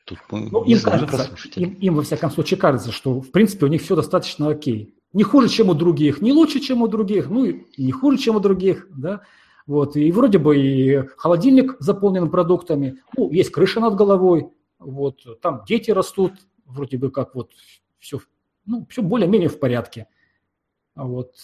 Тут 0.05 0.19
ну, 0.31 0.65
им 0.65 0.81
кажется, 0.81 1.49
им, 1.57 1.75
им, 1.75 1.95
во 1.95 2.03
всяком 2.03 2.31
случае, 2.31 2.59
кажется, 2.59 2.93
что, 2.93 3.21
в 3.21 3.31
принципе, 3.31 3.65
у 3.65 3.69
них 3.69 3.81
все 3.81 3.97
достаточно 3.97 4.49
окей. 4.49 4.95
Не 5.15 5.23
хуже, 5.23 5.49
чем 5.49 5.71
у 5.71 5.75
других, 5.75 6.21
не 6.21 6.33
лучше, 6.33 6.61
чем 6.61 6.83
у 6.83 6.89
других, 6.89 7.31
ну 7.31 7.45
и 7.45 7.65
не 7.79 7.93
хуже, 7.93 8.19
чем 8.19 8.37
у 8.37 8.41
других, 8.41 8.87
да. 8.91 9.23
Вот, 9.67 9.97
и 9.97 10.13
вроде 10.13 10.37
бы 10.39 10.59
и 10.59 11.07
холодильник 11.17 11.77
заполнен 11.79 12.31
продуктами, 12.31 13.01
ну, 13.17 13.31
есть 13.31 13.51
крыша 13.51 13.81
над 13.81 13.95
головой, 13.95 14.51
вот, 14.79 15.41
там 15.41 15.63
дети 15.67 15.91
растут, 15.91 16.35
вроде 16.67 16.99
бы 16.99 17.11
как 17.11 17.35
вот 17.35 17.53
все, 17.99 18.21
ну, 18.67 18.87
все 18.91 19.01
более-менее 19.01 19.49
в 19.49 19.59
порядке. 19.59 20.07
Вот 20.95 21.35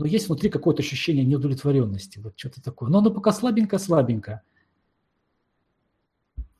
но 0.00 0.06
есть 0.06 0.28
внутри 0.28 0.48
какое-то 0.48 0.82
ощущение 0.82 1.26
неудовлетворенности, 1.26 2.18
вот 2.18 2.32
что-то 2.34 2.62
такое. 2.62 2.88
Но 2.88 2.98
оно 2.98 3.10
пока 3.10 3.32
слабенько-слабенько. 3.32 4.40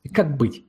И 0.03 0.09
как 0.09 0.37
быть? 0.37 0.63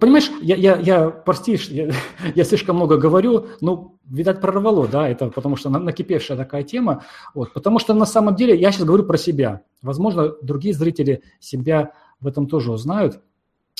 Понимаешь, 0.00 0.30
я, 0.42 0.54
я, 0.54 0.76
я 0.76 1.10
простишь, 1.10 1.66
я, 1.66 1.90
я 2.36 2.44
слишком 2.44 2.76
много 2.76 2.98
говорю, 2.98 3.48
ну, 3.60 3.98
видать, 4.04 4.40
прорвало, 4.40 4.86
да, 4.86 5.08
это 5.08 5.28
потому 5.28 5.56
что 5.56 5.68
накипевшая 5.68 6.38
такая 6.38 6.62
тема, 6.62 7.02
вот, 7.34 7.52
потому 7.52 7.80
что 7.80 7.94
на 7.94 8.06
самом 8.06 8.36
деле 8.36 8.56
я 8.56 8.70
сейчас 8.70 8.86
говорю 8.86 9.02
про 9.02 9.18
себя. 9.18 9.62
Возможно, 9.82 10.34
другие 10.42 10.72
зрители 10.72 11.24
себя 11.40 11.94
в 12.20 12.28
этом 12.28 12.46
тоже 12.46 12.70
узнают. 12.70 13.20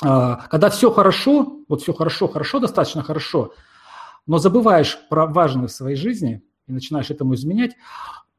А, 0.03 0.45
когда 0.51 0.71
все 0.71 0.91
хорошо, 0.91 1.61
вот 1.69 1.83
все 1.83 1.93
хорошо, 1.93 2.27
хорошо, 2.27 2.59
достаточно 2.59 3.05
хорошо, 3.05 3.53
но 4.27 4.39
забываешь 4.39 4.99
про 5.09 5.27
важное 5.29 5.69
в 5.69 5.73
своей 5.73 5.97
жизни– 5.97 6.43
и 6.67 6.73
начинаешь 6.73 7.11
этому 7.11 7.35
изменять, 7.35 7.77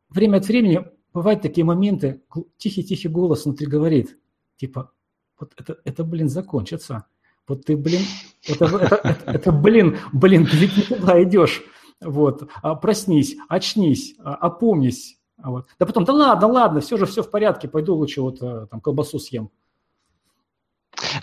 время 0.10 0.38
от 0.38 0.48
времени 0.48 0.86
бывают 1.14 1.42
такие 1.42 1.66
моменты, 1.66 2.22
тихий-тихий 2.58 3.08
голос 3.08 3.46
внутри 3.46 3.68
говорит, 3.68 4.18
типа, 4.58 4.92
вот 5.40 5.54
это, 5.58 5.78
это 5.84 6.04
блин, 6.04 6.30
закончится. 6.30 7.06
Вот 7.48 7.66
ты, 7.66 7.78
блин, 7.78 8.02
это, 8.46 8.66
это, 8.66 8.96
это, 8.96 9.32
это 9.32 9.52
блин, 9.52 9.98
блин, 10.12 10.46
ты 10.46 10.58
ведь 10.58 10.76
не 10.76 10.84
туда 10.84 11.22
идешь. 11.24 11.64
Вот, 12.02 12.50
а, 12.62 12.76
проснись, 12.76 13.38
очнись, 13.48 14.16
а, 14.20 14.36
опомнись. 14.36 15.18
А 15.42 15.52
вот. 15.52 15.68
Да 15.80 15.86
потом, 15.86 16.04
да 16.04 16.14
ладно, 16.14 16.48
ладно, 16.48 16.82
все 16.82 16.98
же 16.98 17.06
все 17.06 17.24
в 17.24 17.30
порядке, 17.30 17.68
пойду 17.68 17.96
лучше 17.96 18.22
вот 18.22 18.42
э, 18.42 18.68
там 18.70 18.82
колбасу 18.82 19.20
съем. 19.20 19.50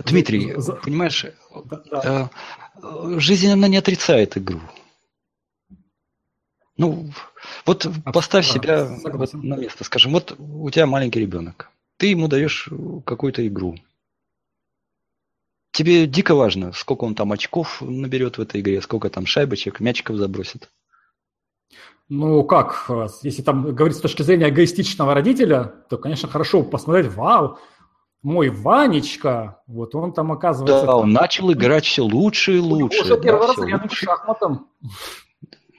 Дмитрий, 0.07 0.55
За... 0.57 0.75
понимаешь, 0.75 1.27
да, 1.65 1.83
да. 1.91 2.31
Э, 2.83 3.19
жизнь 3.19 3.51
она 3.51 3.69
не 3.69 3.77
отрицает 3.77 4.37
игру. 4.37 4.61
Ну, 6.77 7.11
вот 7.67 7.87
поставь 8.13 8.47
себя 8.47 8.85
вот 9.05 9.33
на 9.33 9.55
место, 9.55 9.85
скажем, 9.85 10.13
вот 10.13 10.35
у 10.39 10.69
тебя 10.71 10.87
маленький 10.87 11.21
ребенок, 11.21 11.71
ты 11.97 12.09
ему 12.09 12.27
даешь 12.27 12.69
какую-то 13.05 13.47
игру. 13.47 13.77
Тебе 15.71 16.07
дико 16.07 16.35
важно, 16.35 16.73
сколько 16.73 17.05
он 17.05 17.15
там 17.15 17.33
очков 17.33 17.81
наберет 17.81 18.39
в 18.39 18.41
этой 18.41 18.61
игре, 18.61 18.81
сколько 18.81 19.11
там 19.11 19.27
шайбочек, 19.27 19.81
мячиков 19.81 20.17
забросит. 20.17 20.69
Ну 22.09 22.45
как, 22.45 22.91
если 23.23 23.43
там 23.43 23.75
говорить 23.75 23.97
с 23.97 24.01
точки 24.01 24.23
зрения 24.23 24.51
эгоистичного 24.51 25.15
родителя, 25.15 25.73
то, 25.89 25.97
конечно, 25.97 26.29
хорошо 26.29 26.63
посмотреть, 26.63 27.13
вау, 27.13 27.59
мой 28.23 28.51
Ванечка, 28.51 29.63
вот 29.67 29.95
он 29.95 30.13
там 30.13 30.33
оказывается... 30.33 30.87
Да, 30.87 30.97
он 30.97 31.13
начал 31.13 31.53
играть 31.53 31.85
все 31.85 32.03
лучше 32.03 32.57
и 32.57 32.59
лучше. 32.59 33.03
Уже 33.03 33.21
первый 33.21 33.41
да, 33.41 33.47
раз 33.49 33.59
рядом 33.59 33.91
с 33.91 33.95
шахматом. 33.95 34.69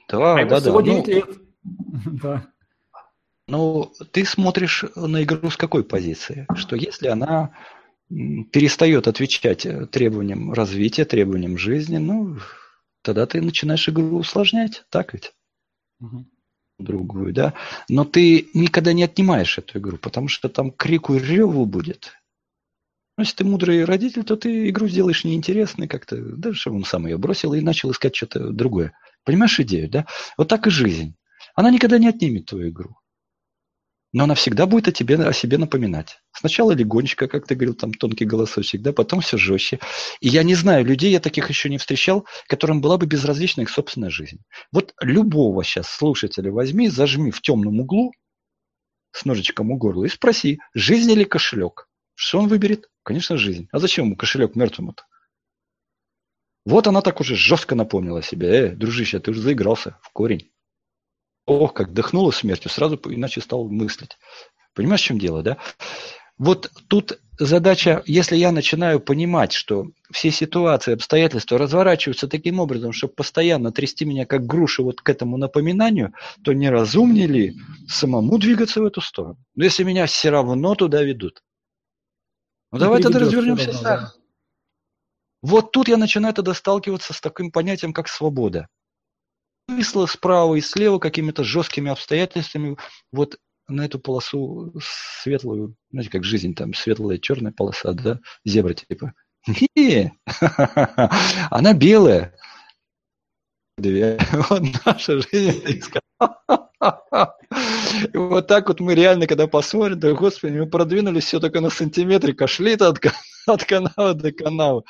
Да, 0.08 0.38
а 0.38 0.44
да, 0.44 0.60
да. 0.60 0.72
Ну, 0.72 0.80
лет. 0.80 1.28
да. 2.22 2.46
Ну, 3.48 3.92
ты 4.12 4.24
смотришь 4.24 4.84
на 4.94 5.22
игру 5.22 5.50
с 5.50 5.56
какой 5.56 5.84
позиции? 5.84 6.46
Что 6.54 6.76
если 6.76 7.08
она 7.08 7.52
перестает 8.08 9.08
отвечать 9.08 9.66
требованиям 9.90 10.52
развития, 10.52 11.04
требованиям 11.04 11.58
жизни, 11.58 11.98
ну, 11.98 12.38
тогда 13.02 13.26
ты 13.26 13.40
начинаешь 13.40 13.88
игру 13.88 14.18
усложнять, 14.18 14.84
так 14.90 15.12
ведь? 15.12 15.32
Угу. 16.00 16.26
Другую, 16.78 17.32
да. 17.32 17.54
Но 17.88 18.04
ты 18.04 18.48
никогда 18.52 18.92
не 18.92 19.04
отнимаешь 19.04 19.58
эту 19.58 19.78
игру, 19.78 19.96
потому 19.96 20.28
что 20.28 20.48
там 20.48 20.70
крику 20.70 21.14
и 21.14 21.18
реву 21.18 21.64
будет. 21.66 22.12
Ну, 23.16 23.22
если 23.22 23.36
ты 23.36 23.44
мудрый 23.44 23.84
родитель, 23.84 24.24
то 24.24 24.36
ты 24.36 24.68
игру 24.68 24.88
сделаешь 24.88 25.24
неинтересной 25.24 25.88
как-то. 25.88 26.16
Дальше 26.16 26.70
он 26.70 26.84
сам 26.84 27.06
ее 27.06 27.16
бросил 27.16 27.54
и 27.54 27.62
начал 27.62 27.90
искать 27.90 28.14
что-то 28.14 28.50
другое. 28.50 28.92
Понимаешь 29.26 29.58
идею, 29.58 29.90
да? 29.90 30.06
Вот 30.38 30.48
так 30.48 30.68
и 30.68 30.70
жизнь. 30.70 31.16
Она 31.56 31.72
никогда 31.72 31.98
не 31.98 32.06
отнимет 32.06 32.46
твою 32.46 32.70
игру. 32.70 32.96
Но 34.12 34.24
она 34.24 34.36
всегда 34.36 34.66
будет 34.66 34.86
о 34.86 34.92
тебе, 34.92 35.16
о 35.16 35.32
себе 35.32 35.58
напоминать. 35.58 36.20
Сначала 36.32 36.70
легонечко, 36.70 37.26
как 37.26 37.44
ты 37.44 37.56
говорил, 37.56 37.74
там 37.74 37.92
тонкий 37.92 38.24
голосочек, 38.24 38.82
да, 38.82 38.92
потом 38.92 39.20
все 39.20 39.36
жестче. 39.36 39.80
И 40.20 40.28
я 40.28 40.44
не 40.44 40.54
знаю, 40.54 40.86
людей 40.86 41.10
я 41.10 41.18
таких 41.18 41.48
еще 41.48 41.68
не 41.68 41.76
встречал, 41.76 42.24
которым 42.46 42.80
была 42.80 42.98
бы 42.98 43.06
безразлична 43.06 43.62
их 43.62 43.70
собственная 43.70 44.10
жизнь. 44.10 44.38
Вот 44.70 44.94
любого 45.00 45.64
сейчас 45.64 45.88
слушателя 45.88 46.52
возьми, 46.52 46.88
зажми 46.88 47.32
в 47.32 47.42
темном 47.42 47.80
углу 47.80 48.12
с 49.10 49.24
ножичком 49.24 49.72
у 49.72 49.76
горла 49.76 50.04
и 50.04 50.08
спроси, 50.08 50.60
жизнь 50.72 51.10
или 51.10 51.24
кошелек? 51.24 51.88
Что 52.14 52.38
он 52.38 52.46
выберет? 52.46 52.86
Конечно, 53.02 53.36
жизнь. 53.36 53.66
А 53.72 53.80
зачем 53.80 54.06
ему 54.06 54.16
кошелек 54.16 54.54
мертвому-то? 54.54 55.02
Вот 56.66 56.88
она 56.88 57.00
так 57.00 57.20
уже 57.20 57.36
жестко 57.36 57.76
напомнила 57.76 58.22
себе. 58.22 58.48
Э, 58.48 58.68
дружище, 58.70 59.20
ты 59.20 59.30
уже 59.30 59.40
заигрался 59.40 59.96
в 60.02 60.10
корень. 60.10 60.50
Ох, 61.46 61.72
как 61.72 61.92
дыхнула 61.92 62.32
смертью, 62.32 62.70
сразу 62.72 63.00
иначе 63.04 63.40
стал 63.40 63.68
мыслить. 63.68 64.18
Понимаешь, 64.74 65.00
в 65.00 65.04
чем 65.04 65.18
дело, 65.20 65.44
да? 65.44 65.58
Вот 66.38 66.70
тут 66.88 67.20
задача, 67.38 68.02
если 68.04 68.36
я 68.36 68.50
начинаю 68.50 68.98
понимать, 68.98 69.52
что 69.52 69.86
все 70.10 70.32
ситуации, 70.32 70.94
обстоятельства 70.94 71.56
разворачиваются 71.56 72.26
таким 72.26 72.58
образом, 72.58 72.92
чтобы 72.92 73.14
постоянно 73.14 73.70
трясти 73.70 74.04
меня 74.04 74.26
как 74.26 74.44
груши 74.44 74.82
вот 74.82 75.00
к 75.00 75.08
этому 75.08 75.36
напоминанию, 75.36 76.14
то 76.42 76.52
не 76.52 76.68
разумнее 76.68 77.28
ли 77.28 77.54
самому 77.86 78.38
двигаться 78.38 78.82
в 78.82 78.84
эту 78.84 79.00
сторону? 79.00 79.38
Но 79.54 79.64
если 79.64 79.84
меня 79.84 80.06
все 80.06 80.30
равно 80.30 80.74
туда 80.74 81.04
ведут, 81.04 81.44
Ну, 82.72 82.80
давай 82.80 83.00
тогда 83.00 83.20
развернемся 83.20 83.82
так. 83.82 84.16
Вот 85.46 85.70
тут 85.70 85.86
я 85.86 85.96
начинаю 85.96 86.34
тогда 86.34 86.54
сталкиваться 86.54 87.12
с 87.12 87.20
таким 87.20 87.52
понятием, 87.52 87.92
как 87.92 88.08
свобода. 88.08 88.66
Высла 89.68 90.06
справа 90.06 90.56
и 90.56 90.60
слева 90.60 90.98
какими-то 90.98 91.44
жесткими 91.44 91.88
обстоятельствами 91.88 92.76
вот 93.12 93.38
на 93.68 93.84
эту 93.84 94.00
полосу 94.00 94.74
светлую, 95.22 95.76
знаете, 95.92 96.10
как 96.10 96.24
жизнь 96.24 96.56
там, 96.56 96.74
светлая 96.74 97.18
черная 97.18 97.52
полоса, 97.52 97.92
да, 97.92 98.18
зебра 98.44 98.74
типа. 98.74 99.12
Она 101.50 101.74
белая. 101.74 102.34
Вот 104.50 104.62
наша 104.86 105.20
жизнь. 105.20 105.62
И 108.12 108.16
вот 108.16 108.46
так 108.46 108.68
вот 108.68 108.80
мы 108.80 108.94
реально, 108.94 109.26
когда 109.26 109.46
посмотрим, 109.46 110.00
да, 110.00 110.12
господи, 110.12 110.58
мы 110.58 110.66
продвинулись 110.66 111.24
все 111.24 111.40
только 111.40 111.60
на 111.60 111.70
сантиметрик, 111.70 112.40
а 112.40 112.46
шли 112.46 112.74
от, 112.74 113.00
от 113.46 113.64
канала 113.64 114.14
до 114.14 114.32
канала. 114.32 114.82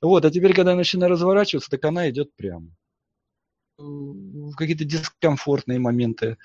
Вот, 0.00 0.24
а 0.24 0.30
теперь, 0.30 0.54
когда 0.54 0.72
я 0.72 0.76
начинаю 0.76 1.12
разворачиваться, 1.12 1.70
так 1.70 1.84
она 1.84 2.08
идет 2.10 2.34
прямо. 2.36 2.68
Какие-то 4.56 4.84
дискомфортные 4.84 5.78
моменты, 5.78 6.38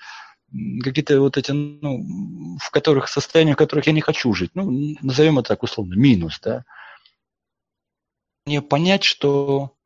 какие-то 0.82 1.20
вот 1.20 1.36
эти, 1.36 1.52
ну, 1.52 2.58
в 2.58 2.70
которых, 2.70 3.08
состояниях, 3.08 3.56
в 3.56 3.58
которых 3.58 3.86
я 3.86 3.92
не 3.92 4.00
хочу 4.00 4.32
жить. 4.34 4.50
Ну, 4.54 4.96
назовем 5.02 5.38
это 5.38 5.48
так 5.48 5.62
условно, 5.62 5.94
минус, 5.94 6.38
да. 6.42 6.64
Мне 8.46 8.62
понять, 8.62 9.04
что 9.04 9.77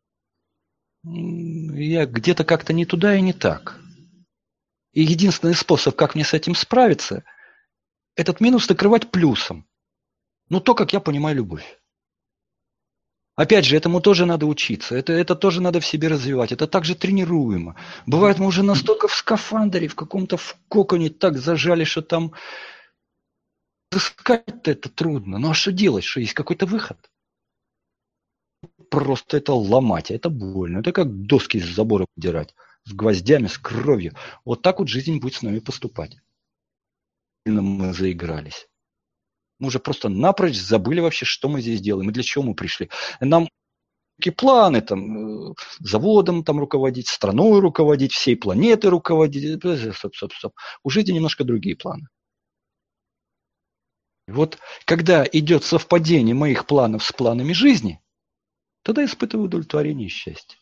я 1.04 2.06
где-то 2.06 2.44
как-то 2.44 2.72
не 2.72 2.86
туда 2.86 3.16
и 3.16 3.20
не 3.20 3.32
так. 3.32 3.78
И 4.92 5.02
единственный 5.02 5.54
способ, 5.54 5.96
как 5.96 6.14
мне 6.14 6.24
с 6.24 6.34
этим 6.34 6.54
справиться, 6.54 7.24
этот 8.14 8.40
минус 8.40 8.68
накрывать 8.68 9.10
плюсом. 9.10 9.66
Ну, 10.48 10.60
то, 10.60 10.74
как 10.74 10.92
я 10.92 11.00
понимаю 11.00 11.36
любовь. 11.36 11.78
Опять 13.34 13.64
же, 13.64 13.76
этому 13.76 14.02
тоже 14.02 14.26
надо 14.26 14.44
учиться, 14.44 14.94
это, 14.94 15.14
это 15.14 15.34
тоже 15.34 15.62
надо 15.62 15.80
в 15.80 15.86
себе 15.86 16.08
развивать, 16.08 16.52
это 16.52 16.66
также 16.66 16.94
тренируемо. 16.94 17.76
Бывает, 18.04 18.38
мы 18.38 18.46
уже 18.46 18.62
настолько 18.62 19.08
в 19.08 19.14
скафандре, 19.14 19.88
в 19.88 19.94
каком-то 19.94 20.36
в 20.36 20.58
коконе 20.68 21.08
так 21.08 21.38
зажали, 21.38 21.84
что 21.84 22.02
там 22.02 22.34
искать-то 23.90 24.70
это 24.70 24.90
трудно. 24.90 25.38
Ну 25.38 25.50
а 25.50 25.54
что 25.54 25.72
делать, 25.72 26.04
что 26.04 26.20
есть 26.20 26.34
какой-то 26.34 26.66
выход? 26.66 26.98
Просто 28.92 29.38
это 29.38 29.54
ломать, 29.54 30.10
это 30.10 30.28
больно. 30.28 30.80
Это 30.80 30.92
как 30.92 31.22
доски 31.22 31.56
из 31.56 31.74
забора 31.74 32.04
подирать, 32.14 32.54
с 32.84 32.92
гвоздями, 32.92 33.46
с 33.46 33.56
кровью. 33.56 34.14
Вот 34.44 34.60
так 34.60 34.80
вот 34.80 34.88
жизнь 34.88 35.18
будет 35.18 35.32
с 35.32 35.40
нами 35.40 35.60
поступать. 35.60 36.18
Мы 37.46 37.94
заигрались. 37.94 38.68
Мы 39.58 39.68
уже 39.68 39.78
просто 39.78 40.10
напрочь 40.10 40.60
забыли 40.60 41.00
вообще, 41.00 41.24
что 41.24 41.48
мы 41.48 41.62
здесь 41.62 41.80
делаем 41.80 42.10
и 42.10 42.12
для 42.12 42.22
чего 42.22 42.44
мы 42.44 42.54
пришли. 42.54 42.90
Нам 43.18 43.48
какие 44.18 44.34
планы, 44.34 44.82
там, 44.82 45.52
э, 45.52 45.54
заводом 45.80 46.44
там 46.44 46.60
руководить, 46.60 47.08
страной 47.08 47.60
руководить, 47.60 48.12
всей 48.12 48.36
планетой 48.36 48.90
руководить. 48.90 49.64
Э, 49.64 49.92
стоп, 49.94 50.14
стоп, 50.14 50.34
стоп. 50.34 50.52
У 50.84 50.90
жизни 50.90 51.12
немножко 51.12 51.44
другие 51.44 51.76
планы. 51.76 52.08
Вот 54.28 54.58
когда 54.84 55.24
идет 55.32 55.64
совпадение 55.64 56.34
моих 56.34 56.66
планов 56.66 57.02
с 57.02 57.12
планами 57.12 57.54
жизни, 57.54 58.01
тогда 58.82 59.04
испытываю 59.04 59.46
удовлетворение 59.46 60.06
и 60.06 60.10
счастье. 60.10 60.58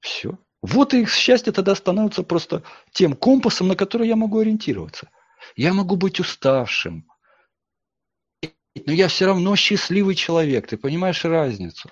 Все. 0.00 0.38
Вот 0.62 0.94
их 0.94 1.12
счастье 1.12 1.52
тогда 1.52 1.74
становится 1.74 2.22
просто 2.22 2.64
тем 2.92 3.14
компасом, 3.14 3.68
на 3.68 3.76
который 3.76 4.08
я 4.08 4.16
могу 4.16 4.40
ориентироваться. 4.40 5.10
Я 5.54 5.72
могу 5.72 5.96
быть 5.96 6.18
уставшим, 6.18 7.08
но 8.86 8.92
я 8.92 9.08
все 9.08 9.26
равно 9.26 9.54
счастливый 9.56 10.14
человек, 10.14 10.66
ты 10.66 10.76
понимаешь 10.76 11.24
разницу? 11.24 11.90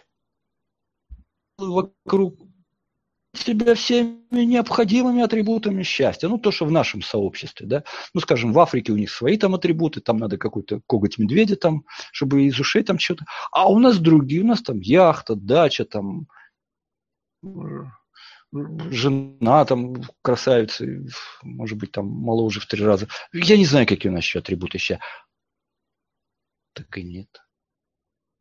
Вокруг 1.59 2.39
себя 3.39 3.75
всеми 3.75 4.45
необходимыми 4.45 5.23
атрибутами 5.23 5.83
счастья. 5.83 6.29
Ну, 6.29 6.39
то, 6.39 6.51
что 6.51 6.65
в 6.67 6.71
нашем 6.71 7.03
сообществе, 7.03 7.67
да. 7.67 7.85
Ну, 8.15 8.21
скажем, 8.21 8.53
в 8.53 8.59
Африке 8.59 8.93
у 8.93 8.97
них 8.97 9.11
свои 9.11 9.37
там 9.37 9.55
атрибуты, 9.55 10.01
там 10.01 10.19
надо 10.19 10.39
какой-то 10.39 10.81
коготь 10.87 11.19
медведя 11.19 11.57
там, 11.57 11.85
чтобы 12.13 12.45
из 12.45 12.59
ушей 12.59 12.83
там 12.83 12.99
что-то. 12.99 13.25
А 13.53 13.69
у 13.69 13.79
нас 13.79 13.99
другие, 13.99 14.43
у 14.43 14.47
нас 14.47 14.63
там 14.63 14.81
яхта, 14.81 15.35
дача, 15.35 15.85
там 15.85 16.27
жена 18.91 19.65
там 19.65 20.03
красавица, 20.23 20.87
может 21.43 21.79
быть, 21.79 21.93
там 21.93 22.07
моложе 22.07 22.61
в 22.61 22.67
три 22.67 22.83
раза. 22.83 23.09
Я 23.33 23.57
не 23.57 23.67
знаю, 23.67 23.87
какие 23.87 24.11
у 24.11 24.15
нас 24.15 24.25
еще 24.25 24.39
атрибуты 24.39 24.79
счастья. 24.79 25.05
Так 26.73 26.97
и 26.99 27.03
нет. 27.03 27.46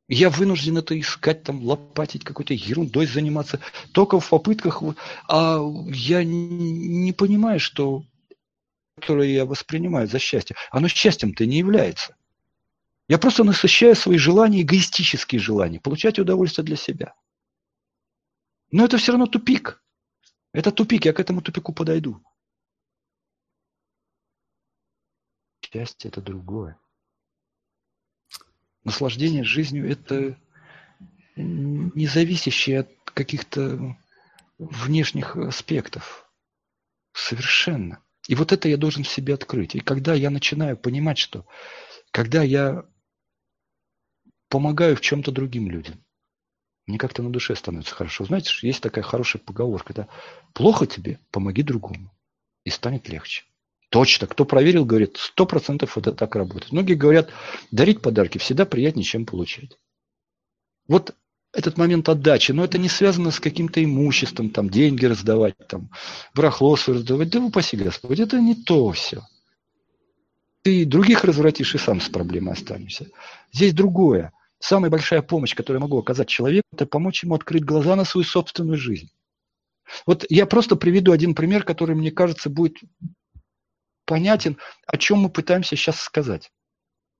Я 0.08 0.30
вынужден 0.30 0.78
это 0.78 0.99
искать, 0.99 1.43
там, 1.43 1.64
лопатить 1.64 2.24
какой-то 2.24 2.53
ерундой 2.53 3.08
заниматься. 3.08 3.60
Только 3.91 4.20
в 4.20 4.30
попытках... 4.30 4.84
А 5.28 5.60
я 5.88 6.24
не 6.24 7.12
понимаю, 7.12 7.60
что 7.60 8.03
которое 8.95 9.30
я 9.30 9.45
воспринимаю 9.45 10.08
за 10.08 10.20
счастье, 10.20 10.56
оно 10.72 10.88
счастьем-то 10.88 11.45
не 11.45 11.58
является. 11.58 12.16
Я 13.08 13.20
просто 13.20 13.43
насыщаю 13.43 13.95
свои 13.95 14.18
желания, 14.18 14.62
эгоистические 14.62 15.39
желания, 15.39 15.80
получать 15.80 16.18
удовольствие 16.18 16.66
для 16.66 16.76
себя. 16.76 17.14
Но 18.72 18.86
это 18.86 18.97
все 18.97 19.12
равно 19.12 19.28
тупик. 19.28 19.84
Это 20.53 20.72
тупик, 20.72 21.06
я 21.06 21.14
к 21.14 21.20
этому 21.20 21.41
тупику 21.41 21.74
подойду. 21.74 22.24
Счастье– 25.62 26.08
это 26.10 26.22
другое. 26.22 26.80
Наслаждение 28.86 29.44
жизнью– 29.44 29.90
это 29.92 30.38
не 31.36 32.08
зависящее 32.08 32.82
от 32.82 32.90
каких-то 33.04 33.98
внешних 34.58 35.36
аспектов. 35.36 36.32
Совершенно. 37.12 38.00
И 38.28 38.36
вот 38.36 38.52
это 38.52 38.70
я 38.70 38.78
должен 38.78 39.04
в 39.04 39.10
себе 39.10 39.34
открыть. 39.34 39.76
И 39.76 39.80
когда 39.80 40.14
я 40.14 40.30
начинаю 40.30 40.78
понимать, 40.78 41.18
что 41.18 41.46
когда 42.12 42.44
я 42.44 42.86
помогаю 44.50 44.96
в 44.96 45.02
чем-то 45.02 45.32
другим 45.32 45.70
людям, 45.70 46.04
мне 46.86 47.00
как-то 47.00 47.24
на 47.24 47.32
душе 47.32 47.56
становится 47.56 47.96
хорошо. 47.96 48.26
Знаете, 48.26 48.52
есть 48.62 48.82
такая 48.82 49.04
хорошая 49.04 49.42
поговорка, 49.42 49.94
да? 49.94 50.08
Плохо 50.54 50.86
тебе, 50.86 51.20
помоги 51.32 51.64
другому, 51.64 52.16
и 52.64 52.70
станет 52.70 53.10
легче. 53.10 53.46
Точно. 53.96 54.28
Кто 54.28 54.43
проверил, 54.43 54.84
говорит, 54.84 55.16
сто 55.18 55.46
процентов 55.46 55.98
это 55.98 56.12
так 56.12 56.36
работает. 56.36 56.74
Многие 56.74 56.96
говорят, 56.96 57.30
дарить 57.72 58.02
подарки 58.02 58.38
всегда 58.39 58.66
приятнее, 58.66 59.06
чем 59.06 59.26
получать. 59.26 59.78
Вот 60.89 61.16
этот 61.54 61.78
момент 61.78 62.10
отдачи, 62.10 62.52
но 62.52 62.66
это 62.66 62.78
не 62.78 62.89
связано 62.89 63.32
с 63.32 63.39
каким-то 63.39 63.82
имуществом, 63.82 64.50
там, 64.50 64.70
деньги 64.70 65.06
раздавать, 65.06 65.56
там, 65.70 65.91
барахло 66.34 66.76
раздавать. 66.76 67.30
Да 67.30 67.39
упаси 67.39 67.78
Господь, 67.78 68.20
это 68.20 68.41
не 68.41 68.56
то 68.56 68.91
все. 68.91 69.22
Ты 70.64 70.84
других 70.84 71.24
развратишь 71.24 71.74
и 71.74 71.78
сам 71.78 72.02
с 72.02 72.10
проблемой 72.10 72.56
останешься. 72.56 73.08
Здесь 73.54 73.74
другое. 73.74 74.34
Самая 74.60 74.91
большая 74.91 75.22
помощь, 75.22 75.56
которую 75.56 75.80
я 75.80 75.86
могу 75.86 75.98
оказать 75.98 76.28
человеку, 76.28 76.68
это 76.74 76.86
помочь 76.86 77.24
ему 77.24 77.36
открыть 77.36 77.64
глаза 77.64 77.96
на 77.96 78.04
свою 78.04 78.26
собственную 78.26 78.78
жизнь. 78.78 79.10
Вот 80.05 80.26
я 80.28 80.46
просто 80.46 80.76
приведу 80.76 81.13
один 81.13 81.34
пример, 81.34 81.63
который, 81.63 81.96
мне 81.96 82.12
кажется, 82.12 82.50
будет 82.50 82.80
понятен, 84.06 84.58
о 84.88 84.98
чем 84.98 85.20
мы 85.20 85.30
пытаемся 85.30 85.76
сейчас 85.76 86.00
сказать. 86.00 86.52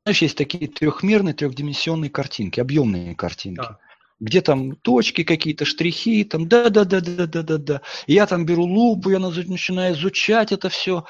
Знаешь, 0.06 0.22
есть 0.22 0.38
такие 0.38 0.68
трехмерные, 0.68 1.34
трехдименсионные 1.34 2.10
картинки, 2.10 2.60
объемные 2.60 3.16
картинки. 3.16 3.68
Да. 3.68 3.80
Где 4.20 4.42
там 4.42 4.76
точки 4.78 5.24
какие-то, 5.24 5.66
штрихи, 5.66 6.24
там 6.24 6.48
да-да-да-да-да-да-да. 6.48 7.82
Я 8.08 8.28
там 8.28 8.46
беру 8.46 8.64
лупу, 8.64 9.10
я 9.10 9.20
начинаю 9.20 9.94
изучать 9.96 10.52
это 10.52 10.70
все. 10.70 11.06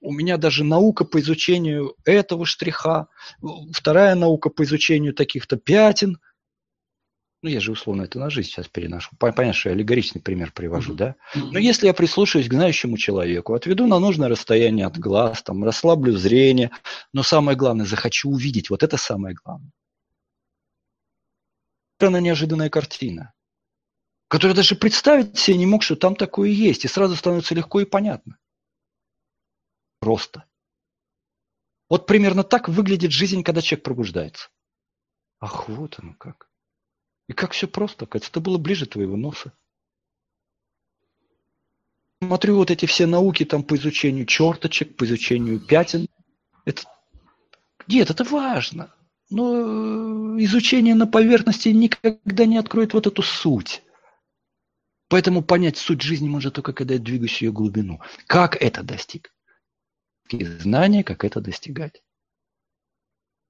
У 0.00 0.12
меня 0.12 0.38
даже 0.38 0.64
наука 0.64 1.04
по 1.04 1.20
изучению 1.20 1.94
этого 2.04 2.46
штриха, 2.46 3.08
вторая 3.72 4.14
наука 4.14 4.48
по 4.48 4.64
изучению 4.64 5.14
таких-то 5.14 5.56
пятен– 5.56 6.18
ну, 7.40 7.48
я 7.48 7.60
же 7.60 7.70
условно 7.70 8.02
это 8.02 8.18
на 8.18 8.30
жизнь 8.30 8.48
сейчас 8.48 8.66
переношу. 8.66 9.10
Понятно, 9.18 9.52
что 9.52 9.68
я 9.68 9.74
аллегоричный 9.76 10.20
пример 10.20 10.50
привожу, 10.50 10.94
mm-hmm. 10.94 10.96
да? 10.96 11.14
Но 11.34 11.58
если 11.58 11.86
я 11.86 11.94
прислушаюсь 11.94 12.48
к 12.48 12.52
знающему 12.52 12.96
человеку, 12.96 13.54
отведу 13.54 13.86
на 13.86 14.00
нужное 14.00 14.28
расстояние 14.28 14.86
от 14.86 14.98
глаз, 14.98 15.42
там, 15.44 15.62
расслаблю 15.62 16.16
зрение, 16.16 16.72
но 17.12 17.22
самое 17.22 17.56
главное, 17.56 17.86
захочу 17.86 18.30
увидеть, 18.30 18.70
вот 18.70 18.82
это 18.82 18.96
самое 18.96 19.36
главное. 19.36 19.70
Это 22.00 22.10
неожиданная 22.18 22.70
картина, 22.70 23.32
которую 24.28 24.56
даже 24.56 24.74
представить 24.74 25.38
себе 25.38 25.58
не 25.58 25.66
мог, 25.66 25.84
что 25.84 25.94
там 25.94 26.16
такое 26.16 26.50
есть, 26.50 26.84
и 26.84 26.88
сразу 26.88 27.14
становится 27.14 27.54
легко 27.54 27.80
и 27.80 27.84
понятно. 27.84 28.36
Просто. 30.00 30.44
Вот 31.88 32.06
примерно 32.06 32.42
так 32.42 32.68
выглядит 32.68 33.12
жизнь, 33.12 33.42
когда 33.44 33.62
человек 33.62 33.84
пробуждается. 33.84 34.48
Ах, 35.40 35.68
вот 35.68 35.98
оно 35.98 36.14
как. 36.14 36.47
И 37.28 37.34
как 37.34 37.52
все 37.52 37.68
просто, 37.68 38.06
Катя, 38.06 38.28
это 38.30 38.40
было 38.40 38.58
ближе 38.58 38.86
твоего 38.86 39.16
носа. 39.16 39.52
Смотрю 42.22 42.56
вот 42.56 42.70
эти 42.70 42.86
все 42.86 43.06
науки 43.06 43.44
там 43.44 43.62
по 43.62 43.76
изучению 43.76 44.26
черточек, 44.26 44.96
по 44.96 45.04
изучению 45.04 45.60
пятен. 45.60 46.08
Это... 46.64 46.82
Нет, 47.86 48.10
это 48.10 48.24
важно. 48.24 48.92
но 49.30 50.40
изучение 50.40 50.94
на 50.94 51.06
поверхности 51.06 51.68
никогда 51.68 52.46
не 52.46 52.56
откроет 52.56 52.94
вот 52.94 53.06
эту 53.06 53.22
суть. 53.22 53.82
Поэтому 55.08 55.42
понять 55.42 55.78
суть 55.78 56.02
жизни 56.02 56.28
можно 56.28 56.50
только, 56.50 56.72
когда 56.72 56.94
я 56.94 57.00
двигаюсь 57.00 57.40
ее 57.40 57.52
глубину. 57.52 58.00
Как 58.26 58.60
это 58.60 58.82
достиг? 58.82 59.32
И 60.30 60.44
знания, 60.44 61.02
как 61.02 61.24
это 61.24 61.40
достигать. 61.40 62.02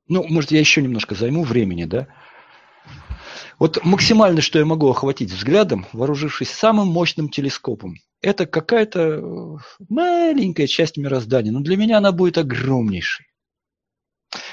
Ну, 0.07 0.25
может, 0.29 0.53
я 0.53 0.61
еще 0.61 0.81
немножко 0.81 1.15
займу 1.15 1.43
времени, 1.43 1.85
да? 1.85 2.09
Вот 3.59 3.85
максимально, 3.85 4.41
что 4.41 4.59
я 4.59 4.65
могу 4.65 4.89
охватить 4.89 5.31
взглядом, 5.31 5.87
вооружившись 5.93 6.51
самым 6.51 6.89
мощным 6.89 7.29
телескопом, 7.29 7.97
это 8.21 8.47
какая-то 8.47 9.01
э, 9.01 9.57
маленькая 9.89 10.67
часть 10.67 10.97
мироздания, 10.97 11.53
но 11.53 11.61
для 11.61 11.77
меня 11.77 11.99
она 11.99 12.13
будет 12.13 12.39
огромнейшей. 12.39 13.27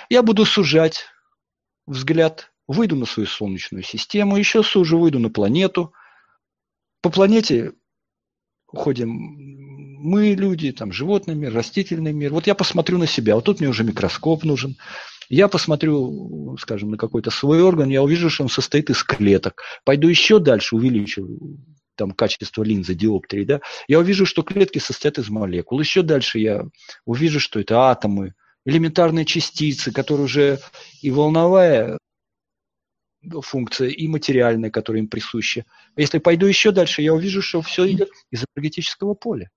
Я 0.10 0.22
буду 0.22 0.46
сужать 0.46 1.06
взгляд, 1.88 2.52
выйду 2.68 2.96
на 2.96 3.06
свою 3.06 3.28
Солнечную 3.28 3.84
систему, 3.84 4.38
еще 4.38 4.64
сужу, 4.64 5.00
выйду 5.00 5.20
на 5.20 5.30
планету. 5.30 5.94
По 7.02 7.10
планете 7.10 7.74
ходим 8.68 9.10
мы, 10.06 10.34
люди, 10.34 10.72
там, 10.72 10.92
животный 10.92 11.34
мир, 11.36 11.54
растительный 11.54 12.14
мир. 12.14 12.32
Вот 12.32 12.46
я 12.46 12.54
посмотрю 12.54 12.98
на 12.98 13.08
себя, 13.08 13.36
вот 13.36 13.46
тут 13.46 13.60
мне 13.60 13.70
уже 13.70 13.84
микроскоп 13.84 14.44
нужен. 14.44 14.78
Я 15.30 15.48
посмотрю, 15.48 16.58
скажем, 16.60 16.92
на 16.92 16.98
какой-то 16.98 17.32
свой 17.32 17.62
орган, 17.62 17.90
я 17.90 18.04
увижу, 18.04 18.30
что 18.30 18.44
он 18.44 18.50
состоит 18.50 18.90
из 18.90 19.04
клеток. 19.04 19.64
Пойду 19.84 20.08
еще 20.08 20.40
дальше, 20.40 20.76
увеличу 20.76 21.28
там 21.96 22.12
качество 22.12 22.62
линзы, 22.62 22.94
диоптрии, 22.94 23.46
да, 23.46 23.62
я 23.88 24.00
увижу, 24.00 24.26
что 24.26 24.44
клетки 24.44 24.80
состоят 24.80 25.18
из 25.18 25.30
молекул. 25.30 25.80
Еще 25.80 26.02
дальше 26.02 26.40
я 26.40 26.66
увижу, 27.06 27.40
что 27.40 27.60
это 27.60 27.80
атомы, 27.84 28.34
элементарные 28.66 29.26
частицы, 29.26 29.92
которые 29.92 30.26
уже 30.26 30.60
и 31.02 31.10
волновая 31.10 31.98
функция, 33.42 33.90
и 33.90 34.08
материальная, 34.08 34.70
которая 34.70 35.02
им 35.02 35.08
присуща. 35.08 35.66
Если 35.96 36.20
пойду 36.20 36.46
еще 36.46 36.72
дальше, 36.72 37.02
я 37.02 37.14
увижу, 37.14 37.42
что 37.42 37.62
все 37.62 37.90
идет 37.92 38.10
из 38.30 38.44
энергетического 38.56 39.14
поля. 39.14 39.50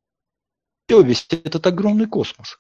Все, 0.87 1.03
весь 1.03 1.27
этот 1.31 1.67
огромный 1.67 2.07
космос. 2.07 2.59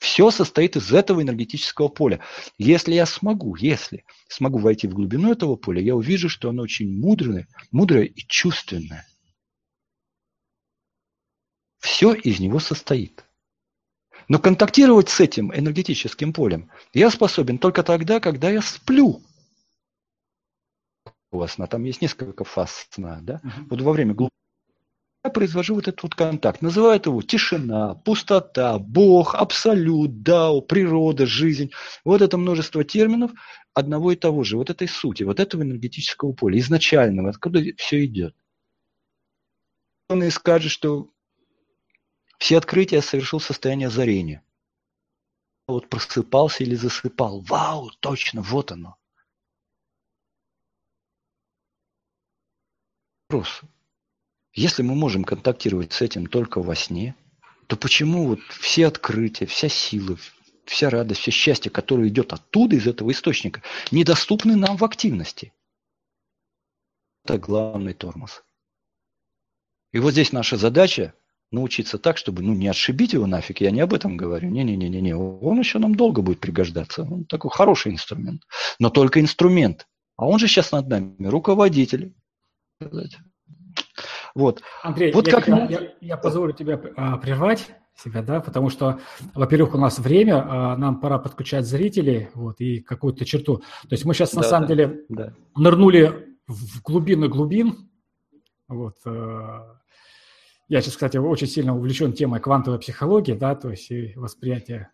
Все 0.00 0.30
состоит 0.30 0.76
из 0.76 0.92
этого 0.94 1.20
энергетического 1.20 1.88
поля. 1.88 2.20
Если 2.56 2.94
я 2.94 3.04
смогу, 3.04 3.54
если 3.56 4.06
смогу 4.28 4.58
войти 4.58 4.88
в 4.88 4.94
глубину 4.94 5.30
этого 5.30 5.56
поля, 5.56 5.82
я 5.82 5.94
увижу, 5.94 6.30
что 6.30 6.48
оно 6.48 6.62
очень 6.62 6.98
мудрое, 6.98 7.46
мудрое 7.70 8.06
и 8.06 8.26
чувственное. 8.26 9.06
Все 11.80 12.14
из 12.14 12.40
него 12.40 12.60
состоит. 12.60 13.26
Но 14.26 14.38
контактировать 14.38 15.10
с 15.10 15.20
этим 15.20 15.54
энергетическим 15.54 16.32
полем 16.32 16.70
я 16.94 17.10
способен 17.10 17.58
только 17.58 17.82
тогда, 17.82 18.20
когда 18.20 18.48
я 18.48 18.62
сплю. 18.62 19.22
У 21.30 21.38
вас 21.38 21.52
сна 21.52 21.66
там 21.66 21.84
есть 21.84 22.00
несколько 22.00 22.44
фаз 22.44 22.88
сна, 22.90 23.20
да? 23.20 23.42
Uh-huh. 23.44 23.66
Вот 23.68 23.80
во 23.82 23.92
время 23.92 24.14
глубокого 24.14 24.39
я 25.24 25.30
произвожу 25.30 25.74
вот 25.74 25.88
этот 25.88 26.02
вот 26.02 26.14
контакт. 26.14 26.62
Называют 26.62 27.06
его 27.06 27.20
тишина, 27.22 27.94
пустота, 27.94 28.78
Бог, 28.78 29.34
абсолют, 29.34 30.22
дао, 30.22 30.60
природа, 30.62 31.26
жизнь. 31.26 31.72
Вот 32.04 32.22
это 32.22 32.38
множество 32.38 32.84
терминов 32.84 33.32
одного 33.74 34.12
и 34.12 34.16
того 34.16 34.44
же, 34.44 34.56
вот 34.56 34.70
этой 34.70 34.88
сути, 34.88 35.22
вот 35.22 35.38
этого 35.38 35.62
энергетического 35.62 36.32
поля, 36.32 36.58
изначального, 36.58 37.30
откуда 37.30 37.62
все 37.76 38.04
идет. 38.04 38.34
Он 40.08 40.22
и 40.24 40.30
скажет, 40.30 40.72
что 40.72 41.10
все 42.38 42.56
открытия 42.56 43.02
совершил 43.02 43.38
в 43.38 43.44
состоянии 43.44 43.86
озарения. 43.86 44.42
Вот 45.68 45.88
просыпался 45.88 46.64
или 46.64 46.74
засыпал. 46.74 47.42
Вау, 47.42 47.90
точно, 48.00 48.40
вот 48.40 48.72
оно. 48.72 48.96
Вопрос. 53.28 53.62
Если 54.52 54.82
мы 54.82 54.94
можем 54.94 55.24
контактировать 55.24 55.92
с 55.92 56.02
этим 56.02 56.26
только 56.26 56.60
во 56.60 56.74
сне, 56.74 57.14
то 57.66 57.76
почему 57.76 58.26
вот 58.26 58.40
все 58.48 58.88
открытия, 58.88 59.46
вся 59.46 59.68
сила, 59.68 60.18
вся 60.64 60.90
радость, 60.90 61.20
все 61.20 61.30
счастье, 61.30 61.70
которое 61.70 62.08
идет 62.08 62.32
оттуда, 62.32 62.76
из 62.76 62.86
этого 62.86 63.12
источника, 63.12 63.62
недоступны 63.90 64.56
нам 64.56 64.76
в 64.76 64.84
активности? 64.84 65.52
Это 67.24 67.38
главный 67.38 67.94
тормоз. 67.94 68.42
И 69.92 69.98
вот 69.98 70.12
здесь 70.12 70.32
наша 70.32 70.56
задача 70.56 71.14
научиться 71.52 71.98
так, 71.98 72.16
чтобы 72.16 72.42
ну, 72.42 72.54
не 72.54 72.68
отшибить 72.68 73.12
его 73.12 73.26
нафиг, 73.26 73.60
я 73.60 73.70
не 73.70 73.80
об 73.80 73.92
этом 73.92 74.16
говорю. 74.16 74.48
Не-не-не-не, 74.50 75.16
он 75.16 75.58
еще 75.58 75.78
нам 75.78 75.94
долго 75.94 76.22
будет 76.22 76.40
пригождаться. 76.40 77.02
Он 77.02 77.24
такой 77.24 77.50
хороший 77.50 77.92
инструмент. 77.92 78.42
Но 78.78 78.90
только 78.90 79.20
инструмент. 79.20 79.86
А 80.16 80.26
он 80.26 80.38
же 80.38 80.48
сейчас 80.48 80.72
над 80.72 80.88
нами 80.88 81.26
руководитель. 81.26 82.14
Вот. 84.34 84.62
Андрей, 84.82 85.12
вот 85.12 85.26
я, 85.26 85.34
как... 85.34 85.48
я, 85.48 85.66
я, 85.66 85.92
я 86.00 86.16
позволю 86.16 86.52
тебе 86.52 86.80
а, 86.96 87.18
прервать 87.18 87.70
себя, 87.96 88.22
да, 88.22 88.40
потому 88.40 88.70
что, 88.70 89.00
во-первых, 89.34 89.74
у 89.74 89.78
нас 89.78 89.98
время, 89.98 90.44
а 90.46 90.76
нам 90.76 91.00
пора 91.00 91.18
подключать 91.18 91.66
зрителей, 91.66 92.28
вот, 92.34 92.60
и 92.60 92.80
какую-то 92.80 93.24
черту. 93.24 93.58
То 93.58 93.92
есть 93.92 94.04
мы 94.04 94.14
сейчас, 94.14 94.32
на 94.32 94.42
да, 94.42 94.48
самом 94.48 94.68
да, 94.68 94.74
деле, 94.74 95.00
да. 95.08 95.34
нырнули 95.56 96.36
в 96.46 96.82
глубины 96.82 97.28
глубин, 97.28 97.90
вот, 98.68 98.96
а, 99.04 99.76
я 100.68 100.80
сейчас, 100.80 100.94
кстати, 100.94 101.16
очень 101.16 101.48
сильно 101.48 101.76
увлечен 101.76 102.12
темой 102.12 102.40
квантовой 102.40 102.78
психологии, 102.78 103.32
да, 103.32 103.54
то 103.54 103.70
есть 103.70 103.90
и 103.90 104.12
восприятие. 104.16 104.90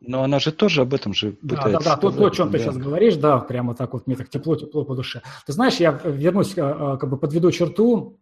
Но 0.00 0.22
она 0.22 0.38
же 0.38 0.52
тоже 0.52 0.82
об 0.82 0.94
этом 0.94 1.12
же 1.12 1.32
пытается. 1.32 1.72
Да, 1.72 1.78
да, 1.78 1.84
да, 1.84 1.96
то, 1.96 2.10
то, 2.10 2.26
о 2.26 2.30
чем 2.30 2.50
да. 2.50 2.58
ты 2.58 2.64
сейчас 2.64 2.76
говоришь, 2.76 3.16
да, 3.16 3.38
прямо 3.38 3.74
так 3.74 3.94
вот 3.94 4.06
мне 4.06 4.16
так 4.16 4.28
тепло-тепло 4.28 4.84
по 4.84 4.94
душе. 4.94 5.22
Ты 5.46 5.52
знаешь, 5.52 5.76
я 5.76 5.92
вернусь, 6.04 6.56
а, 6.56 6.92
а, 6.92 6.96
как 6.98 7.10
бы 7.10 7.16
подведу 7.16 7.50
черту 7.50 8.18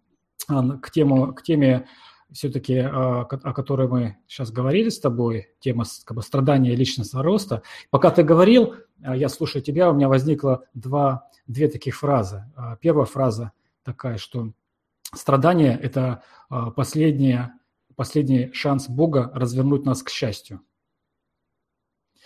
к, 0.47 0.91
тему, 0.91 1.33
к 1.33 1.43
теме 1.43 1.87
все-таки, 2.33 2.79
о 2.79 3.25
которой 3.25 3.89
мы 3.89 4.17
сейчас 4.27 4.51
говорили 4.51 4.89
с 4.89 4.99
тобой, 4.99 5.49
тема 5.61 5.85
как 6.05 6.17
бы, 6.17 6.23
страдания 6.23 6.75
личностного 6.75 7.25
роста. 7.25 7.63
Пока 7.91 8.11
ты 8.11 8.23
говорил, 8.23 8.75
я 8.99 9.29
слушаю 9.29 9.63
тебя, 9.63 9.91
у 9.91 9.95
меня 9.95 10.09
возникло 10.09 10.65
два, 10.75 11.31
две 11.47 11.69
таких 11.69 11.97
фразы. 11.97 12.45
Первая 12.81 13.07
фраза 13.07 13.53
такая, 13.85 14.19
что 14.19 14.53
страдание– 15.15 15.79
это 15.83 16.23
а, 16.49 16.71
последний, 16.71 17.39
последний 17.95 18.53
шанс 18.53 18.89
Бога 18.89 19.31
развернуть 19.35 19.85
нас 19.85 20.03
к 20.03 20.11
счастью. 20.11 20.61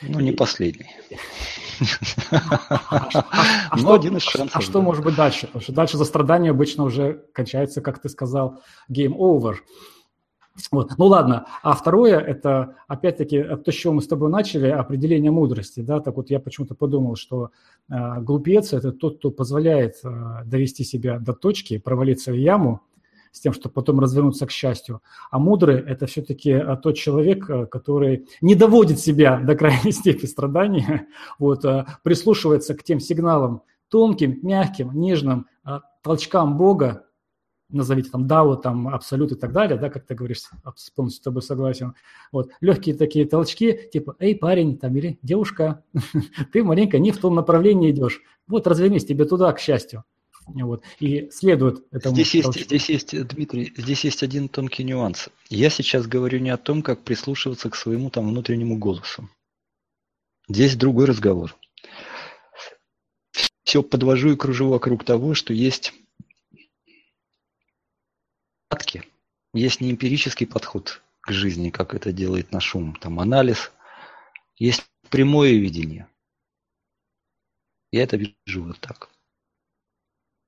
Ну, 0.03 0.21
не 0.21 0.33
последний. 0.33 0.87
А, 2.31 3.77
Но 3.77 3.93
один 3.95 4.17
из 4.17 4.23
шансов. 4.23 4.57
А 4.57 4.61
что 4.61 4.83
может 4.83 5.05
быть 5.05 5.17
дальше? 5.17 5.47
Потому 5.47 5.63
что 5.63 5.73
дальше 5.73 5.97
за 5.97 6.05
страдание 6.05 6.51
обычно 6.51 6.85
уже 6.85 7.25
кончается, 7.33 7.81
как 7.81 8.01
ты 8.01 8.09
сказал, 8.09 8.61
game 8.91 9.15
over. 9.17 9.57
Вот. 10.71 10.93
Ну 10.99 11.07
ладно, 11.07 11.47
а 11.63 11.75
второе, 11.75 12.19
это 12.19 12.77
опять-таки 12.89 13.43
то, 13.65 13.73
с 13.73 13.75
чего 13.75 13.95
мы 13.95 14.03
с 14.03 14.09
тобой 14.09 14.31
начали, 14.31 14.69
определение 14.69 15.31
мудрости. 15.31 15.81
Да? 15.81 16.01
Так 16.01 16.17
вот 16.17 16.31
я 16.31 16.41
почему-то 16.41 16.75
подумал, 16.75 17.17
что 17.17 17.51
э, 17.89 18.21
глупец– 18.21 18.73
это 18.75 18.93
тот, 18.93 19.19
кто 19.19 19.31
позволяет 19.31 19.97
э, 20.05 20.45
довести 20.45 20.85
себя 20.85 21.19
до 21.19 21.33
точки, 21.33 21.79
провалиться 21.79 22.33
в 22.33 22.35
яму, 22.35 22.83
с 23.33 23.41
тем, 23.41 23.53
чтобы 23.53 23.73
потом 23.73 24.01
развернуться 24.01 24.47
к 24.47 24.51
счастью. 24.51 25.03
А 25.31 25.39
мудрый– 25.39 25.77
это 25.87 26.07
все-таки 26.07 26.51
э, 26.51 26.77
тот 26.83 26.97
человек, 26.97 27.49
э, 27.49 27.67
который 27.67 28.29
не 28.41 28.55
доводит 28.55 28.99
себя 28.99 29.39
до 29.45 29.55
крайней 29.55 29.93
степени 29.93 30.27
страдания, 30.27 31.07
вот, 31.39 31.65
э, 31.65 31.87
прислушивается 32.03 32.75
к 32.75 32.83
тем 32.83 33.01
сигналам 33.01 33.63
тонким, 33.89 34.39
мягким, 34.43 34.93
нежным, 34.93 35.49
толчкам 36.05 36.57
Бога, 36.57 37.07
назовите 37.71 38.09
там 38.09 38.29
Дао, 38.29 38.55
там 38.55 38.87
Абсолют 38.87 39.33
и 39.33 39.35
так 39.35 39.53
далее, 39.53 39.79
да, 39.79 39.91
как 39.91 40.07
ты 40.07 40.15
говоришь, 40.15 40.49
полностью 40.95 41.21
с 41.21 41.25
тобой 41.25 41.43
согласен. 41.43 41.95
Вот, 42.31 42.51
легкие 42.61 42.95
такие 42.95 43.27
толчки, 43.27 43.77
типа, 43.93 44.15
эй, 44.21 44.37
парень, 44.37 44.79
там, 44.79 44.97
или 44.97 45.19
девушка, 45.23 45.83
ты 46.53 46.63
маленько 46.63 47.01
не 47.01 47.11
в 47.11 47.19
том 47.19 47.35
направлении 47.35 47.91
идешь. 47.91 48.21
Вот 48.47 48.69
развернись 48.69 49.05
тебе 49.05 49.25
туда, 49.25 49.53
к 49.53 49.59
счастью. 49.59 50.05
Вот, 50.55 50.83
и 50.99 51.31
следует 51.31 51.85
этому. 51.93 52.15
Здесь 52.15 52.35
есть, 52.35 52.61
здесь 52.61 52.89
есть, 52.89 53.29
Дмитрий, 53.29 53.73
здесь 53.77 54.05
есть 54.05 54.23
один 54.23 54.49
тонкий 54.49 54.85
нюанс. 54.85 55.29
Я 55.49 55.71
сейчас 55.71 56.07
говорю 56.07 56.39
не 56.39 56.51
о 56.51 56.57
том, 56.57 56.83
как 56.83 57.03
прислушиваться 57.03 57.71
к 57.71 57.77
своему 57.77 58.11
там 58.11 58.29
внутреннему 58.29 58.79
голосу. 58.79 59.29
Здесь 60.49 60.77
другой 60.77 61.07
разговор. 61.07 61.57
Все 63.63 63.83
подвожу 63.83 64.33
и 64.33 64.37
кружу 64.37 64.69
вокруг 64.69 65.05
того, 65.05 65.35
что 65.35 65.53
есть 65.53 65.93
есть 69.53 69.81
не 69.81 69.91
эмпирический 69.91 70.47
подход 70.47 71.03
к 71.21 71.33
жизни, 71.33 71.71
как 71.71 71.95
это 71.95 72.13
делает 72.13 72.53
наш 72.53 72.75
ум, 72.75 72.95
там 72.97 73.21
анализ, 73.21 73.73
есть 74.57 74.85
прямое 75.11 75.53
видение. 75.53 76.09
Я 77.93 78.05
это 78.05 78.17
вижу 78.17 78.65
вот 78.65 78.79
так 78.79 79.11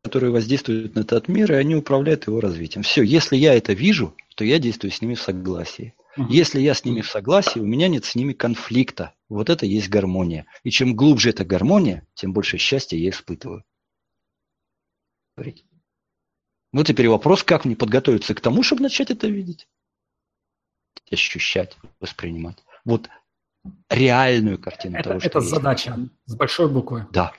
которые 0.03 0.33
воздействуют 0.33 0.95
на 0.97 1.01
этот 1.01 1.29
мир, 1.29 1.53
и 1.53 1.57
они 1.57 1.77
управляют 1.77 2.27
его 2.27 2.41
развитием. 2.41 2.83
Все, 2.83 3.03
если 3.03 3.37
я 3.37 3.55
это 3.55 3.73
вижу, 3.73 4.17
то 4.35 4.45
я 4.45 4.59
действую 4.59 4.91
с 4.91 5.01
ними 5.01 5.15
в 5.15 5.23
согласии. 5.23 5.95
Угу. 6.17 6.27
Если 6.29 6.61
я 6.61 6.75
с 6.75 6.85
ними 6.85 7.01
в 7.01 7.09
согласии, 7.09 7.61
у 7.61 7.67
меня 7.67 7.89
нет 7.89 8.05
с 8.05 8.15
ними 8.15 8.33
конфликта. 8.33 9.15
Вот 9.29 9.49
это 9.49 9.65
есть 9.65 9.89
гармония. 9.89 10.47
И 10.65 10.71
чем 10.71 10.97
глубже 10.97 11.31
эта 11.31 11.45
гармония, 11.45 12.07
тем 12.15 12.33
больше 12.33 12.59
счастья 12.59 12.97
я 12.97 13.11
испытываю. 13.11 13.65
Ну, 16.73 16.85
теперь 16.85 17.09
вопрос, 17.09 17.43
как 17.45 17.65
мне 17.65 17.77
подготовиться 17.77 18.35
к 18.35 18.41
тому, 18.41 18.63
чтобы 18.63 18.83
начать 18.83 19.11
это 19.11 19.29
видеть, 19.29 19.69
ощущать, 21.11 21.77
воспринимать. 22.01 22.57
Вот 22.85 23.09
реальную 23.89 24.59
картину 24.59 24.97
это, 24.97 25.11
того, 25.11 25.21
что 25.21 25.29
Это 25.29 25.39
есть. 25.39 25.51
задача 25.51 25.97
с 26.27 26.35
большой 26.35 26.69
буквы. 26.71 27.07
Да. 27.13 27.33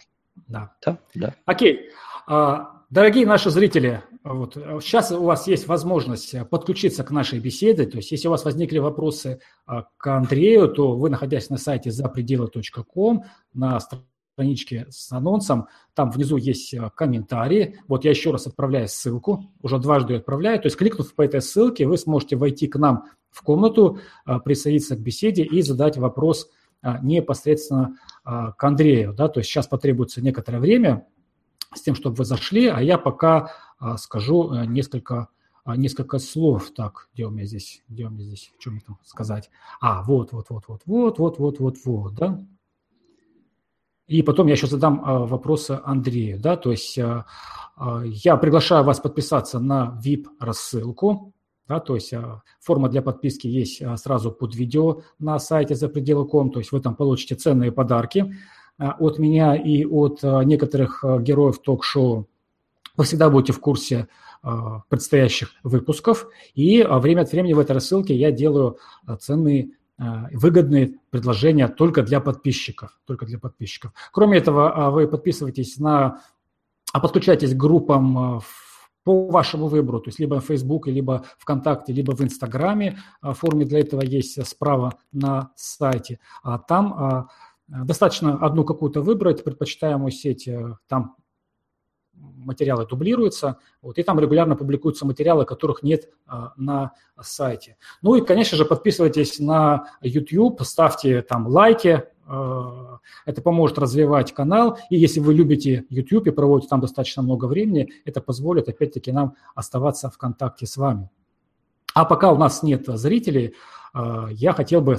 Да. 0.48 0.76
Да, 0.84 0.98
да. 1.14 1.36
Окей. 1.46 1.90
А, 2.26 2.84
дорогие 2.90 3.26
наши 3.26 3.50
зрители, 3.50 4.02
вот, 4.24 4.54
сейчас 4.54 5.12
у 5.12 5.24
вас 5.24 5.48
есть 5.48 5.68
возможность 5.68 6.36
подключиться 6.50 7.04
к 7.04 7.12
нашей 7.12 7.40
беседе. 7.40 7.86
То 7.86 7.98
есть, 7.98 8.12
если 8.12 8.28
у 8.28 8.32
вас 8.32 8.46
возникли 8.46 8.78
вопросы 8.78 9.42
а, 9.66 9.86
к 9.98 10.08
Андрею, 10.08 10.70
то 10.70 10.96
вы, 10.96 11.10
находясь 11.10 11.50
на 11.50 11.58
сайте 11.58 11.92
запредела.ком, 11.92 13.26
на 13.54 13.80
страничке 13.82 14.86
с 14.90 15.12
анонсом, 15.12 15.68
там 15.94 16.12
внизу 16.12 16.38
есть 16.38 16.74
а, 16.74 16.90
комментарии. 16.90 17.80
Вот 17.90 18.06
я 18.06 18.12
еще 18.12 18.32
раз 18.32 18.48
отправляю 18.48 18.88
ссылку, 18.88 19.52
уже 19.62 19.78
дважды 19.78 20.16
отправляю. 20.16 20.62
То 20.62 20.68
есть, 20.68 20.78
кликнув 20.78 21.14
по 21.14 21.24
этой 21.24 21.42
ссылке, 21.42 21.86
вы 21.86 21.98
сможете 21.98 22.38
войти 22.38 22.68
к 22.68 22.78
нам 22.78 23.06
в 23.32 23.42
комнату, 23.42 24.00
присоединиться 24.46 24.96
к 24.96 25.00
беседе 25.00 25.44
и 25.44 25.64
задать 25.64 25.98
вопрос 25.98 26.52
непосредственно 27.02 27.98
к 28.24 28.64
Андрею. 28.64 29.14
Да? 29.14 29.28
То 29.28 29.40
есть, 29.40 29.50
сейчас 29.50 29.66
потребуется 29.66 30.22
некоторое 30.22 30.60
время 30.60 31.08
с 31.76 31.82
тем, 31.82 31.96
чтобы 31.96 32.16
вы 32.18 32.26
зашли, 32.26 32.68
а 32.68 32.82
я 32.82 32.98
пока 32.98 33.52
а, 33.80 33.98
скажу 33.98 34.54
э, 34.54 34.66
несколько, 34.66 35.28
а, 35.66 35.76
несколько 35.76 36.20
слов. 36.20 36.72
Так, 36.72 37.10
где 37.14 37.26
у 37.26 37.30
меня 37.30 37.46
здесь, 37.46 37.84
где 37.90 38.06
у 38.06 38.10
меня 38.10 38.24
здесь, 38.24 38.54
что 38.60 38.72
мне 38.72 38.82
там 38.86 38.98
сказать? 39.04 39.50
А, 39.82 40.04
вот, 40.04 40.32
вот, 40.32 40.48
вот, 40.50 40.64
вот, 40.68 40.82
вот, 40.86 41.20
вот, 41.20 41.40
вот, 41.40 41.60
вот, 41.60 41.78
вот, 41.86 42.14
да. 42.16 42.40
И 44.08 44.22
потом 44.22 44.48
я 44.48 44.54
еще 44.54 44.68
задам 44.68 45.02
а, 45.04 45.26
вопросы 45.26 45.80
Андрею, 45.84 46.40
да, 46.40 46.58
то 46.58 46.72
есть 46.72 46.98
я 46.98 48.38
приглашаю 48.38 48.84
вас 48.84 49.00
подписаться 49.00 49.60
на 49.60 50.00
VIP-рассылку, 50.06 51.34
да, 51.68 51.80
то 51.80 51.96
есть 51.96 52.14
форма 52.62 52.88
для 52.88 53.02
подписки 53.02 53.48
есть 53.48 53.82
сразу 53.98 54.32
под 54.32 54.54
видео 54.54 55.02
на 55.18 55.40
сайте 55.40 55.74
за 55.74 55.90
пределы.ком, 55.90 56.52
то 56.52 56.60
есть 56.60 56.72
вы 56.72 56.82
там 56.82 56.96
получите 56.96 57.36
ценные 57.36 57.72
подарки 57.72 58.36
от 58.78 59.20
меня 59.20 59.56
и 59.56 59.86
от 59.86 60.24
некоторых 60.24 61.04
героев 61.22 61.60
ток-шоу 61.60 62.28
вы 62.96 63.04
всегда 63.04 63.30
будете 63.30 63.54
в 63.54 63.60
курсе 63.60 64.08
а, 64.42 64.82
предстоящих 64.90 65.52
выпусков. 65.64 66.28
И 66.54 66.82
а, 66.82 67.00
время 67.00 67.22
от 67.22 67.32
времени 67.32 67.54
в 67.54 67.60
этой 67.60 67.72
рассылке 67.72 68.16
я 68.16 68.32
делаю 68.32 68.78
а, 69.06 69.18
ценные 69.18 69.72
выгодные 70.32 70.96
предложения 71.12 71.68
только 71.68 72.02
для 72.02 72.20
подписчиков. 72.20 73.00
Только 73.06 73.28
для 73.28 73.38
подписчиков. 73.38 73.94
Кроме 74.12 74.40
этого, 74.40 74.90
вы 74.90 75.08
подписывайтесь 75.08 75.78
на, 75.78 76.20
подключайтесь 76.92 77.54
к 77.54 77.58
группам 77.58 78.42
по 79.04 79.28
вашему 79.28 79.68
выбору, 79.68 80.00
то 80.00 80.10
есть 80.10 80.20
либо 80.20 80.42
в 80.42 80.46
Facebook, 80.46 80.88
либо 80.88 81.24
ВКонтакте, 81.38 81.94
либо 81.94 82.16
в 82.16 82.22
Инстаграме. 82.22 82.98
Форме 83.22 83.66
для 83.66 83.82
этого 83.82 84.02
есть 84.02 84.44
справа 84.48 84.98
на 85.12 85.52
сайте. 85.56 86.20
А 86.42 86.58
там 86.58 87.30
достаточно 87.68 88.38
одну 88.38 88.64
какую-то 88.64 89.02
выбрать, 89.02 89.44
предпочитаемую 89.44 90.12
сеть. 90.12 90.50
Там 90.88 91.16
материалы 92.14 92.86
дублируются, 92.86 93.58
вот, 93.82 93.98
и 93.98 94.04
там 94.04 94.20
регулярно 94.20 94.56
публикуются 94.56 95.06
материалы, 95.06 95.46
которых 95.46 95.84
нет 95.84 96.10
а, 96.26 96.54
на 96.58 96.94
сайте. 97.20 97.78
Ну 98.02 98.16
и, 98.16 98.22
конечно 98.22 98.58
же, 98.58 98.66
подписывайтесь 98.66 99.40
на 99.40 99.88
YouTube, 100.02 100.62
ставьте 100.62 101.22
там 101.22 101.48
лайки, 101.48 102.04
а, 102.26 103.00
это 103.26 103.42
поможет 103.42 103.78
развивать 103.80 104.34
канал, 104.34 104.78
и 104.90 104.98
если 104.98 105.20
вы 105.20 105.34
любите 105.34 105.86
YouTube 105.90 106.28
и 106.28 106.32
проводите 106.32 106.70
там 106.70 106.82
достаточно 106.82 107.24
много 107.24 107.46
времени, 107.46 107.92
это 108.06 108.22
позволит, 108.22 108.70
опять-таки, 108.70 109.12
нам 109.12 109.36
оставаться 109.56 110.10
в 110.10 110.18
контакте 110.18 110.66
с 110.66 110.78
вами. 110.78 111.10
А 111.94 112.06
пока 112.06 112.32
у 112.32 112.38
нас 112.38 112.64
нет 112.64 112.86
зрителей, 112.88 113.56
а, 113.94 114.28
я 114.32 114.54
хотел 114.54 114.82
бы, 114.82 114.98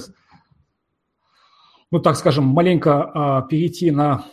ну 1.95 2.01
так 2.01 2.17
скажем, 2.17 2.43
маленько 2.43 3.03
а, 3.13 3.41
перейти 3.43 3.89
на 3.89 4.25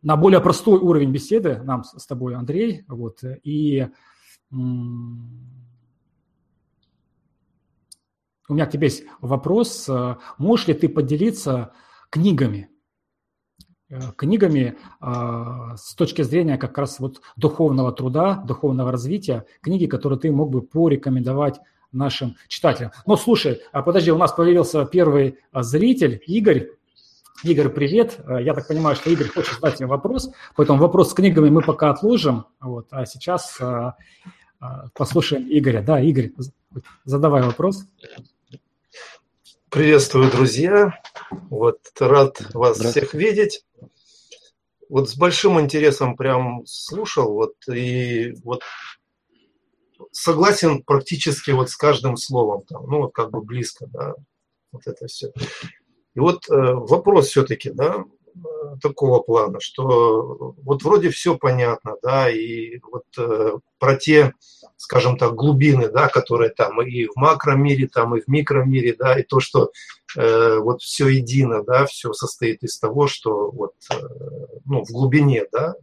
на 0.00 0.16
более 0.16 0.40
простой 0.40 0.78
уровень 0.80 1.12
беседы 1.12 1.60
нам 1.64 1.84
с 1.84 2.06
тобой, 2.06 2.34
Андрей. 2.34 2.82
Вот, 2.88 3.22
и 3.42 3.88
у 4.50 4.56
меня 8.54 8.64
к 8.66 8.70
тебе 8.70 8.86
есть 8.86 9.04
вопрос. 9.20 9.88
Можешь 10.38 10.66
ли 10.66 10.72
ты 10.72 10.88
поделиться 10.88 11.74
книгами? 12.08 12.70
Э, 13.90 14.12
книгами 14.16 14.78
э, 15.00 15.76
с 15.76 15.94
точки 15.94 16.22
зрения 16.22 16.56
как 16.56 16.78
раз 16.78 17.00
вот 17.00 17.20
духовного 17.36 17.92
труда, 17.92 18.36
духовного 18.46 18.90
развития, 18.90 19.44
книги, 19.60 19.86
которые 19.86 20.18
ты 20.18 20.32
мог 20.32 20.50
бы 20.50 20.62
порекомендовать 20.62 21.60
нашим 21.92 22.36
читателям. 22.48 22.92
Но 23.06 23.16
слушай, 23.16 23.62
а 23.72 23.82
подожди, 23.82 24.10
у 24.10 24.18
нас 24.18 24.32
появился 24.32 24.84
первый 24.84 25.38
зритель, 25.52 26.22
Игорь. 26.26 26.70
Игорь, 27.42 27.70
привет. 27.70 28.18
Э, 28.26 28.42
я 28.42 28.52
так 28.54 28.68
понимаю, 28.68 28.96
что 28.96 29.10
Игорь 29.10 29.28
хочет 29.28 29.54
задать 29.54 29.80
мне 29.80 29.86
вопрос, 29.86 30.30
поэтому 30.56 30.78
вопрос 30.78 31.10
с 31.10 31.14
книгами 31.14 31.48
мы 31.48 31.62
пока 31.62 31.90
отложим. 31.90 32.46
Вот, 32.60 32.88
а 32.90 33.06
сейчас 33.06 33.56
а, 33.60 33.96
а, 34.60 34.88
послушаем 34.94 35.46
Игоря. 35.48 35.80
Да, 35.80 36.00
Игорь, 36.00 36.32
задавай 37.04 37.42
вопрос. 37.42 37.84
Приветствую, 39.70 40.30
друзья. 40.30 41.00
Вот, 41.48 41.78
рад 41.98 42.42
вас 42.52 42.78
всех 42.78 43.14
видеть. 43.14 43.64
Вот 44.90 45.08
с 45.08 45.16
большим 45.16 45.60
интересом 45.60 46.16
прям 46.16 46.66
слушал, 46.66 47.32
вот, 47.32 47.54
и 47.72 48.34
вот 48.42 48.62
согласен 50.12 50.82
практически 50.82 51.50
вот 51.50 51.70
с 51.70 51.76
каждым 51.76 52.16
словом, 52.16 52.62
там, 52.62 52.86
ну, 52.86 52.98
вот 52.98 53.12
как 53.12 53.30
бы 53.30 53.42
близко, 53.42 53.86
да, 53.86 54.14
вот 54.72 54.86
это 54.86 55.06
все. 55.06 55.32
И 56.14 56.20
вот 56.20 56.48
э, 56.48 56.54
вопрос 56.54 57.28
все-таки, 57.28 57.70
да, 57.70 58.04
э, 58.34 58.40
такого 58.82 59.20
плана, 59.20 59.60
что 59.60 60.54
вот 60.56 60.82
вроде 60.82 61.10
все 61.10 61.36
понятно, 61.36 61.96
да, 62.02 62.30
и 62.30 62.80
вот 62.90 63.04
э, 63.16 63.58
про 63.78 63.96
те, 63.96 64.34
скажем 64.76 65.16
так, 65.16 65.34
глубины, 65.34 65.88
да, 65.88 66.08
которые 66.08 66.50
там 66.50 66.82
и 66.82 67.06
в 67.06 67.16
макромире, 67.16 67.88
там 67.88 68.16
и 68.16 68.20
в 68.20 68.28
микромире, 68.28 68.94
да, 68.98 69.18
и 69.18 69.22
то, 69.22 69.40
что 69.40 69.70
э, 70.16 70.58
вот 70.58 70.82
все 70.82 71.08
едино, 71.08 71.62
да, 71.62 71.86
все 71.86 72.12
состоит 72.12 72.62
из 72.62 72.78
того, 72.78 73.06
что 73.06 73.50
вот, 73.50 73.74
э, 73.92 73.96
ну, 74.64 74.84
в 74.84 74.90
глубине, 74.90 75.44
да. 75.52 75.74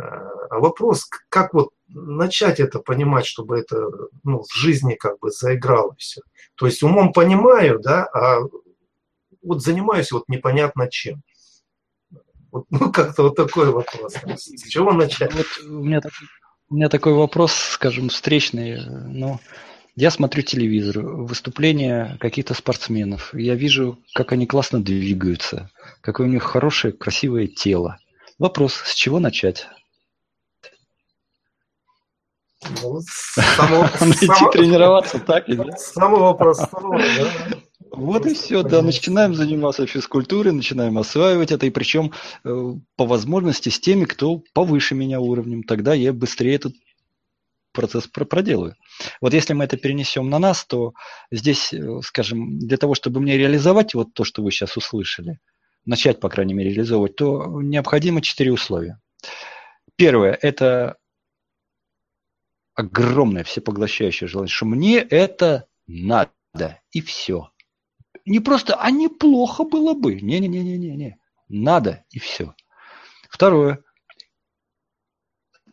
А 0.00 0.58
вопрос, 0.58 1.06
как 1.28 1.54
вот 1.54 1.70
начать 1.88 2.60
это 2.60 2.80
понимать, 2.80 3.26
чтобы 3.26 3.58
это 3.58 3.90
ну, 4.24 4.42
в 4.42 4.54
жизни 4.54 4.94
как 4.94 5.18
бы 5.20 5.30
заиграло 5.30 5.94
все. 5.98 6.22
То 6.56 6.66
есть 6.66 6.82
умом 6.82 7.12
понимаю, 7.12 7.78
да, 7.80 8.04
а 8.06 8.40
вот 9.42 9.62
занимаюсь 9.62 10.12
вот 10.12 10.24
непонятно 10.28 10.88
чем. 10.90 11.22
Вот, 12.50 12.66
ну, 12.70 12.90
как-то 12.92 13.24
вот 13.24 13.36
такой 13.36 13.70
вопрос. 13.70 14.14
С 14.36 14.68
чего 14.68 14.92
начать? 14.92 15.32
Вот 15.34 15.46
у 15.64 15.84
меня, 15.84 16.00
такой, 16.00 16.26
у 16.68 16.74
меня 16.74 16.88
такой 16.88 17.12
вопрос, 17.12 17.52
скажем, 17.52 18.08
встречный. 18.08 18.80
Но 18.86 19.38
я 19.94 20.10
смотрю 20.10 20.42
телевизор, 20.42 21.00
выступления 21.00 22.16
каких-то 22.20 22.54
спортсменов. 22.54 23.32
Я 23.34 23.54
вижу, 23.54 23.98
как 24.14 24.32
они 24.32 24.46
классно 24.46 24.82
двигаются, 24.82 25.70
какое 26.00 26.26
у 26.26 26.30
них 26.30 26.42
хорошее, 26.42 26.92
красивое 26.92 27.46
тело. 27.46 27.98
Вопрос, 28.38 28.74
с 28.74 28.94
чего 28.94 29.20
начать? 29.20 29.68
Ну, 33.70 33.82
Найти 34.00 34.44
тренироваться 34.52 35.18
так 35.18 35.48
или 35.48 35.72
Самого 35.76 36.34
простого, 36.34 36.98
да. 36.98 37.58
Вот 37.92 38.24
и 38.26 38.34
все, 38.34 38.62
да, 38.62 38.82
начинаем 38.82 39.34
заниматься 39.34 39.86
физкультурой, 39.86 40.52
начинаем 40.52 40.96
осваивать 40.98 41.50
это, 41.50 41.66
и 41.66 41.70
причем 41.70 42.12
э, 42.44 42.72
по 42.96 43.04
возможности 43.04 43.68
с 43.68 43.80
теми, 43.80 44.04
кто 44.04 44.42
повыше 44.54 44.94
меня 44.94 45.20
уровнем, 45.20 45.64
тогда 45.64 45.92
я 45.92 46.12
быстрее 46.12 46.54
этот 46.54 46.74
процесс 47.72 48.06
проделаю. 48.06 48.76
Вот 49.20 49.34
если 49.34 49.54
мы 49.54 49.64
это 49.64 49.76
перенесем 49.76 50.30
на 50.30 50.38
нас, 50.38 50.64
то 50.64 50.92
здесь, 51.32 51.72
э, 51.72 52.00
скажем, 52.02 52.58
для 52.58 52.76
того, 52.76 52.94
чтобы 52.94 53.20
мне 53.20 53.36
реализовать 53.36 53.94
вот 53.94 54.14
то, 54.14 54.22
что 54.22 54.42
вы 54.42 54.52
сейчас 54.52 54.76
услышали, 54.76 55.40
начать, 55.84 56.20
по 56.20 56.28
крайней 56.28 56.54
мере, 56.54 56.70
реализовывать, 56.70 57.16
то 57.16 57.60
необходимо 57.60 58.22
четыре 58.22 58.52
условия. 58.52 59.00
Первое– 59.96 60.38
это 60.42 60.96
огромное 62.80 63.44
всепоглощающее 63.44 64.28
желание, 64.28 64.52
что 64.52 64.66
мне 64.66 64.98
это 64.98 65.66
надо, 65.86 66.80
и 66.90 67.00
все. 67.00 67.50
Не 68.26 68.40
просто, 68.40 68.76
а 68.76 68.90
неплохо 68.90 69.64
было 69.64 69.94
бы. 69.94 70.20
Не-не-не-не-не. 70.20 71.18
Надо, 71.48 72.04
и 72.10 72.18
все. 72.18 72.54
Второе. 73.28 73.82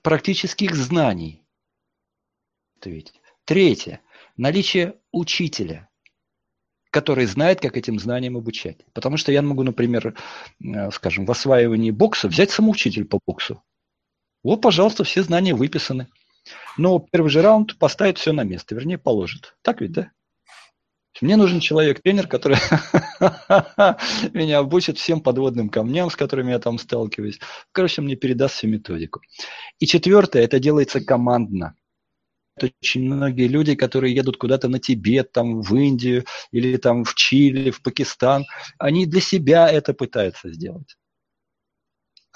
Практических 0.01 0.75
знаний. 0.75 1.45
Третье. 3.45 4.01
Наличие 4.37 4.99
учителя, 5.11 5.89
который 6.91 7.25
знает, 7.25 7.59
как 7.59 7.75
этим 7.77 7.99
знаниям 7.99 8.37
обучать. 8.37 8.85
Потому 8.93 9.17
что 9.17 9.31
я 9.31 9.41
могу, 9.41 9.63
например, 9.63 10.15
э, 10.63 10.91
скажем, 10.91 11.25
в 11.25 11.31
осваивании 11.31 11.91
бокса 11.91 12.27
взять 12.27 12.51
самоучитель 12.51 13.05
по 13.05 13.19
боксу. 13.25 13.63
Вот, 14.43 14.61
пожалуйста, 14.61 15.03
все 15.03 15.23
знания 15.23 15.53
выписаны. 15.53 16.07
Но 16.77 16.99
первый 16.99 17.29
же 17.29 17.41
раунд 17.41 17.77
поставит 17.77 18.17
все 18.17 18.31
на 18.31 18.43
место, 18.43 18.75
вернее, 18.75 18.97
положит. 18.97 19.55
Так 19.61 19.81
ведь, 19.81 19.93
да? 19.93 20.11
Мне 21.21 21.35
нужен 21.35 21.59
человек-тренер, 21.59 22.27
который 22.27 22.57
меня 24.33 24.59
обучит 24.59 24.99
всем 24.99 25.21
подводным 25.21 25.69
камням, 25.69 26.11
с 26.11 26.15
которыми 26.15 26.51
я 26.51 26.59
там 26.59 26.77
сталкиваюсь. 26.77 27.39
Короче, 27.71 28.01
мне 28.01 28.15
передаст 28.15 28.55
всю 28.55 28.67
методику. 28.67 29.21
И 29.79 29.87
четвертое, 29.87 30.43
это 30.43 30.59
делается 30.59 31.03
командно. 31.03 31.75
Очень 32.61 33.05
многие 33.05 33.47
люди, 33.47 33.75
которые 33.75 34.15
едут 34.15 34.37
куда-то 34.37 34.67
на 34.67 34.79
Тибет, 34.79 35.31
там, 35.31 35.61
в 35.61 35.75
Индию, 35.75 36.25
или 36.51 36.77
там 36.77 37.03
в 37.03 37.13
Чили, 37.15 37.71
в 37.71 37.81
Пакистан, 37.81 38.45
они 38.79 39.05
для 39.05 39.21
себя 39.21 39.69
это 39.69 39.93
пытаются 39.93 40.51
сделать. 40.51 40.97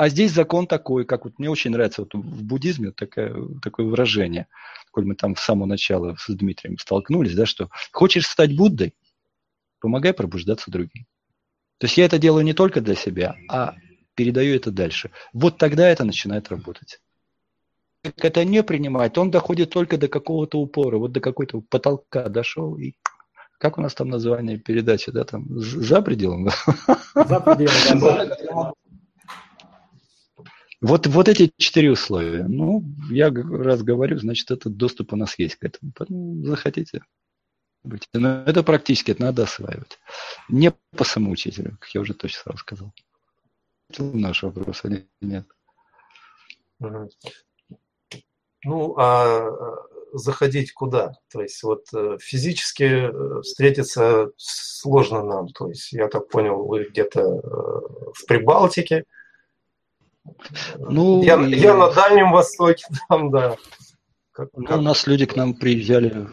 А 0.01 0.09
здесь 0.09 0.31
закон 0.31 0.65
такой, 0.65 1.05
как 1.05 1.25
вот 1.25 1.37
мне 1.37 1.47
очень 1.47 1.69
нравится 1.69 2.01
вот 2.01 2.15
в 2.15 2.43
буддизме 2.43 2.89
такое, 2.89 3.35
такое 3.61 3.85
выражение, 3.85 4.47
коль 4.89 5.05
мы 5.05 5.13
там 5.13 5.35
с 5.35 5.41
самого 5.41 5.67
начала 5.67 6.15
с 6.17 6.27
Дмитрием 6.27 6.79
столкнулись, 6.79 7.35
да, 7.35 7.45
что 7.45 7.69
хочешь 7.91 8.25
стать 8.25 8.55
Буддой, 8.55 8.95
помогай 9.79 10.13
пробуждаться 10.13 10.71
другим. 10.71 11.05
То 11.77 11.85
есть 11.85 11.97
я 11.97 12.05
это 12.05 12.17
делаю 12.17 12.43
не 12.43 12.55
только 12.55 12.81
для 12.81 12.95
себя, 12.95 13.35
а 13.47 13.75
передаю 14.15 14.55
это 14.55 14.71
дальше. 14.71 15.11
Вот 15.33 15.59
тогда 15.59 15.87
это 15.87 16.03
начинает 16.03 16.49
работать. 16.49 16.99
Как 18.01 18.25
это 18.25 18.43
не 18.43 18.63
принимать, 18.63 19.15
он 19.19 19.29
доходит 19.29 19.69
только 19.69 19.99
до 19.99 20.07
какого-то 20.07 20.57
упора, 20.57 20.97
вот 20.97 21.11
до 21.11 21.19
какой-то 21.19 21.61
потолка 21.61 22.27
дошел 22.27 22.75
и 22.75 22.93
как 23.59 23.77
у 23.77 23.81
нас 23.81 23.93
там 23.93 24.09
название 24.09 24.57
передачи, 24.57 25.11
да, 25.11 25.25
там 25.25 25.45
за 25.59 26.01
пределом? 26.01 26.49
За 27.13 27.39
пределом, 27.39 28.73
Вот, 30.81 31.05
вот 31.05 31.27
эти 31.29 31.51
четыре 31.57 31.91
условия. 31.91 32.43
Ну, 32.47 32.83
я 33.11 33.29
раз 33.29 33.83
говорю, 33.83 34.17
значит, 34.17 34.49
этот 34.49 34.75
доступ 34.75 35.13
у 35.13 35.15
нас 35.15 35.37
есть 35.37 35.55
к 35.55 35.63
этому. 35.63 35.93
Захотите. 36.43 37.03
Но 38.13 38.43
это 38.43 38.63
практически, 38.63 39.11
это 39.11 39.21
надо 39.21 39.43
осваивать. 39.43 39.99
Не 40.49 40.73
по 40.95 41.03
самоучителю, 41.03 41.77
как 41.79 41.89
я 41.91 42.01
уже 42.01 42.13
точно 42.13 42.41
сразу 42.43 42.57
сказал. 42.59 42.93
Это 43.89 44.03
наш 44.03 44.43
вопрос 44.43 44.83
или 44.85 45.07
нет? 45.21 45.45
Ну, 48.63 48.95
а 48.97 49.49
заходить 50.13 50.73
куда? 50.73 51.13
То 51.31 51.41
есть 51.41 51.61
вот 51.63 51.85
э, 51.93 52.17
физически 52.19 52.83
э, 52.83 53.41
встретиться 53.41 54.31
сложно 54.37 55.23
нам. 55.23 55.47
То 55.49 55.69
есть 55.69 55.91
я 55.93 56.07
так 56.07 56.27
понял, 56.27 56.65
вы 56.65 56.85
где-то 56.89 57.21
э, 57.21 57.41
в 58.13 58.25
Прибалтике. 58.27 59.05
Ну, 60.77 61.23
я, 61.23 61.35
и... 61.35 61.56
я 61.56 61.76
на 61.76 61.91
Дальнем 61.91 62.31
Востоке 62.31 62.85
там, 63.10 63.31
да. 63.31 63.56
Как, 64.31 64.49
ну, 64.56 64.65
как... 64.65 64.77
У 64.77 64.81
нас 64.81 65.07
люди 65.07 65.26
к 65.26 65.35
нам 65.35 65.53
приезжали 65.53 66.27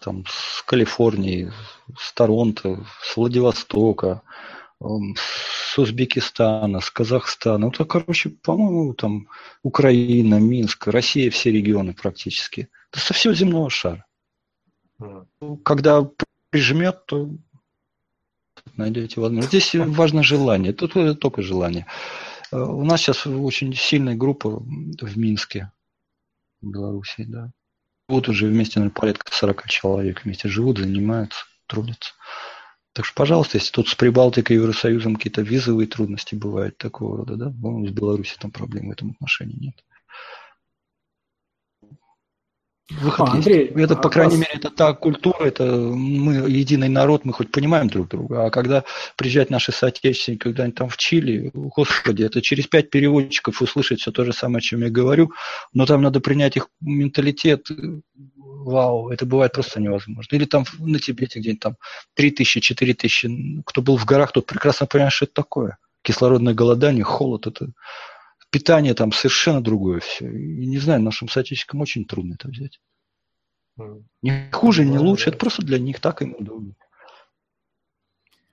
там, 0.00 0.24
с 0.28 0.62
Калифорнии, 0.62 1.52
с 1.98 2.12
Торонто, 2.12 2.84
с 3.02 3.16
Владивостока, 3.16 4.22
с 4.80 5.78
Узбекистана, 5.78 6.80
с 6.80 6.90
Казахстана. 6.90 7.66
Ну, 7.66 7.70
то, 7.70 7.84
короче, 7.84 8.30
по-моему, 8.30 8.94
там 8.94 9.28
Украина, 9.62 10.40
Минск, 10.40 10.88
Россия, 10.88 11.30
все 11.30 11.50
регионы 11.50 11.94
практически. 11.94 12.68
Это 12.90 13.00
со 13.00 13.14
всего 13.14 13.32
земного 13.32 13.70
шара. 13.70 14.04
Mm. 15.00 15.26
Когда 15.62 16.08
прижмет, 16.50 17.06
то 17.06 17.30
найдете 18.76 19.20
возможность. 19.20 19.48
Здесь 19.48 19.74
важно 19.74 20.22
желание. 20.22 20.72
Тут 20.72 21.20
только 21.20 21.42
желание. 21.42 21.86
Э, 22.52 22.58
у 22.58 22.84
нас 22.84 23.00
сейчас 23.00 23.26
очень 23.26 23.74
сильная 23.74 24.14
группа 24.14 24.50
в 24.50 25.18
Минске, 25.18 25.72
в 26.60 26.70
Беларуси, 26.70 27.24
да. 27.24 27.50
Вот 28.08 28.28
уже 28.28 28.46
вместе, 28.46 28.78
наверное, 28.78 28.94
порядка 28.94 29.32
40 29.32 29.68
человек 29.68 30.24
вместе 30.24 30.48
живут, 30.48 30.78
занимаются, 30.78 31.44
трудятся. 31.66 32.12
Так 32.92 33.04
что, 33.04 33.14
пожалуйста, 33.14 33.58
если 33.58 33.72
тут 33.72 33.88
с 33.88 33.94
Прибалтикой 33.94 34.56
Евросоюзом 34.56 35.16
какие-то 35.16 35.42
визовые 35.42 35.86
трудности 35.86 36.34
бывают 36.34 36.78
такого 36.78 37.18
рода, 37.18 37.36
да, 37.36 37.46
по-моему, 37.46 37.88
с 37.88 37.90
Беларусью 37.90 38.38
там 38.40 38.50
проблем 38.50 38.88
в 38.88 38.92
этом 38.92 39.10
отношении 39.10 39.56
нет. 39.66 39.84
Выход 42.88 43.28
а, 43.28 43.32
Андрей, 43.32 43.62
есть. 43.62 43.76
Это, 43.76 43.96
по 43.96 44.08
а 44.08 44.12
крайней 44.12 44.36
вас... 44.36 44.46
мере, 44.46 44.52
это 44.54 44.70
та 44.70 44.92
культура, 44.92 45.44
это 45.44 45.64
мы 45.64 46.48
единый 46.48 46.88
народ, 46.88 47.24
мы 47.24 47.32
хоть 47.32 47.50
понимаем 47.50 47.88
друг 47.88 48.08
друга. 48.08 48.46
А 48.46 48.50
когда 48.50 48.84
приезжают 49.16 49.50
наши 49.50 49.72
соотечественники 49.72 50.42
когда-нибудь 50.42 50.78
там 50.78 50.88
в 50.88 50.96
Чили, 50.96 51.50
господи, 51.52 52.22
это 52.22 52.40
через 52.40 52.68
пять 52.68 52.90
переводчиков 52.90 53.60
услышать 53.60 54.00
все 54.00 54.12
то 54.12 54.24
же 54.24 54.32
самое, 54.32 54.58
о 54.58 54.60
чем 54.60 54.82
я 54.82 54.90
говорю, 54.90 55.32
но 55.72 55.84
там 55.84 56.00
надо 56.00 56.20
принять 56.20 56.56
их 56.56 56.68
менталитет, 56.80 57.66
вау, 58.14 59.10
это 59.10 59.26
бывает 59.26 59.52
просто 59.52 59.80
невозможно. 59.80 60.36
Или 60.36 60.44
там 60.44 60.64
на 60.78 61.00
Тибете 61.00 61.40
где-нибудь 61.40 61.60
там 61.60 61.76
3 62.14 62.30
тысячи, 62.30 62.60
4 62.60 62.94
тысячи, 62.94 63.28
кто 63.66 63.82
был 63.82 63.96
в 63.96 64.04
горах, 64.04 64.30
тот 64.30 64.46
прекрасно 64.46 64.86
понимает, 64.86 65.12
что 65.12 65.24
это 65.24 65.34
такое. 65.34 65.78
Кислородное 66.02 66.54
голодание, 66.54 67.02
холод, 67.02 67.48
это 67.48 67.70
питание 68.56 68.94
там 68.94 69.12
совершенно 69.12 69.60
другое 69.60 70.00
все. 70.00 70.30
И 70.30 70.66
не 70.66 70.78
знаю, 70.78 71.02
нашим 71.02 71.28
соотечественникам 71.28 71.82
очень 71.82 72.06
трудно 72.06 72.34
это 72.34 72.48
взять. 72.48 72.80
Не 74.22 74.50
хуже, 74.50 74.86
не 74.86 74.98
лучше, 74.98 75.28
это 75.28 75.36
просто 75.36 75.62
для 75.62 75.78
них 75.78 76.00
так 76.00 76.22
им 76.22 76.34
удобно. 76.38 76.72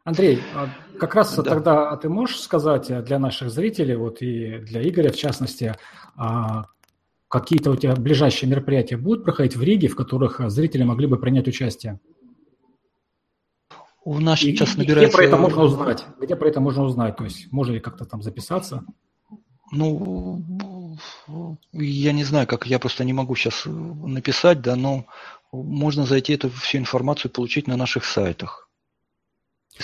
Андрей, 0.04 0.42
а 0.54 0.68
как 1.00 1.16
раз 1.16 1.34
да. 1.38 1.44
тогда 1.44 1.96
ты 1.96 2.10
можешь 2.10 2.42
сказать 2.42 3.06
для 3.06 3.18
наших 3.18 3.50
зрителей, 3.50 3.96
вот 3.96 4.22
и 4.22 4.58
для 4.58 4.86
Игоря 4.86 5.10
в 5.10 5.16
частности, 5.16 5.74
а 6.18 6.66
какие-то 7.30 7.72
у 7.72 7.78
тебя 7.78 7.96
ближайшие 7.96 8.50
мероприятия 8.50 8.98
будут 8.98 9.24
проходить 9.24 9.56
в 9.56 9.64
Риге, 9.64 9.88
в 9.88 9.96
которых 9.96 10.42
зрители 10.50 10.84
могли 10.84 11.08
бы 11.08 11.18
принять 11.18 11.48
участие? 11.48 12.02
У 14.04 14.20
нас 14.20 14.44
и, 14.44 14.48
сейчас 14.48 14.76
набирается... 14.76 15.08
Где 15.08 15.16
про 15.16 15.24
это 15.24 15.38
можно 15.38 15.64
узнать? 15.64 16.06
Где 16.20 16.36
про 16.36 16.50
это 16.50 16.60
можно 16.60 16.84
узнать? 16.84 17.16
То 17.16 17.24
есть 17.24 17.50
можно 17.54 17.72
ли 17.72 17.80
как-то 17.80 18.04
там 18.04 18.22
записаться? 18.22 18.84
Ну, 19.74 20.42
я 21.74 22.12
не 22.12 22.24
знаю, 22.24 22.48
как 22.48 22.68
я 22.68 22.80
просто 22.80 23.04
не 23.04 23.14
могу 23.14 23.36
сейчас 23.36 23.64
написать, 23.66 24.62
да, 24.62 24.76
но 24.76 25.06
можно 25.52 26.06
зайти 26.06 26.34
эту 26.34 26.50
всю 26.50 26.78
информацию 26.78 27.32
получить 27.32 27.68
на 27.68 27.78
наших 27.78 28.06
сайтах. 28.06 28.70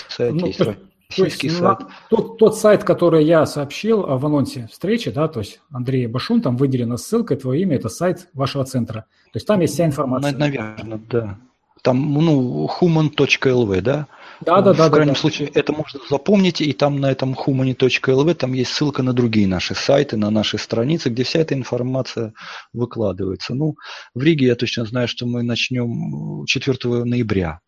Сайт 0.08 0.34
ну, 0.34 0.46
есть, 0.46 0.58
то, 0.58 0.76
то 1.16 1.24
есть 1.24 1.58
сайт. 1.58 1.78
Тот, 2.08 2.38
тот 2.38 2.56
сайт, 2.56 2.84
который 2.84 3.24
я 3.24 3.44
сообщил 3.46 4.02
в 4.02 4.26
анонсе 4.26 4.68
встречи, 4.70 5.10
да, 5.10 5.26
то 5.26 5.40
есть 5.40 5.60
Андрей 5.72 6.06
Башун, 6.06 6.40
там 6.40 6.56
выделена 6.56 6.96
ссылка, 6.96 7.36
твое 7.36 7.62
имя, 7.62 7.76
это 7.76 7.88
сайт 7.88 8.28
вашего 8.32 8.64
центра. 8.64 9.06
То 9.32 9.36
есть 9.36 9.46
там 9.46 9.60
есть 9.60 9.74
вся 9.74 9.86
информация. 9.86 10.36
Наверное, 10.36 11.00
да. 11.10 11.38
Там, 11.82 12.12
ну, 12.12 12.68
human.lv, 12.80 13.80
да? 13.80 14.06
Да, 14.40 14.62
да, 14.62 14.72
да. 14.72 14.88
В 14.88 14.92
крайнем 14.92 15.14
да, 15.14 15.20
случае 15.20 15.48
это 15.48 15.72
можно 15.72 16.00
запомнить, 16.08 16.60
и 16.60 16.72
там 16.72 16.98
на 17.00 17.10
этом 17.10 17.34
humani.lv 17.34 18.34
там 18.34 18.52
есть 18.54 18.72
ссылка 18.72 19.02
на 19.02 19.12
другие 19.12 19.46
наши 19.46 19.74
сайты, 19.74 20.16
на 20.16 20.30
наши 20.30 20.56
страницы, 20.56 21.10
где 21.10 21.24
вся 21.24 21.40
эта 21.40 21.54
информация 21.54 22.32
выкладывается. 22.72 23.54
Ну, 23.54 23.76
в 24.14 24.22
Риге 24.22 24.46
я 24.46 24.56
точно 24.56 24.86
знаю, 24.86 25.08
что 25.08 25.26
мы 25.26 25.42
начнем 25.42 26.46
4 26.46 27.04
ноября. 27.04 27.60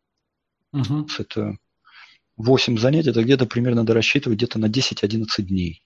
Угу. 0.72 1.08
Это 1.18 1.56
8 2.36 2.78
занятий, 2.78 3.10
это 3.10 3.22
где-то 3.22 3.46
примерно 3.46 3.82
надо 3.82 3.92
рассчитывать 3.92 4.38
где-то 4.38 4.58
на 4.58 4.66
10-11 4.66 5.26
дней. 5.42 5.82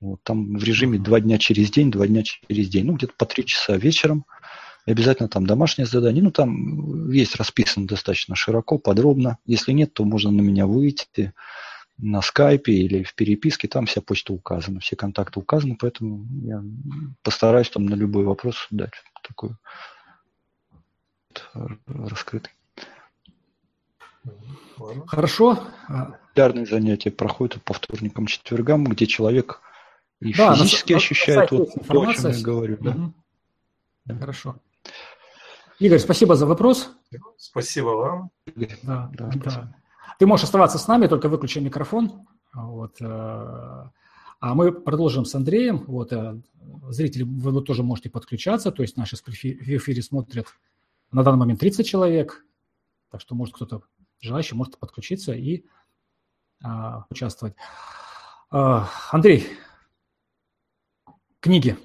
Вот, 0.00 0.18
там 0.24 0.58
в 0.58 0.64
режиме 0.64 0.98
2 0.98 1.20
дня 1.20 1.38
через 1.38 1.70
день, 1.70 1.92
2 1.92 2.06
дня 2.08 2.24
через 2.24 2.68
день. 2.68 2.86
Ну, 2.86 2.94
где-то 2.94 3.12
по 3.16 3.24
3 3.24 3.44
часа 3.44 3.76
вечером– 3.76 4.24
и 4.86 4.90
обязательно 4.90 5.28
там 5.28 5.46
домашнее 5.46 5.86
задание. 5.86 6.22
Ну, 6.22 6.30
там 6.30 7.10
есть 7.10 7.36
расписано 7.36 7.86
достаточно 7.86 8.36
широко, 8.36 8.78
подробно. 8.78 9.38
Если 9.44 9.72
нет, 9.72 9.92
то 9.92 10.04
можно 10.04 10.30
на 10.30 10.40
меня 10.40 10.66
выйти 10.66 11.34
на 11.98 12.22
скайпе 12.22 12.72
или 12.72 13.02
в 13.02 13.14
переписке, 13.14 13.68
там 13.68 13.86
вся 13.86 14.00
почта 14.00 14.32
указана, 14.32 14.80
все 14.80 14.96
контакты 14.96 15.40
указаны, 15.40 15.76
поэтому 15.80 16.26
я 16.42 16.62
постараюсь 17.22 17.70
там 17.70 17.86
на 17.86 17.94
любой 17.94 18.24
вопрос 18.24 18.66
дать 18.70 18.92
такой 19.22 19.50
раскрытый. 21.86 22.52
Хорошо. 25.06 25.66
Регулярные 26.34 26.66
занятия 26.66 27.10
проходят 27.10 27.62
по 27.62 27.72
вторникам, 27.72 28.26
четвергам, 28.26 28.84
где 28.84 29.06
человек 29.06 29.62
и 30.20 30.34
да, 30.34 30.54
физически 30.54 30.92
на, 30.92 30.98
ощущает 30.98 31.50
на 31.50 31.58
вот 31.58 31.70
то, 31.86 32.02
о 32.02 32.14
чем 32.14 32.30
я 32.30 32.42
говорю. 32.42 32.76
Да. 32.80 32.90
Угу. 32.90 34.18
Хорошо. 34.20 34.56
Игорь, 35.78 35.98
спасибо 35.98 36.36
за 36.36 36.46
вопрос. 36.46 36.90
Спасибо 37.36 37.88
вам. 37.88 38.30
Да, 38.82 39.10
да, 39.12 39.30
да. 39.34 39.76
Ты 40.18 40.26
можешь 40.26 40.44
оставаться 40.44 40.78
с 40.78 40.88
нами, 40.88 41.06
только 41.06 41.28
выключи 41.28 41.58
микрофон. 41.58 42.26
Вот. 42.54 43.00
Э, 43.00 43.04
а 44.40 44.54
мы 44.54 44.72
продолжим 44.72 45.24
с 45.24 45.34
Андреем. 45.34 45.84
Вот, 45.86 46.12
э, 46.12 46.40
зрители, 46.88 47.24
вы 47.24 47.62
тоже 47.62 47.82
можете 47.82 48.08
подключаться, 48.08 48.72
то 48.72 48.82
есть 48.82 48.96
наши 48.96 49.16
в 49.16 49.28
эфире 49.28 50.02
смотрят 50.02 50.46
на 51.12 51.22
данный 51.22 51.38
момент 51.38 51.60
30 51.60 51.86
человек, 51.86 52.44
так 53.10 53.20
что 53.20 53.34
может 53.34 53.54
кто-то 53.54 53.82
желающий 54.20 54.54
может 54.54 54.78
подключиться 54.78 55.32
и 55.32 55.64
а, 56.62 57.04
участвовать. 57.10 57.54
А, 58.50 58.88
Андрей, 59.10 59.46
книги. 61.40 61.76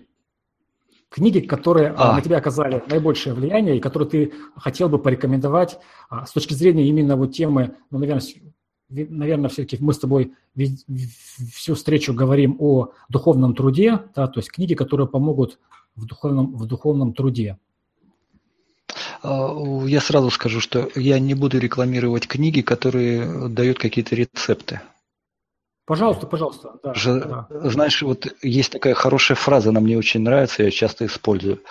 Книги, 1.11 1.41
которые 1.41 1.93
а. 1.97 2.15
на 2.15 2.21
тебя 2.21 2.37
оказали 2.37 2.81
наибольшее 2.87 3.35
влияние 3.35 3.75
и 3.75 3.81
которые 3.81 4.09
ты 4.09 4.33
хотел 4.55 4.87
бы 4.87 4.97
порекомендовать 4.97 5.77
а, 6.09 6.25
с 6.25 6.31
точки 6.31 6.53
зрения 6.53 6.87
именно 6.87 7.17
вот 7.17 7.33
темы, 7.33 7.75
ну, 7.89 7.99
наверное, 7.99 8.23
наверное, 8.87 9.49
все-таки 9.49 9.77
мы 9.83 9.93
с 9.93 9.99
тобой 9.99 10.33
всю 11.53 11.75
встречу 11.75 12.13
говорим 12.13 12.55
о 12.59 12.93
духовном 13.09 13.55
труде, 13.55 13.99
да, 14.15 14.27
то 14.27 14.39
есть 14.39 14.49
книги, 14.49 14.73
которые 14.73 15.05
помогут 15.05 15.59
в 15.97 16.05
духовном, 16.05 16.55
в 16.55 16.65
духовном 16.65 17.13
труде. 17.13 17.57
А, 19.21 19.53
я 19.85 19.99
сразу 19.99 20.29
скажу, 20.29 20.61
что 20.61 20.89
я 20.95 21.19
не 21.19 21.33
буду 21.33 21.59
рекламировать 21.59 22.25
книги, 22.25 22.61
которые 22.61 23.49
дают 23.49 23.79
какие-то 23.79 24.15
рецепты. 24.15 24.79
Пожалуйста, 25.85 26.27
пожалуйста. 26.27 26.73
Да, 26.83 26.93
Же, 26.93 27.19
да. 27.19 27.47
Знаешь, 27.49 28.01
вот 28.01 28.27
есть 28.41 28.71
такая 28.71 28.93
хорошая 28.93 29.35
фраза, 29.35 29.69
она 29.69 29.79
мне 29.79 29.97
очень 29.97 30.21
нравится, 30.21 30.63
я 30.63 30.71
часто 30.71 31.05
использую. 31.05 31.61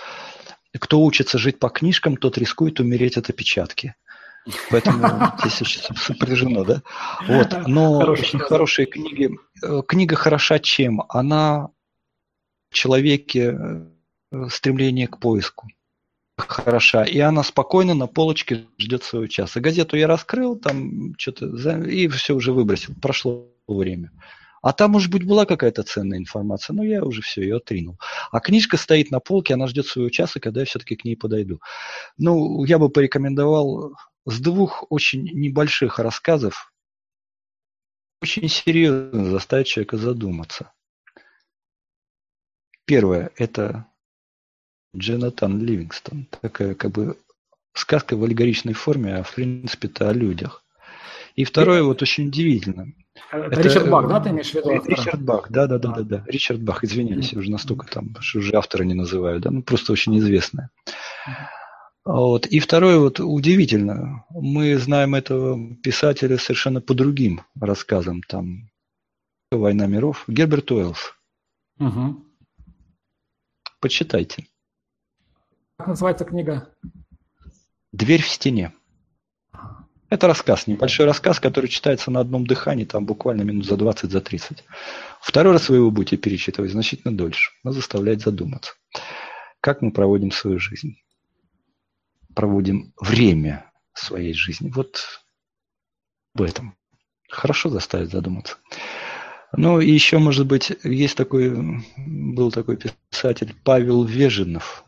Кто 0.79 1.01
учится 1.03 1.39
жить 1.39 1.59
по 1.59 1.69
книжкам, 1.69 2.17
тот 2.17 2.39
рискует 2.39 2.81
умереть 2.81 3.17
от 3.17 3.31
опечатки. 3.31 3.95
Поэтому 4.71 5.33
здесь 5.45 5.83
сопряжено, 5.97 6.65
да? 6.65 6.83
Вот, 7.27 7.67
но 7.67 7.99
очень 7.99 8.39
хорошие 8.39 8.87
книги. 8.87 9.31
Э, 9.63 9.83
книга 9.87 10.17
хороша 10.17 10.59
чем? 10.59 11.03
Она 11.09 11.69
в 12.71 12.75
человеке 12.75 13.57
э, 14.33 14.49
стремление 14.49 15.09
к 15.09 15.19
поиску 15.19 15.69
хороша, 16.49 17.05
и 17.05 17.19
она 17.19 17.43
спокойно 17.43 17.95
на 17.95 18.07
полочке 18.07 18.67
ждет 18.79 19.03
своего 19.03 19.27
часа. 19.27 19.61
Газету 19.61 19.97
я 19.97 20.07
раскрыл, 20.07 20.57
там 20.57 21.15
что-то, 21.19 21.47
и 21.83 22.09
все 22.09 22.35
уже 22.35 22.53
выбросил, 22.53 22.95
прошло 23.01 23.49
время. 23.69 24.11
А 24.63 24.73
там, 24.73 24.91
может 24.91 25.11
быть, 25.11 25.25
была 25.25 25.47
какая-то 25.47 25.83
ценная 25.83 26.19
информация, 26.19 26.75
но 26.75 26.85
я 26.85 27.03
уже 27.03 27.23
все 27.23 27.43
ее 27.43 27.57
отринул. 27.57 27.99
А 28.31 28.41
книжка 28.41 28.77
стоит 28.77 29.11
на 29.11 29.21
полке, 29.21 29.55
она 29.55 29.67
ждет 29.67 29.87
своего 29.87 30.11
часа, 30.11 30.39
когда 30.39 30.61
я 30.61 30.67
все-таки 30.67 30.97
к 30.97 31.05
ней 31.05 31.17
подойду. 31.17 31.61
Ну, 32.19 32.65
я 32.65 32.79
бы 32.79 32.91
порекомендовал 32.91 33.95
с 34.27 34.39
двух 34.39 34.85
очень 34.91 35.25
небольших 35.25 35.99
рассказов 35.99 36.71
очень 38.23 38.49
серьезно 38.49 39.25
заставить 39.25 39.67
человека 39.67 39.97
задуматься. 39.97 40.73
Первое– 42.85 43.31
это 43.37 43.87
Джонатан 44.97 45.61
Ливингстон. 45.63 46.27
Такая 46.41 46.75
как 46.75 46.91
бы 46.93 47.17
сказка 47.75 48.17
в 48.17 48.25
аллегоричной 48.25 48.75
форме, 48.75 49.17
а 49.17 49.23
в 49.23 49.35
принципе 49.35 49.89
это 49.89 50.09
о 50.09 50.13
людях. 50.13 50.65
И 51.37 51.45
второе, 51.45 51.83
вот 51.83 52.03
очень 52.03 52.29
удивительно. 52.29 52.93
Это, 53.31 53.61
Ричард 53.61 53.89
Бах, 53.89 54.09
да, 54.09 54.21
ты 54.21 54.31
имеешь 54.31 54.51
в 54.51 54.55
виду? 54.55 54.71
Ричард 54.85 55.23
Бах, 55.23 55.51
да, 55.51 55.67
да, 55.67 55.79
да, 55.79 55.93
да, 55.93 56.03
да. 56.03 56.25
Ричард 56.27 56.61
Бах, 56.61 56.85
извиняюсь, 56.85 57.33
я 57.33 57.39
уже 57.39 57.51
настолько 57.51 57.87
там, 57.87 58.15
что 58.21 58.41
уже 58.41 58.57
автора 58.57 58.83
не 58.83 58.95
называю, 58.95 59.41
да, 59.41 59.51
ну 59.51 59.63
просто 59.63 59.93
очень 59.93 60.19
известная. 60.19 60.71
Вот. 62.05 62.47
И 62.47 62.59
второе, 62.61 62.99
вот 62.99 63.21
удивительно, 63.21 64.25
мы 64.31 64.77
знаем 64.79 65.15
этого 65.15 65.77
писателя 65.77 66.39
совершенно 66.39 66.81
по 66.81 66.95
другим 66.95 67.43
рассказам, 67.61 68.23
там 68.23 68.71
«Война 69.53 69.87
миров», 69.87 70.25
Герберт 70.27 70.71
Уэллс. 70.73 71.15
Угу. 71.79 72.25
Почитайте. 73.81 74.47
Как 75.81 75.87
называется 75.87 76.27
книга? 76.27 76.69
«Дверь 77.91 78.21
в 78.21 78.29
стене». 78.29 78.75
Это 80.11 80.27
рассказ, 80.27 80.67
небольшой 80.67 81.07
рассказ, 81.07 81.41
который 81.41 81.71
читается 81.71 82.11
на 82.11 82.21
одном 82.21 82.47
дыхании, 82.47 82.85
там 82.85 83.07
буквально 83.07 83.45
минут 83.45 83.65
за 83.65 83.79
20, 83.79 84.11
за 84.11 84.21
30. 84.21 84.63
Второй 85.23 85.55
раз 85.55 85.71
вы 85.71 85.77
его 85.77 85.91
будете 85.91 86.19
перечитывать 86.19 86.73
значительно 86.73 87.17
дольше, 87.17 87.53
но 87.65 87.73
заставлять 87.73 88.21
задуматься. 88.21 88.75
Как 89.63 89.81
мы 89.81 89.91
проводим 89.91 90.33
свою 90.33 90.59
жизнь? 90.59 90.99
Проводим 92.35 92.93
время 93.01 93.73
своей 93.95 94.35
жизни. 94.35 94.71
Вот 94.71 95.03
об 96.35 96.43
этом. 96.43 96.77
Хорошо 97.27 97.71
заставить 97.71 98.11
задуматься. 98.11 98.59
Ну 99.57 99.81
и 99.81 99.91
еще, 99.91 100.19
может 100.19 100.47
быть, 100.47 100.73
есть 100.85 101.17
такой, 101.17 101.51
был 101.97 102.53
такой 102.53 102.77
писатель 102.77 103.55
Павел 103.65 104.05
Вежинов. 104.05 104.85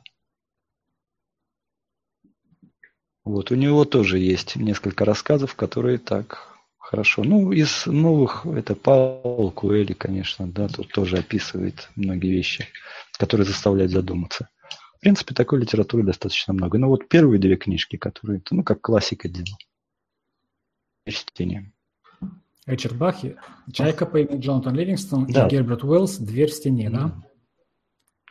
Вот, 3.25 3.51
у 3.51 3.55
него 3.55 3.85
тоже 3.85 4.19
есть 4.19 4.57
несколько 4.57 5.05
рассказов, 5.05 5.55
которые 5.55 5.99
так 5.99 6.53
хорошо. 6.79 7.23
Ну, 7.25 7.53
из 7.53 7.87
новых, 7.87 8.45
это 8.45 8.75
Паул 8.75 9.51
Куэли, 9.53 9.93
конечно, 9.93 10.47
да, 10.51 10.69
тут 10.69 10.93
тоже 10.93 11.19
описывает 11.19 11.89
многие 11.95 12.33
вещи, 12.33 12.67
которые 13.19 13.47
заставляют 13.47 13.93
задуматься. 13.93 14.49
В 14.97 15.01
принципе, 15.01 15.35
такой 15.35 15.61
литературы 15.61 16.03
достаточно 16.03 16.53
много. 16.53 16.79
Но 16.79 16.89
вот 16.89 17.09
первые 17.09 17.41
две 17.41 17.57
книжки, 17.57 17.97
которые, 17.97 18.43
ну, 18.51 18.63
как 18.63 18.81
классика 18.81 19.29
дела. 19.29 19.57
Чтение. 21.09 21.73
Ричард 22.67 22.97
Бахи, 22.97 23.37
Чайка 23.73 24.07
по 24.07 24.19
имени 24.19 24.41
Джонатан 24.41 24.75
Ливингстон 24.77 25.27
да. 25.27 25.47
и 25.47 25.51
Герберт 25.51 25.83
Уэллс 25.83 26.19
«Дверь 26.19 26.51
в 26.51 26.55
стене», 26.55 26.91
да? 26.91 27.23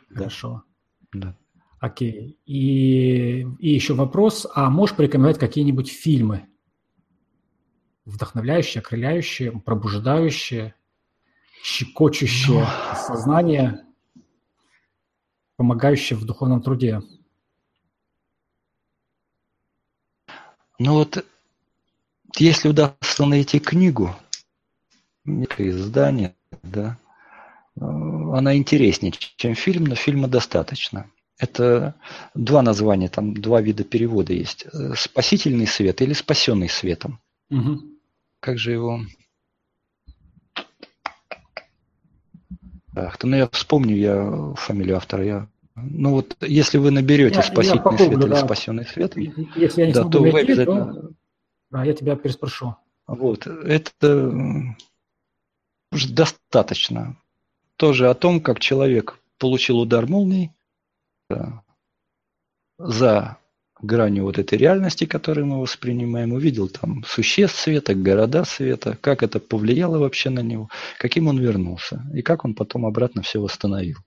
да? 0.08 0.16
Хорошо. 0.16 0.62
Да. 1.12 1.36
Окей. 1.82 2.38
И, 2.46 3.40
и 3.58 3.70
еще 3.70 3.94
вопрос, 3.94 4.46
а 4.54 4.70
можешь 4.70 4.94
порекомендовать 4.94 5.40
какие-нибудь 5.40 5.90
фильмы? 5.90 6.46
Вдохновляющие, 8.04 8.80
окрыляющие, 8.80 9.50
пробуждающие, 9.50 10.76
щекочущие. 11.64 12.60
Ну. 12.60 12.96
сознание, 12.96 13.84
помогающие 15.56 16.16
в 16.16 16.24
духовном 16.24 16.62
труде? 16.62 17.02
Ну 20.78 20.94
вот, 20.94 21.26
если 22.36 22.68
удастся 22.68 23.26
найти 23.26 23.58
книгу, 23.58 24.14
издание, 25.24 26.36
да, 26.62 26.96
э, 27.74 27.80
она 27.80 28.56
интереснее, 28.56 29.12
чем 29.12 29.56
фильм, 29.56 29.86
но 29.86 29.96
фильма 29.96 30.28
достаточно. 30.28 31.10
Это 31.42 31.96
два 32.36 32.62
названия, 32.62 33.08
там 33.08 33.34
два 33.34 33.60
вида 33.60 33.82
перевода 33.82 34.32
есть. 34.32 34.64
Э, 34.72 34.94
спасительный 34.94 35.66
свет 35.66 36.00
или 36.00 36.12
спасенный 36.12 36.68
светом. 36.68 37.18
Угу. 37.50 37.80
Как 38.38 38.58
же 38.58 38.70
его... 38.70 39.00
Ах, 42.94 43.20
ну 43.24 43.36
я 43.36 43.48
вспомню 43.48 43.96
я 43.96 44.54
фамилию 44.54 44.96
автора. 44.98 45.24
Я... 45.24 45.48
Ну 45.74 46.12
вот, 46.12 46.36
если 46.42 46.78
вы 46.78 46.92
наберете 46.92 47.38
я, 47.38 47.42
спасительный 47.42 47.78
я 47.78 47.82
попробую, 47.82 48.20
свет 48.20 48.20
да. 48.20 48.26
или 48.36 48.44
спасенный 48.44 48.86
свет, 48.86 49.16
если 49.56 49.80
я 49.80 49.86
не 49.88 49.92
да, 49.94 50.04
то 50.04 50.20
найти, 50.20 50.32
вы 50.32 50.40
обязательно... 50.40 50.94
То... 50.94 51.10
Да, 51.72 51.84
я 51.84 51.92
тебя 51.92 52.14
переспрошу. 52.14 52.76
Вот, 53.08 53.48
это 53.48 54.32
достаточно. 55.90 57.16
Тоже 57.74 58.08
о 58.08 58.14
том, 58.14 58.40
как 58.40 58.60
человек 58.60 59.18
получил 59.38 59.80
удар 59.80 60.06
молнии, 60.06 60.54
за 62.78 63.38
гранью 63.82 64.24
вот 64.24 64.38
этой 64.38 64.56
реальности, 64.56 65.06
которую 65.06 65.46
мы 65.46 65.60
воспринимаем, 65.60 66.32
увидел 66.32 66.68
там 66.68 67.04
существ 67.04 67.58
света, 67.58 67.94
города 67.94 68.44
света, 68.44 68.96
как 69.00 69.22
это 69.22 69.40
повлияло 69.40 69.98
вообще 69.98 70.30
на 70.30 70.40
него, 70.40 70.70
каким 70.98 71.26
он 71.26 71.38
вернулся 71.38 72.04
и 72.14 72.22
как 72.22 72.44
он 72.44 72.54
потом 72.54 72.86
обратно 72.86 73.22
все 73.22 73.40
восстановил. 73.40 73.98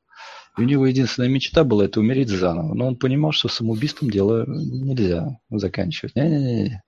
И 0.57 0.61
у 0.61 0.63
него 0.63 0.87
единственная 0.87 1.29
мечта 1.29 1.65
была 1.65 1.85
это 1.85 1.99
умереть 1.99 2.29
заново, 2.29 2.73
но 2.73 2.87
он 2.87 2.95
понимал, 2.95 3.33
что 3.33 3.49
самоубийством 3.49 4.09
дело 4.09 4.45
нельзя 4.47 5.37
заканчивать. 5.49 6.15
Не-не-не, 6.15 6.81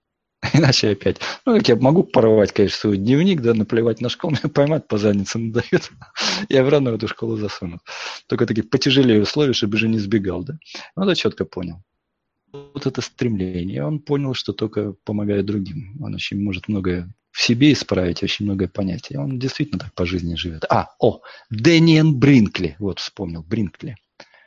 Иначе 0.54 0.90
опять. 0.90 1.18
Ну, 1.46 1.58
как 1.58 1.68
я 1.68 1.76
могу 1.76 2.04
порвать, 2.04 2.52
конечно, 2.52 2.78
свой 2.78 2.98
дневник, 2.98 3.42
да, 3.42 3.54
наплевать 3.54 4.02
на 4.02 4.10
школу, 4.10 4.34
меня 4.44 4.50
поймать 4.54 4.88
по 4.88 4.98
заднице 4.98 5.38
надают. 5.38 5.92
Я 6.50 6.62
обратно 6.62 6.92
в 6.92 6.96
эту 6.96 7.08
школу 7.08 7.38
засуну. 7.38 7.80
Только 8.28 8.46
такие 8.46 8.64
потяжелее 8.64 9.22
условия, 9.22 9.54
чтобы 9.54 9.78
же 9.78 9.88
не 9.88 10.00
сбегал, 10.00 10.44
да. 10.44 10.58
Ну, 10.96 11.04
это 11.04 11.16
четко 11.16 11.46
понял. 11.46 11.82
Вот 12.52 12.86
это 12.86 13.02
стремление. 13.02 13.86
Он 13.86 14.00
понял, 14.00 14.34
что 14.34 14.54
только 14.54 14.94
помогая 15.04 15.44
другим. 15.44 15.98
Он 16.02 16.16
очень 16.16 16.42
может 16.42 16.68
многое 16.68 17.14
в 17.32 17.42
себе 17.42 17.74
исправить, 17.74 18.24
очень 18.24 18.46
многое 18.46 18.68
понять. 18.68 19.12
И 19.12 19.18
он 19.18 19.38
действительно 19.38 19.80
так 19.80 19.94
по 19.94 20.06
жизни 20.06 20.36
живет. 20.36 20.66
А, 20.70 20.90
о, 21.00 21.22
Дэниан 21.50 22.16
Бринкли. 22.18 22.76
Вот 22.80 23.00
вспомнил, 23.00 23.44
Бринкли. 23.44 23.98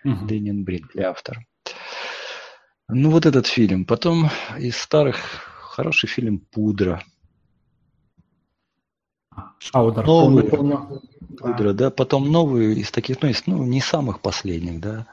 Угу. 0.05 0.27
Дэниан 0.27 0.65
Бринкли, 0.65 1.03
автор. 1.03 1.45
Ну, 2.89 3.11
вот 3.11 3.27
этот 3.27 3.47
фильм. 3.47 3.85
Потом 3.85 4.31
из 4.59 4.77
старых 4.77 5.60
Хороший 5.71 6.09
фильм 6.09 6.41
«Пудра». 6.41 7.01
Шаудер, 9.61 10.05
новый, 10.05 10.43
помню, 10.43 11.01
Пудра, 11.39 11.73
да. 11.73 11.93
Потом 11.93 12.33
новые 12.33 12.75
из 12.75 12.91
таких, 12.91 13.23
ну, 13.23 13.29
из, 13.29 13.47
ну, 13.47 13.63
не 13.65 13.81
самых 13.81 14.21
последних, 14.21 14.81
да. 14.81 15.07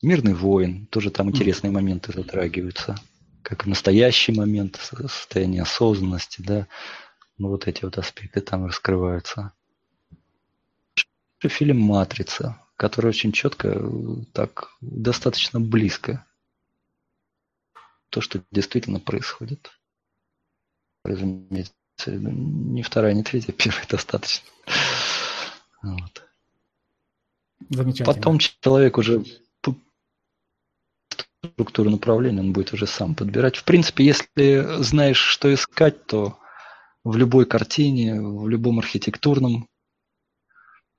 Мирный 0.00 0.32
воин, 0.32 0.86
тоже 0.86 1.10
там 1.10 1.28
интересные 1.28 1.70
моменты 1.70 2.14
затрагиваются, 2.14 2.96
как 3.42 3.66
настоящий 3.66 4.32
момент, 4.32 4.76
состояние 4.76 5.60
осознанности, 5.60 6.40
да, 6.40 6.66
ну 7.36 7.48
вот 7.48 7.68
эти 7.68 7.84
вот 7.84 7.98
аспекты 7.98 8.40
там 8.40 8.64
раскрываются. 8.64 9.52
Фильм 11.40 11.78
«Матрица», 11.78 12.58
который 12.76 13.08
очень 13.08 13.32
четко, 13.32 13.78
так 14.32 14.70
достаточно 14.80 15.60
близко 15.60 16.24
то, 18.10 18.20
что 18.20 18.42
действительно 18.50 19.00
происходит. 19.00 19.70
Разумеется, 21.04 21.72
не 22.06 22.82
вторая, 22.82 23.14
не 23.14 23.22
третья, 23.22 23.52
первая 23.52 23.86
достаточно. 23.88 24.46
Вот. 25.82 26.22
Замечательно. 27.70 28.14
Потом 28.14 28.38
человек 28.38 28.98
уже 28.98 29.24
структуру 31.42 31.90
направления 31.90 32.40
он 32.40 32.52
будет 32.52 32.72
уже 32.72 32.86
сам 32.86 33.14
подбирать. 33.14 33.56
В 33.56 33.64
принципе, 33.64 34.04
если 34.04 34.82
знаешь, 34.82 35.18
что 35.18 35.52
искать, 35.52 36.04
то 36.06 36.38
в 37.04 37.16
любой 37.16 37.46
картине, 37.46 38.20
в 38.20 38.48
любом 38.48 38.78
архитектурном 38.78 39.66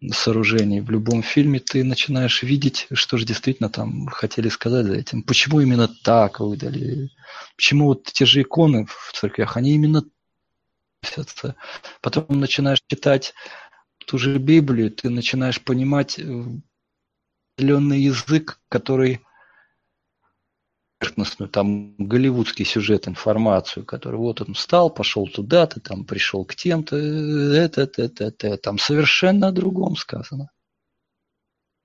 сооружении, 0.10 0.80
в 0.80 0.90
любом 0.90 1.22
фильме 1.22 1.60
ты 1.60 1.84
начинаешь 1.84 2.42
видеть, 2.44 2.88
что 2.92 3.18
же 3.18 3.26
действительно 3.26 3.70
там 3.70 4.08
хотели 4.08 4.50
сказать 4.50 4.86
за 4.86 4.96
этим. 4.96 5.24
Почему 5.24 5.62
именно 5.62 5.88
так 5.88 6.40
выдали? 6.40 7.10
Почему 7.56 7.86
вот 7.88 8.06
те 8.06 8.26
же 8.26 8.42
иконы 8.42 8.86
в 8.88 9.12
церквях, 9.14 9.58
они 9.58 9.74
именно 9.74 10.04
Потом 12.02 12.26
начинаешь 12.30 12.82
читать 12.88 13.34
ту 14.06 14.18
же 14.18 14.38
Библию, 14.38 14.92
ты 14.92 15.10
начинаешь 15.10 15.62
понимать 15.62 16.20
э, 16.20 16.44
определенный 17.56 18.02
язык, 18.02 18.60
который 18.70 19.22
поверхностную, 21.02 21.50
там, 21.50 21.96
голливудский 21.98 22.64
сюжет, 22.64 23.08
информацию, 23.08 23.86
который 23.86 24.18
вот 24.18 24.42
он 24.42 24.54
встал, 24.54 24.90
пошел 24.90 25.28
туда-то, 25.28 25.80
там, 25.80 26.06
пришел 26.06 26.46
к 26.46 26.56
тем-то, 26.56 26.96
это, 26.96 27.82
это, 27.82 28.04
это, 28.04 28.26
это, 28.26 28.58
там 28.58 28.78
совершенно 28.78 29.48
о 29.48 29.52
другом 29.52 29.96
сказано. 29.96 30.52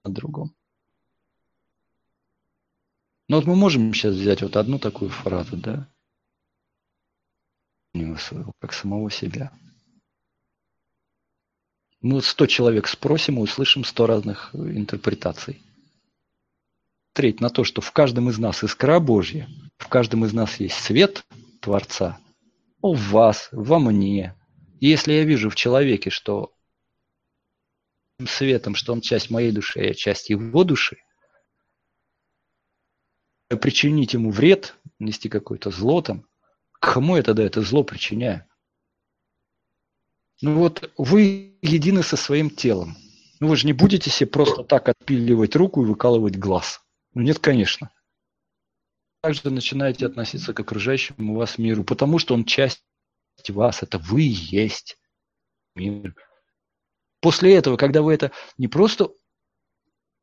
О 0.03 0.11
другом. 0.11 0.55
Но 3.29 3.37
вот 3.37 3.47
мы 3.47 3.57
можем 3.57 3.93
сейчас 3.95 4.15
взять 4.15 4.43
вот 4.43 4.57
одну 4.57 4.79
такую 4.79 5.11
фразу, 5.11 5.57
да, 5.57 5.89
своего, 8.19 8.53
как 8.61 8.75
самого 8.75 9.11
себя. 9.11 9.51
Мы 12.03 12.17
вот 12.17 12.25
сто 12.27 12.47
человек 12.47 12.87
спросим 12.87 13.39
и 13.39 13.43
услышим 13.43 13.83
сто 13.83 14.07
разных 14.07 14.55
интерпретаций 14.55 15.66
смотреть 17.17 17.41
на 17.41 17.49
то, 17.49 17.65
что 17.65 17.81
в 17.81 17.93
каждом 17.93 18.29
из 18.29 18.39
нас 18.39 18.63
искра 18.63 19.01
Божья, 19.01 19.49
в 19.79 19.89
каждом 19.89 20.27
из 20.27 20.35
нас 20.35 20.61
есть 20.61 20.75
свет 20.75 21.25
Творца, 21.63 22.19
в 22.83 22.95
вас, 23.11 23.49
во 23.53 23.79
мне. 23.79 24.35
И 24.81 24.89
если 24.89 25.15
я 25.15 25.25
вижу 25.25 25.49
в 25.49 25.55
человеке, 25.55 26.11
что 26.11 26.53
светом, 28.29 28.75
что 28.75 28.93
он 28.93 29.01
часть 29.01 29.31
моей 29.31 29.51
души, 29.51 29.81
а 29.81 29.85
я 29.85 29.95
часть 29.95 30.29
его 30.29 30.63
души, 30.63 30.99
причинить 33.49 34.13
ему 34.13 34.31
вред, 34.31 34.77
нести 34.99 35.31
какое-то 35.31 35.71
зло 35.71 36.03
там, 36.03 36.27
кому 36.71 37.17
я 37.17 37.23
тогда 37.23 37.45
это 37.45 37.63
зло 37.63 37.83
причиняю? 37.83 38.45
Ну 40.43 40.59
вот 40.59 40.93
вы 40.99 41.57
едины 41.63 42.03
со 42.03 42.19
своим 42.19 42.51
телом. 42.51 42.95
Ну 43.41 43.49
вы 43.49 43.57
же 43.57 43.67
не 43.67 43.73
будете 43.73 44.11
себе 44.11 44.29
просто 44.29 44.65
так 44.65 44.91
отпиливать 44.91 45.57
руку 45.57 45.83
и 45.83 45.87
выкалывать 45.87 46.37
глаз. 46.37 46.83
Ну 47.17 47.23
нет, 47.23 47.39
конечно. 47.39 47.91
Также 49.23 49.49
начинаете 49.49 50.05
относиться 50.05 50.53
к 50.53 50.61
окружающему 50.61 51.35
вас 51.35 51.57
миру, 51.57 51.83
потому 51.83 52.19
что 52.19 52.35
он 52.35 52.45
часть 52.45 52.85
вас, 53.49 53.83
это 53.83 53.97
вы 53.97 54.21
есть 54.29 54.99
мир. 55.75 56.15
После 57.21 57.57
этого, 57.57 57.79
когда 57.79 58.03
вы 58.03 58.13
это 58.13 58.33
не 58.59 58.69
просто 58.69 59.15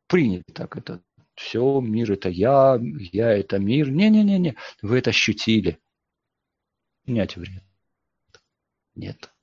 приняли 0.06 0.44
так, 0.54 0.78
это 0.78 1.02
все, 1.34 1.82
мир 1.82 2.12
это 2.12 2.30
я, 2.30 2.80
я 2.80 3.32
это 3.32 3.58
мир. 3.58 3.90
Не-не-не-не, 3.90 4.56
вы 4.84 5.00
это 5.00 5.10
ощутили. 5.10 5.80
Принять 7.06 7.38
вред. 7.38 7.64
Нет. 8.94 9.34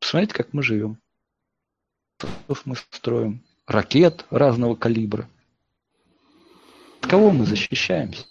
Посмотрите, 0.00 0.34
как 0.34 0.52
мы 0.52 0.62
живем. 0.62 1.00
Мы 2.66 2.76
строим 2.76 3.42
ракет 3.66 4.26
разного 4.28 4.76
калибра. 4.76 5.30
От 7.04 7.10
кого 7.10 7.32
мы 7.32 7.44
защищаемся? 7.44 8.24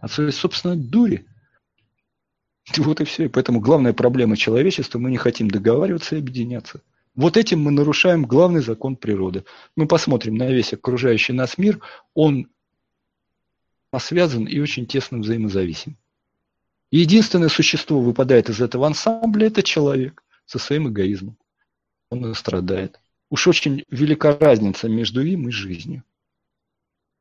От 0.00 0.10
своей 0.10 0.32
собственной 0.32 0.78
дури. 0.78 1.26
Вот 2.78 3.02
и 3.02 3.04
все. 3.04 3.26
И 3.26 3.28
поэтому 3.28 3.60
главная 3.60 3.92
проблема 3.92 4.38
человечества, 4.38 4.98
мы 4.98 5.10
не 5.10 5.18
хотим 5.18 5.50
договариваться 5.50 6.16
и 6.16 6.20
объединяться. 6.20 6.80
Вот 7.14 7.36
этим 7.36 7.60
мы 7.60 7.72
нарушаем 7.72 8.24
главный 8.24 8.62
закон 8.62 8.96
природы. 8.96 9.44
Мы 9.76 9.86
посмотрим 9.86 10.36
на 10.36 10.50
весь 10.50 10.72
окружающий 10.72 11.34
нас 11.34 11.58
мир, 11.58 11.80
он 12.14 12.48
связан 13.98 14.46
и 14.46 14.60
очень 14.60 14.86
тесно 14.86 15.18
взаимозависим. 15.18 15.98
Единственное 16.90 17.50
существо 17.50 18.00
выпадает 18.00 18.48
из 18.48 18.62
этого 18.62 18.86
ансамбля– 18.86 19.46
это 19.48 19.62
человек 19.62 20.24
со 20.46 20.58
своим 20.58 20.88
эгоизмом. 20.88 21.36
Он 22.08 22.34
страдает. 22.34 22.98
Уж 23.28 23.46
очень 23.46 23.84
велика 23.90 24.38
разница 24.38 24.88
между 24.88 25.20
им 25.20 25.50
и 25.50 25.52
жизнью 25.52 26.02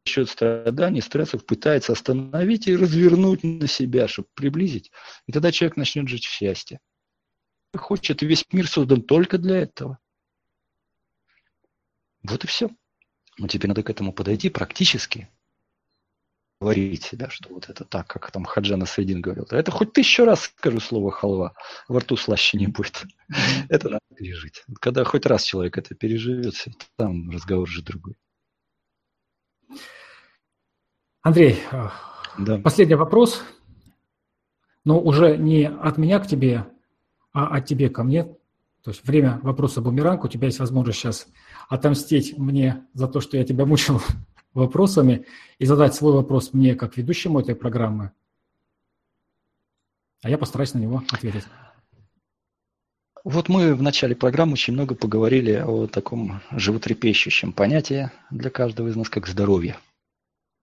счет 0.05 0.29
страданий, 0.29 1.01
стрессов 1.01 1.45
пытается 1.45 1.93
остановить 1.93 2.67
и 2.67 2.75
развернуть 2.75 3.43
на 3.43 3.67
себя, 3.67 4.07
чтобы 4.07 4.27
приблизить. 4.33 4.91
И 5.25 5.31
тогда 5.31 5.51
человек 5.51 5.77
начнет 5.77 6.07
жить 6.07 6.25
в 6.25 6.31
счастье. 6.31 6.79
Хочет, 7.75 8.21
весь 8.21 8.45
мир 8.51 8.67
создан 8.67 9.01
только 9.01 9.37
для 9.37 9.57
этого. 9.57 9.99
Вот 12.23 12.43
и 12.43 12.47
все. 12.47 12.69
Но 13.37 13.47
теперь 13.47 13.67
надо 13.67 13.83
к 13.83 13.89
этому 13.89 14.13
подойти 14.13 14.49
практически. 14.49 15.29
Говорить, 16.61 17.09
да, 17.11 17.29
что 17.29 17.53
вот 17.53 17.69
это 17.69 17.83
так, 17.83 18.07
как 18.07 18.31
там 18.31 18.45
Хаджана 18.45 18.85
Сайдин 18.85 19.21
говорил. 19.21 19.45
Это 19.51 19.71
хоть 19.71 19.91
тысячу 19.91 20.23
раз 20.23 20.43
скажу 20.57 20.79
слово 20.79 21.11
халва, 21.11 21.53
во 21.89 21.99
рту 21.99 22.15
слаще 22.15 22.57
не 22.57 22.67
будет. 22.67 23.03
Это 23.67 23.89
надо 23.89 24.05
пережить. 24.15 24.63
Когда 24.79 25.03
хоть 25.03 25.25
раз 25.25 25.43
человек 25.43 25.77
это 25.77 25.95
переживет, 25.95 26.55
там 26.95 27.29
разговор 27.29 27.67
же 27.67 27.81
другой. 27.81 28.15
Андрей, 31.21 31.59
э, 31.71 31.89
да. 32.37 32.57
последний 32.59 32.95
вопрос, 32.95 33.43
но 34.83 34.99
уже 34.99 35.37
не 35.37 35.67
от 35.67 35.97
меня 35.97 36.19
к 36.19 36.27
тебе, 36.27 36.65
а 37.33 37.47
от 37.47 37.65
тебе 37.65 37.89
ко 37.89 38.03
мне. 38.03 38.25
То 38.83 38.91
есть 38.91 39.03
время 39.03 39.39
вопроса 39.41 39.81
бумеранг, 39.81 40.23
у 40.23 40.27
тебя 40.27 40.45
есть 40.45 40.59
возможность 40.59 40.99
сейчас 40.99 41.27
отомстить 41.67 42.37
мне 42.37 42.85
за 42.93 43.07
то, 43.07 43.19
что 43.19 43.37
я 43.37 43.43
тебя 43.43 43.65
мучил 43.65 43.99
вопросами, 44.53 45.25
и 45.57 45.65
задать 45.65 45.95
свой 45.95 46.13
вопрос 46.13 46.53
мне 46.53 46.75
как 46.75 46.95
ведущему 46.95 47.39
этой 47.39 47.55
программы. 47.55 48.11
А 50.21 50.29
я 50.29 50.37
постараюсь 50.37 50.73
на 50.73 50.79
него 50.79 51.03
ответить. 51.11 51.45
Вот 53.25 53.49
мы 53.49 53.73
в 53.73 53.81
начале 53.81 54.15
программы 54.15 54.53
очень 54.53 54.73
много 54.73 54.93
поговорили 54.93 55.53
о 55.53 55.87
таком 55.87 56.41
животрепещущем 56.51 57.53
понятии 57.53 58.11
для 58.29 58.51
каждого 58.51 58.87
из 58.87 58.95
нас, 58.95 59.09
как 59.09 59.25
здоровье. 59.25 59.77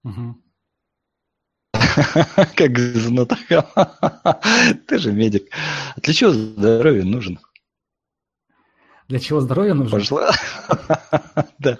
Угу. 0.05 0.37
Как 2.55 2.79
знаток. 2.79 3.41
Ты 4.87 4.99
же 4.99 5.13
медик. 5.13 5.51
Для 5.97 6.15
чего 6.15 6.31
здоровье 6.31 7.05
нужен? 7.05 7.41
Для 9.09 9.19
чего 9.19 9.41
здоровье 9.41 9.75
нужно? 9.75 9.99
Пошла. 9.99 10.31
Да. 11.59 11.79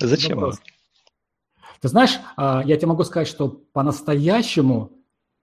Зачем? 0.00 0.52
Ты 1.80 1.88
знаешь, 1.88 2.18
а, 2.36 2.62
я 2.64 2.76
тебе 2.76 2.88
могу 2.88 3.04
сказать, 3.04 3.28
что 3.28 3.48
по-настоящему 3.48 4.90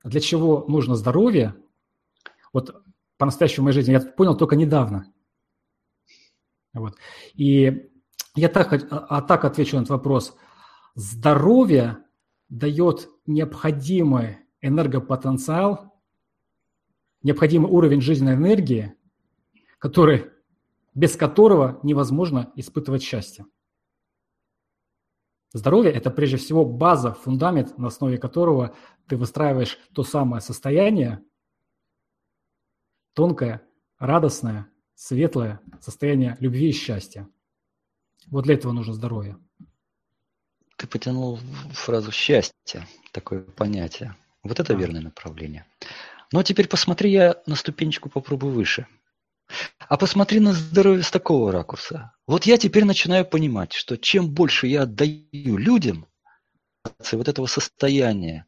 для 0.03 0.19
чего 0.19 0.65
нужно 0.67 0.95
здоровье, 0.95 1.55
вот 2.51 2.80
по-настоящему 3.21 3.65
в 3.65 3.65
моей 3.65 3.75
жизни, 3.75 3.91
я 3.91 3.99
понял 3.99 4.35
только 4.35 4.55
недавно. 4.55 5.05
Вот. 6.73 6.95
И 7.35 7.91
я 8.33 8.49
так, 8.49 8.87
а 8.89 9.21
так 9.21 9.45
отвечу 9.45 9.75
на 9.75 9.81
этот 9.81 9.91
вопрос. 9.91 10.35
Здоровье 10.95 11.99
дает 12.49 13.09
необходимый 13.27 14.39
энергопотенциал, 14.59 15.93
необходимый 17.21 17.71
уровень 17.71 18.01
жизненной 18.01 18.33
энергии, 18.33 18.95
который, 19.77 20.31
без 20.95 21.15
которого 21.15 21.79
невозможно 21.83 22.51
испытывать 22.55 23.03
счастье. 23.03 23.45
Здоровье– 25.53 25.91
это 25.93 26.09
прежде 26.09 26.37
всего 26.37 26.65
база, 26.65 27.13
фундамент, 27.13 27.77
на 27.77 27.89
основе 27.89 28.17
которого 28.17 28.75
ты 29.07 29.15
выстраиваешь 29.15 29.77
то 29.93 30.03
самое 30.03 30.41
состояние, 30.41 31.23
тонкое, 33.13 33.61
радостное, 33.99 34.67
светлое 34.95 35.59
состояние 35.79 36.37
любви 36.39 36.69
и 36.69 36.73
счастья. 36.73 37.27
Вот 38.27 38.45
для 38.45 38.55
этого 38.55 38.71
нужно 38.71 38.93
здоровье. 38.93 39.37
Ты 40.77 40.87
потянул 40.87 41.39
фразу 41.71 42.11
«счастье», 42.11 42.87
такое 43.11 43.41
понятие. 43.41 44.15
Вот 44.43 44.59
это 44.59 44.73
верное 44.73 45.01
направление. 45.01 45.65
Ну, 46.31 46.39
а 46.39 46.43
теперь 46.43 46.67
посмотри, 46.67 47.11
я 47.11 47.41
на 47.45 47.55
ступенечку 47.55 48.09
попробую 48.09 48.53
выше. 48.53 48.87
А 49.79 49.97
посмотри 49.97 50.39
на 50.39 50.53
здоровье 50.53 51.03
с 51.03 51.11
такого 51.11 51.51
ракурса. 51.51 52.13
Вот 52.25 52.45
я 52.45 52.57
теперь 52.57 52.85
начинаю 52.85 53.25
понимать, 53.25 53.73
что 53.73 53.97
чем 53.97 54.33
больше 54.33 54.67
я 54.67 54.83
отдаю 54.83 55.57
людям, 55.57 56.07
вот 57.11 57.27
этого 57.27 57.45
состояния, 57.47 58.47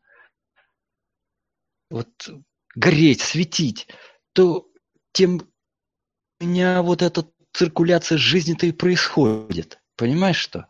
вот 1.89 2.09
гореть, 2.73 3.21
светить, 3.21 3.87
то 4.33 4.67
тем 5.11 5.41
у 6.39 6.45
меня 6.45 6.81
вот 6.81 7.01
эта 7.01 7.27
циркуляция 7.53 8.17
жизни-то 8.17 8.65
и 8.65 8.71
происходит. 8.71 9.79
Понимаешь 9.95 10.37
что? 10.37 10.67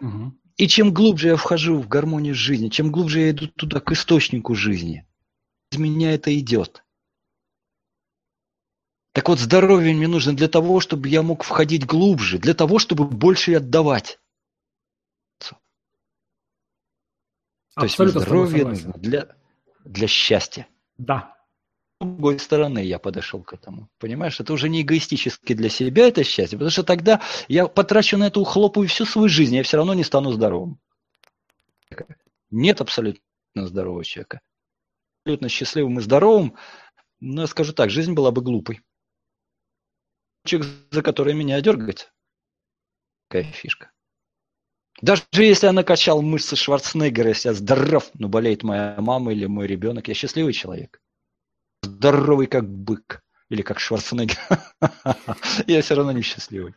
Угу. 0.00 0.38
И 0.56 0.68
чем 0.68 0.92
глубже 0.92 1.28
я 1.28 1.36
вхожу 1.36 1.80
в 1.80 1.88
гармонию 1.88 2.34
жизни, 2.34 2.68
чем 2.68 2.92
глубже 2.92 3.20
я 3.20 3.30
иду 3.30 3.48
туда, 3.48 3.80
к 3.80 3.92
источнику 3.92 4.54
жизни, 4.54 5.06
из 5.70 5.78
меня 5.78 6.12
это 6.12 6.36
идет. 6.38 6.84
Так 9.12 9.28
вот, 9.28 9.38
здоровье 9.38 9.94
мне 9.94 10.08
нужно 10.08 10.34
для 10.34 10.48
того, 10.48 10.80
чтобы 10.80 11.08
я 11.08 11.22
мог 11.22 11.44
входить 11.44 11.86
глубже, 11.86 12.38
для 12.38 12.54
того, 12.54 12.78
чтобы 12.80 13.04
больше 13.04 13.54
отдавать. 13.54 14.18
Абсолютно 17.74 18.20
То 18.20 18.26
есть 18.26 18.28
здоровье 18.28 18.64
нужно 18.64 18.92
для, 18.92 19.36
для 19.84 20.06
счастья. 20.06 20.68
Да. 20.96 21.33
Другой 22.00 22.38
стороны 22.38 22.80
я 22.80 22.98
подошел 22.98 23.42
к 23.42 23.52
этому. 23.52 23.88
Понимаешь, 23.98 24.40
это 24.40 24.52
уже 24.52 24.68
не 24.68 24.82
эгоистически 24.82 25.54
для 25.54 25.68
себя 25.68 26.08
это 26.08 26.24
счастье, 26.24 26.58
потому 26.58 26.70
что 26.70 26.82
тогда 26.82 27.20
я 27.48 27.66
потрачу 27.66 28.18
на 28.18 28.26
это, 28.26 28.40
ухлопаю 28.40 28.88
всю 28.88 29.06
свою 29.06 29.28
жизнь, 29.28 29.54
я 29.54 29.62
все 29.62 29.76
равно 29.76 29.94
не 29.94 30.04
стану 30.04 30.32
здоровым. 30.32 30.80
Нет 32.50 32.80
абсолютно 32.80 33.22
здорового 33.54 34.04
человека. 34.04 34.40
Абсолютно 35.24 35.48
счастливым 35.48 35.98
и 35.98 36.02
здоровым, 36.02 36.56
но 37.20 37.42
я 37.42 37.46
скажу 37.46 37.72
так, 37.72 37.90
жизнь 37.90 38.12
была 38.12 38.30
бы 38.32 38.42
глупой. 38.42 38.82
Человек, 40.44 40.70
за 40.90 41.02
который 41.02 41.32
меня 41.34 41.60
дергать. 41.60 42.12
Какая 43.28 43.50
фишка. 43.50 43.90
Даже 45.00 45.22
если 45.32 45.66
я 45.66 45.72
накачал 45.72 46.22
мышцы 46.22 46.54
Шварценеггера, 46.54 47.30
если 47.30 47.48
я 47.48 47.54
здоров, 47.54 48.10
но 48.14 48.28
болеет 48.28 48.62
моя 48.62 48.96
мама 48.98 49.32
или 49.32 49.46
мой 49.46 49.66
ребенок, 49.66 50.08
я 50.08 50.14
счастливый 50.14 50.52
человек. 50.52 51.00
Здоровый 51.84 52.46
как 52.46 52.68
бык. 52.68 53.22
Или 53.50 53.62
как 53.62 53.78
Шварценеггер. 53.78 54.38
Я 55.66 55.82
все 55.82 55.94
равно 55.94 56.12
не 56.12 56.22
счастливый. 56.22 56.74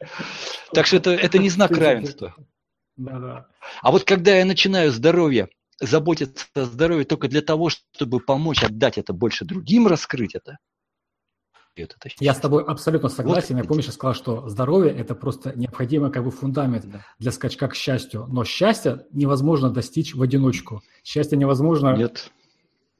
Так 0.73 0.85
что 0.85 0.97
это, 0.97 1.11
это 1.11 1.37
не 1.39 1.49
знак 1.49 1.71
равенства. 1.71 2.35
А 2.97 3.91
вот 3.91 4.03
когда 4.03 4.35
я 4.35 4.45
начинаю 4.45 4.91
здоровье, 4.91 5.49
заботиться 5.79 6.45
о 6.55 6.65
здоровье 6.65 7.05
только 7.05 7.27
для 7.27 7.41
того, 7.41 7.69
чтобы 7.69 8.19
помочь 8.19 8.63
отдать 8.63 8.97
это 8.97 9.13
больше 9.13 9.45
другим, 9.45 9.87
раскрыть 9.87 10.35
это, 10.35 10.57
это 11.83 11.95
Я 12.19 12.33
с 12.33 12.39
тобой 12.39 12.63
абсолютно 12.63 13.09
согласен. 13.09 13.55
Вот. 13.55 13.63
Я 13.63 13.67
помню, 13.67 13.83
я 13.83 13.91
сказал, 13.91 14.15
что 14.15 14.49
здоровье– 14.49 14.91
это 14.97 15.15
просто 15.15 15.53
необходимый 15.55 16.11
как 16.11 16.23
бы 16.23 16.31
фундамент 16.31 16.89
да. 16.89 17.05
для 17.19 17.31
скачка 17.31 17.67
к 17.67 17.75
счастью. 17.75 18.25
Но 18.29 18.43
счастье 18.43 19.05
невозможно 19.11 19.69
достичь 19.69 20.15
в 20.15 20.21
одиночку. 20.21 20.81
Счастье 21.03 21.37
невозможно… 21.37 21.95
Нет. 21.95 22.31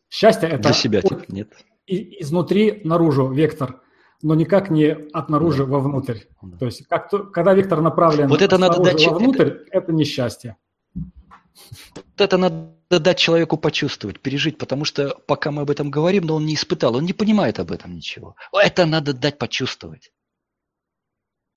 Счастье– 0.09 0.49
это… 0.49 0.63
Для 0.63 0.73
себя 0.73 0.99
от... 0.99 1.29
нет. 1.29 1.51
Изнутри 1.87 2.81
наружу 2.83 3.31
вектор, 3.31 3.81
но 4.21 4.35
никак 4.35 4.69
не 4.69 4.87
от 4.91 5.29
наружу 5.29 5.65
да. 5.65 5.71
вовнутрь. 5.71 6.19
Да. 6.41 6.57
То 6.57 6.65
есть, 6.65 6.85
как 6.87 7.09
то, 7.09 7.19
когда 7.19 7.53
вектор 7.53 7.81
направлен 7.81 8.27
вот 8.27 8.41
это 8.41 8.57
надо 8.57 8.81
дать... 8.81 9.05
вовнутрь, 9.07 9.47
это, 9.47 9.65
это 9.71 9.93
не 9.93 10.03
счастье. 10.03 10.57
Вот 11.95 12.21
это 12.21 12.37
надо 12.37 12.73
дать 12.89 13.17
человеку 13.17 13.57
почувствовать, 13.57 14.19
пережить, 14.19 14.57
потому 14.57 14.85
что 14.85 15.17
пока 15.27 15.51
мы 15.51 15.63
об 15.63 15.69
этом 15.69 15.89
говорим, 15.89 16.25
но 16.25 16.35
он 16.35 16.45
не 16.45 16.55
испытал, 16.55 16.95
он 16.95 17.05
не 17.05 17.13
понимает 17.13 17.59
об 17.59 17.71
этом 17.71 17.95
ничего. 17.95 18.35
Это 18.53 18.85
надо 18.85 19.13
дать 19.13 19.37
почувствовать. 19.37 20.11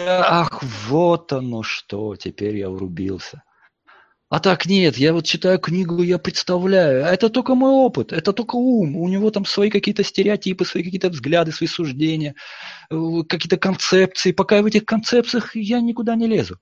Ах, 0.00 0.62
вот 0.88 1.32
оно 1.32 1.62
что, 1.62 2.16
теперь 2.16 2.56
я 2.56 2.70
врубился. 2.70 3.42
А 4.30 4.38
так 4.38 4.66
нет, 4.66 4.96
я 4.96 5.12
вот 5.12 5.26
читаю 5.26 5.58
книгу, 5.58 6.02
я 6.02 6.16
представляю. 6.18 7.04
Это 7.04 7.28
только 7.28 7.56
мой 7.56 7.72
опыт, 7.72 8.12
это 8.12 8.32
только 8.32 8.54
ум. 8.54 8.96
У 8.96 9.08
него 9.08 9.30
там 9.30 9.44
свои 9.44 9.70
какие-то 9.70 10.04
стереотипы, 10.04 10.64
свои 10.64 10.84
какие-то 10.84 11.10
взгляды, 11.10 11.50
свои 11.50 11.66
суждения, 11.66 12.36
э, 12.90 12.96
какие-то 13.28 13.56
концепции. 13.56 14.30
Пока 14.30 14.62
в 14.62 14.66
этих 14.66 14.84
концепциях 14.84 15.56
я 15.56 15.80
никуда 15.80 16.14
не 16.14 16.28
лезу. 16.28 16.58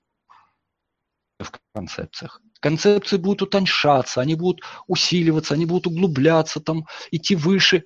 В 1.39 1.51
концепциях 1.73 2.41
концепции 2.59 3.17
будут 3.17 3.43
утоньшаться, 3.43 4.21
они 4.21 4.35
будут 4.35 4.63
усиливаться, 4.87 5.53
они 5.53 5.65
будут 5.65 5.87
углубляться, 5.87 6.59
там, 6.59 6.87
идти 7.11 7.35
выше. 7.35 7.83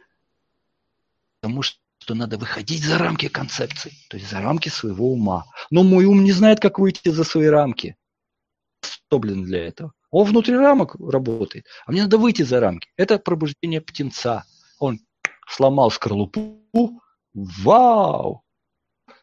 Потому 1.42 1.62
что 1.62 1.78
надо 2.10 2.38
выходить 2.38 2.84
за 2.84 2.98
рамки 2.98 3.28
концепций, 3.28 3.92
то 4.10 4.18
есть 4.18 4.30
за 4.30 4.40
рамки 4.40 4.70
своего 4.70 5.12
ума. 5.12 5.46
Но 5.70 5.84
мой 5.84 6.06
ум 6.06 6.24
не 6.24 6.32
знает, 6.32 6.60
как 6.60 6.80
выйти 6.80 7.10
за 7.10 7.24
свои 7.24 7.48
рамки. 7.48 7.96
Способен 9.14 9.44
для 9.44 9.68
этого. 9.68 9.94
Он 10.10 10.26
внутри 10.26 10.56
рамок 10.56 10.95
работает, 10.95 11.68
а 11.85 11.91
мне 11.91 12.02
надо 12.03 12.18
выйти 12.18 12.41
за 12.41 12.60
рамки. 12.60 12.90
Это 12.98 13.19
пробуждение 13.19 13.80
птенца. 13.80 14.44
Он 14.80 14.99
сломал 15.48 15.91
скорлупу. 15.91 16.60
Вау! 17.34 18.44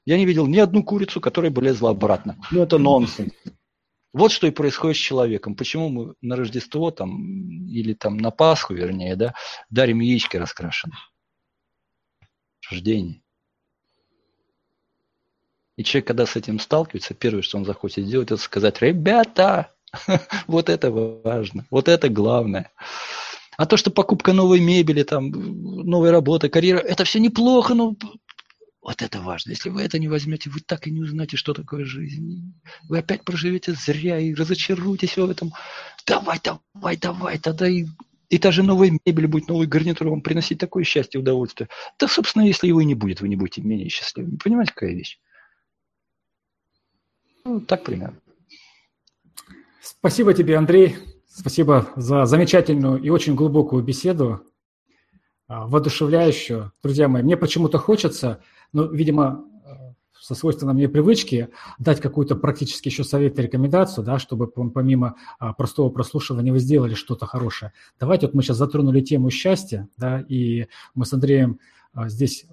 Я 0.04 0.16
не 0.16 0.26
видел 0.26 0.46
ни 0.46 0.58
одну 0.58 0.84
курицу, 0.84 1.20
которая 1.20 1.50
бы 1.50 1.62
лезла 1.62 1.90
обратно. 1.90 2.36
Ну, 2.52 2.62
это 2.62 2.78
нонсенс. 2.78 3.32
Вот 4.12 4.32
что 4.32 4.46
и 4.46 4.50
происходит 4.50 4.96
с 4.96 5.00
человеком. 5.00 5.54
Почему 5.56 5.88
мы 5.88 6.14
на 6.20 6.36
Рождество 6.36 6.90
там, 6.90 7.66
или 7.68 7.94
там 7.94 8.16
на 8.16 8.30
Пасху, 8.30 8.74
вернее, 8.74 9.16
да, 9.16 9.34
дарим 9.70 10.00
яички 10.00 10.36
раскрашенные. 10.36 10.98
Рождение. 12.70 13.22
И 15.76 15.82
человек, 15.84 16.08
когда 16.08 16.26
с 16.26 16.36
этим 16.36 16.58
сталкивается, 16.58 17.14
первое, 17.14 17.42
что 17.42 17.58
он 17.58 17.64
захочет 17.64 18.04
сделать, 18.04 18.30
это 18.30 18.36
сказать, 18.36 18.82
ребята, 18.82 19.72
вот 20.46 20.68
это 20.68 20.90
важно, 20.90 21.66
вот 21.70 21.88
это 21.88 22.08
главное. 22.08 22.70
А 23.56 23.66
то, 23.66 23.76
что 23.76 23.90
покупка 23.90 24.32
новой 24.32 24.60
мебели, 24.60 25.02
там, 25.02 25.30
новой 25.30 26.10
работы, 26.10 26.48
карьера, 26.48 26.78
это 26.78 27.04
все 27.04 27.20
неплохо, 27.20 27.74
но 27.74 27.94
вот 28.80 29.02
это 29.02 29.20
важно. 29.20 29.50
Если 29.50 29.68
вы 29.68 29.82
это 29.82 29.98
не 29.98 30.08
возьмете, 30.08 30.48
вы 30.48 30.60
так 30.60 30.86
и 30.86 30.90
не 30.90 31.02
узнаете, 31.02 31.36
что 31.36 31.52
такое 31.52 31.84
жизнь. 31.84 32.54
Вы 32.88 32.98
опять 32.98 33.22
проживете 33.22 33.74
зря 33.74 34.18
и 34.18 34.34
разочаруетесь 34.34 35.16
в 35.16 35.28
этом. 35.28 35.52
Давай, 36.06 36.40
давай, 36.42 36.96
давай, 36.96 37.38
тогда 37.38 37.68
и, 37.68 37.84
и 38.30 38.38
та 38.38 38.50
же 38.50 38.62
новая 38.62 38.98
мебель 39.04 39.26
будет, 39.26 39.48
новый 39.48 39.66
гарнитур 39.66 40.08
вам 40.08 40.22
приносить 40.22 40.58
такое 40.58 40.84
счастье 40.84 41.18
и 41.18 41.22
удовольствие. 41.22 41.68
Да, 41.98 42.08
собственно, 42.08 42.44
если 42.44 42.68
его 42.68 42.80
не 42.80 42.94
будет, 42.94 43.20
вы 43.20 43.28
не 43.28 43.36
будете 43.36 43.60
менее 43.60 43.90
счастливыми. 43.90 44.36
Понимаете, 44.36 44.72
какая 44.72 44.94
вещь? 44.94 45.18
Ну, 47.44 47.60
так 47.60 47.84
примерно. 47.84 48.16
Спасибо 49.82 50.34
тебе, 50.34 50.58
Андрей. 50.58 50.96
Спасибо 51.26 51.88
за 51.96 52.26
замечательную 52.26 53.00
и 53.00 53.08
очень 53.08 53.34
глубокую 53.34 53.82
беседу, 53.82 54.42
а, 55.48 55.66
воодушевляющую. 55.66 56.72
Друзья 56.82 57.08
мои, 57.08 57.22
мне 57.22 57.36
почему-то 57.36 57.78
хочется 57.78 58.42
ну, 58.72 58.92
видимо, 58.92 59.44
со 60.12 60.34
свойственной 60.34 60.74
мне 60.74 60.88
привычки 60.88 61.48
дать 61.78 62.00
какую-то 62.00 62.36
практически 62.36 62.88
еще 62.88 63.04
совет 63.04 63.38
и 63.38 63.42
рекомендацию, 63.42 64.04
да, 64.04 64.18
чтобы 64.18 64.48
помимо 64.48 65.16
а, 65.38 65.54
простого 65.54 65.88
прослушивания 65.88 66.52
вы 66.52 66.58
сделали 66.58 66.92
что-то 66.92 67.24
хорошее. 67.24 67.72
Давайте 67.98 68.26
вот 68.26 68.34
мы 68.34 68.42
сейчас 68.42 68.58
затронули 68.58 69.00
тему 69.00 69.30
счастья, 69.30 69.88
да, 69.96 70.20
и 70.20 70.66
мы 70.94 71.06
с 71.06 71.12
Андреем 71.14 71.58
а, 71.94 72.10
здесь 72.10 72.44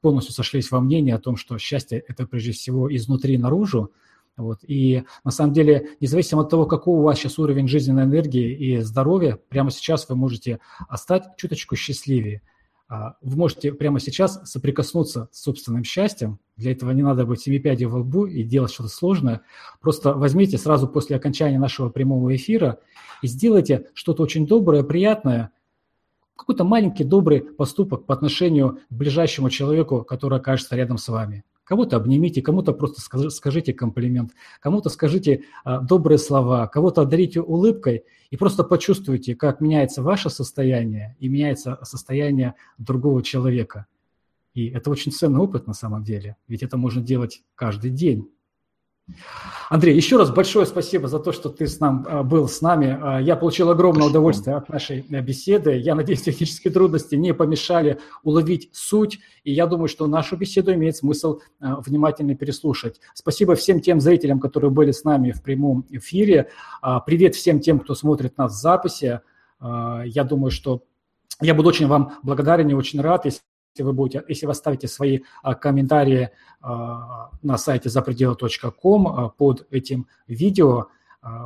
полностью 0.00 0.32
сошлись 0.32 0.70
во 0.70 0.80
мнении 0.80 1.12
о 1.12 1.18
том, 1.18 1.36
что 1.36 1.58
счастье– 1.58 2.04
это 2.08 2.24
прежде 2.24 2.52
всего 2.52 2.94
изнутри 2.94 3.36
наружу, 3.36 3.92
вот. 4.38 4.60
И 4.66 5.04
на 5.24 5.30
самом 5.30 5.52
деле, 5.52 5.90
независимо 6.00 6.42
от 6.42 6.48
того, 6.48 6.64
какой 6.64 6.98
у 6.98 7.02
вас 7.02 7.18
сейчас 7.18 7.38
уровень 7.38 7.68
жизненной 7.68 8.04
энергии 8.04 8.56
и 8.56 8.78
здоровья, 8.78 9.38
прямо 9.50 9.70
сейчас 9.70 10.08
вы 10.08 10.16
можете 10.16 10.60
стать 10.94 11.36
чуточку 11.36 11.76
счастливее– 11.76 12.40
а, 12.90 13.16
вы 13.20 13.36
можете 13.36 13.72
прямо 13.72 14.00
сейчас 14.00 14.40
соприкоснуться 14.50 15.28
с 15.30 15.42
собственным 15.42 15.84
счастьем. 15.84 16.38
Для 16.56 16.72
этого 16.72 16.90
не 16.92 17.02
надо 17.02 17.26
быть 17.26 17.42
семипядей 17.42 17.84
во 17.84 17.98
лбу 17.98 18.24
и 18.24 18.42
делать 18.42 18.72
что-то 18.72 18.88
сложное. 18.88 19.42
Просто 19.80 20.14
возьмите 20.14 20.56
сразу 20.56 20.88
после 20.88 21.16
окончания 21.16 21.58
нашего 21.58 21.90
прямого 21.90 22.34
эфира 22.34 22.78
и 23.20 23.26
сделайте 23.26 23.90
что-то 23.92 24.22
очень 24.22 24.46
доброе, 24.46 24.84
приятное, 24.84 25.50
какой-то 26.34 26.64
маленький 26.64 27.04
добрый 27.04 27.40
поступок 27.42 28.06
по 28.06 28.14
отношению 28.14 28.78
к 28.88 28.94
ближайшему 28.94 29.50
человеку, 29.50 30.02
который 30.02 30.38
окажется 30.38 30.74
рядом 30.74 30.96
с 30.96 31.08
вами. 31.08 31.44
Кого-то 31.68 31.98
обнимите, 31.98 32.40
кому-то 32.40 32.72
просто 32.72 33.02
скажите 33.30 33.74
комплимент, 33.74 34.32
кому-то 34.58 34.88
скажите 34.88 35.44
а, 35.64 35.80
добрые 35.80 36.16
слова, 36.16 36.66
кого-то 36.66 37.02
одарите 37.02 37.42
улыбкой 37.42 38.04
и 38.30 38.38
просто 38.38 38.64
почувствуйте, 38.64 39.36
как 39.36 39.60
меняется 39.60 40.02
ваше 40.02 40.30
состояние 40.30 41.14
и 41.20 41.28
меняется 41.28 41.78
состояние 41.82 42.54
другого 42.78 43.22
человека. 43.22 43.84
И 44.54 44.68
это 44.68 44.88
очень 44.88 45.12
ценный 45.12 45.40
опыт 45.40 45.66
на 45.66 45.74
самом 45.74 46.04
деле, 46.04 46.38
ведь 46.48 46.62
это 46.62 46.78
можно 46.78 47.02
делать 47.02 47.42
каждый 47.54 47.90
день. 47.90 48.30
Андрей, 49.70 49.94
еще 49.94 50.16
раз 50.16 50.30
большое 50.30 50.64
спасибо 50.64 51.08
за 51.08 51.18
то, 51.18 51.30
что 51.32 51.50
ты 51.50 51.66
с 51.66 51.78
нам, 51.78 52.06
а, 52.08 52.22
был 52.22 52.48
с 52.48 52.62
нами. 52.62 52.98
А, 53.00 53.20
я 53.20 53.36
получил 53.36 53.70
огромное 53.70 54.02
спасибо. 54.02 54.10
удовольствие 54.10 54.56
от 54.56 54.68
нашей 54.68 55.04
э, 55.08 55.20
беседы. 55.20 55.76
Я 55.76 55.94
надеюсь, 55.94 56.22
технические 56.22 56.72
трудности 56.72 57.14
не 57.16 57.34
помешали 57.34 57.98
уловить 58.22 58.70
суть. 58.72 59.18
И 59.44 59.52
я 59.52 59.66
думаю, 59.66 59.88
что 59.88 60.06
нашу 60.06 60.36
беседу 60.36 60.72
имеет 60.72 60.96
смысл 60.96 61.40
внимательно 61.60 62.34
переслушать. 62.34 63.00
Спасибо 63.14 63.54
всем 63.54 63.80
тем 63.80 64.00
зрителям, 64.00 64.40
которые 64.40 64.70
были 64.70 64.92
с 64.92 65.04
нами 65.04 65.32
в 65.32 65.42
прямом 65.42 65.84
эфире. 65.90 66.50
Привет 67.06 67.34
всем 67.34 67.60
тем, 67.60 67.80
кто 67.80 67.94
смотрит 67.94 68.38
нас 68.38 68.52
в 68.52 68.60
записи. 68.60 69.20
Я 69.60 70.24
думаю, 70.24 70.50
что 70.50 70.82
я 71.40 71.54
буду 71.54 71.68
очень 71.68 71.86
вам 71.86 72.14
благодарен 72.22 72.68
и 72.68 72.74
очень 72.74 73.00
рад, 73.00 73.24
если 73.24 73.40
если 73.78 73.84
вы 73.84 73.92
будете, 73.92 74.24
если 74.26 74.46
вы 74.46 74.52
оставите 74.52 74.88
свои 74.88 75.20
а, 75.42 75.54
комментарии 75.54 76.30
а, 76.60 77.30
на 77.42 77.58
сайте 77.58 77.88
запределы.ком 77.88 79.06
а, 79.06 79.28
под 79.28 79.66
этим 79.70 80.08
видео, 80.26 80.88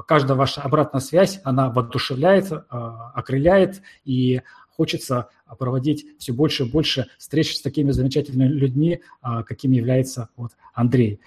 каждая 0.06 0.36
ваша 0.36 0.62
обратная 0.62 1.00
связь, 1.00 1.40
она 1.44 1.70
воодушевляет, 1.70 2.52
окрыляет, 2.68 3.80
и 4.04 4.42
хочется 4.76 5.28
проводить 5.58 6.06
все 6.18 6.32
больше 6.32 6.64
и 6.64 6.70
больше 6.70 7.08
встреч 7.18 7.56
с 7.56 7.62
такими 7.62 7.90
замечательными 7.90 8.48
людьми, 8.48 9.00
какими 9.46 9.76
является 9.76 10.28
вот 10.36 10.52
Андрей. 10.74 11.20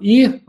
И 0.00 0.40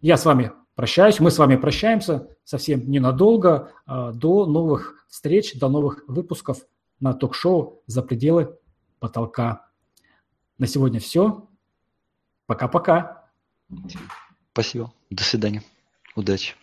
я 0.00 0.16
с 0.16 0.24
вами 0.24 0.52
прощаюсь, 0.76 1.18
мы 1.18 1.32
с 1.32 1.38
вами 1.38 1.56
прощаемся 1.56 2.28
совсем 2.44 2.88
ненадолго, 2.88 3.72
до 3.86 4.46
новых 4.46 5.04
встреч, 5.08 5.58
до 5.58 5.68
новых 5.68 6.04
выпусков 6.06 6.58
на 7.00 7.14
ток-шоу 7.14 7.82
«За 7.86 8.02
пределы 8.02 8.56
потолка». 8.98 9.68
На 10.58 10.66
сегодня 10.66 11.00
все. 11.00 11.48
Пока-пока. 12.46 13.30
Спасибо. 14.52 14.92
До 15.08 15.22
свидания. 15.24 15.62
Удачи. 16.14 16.54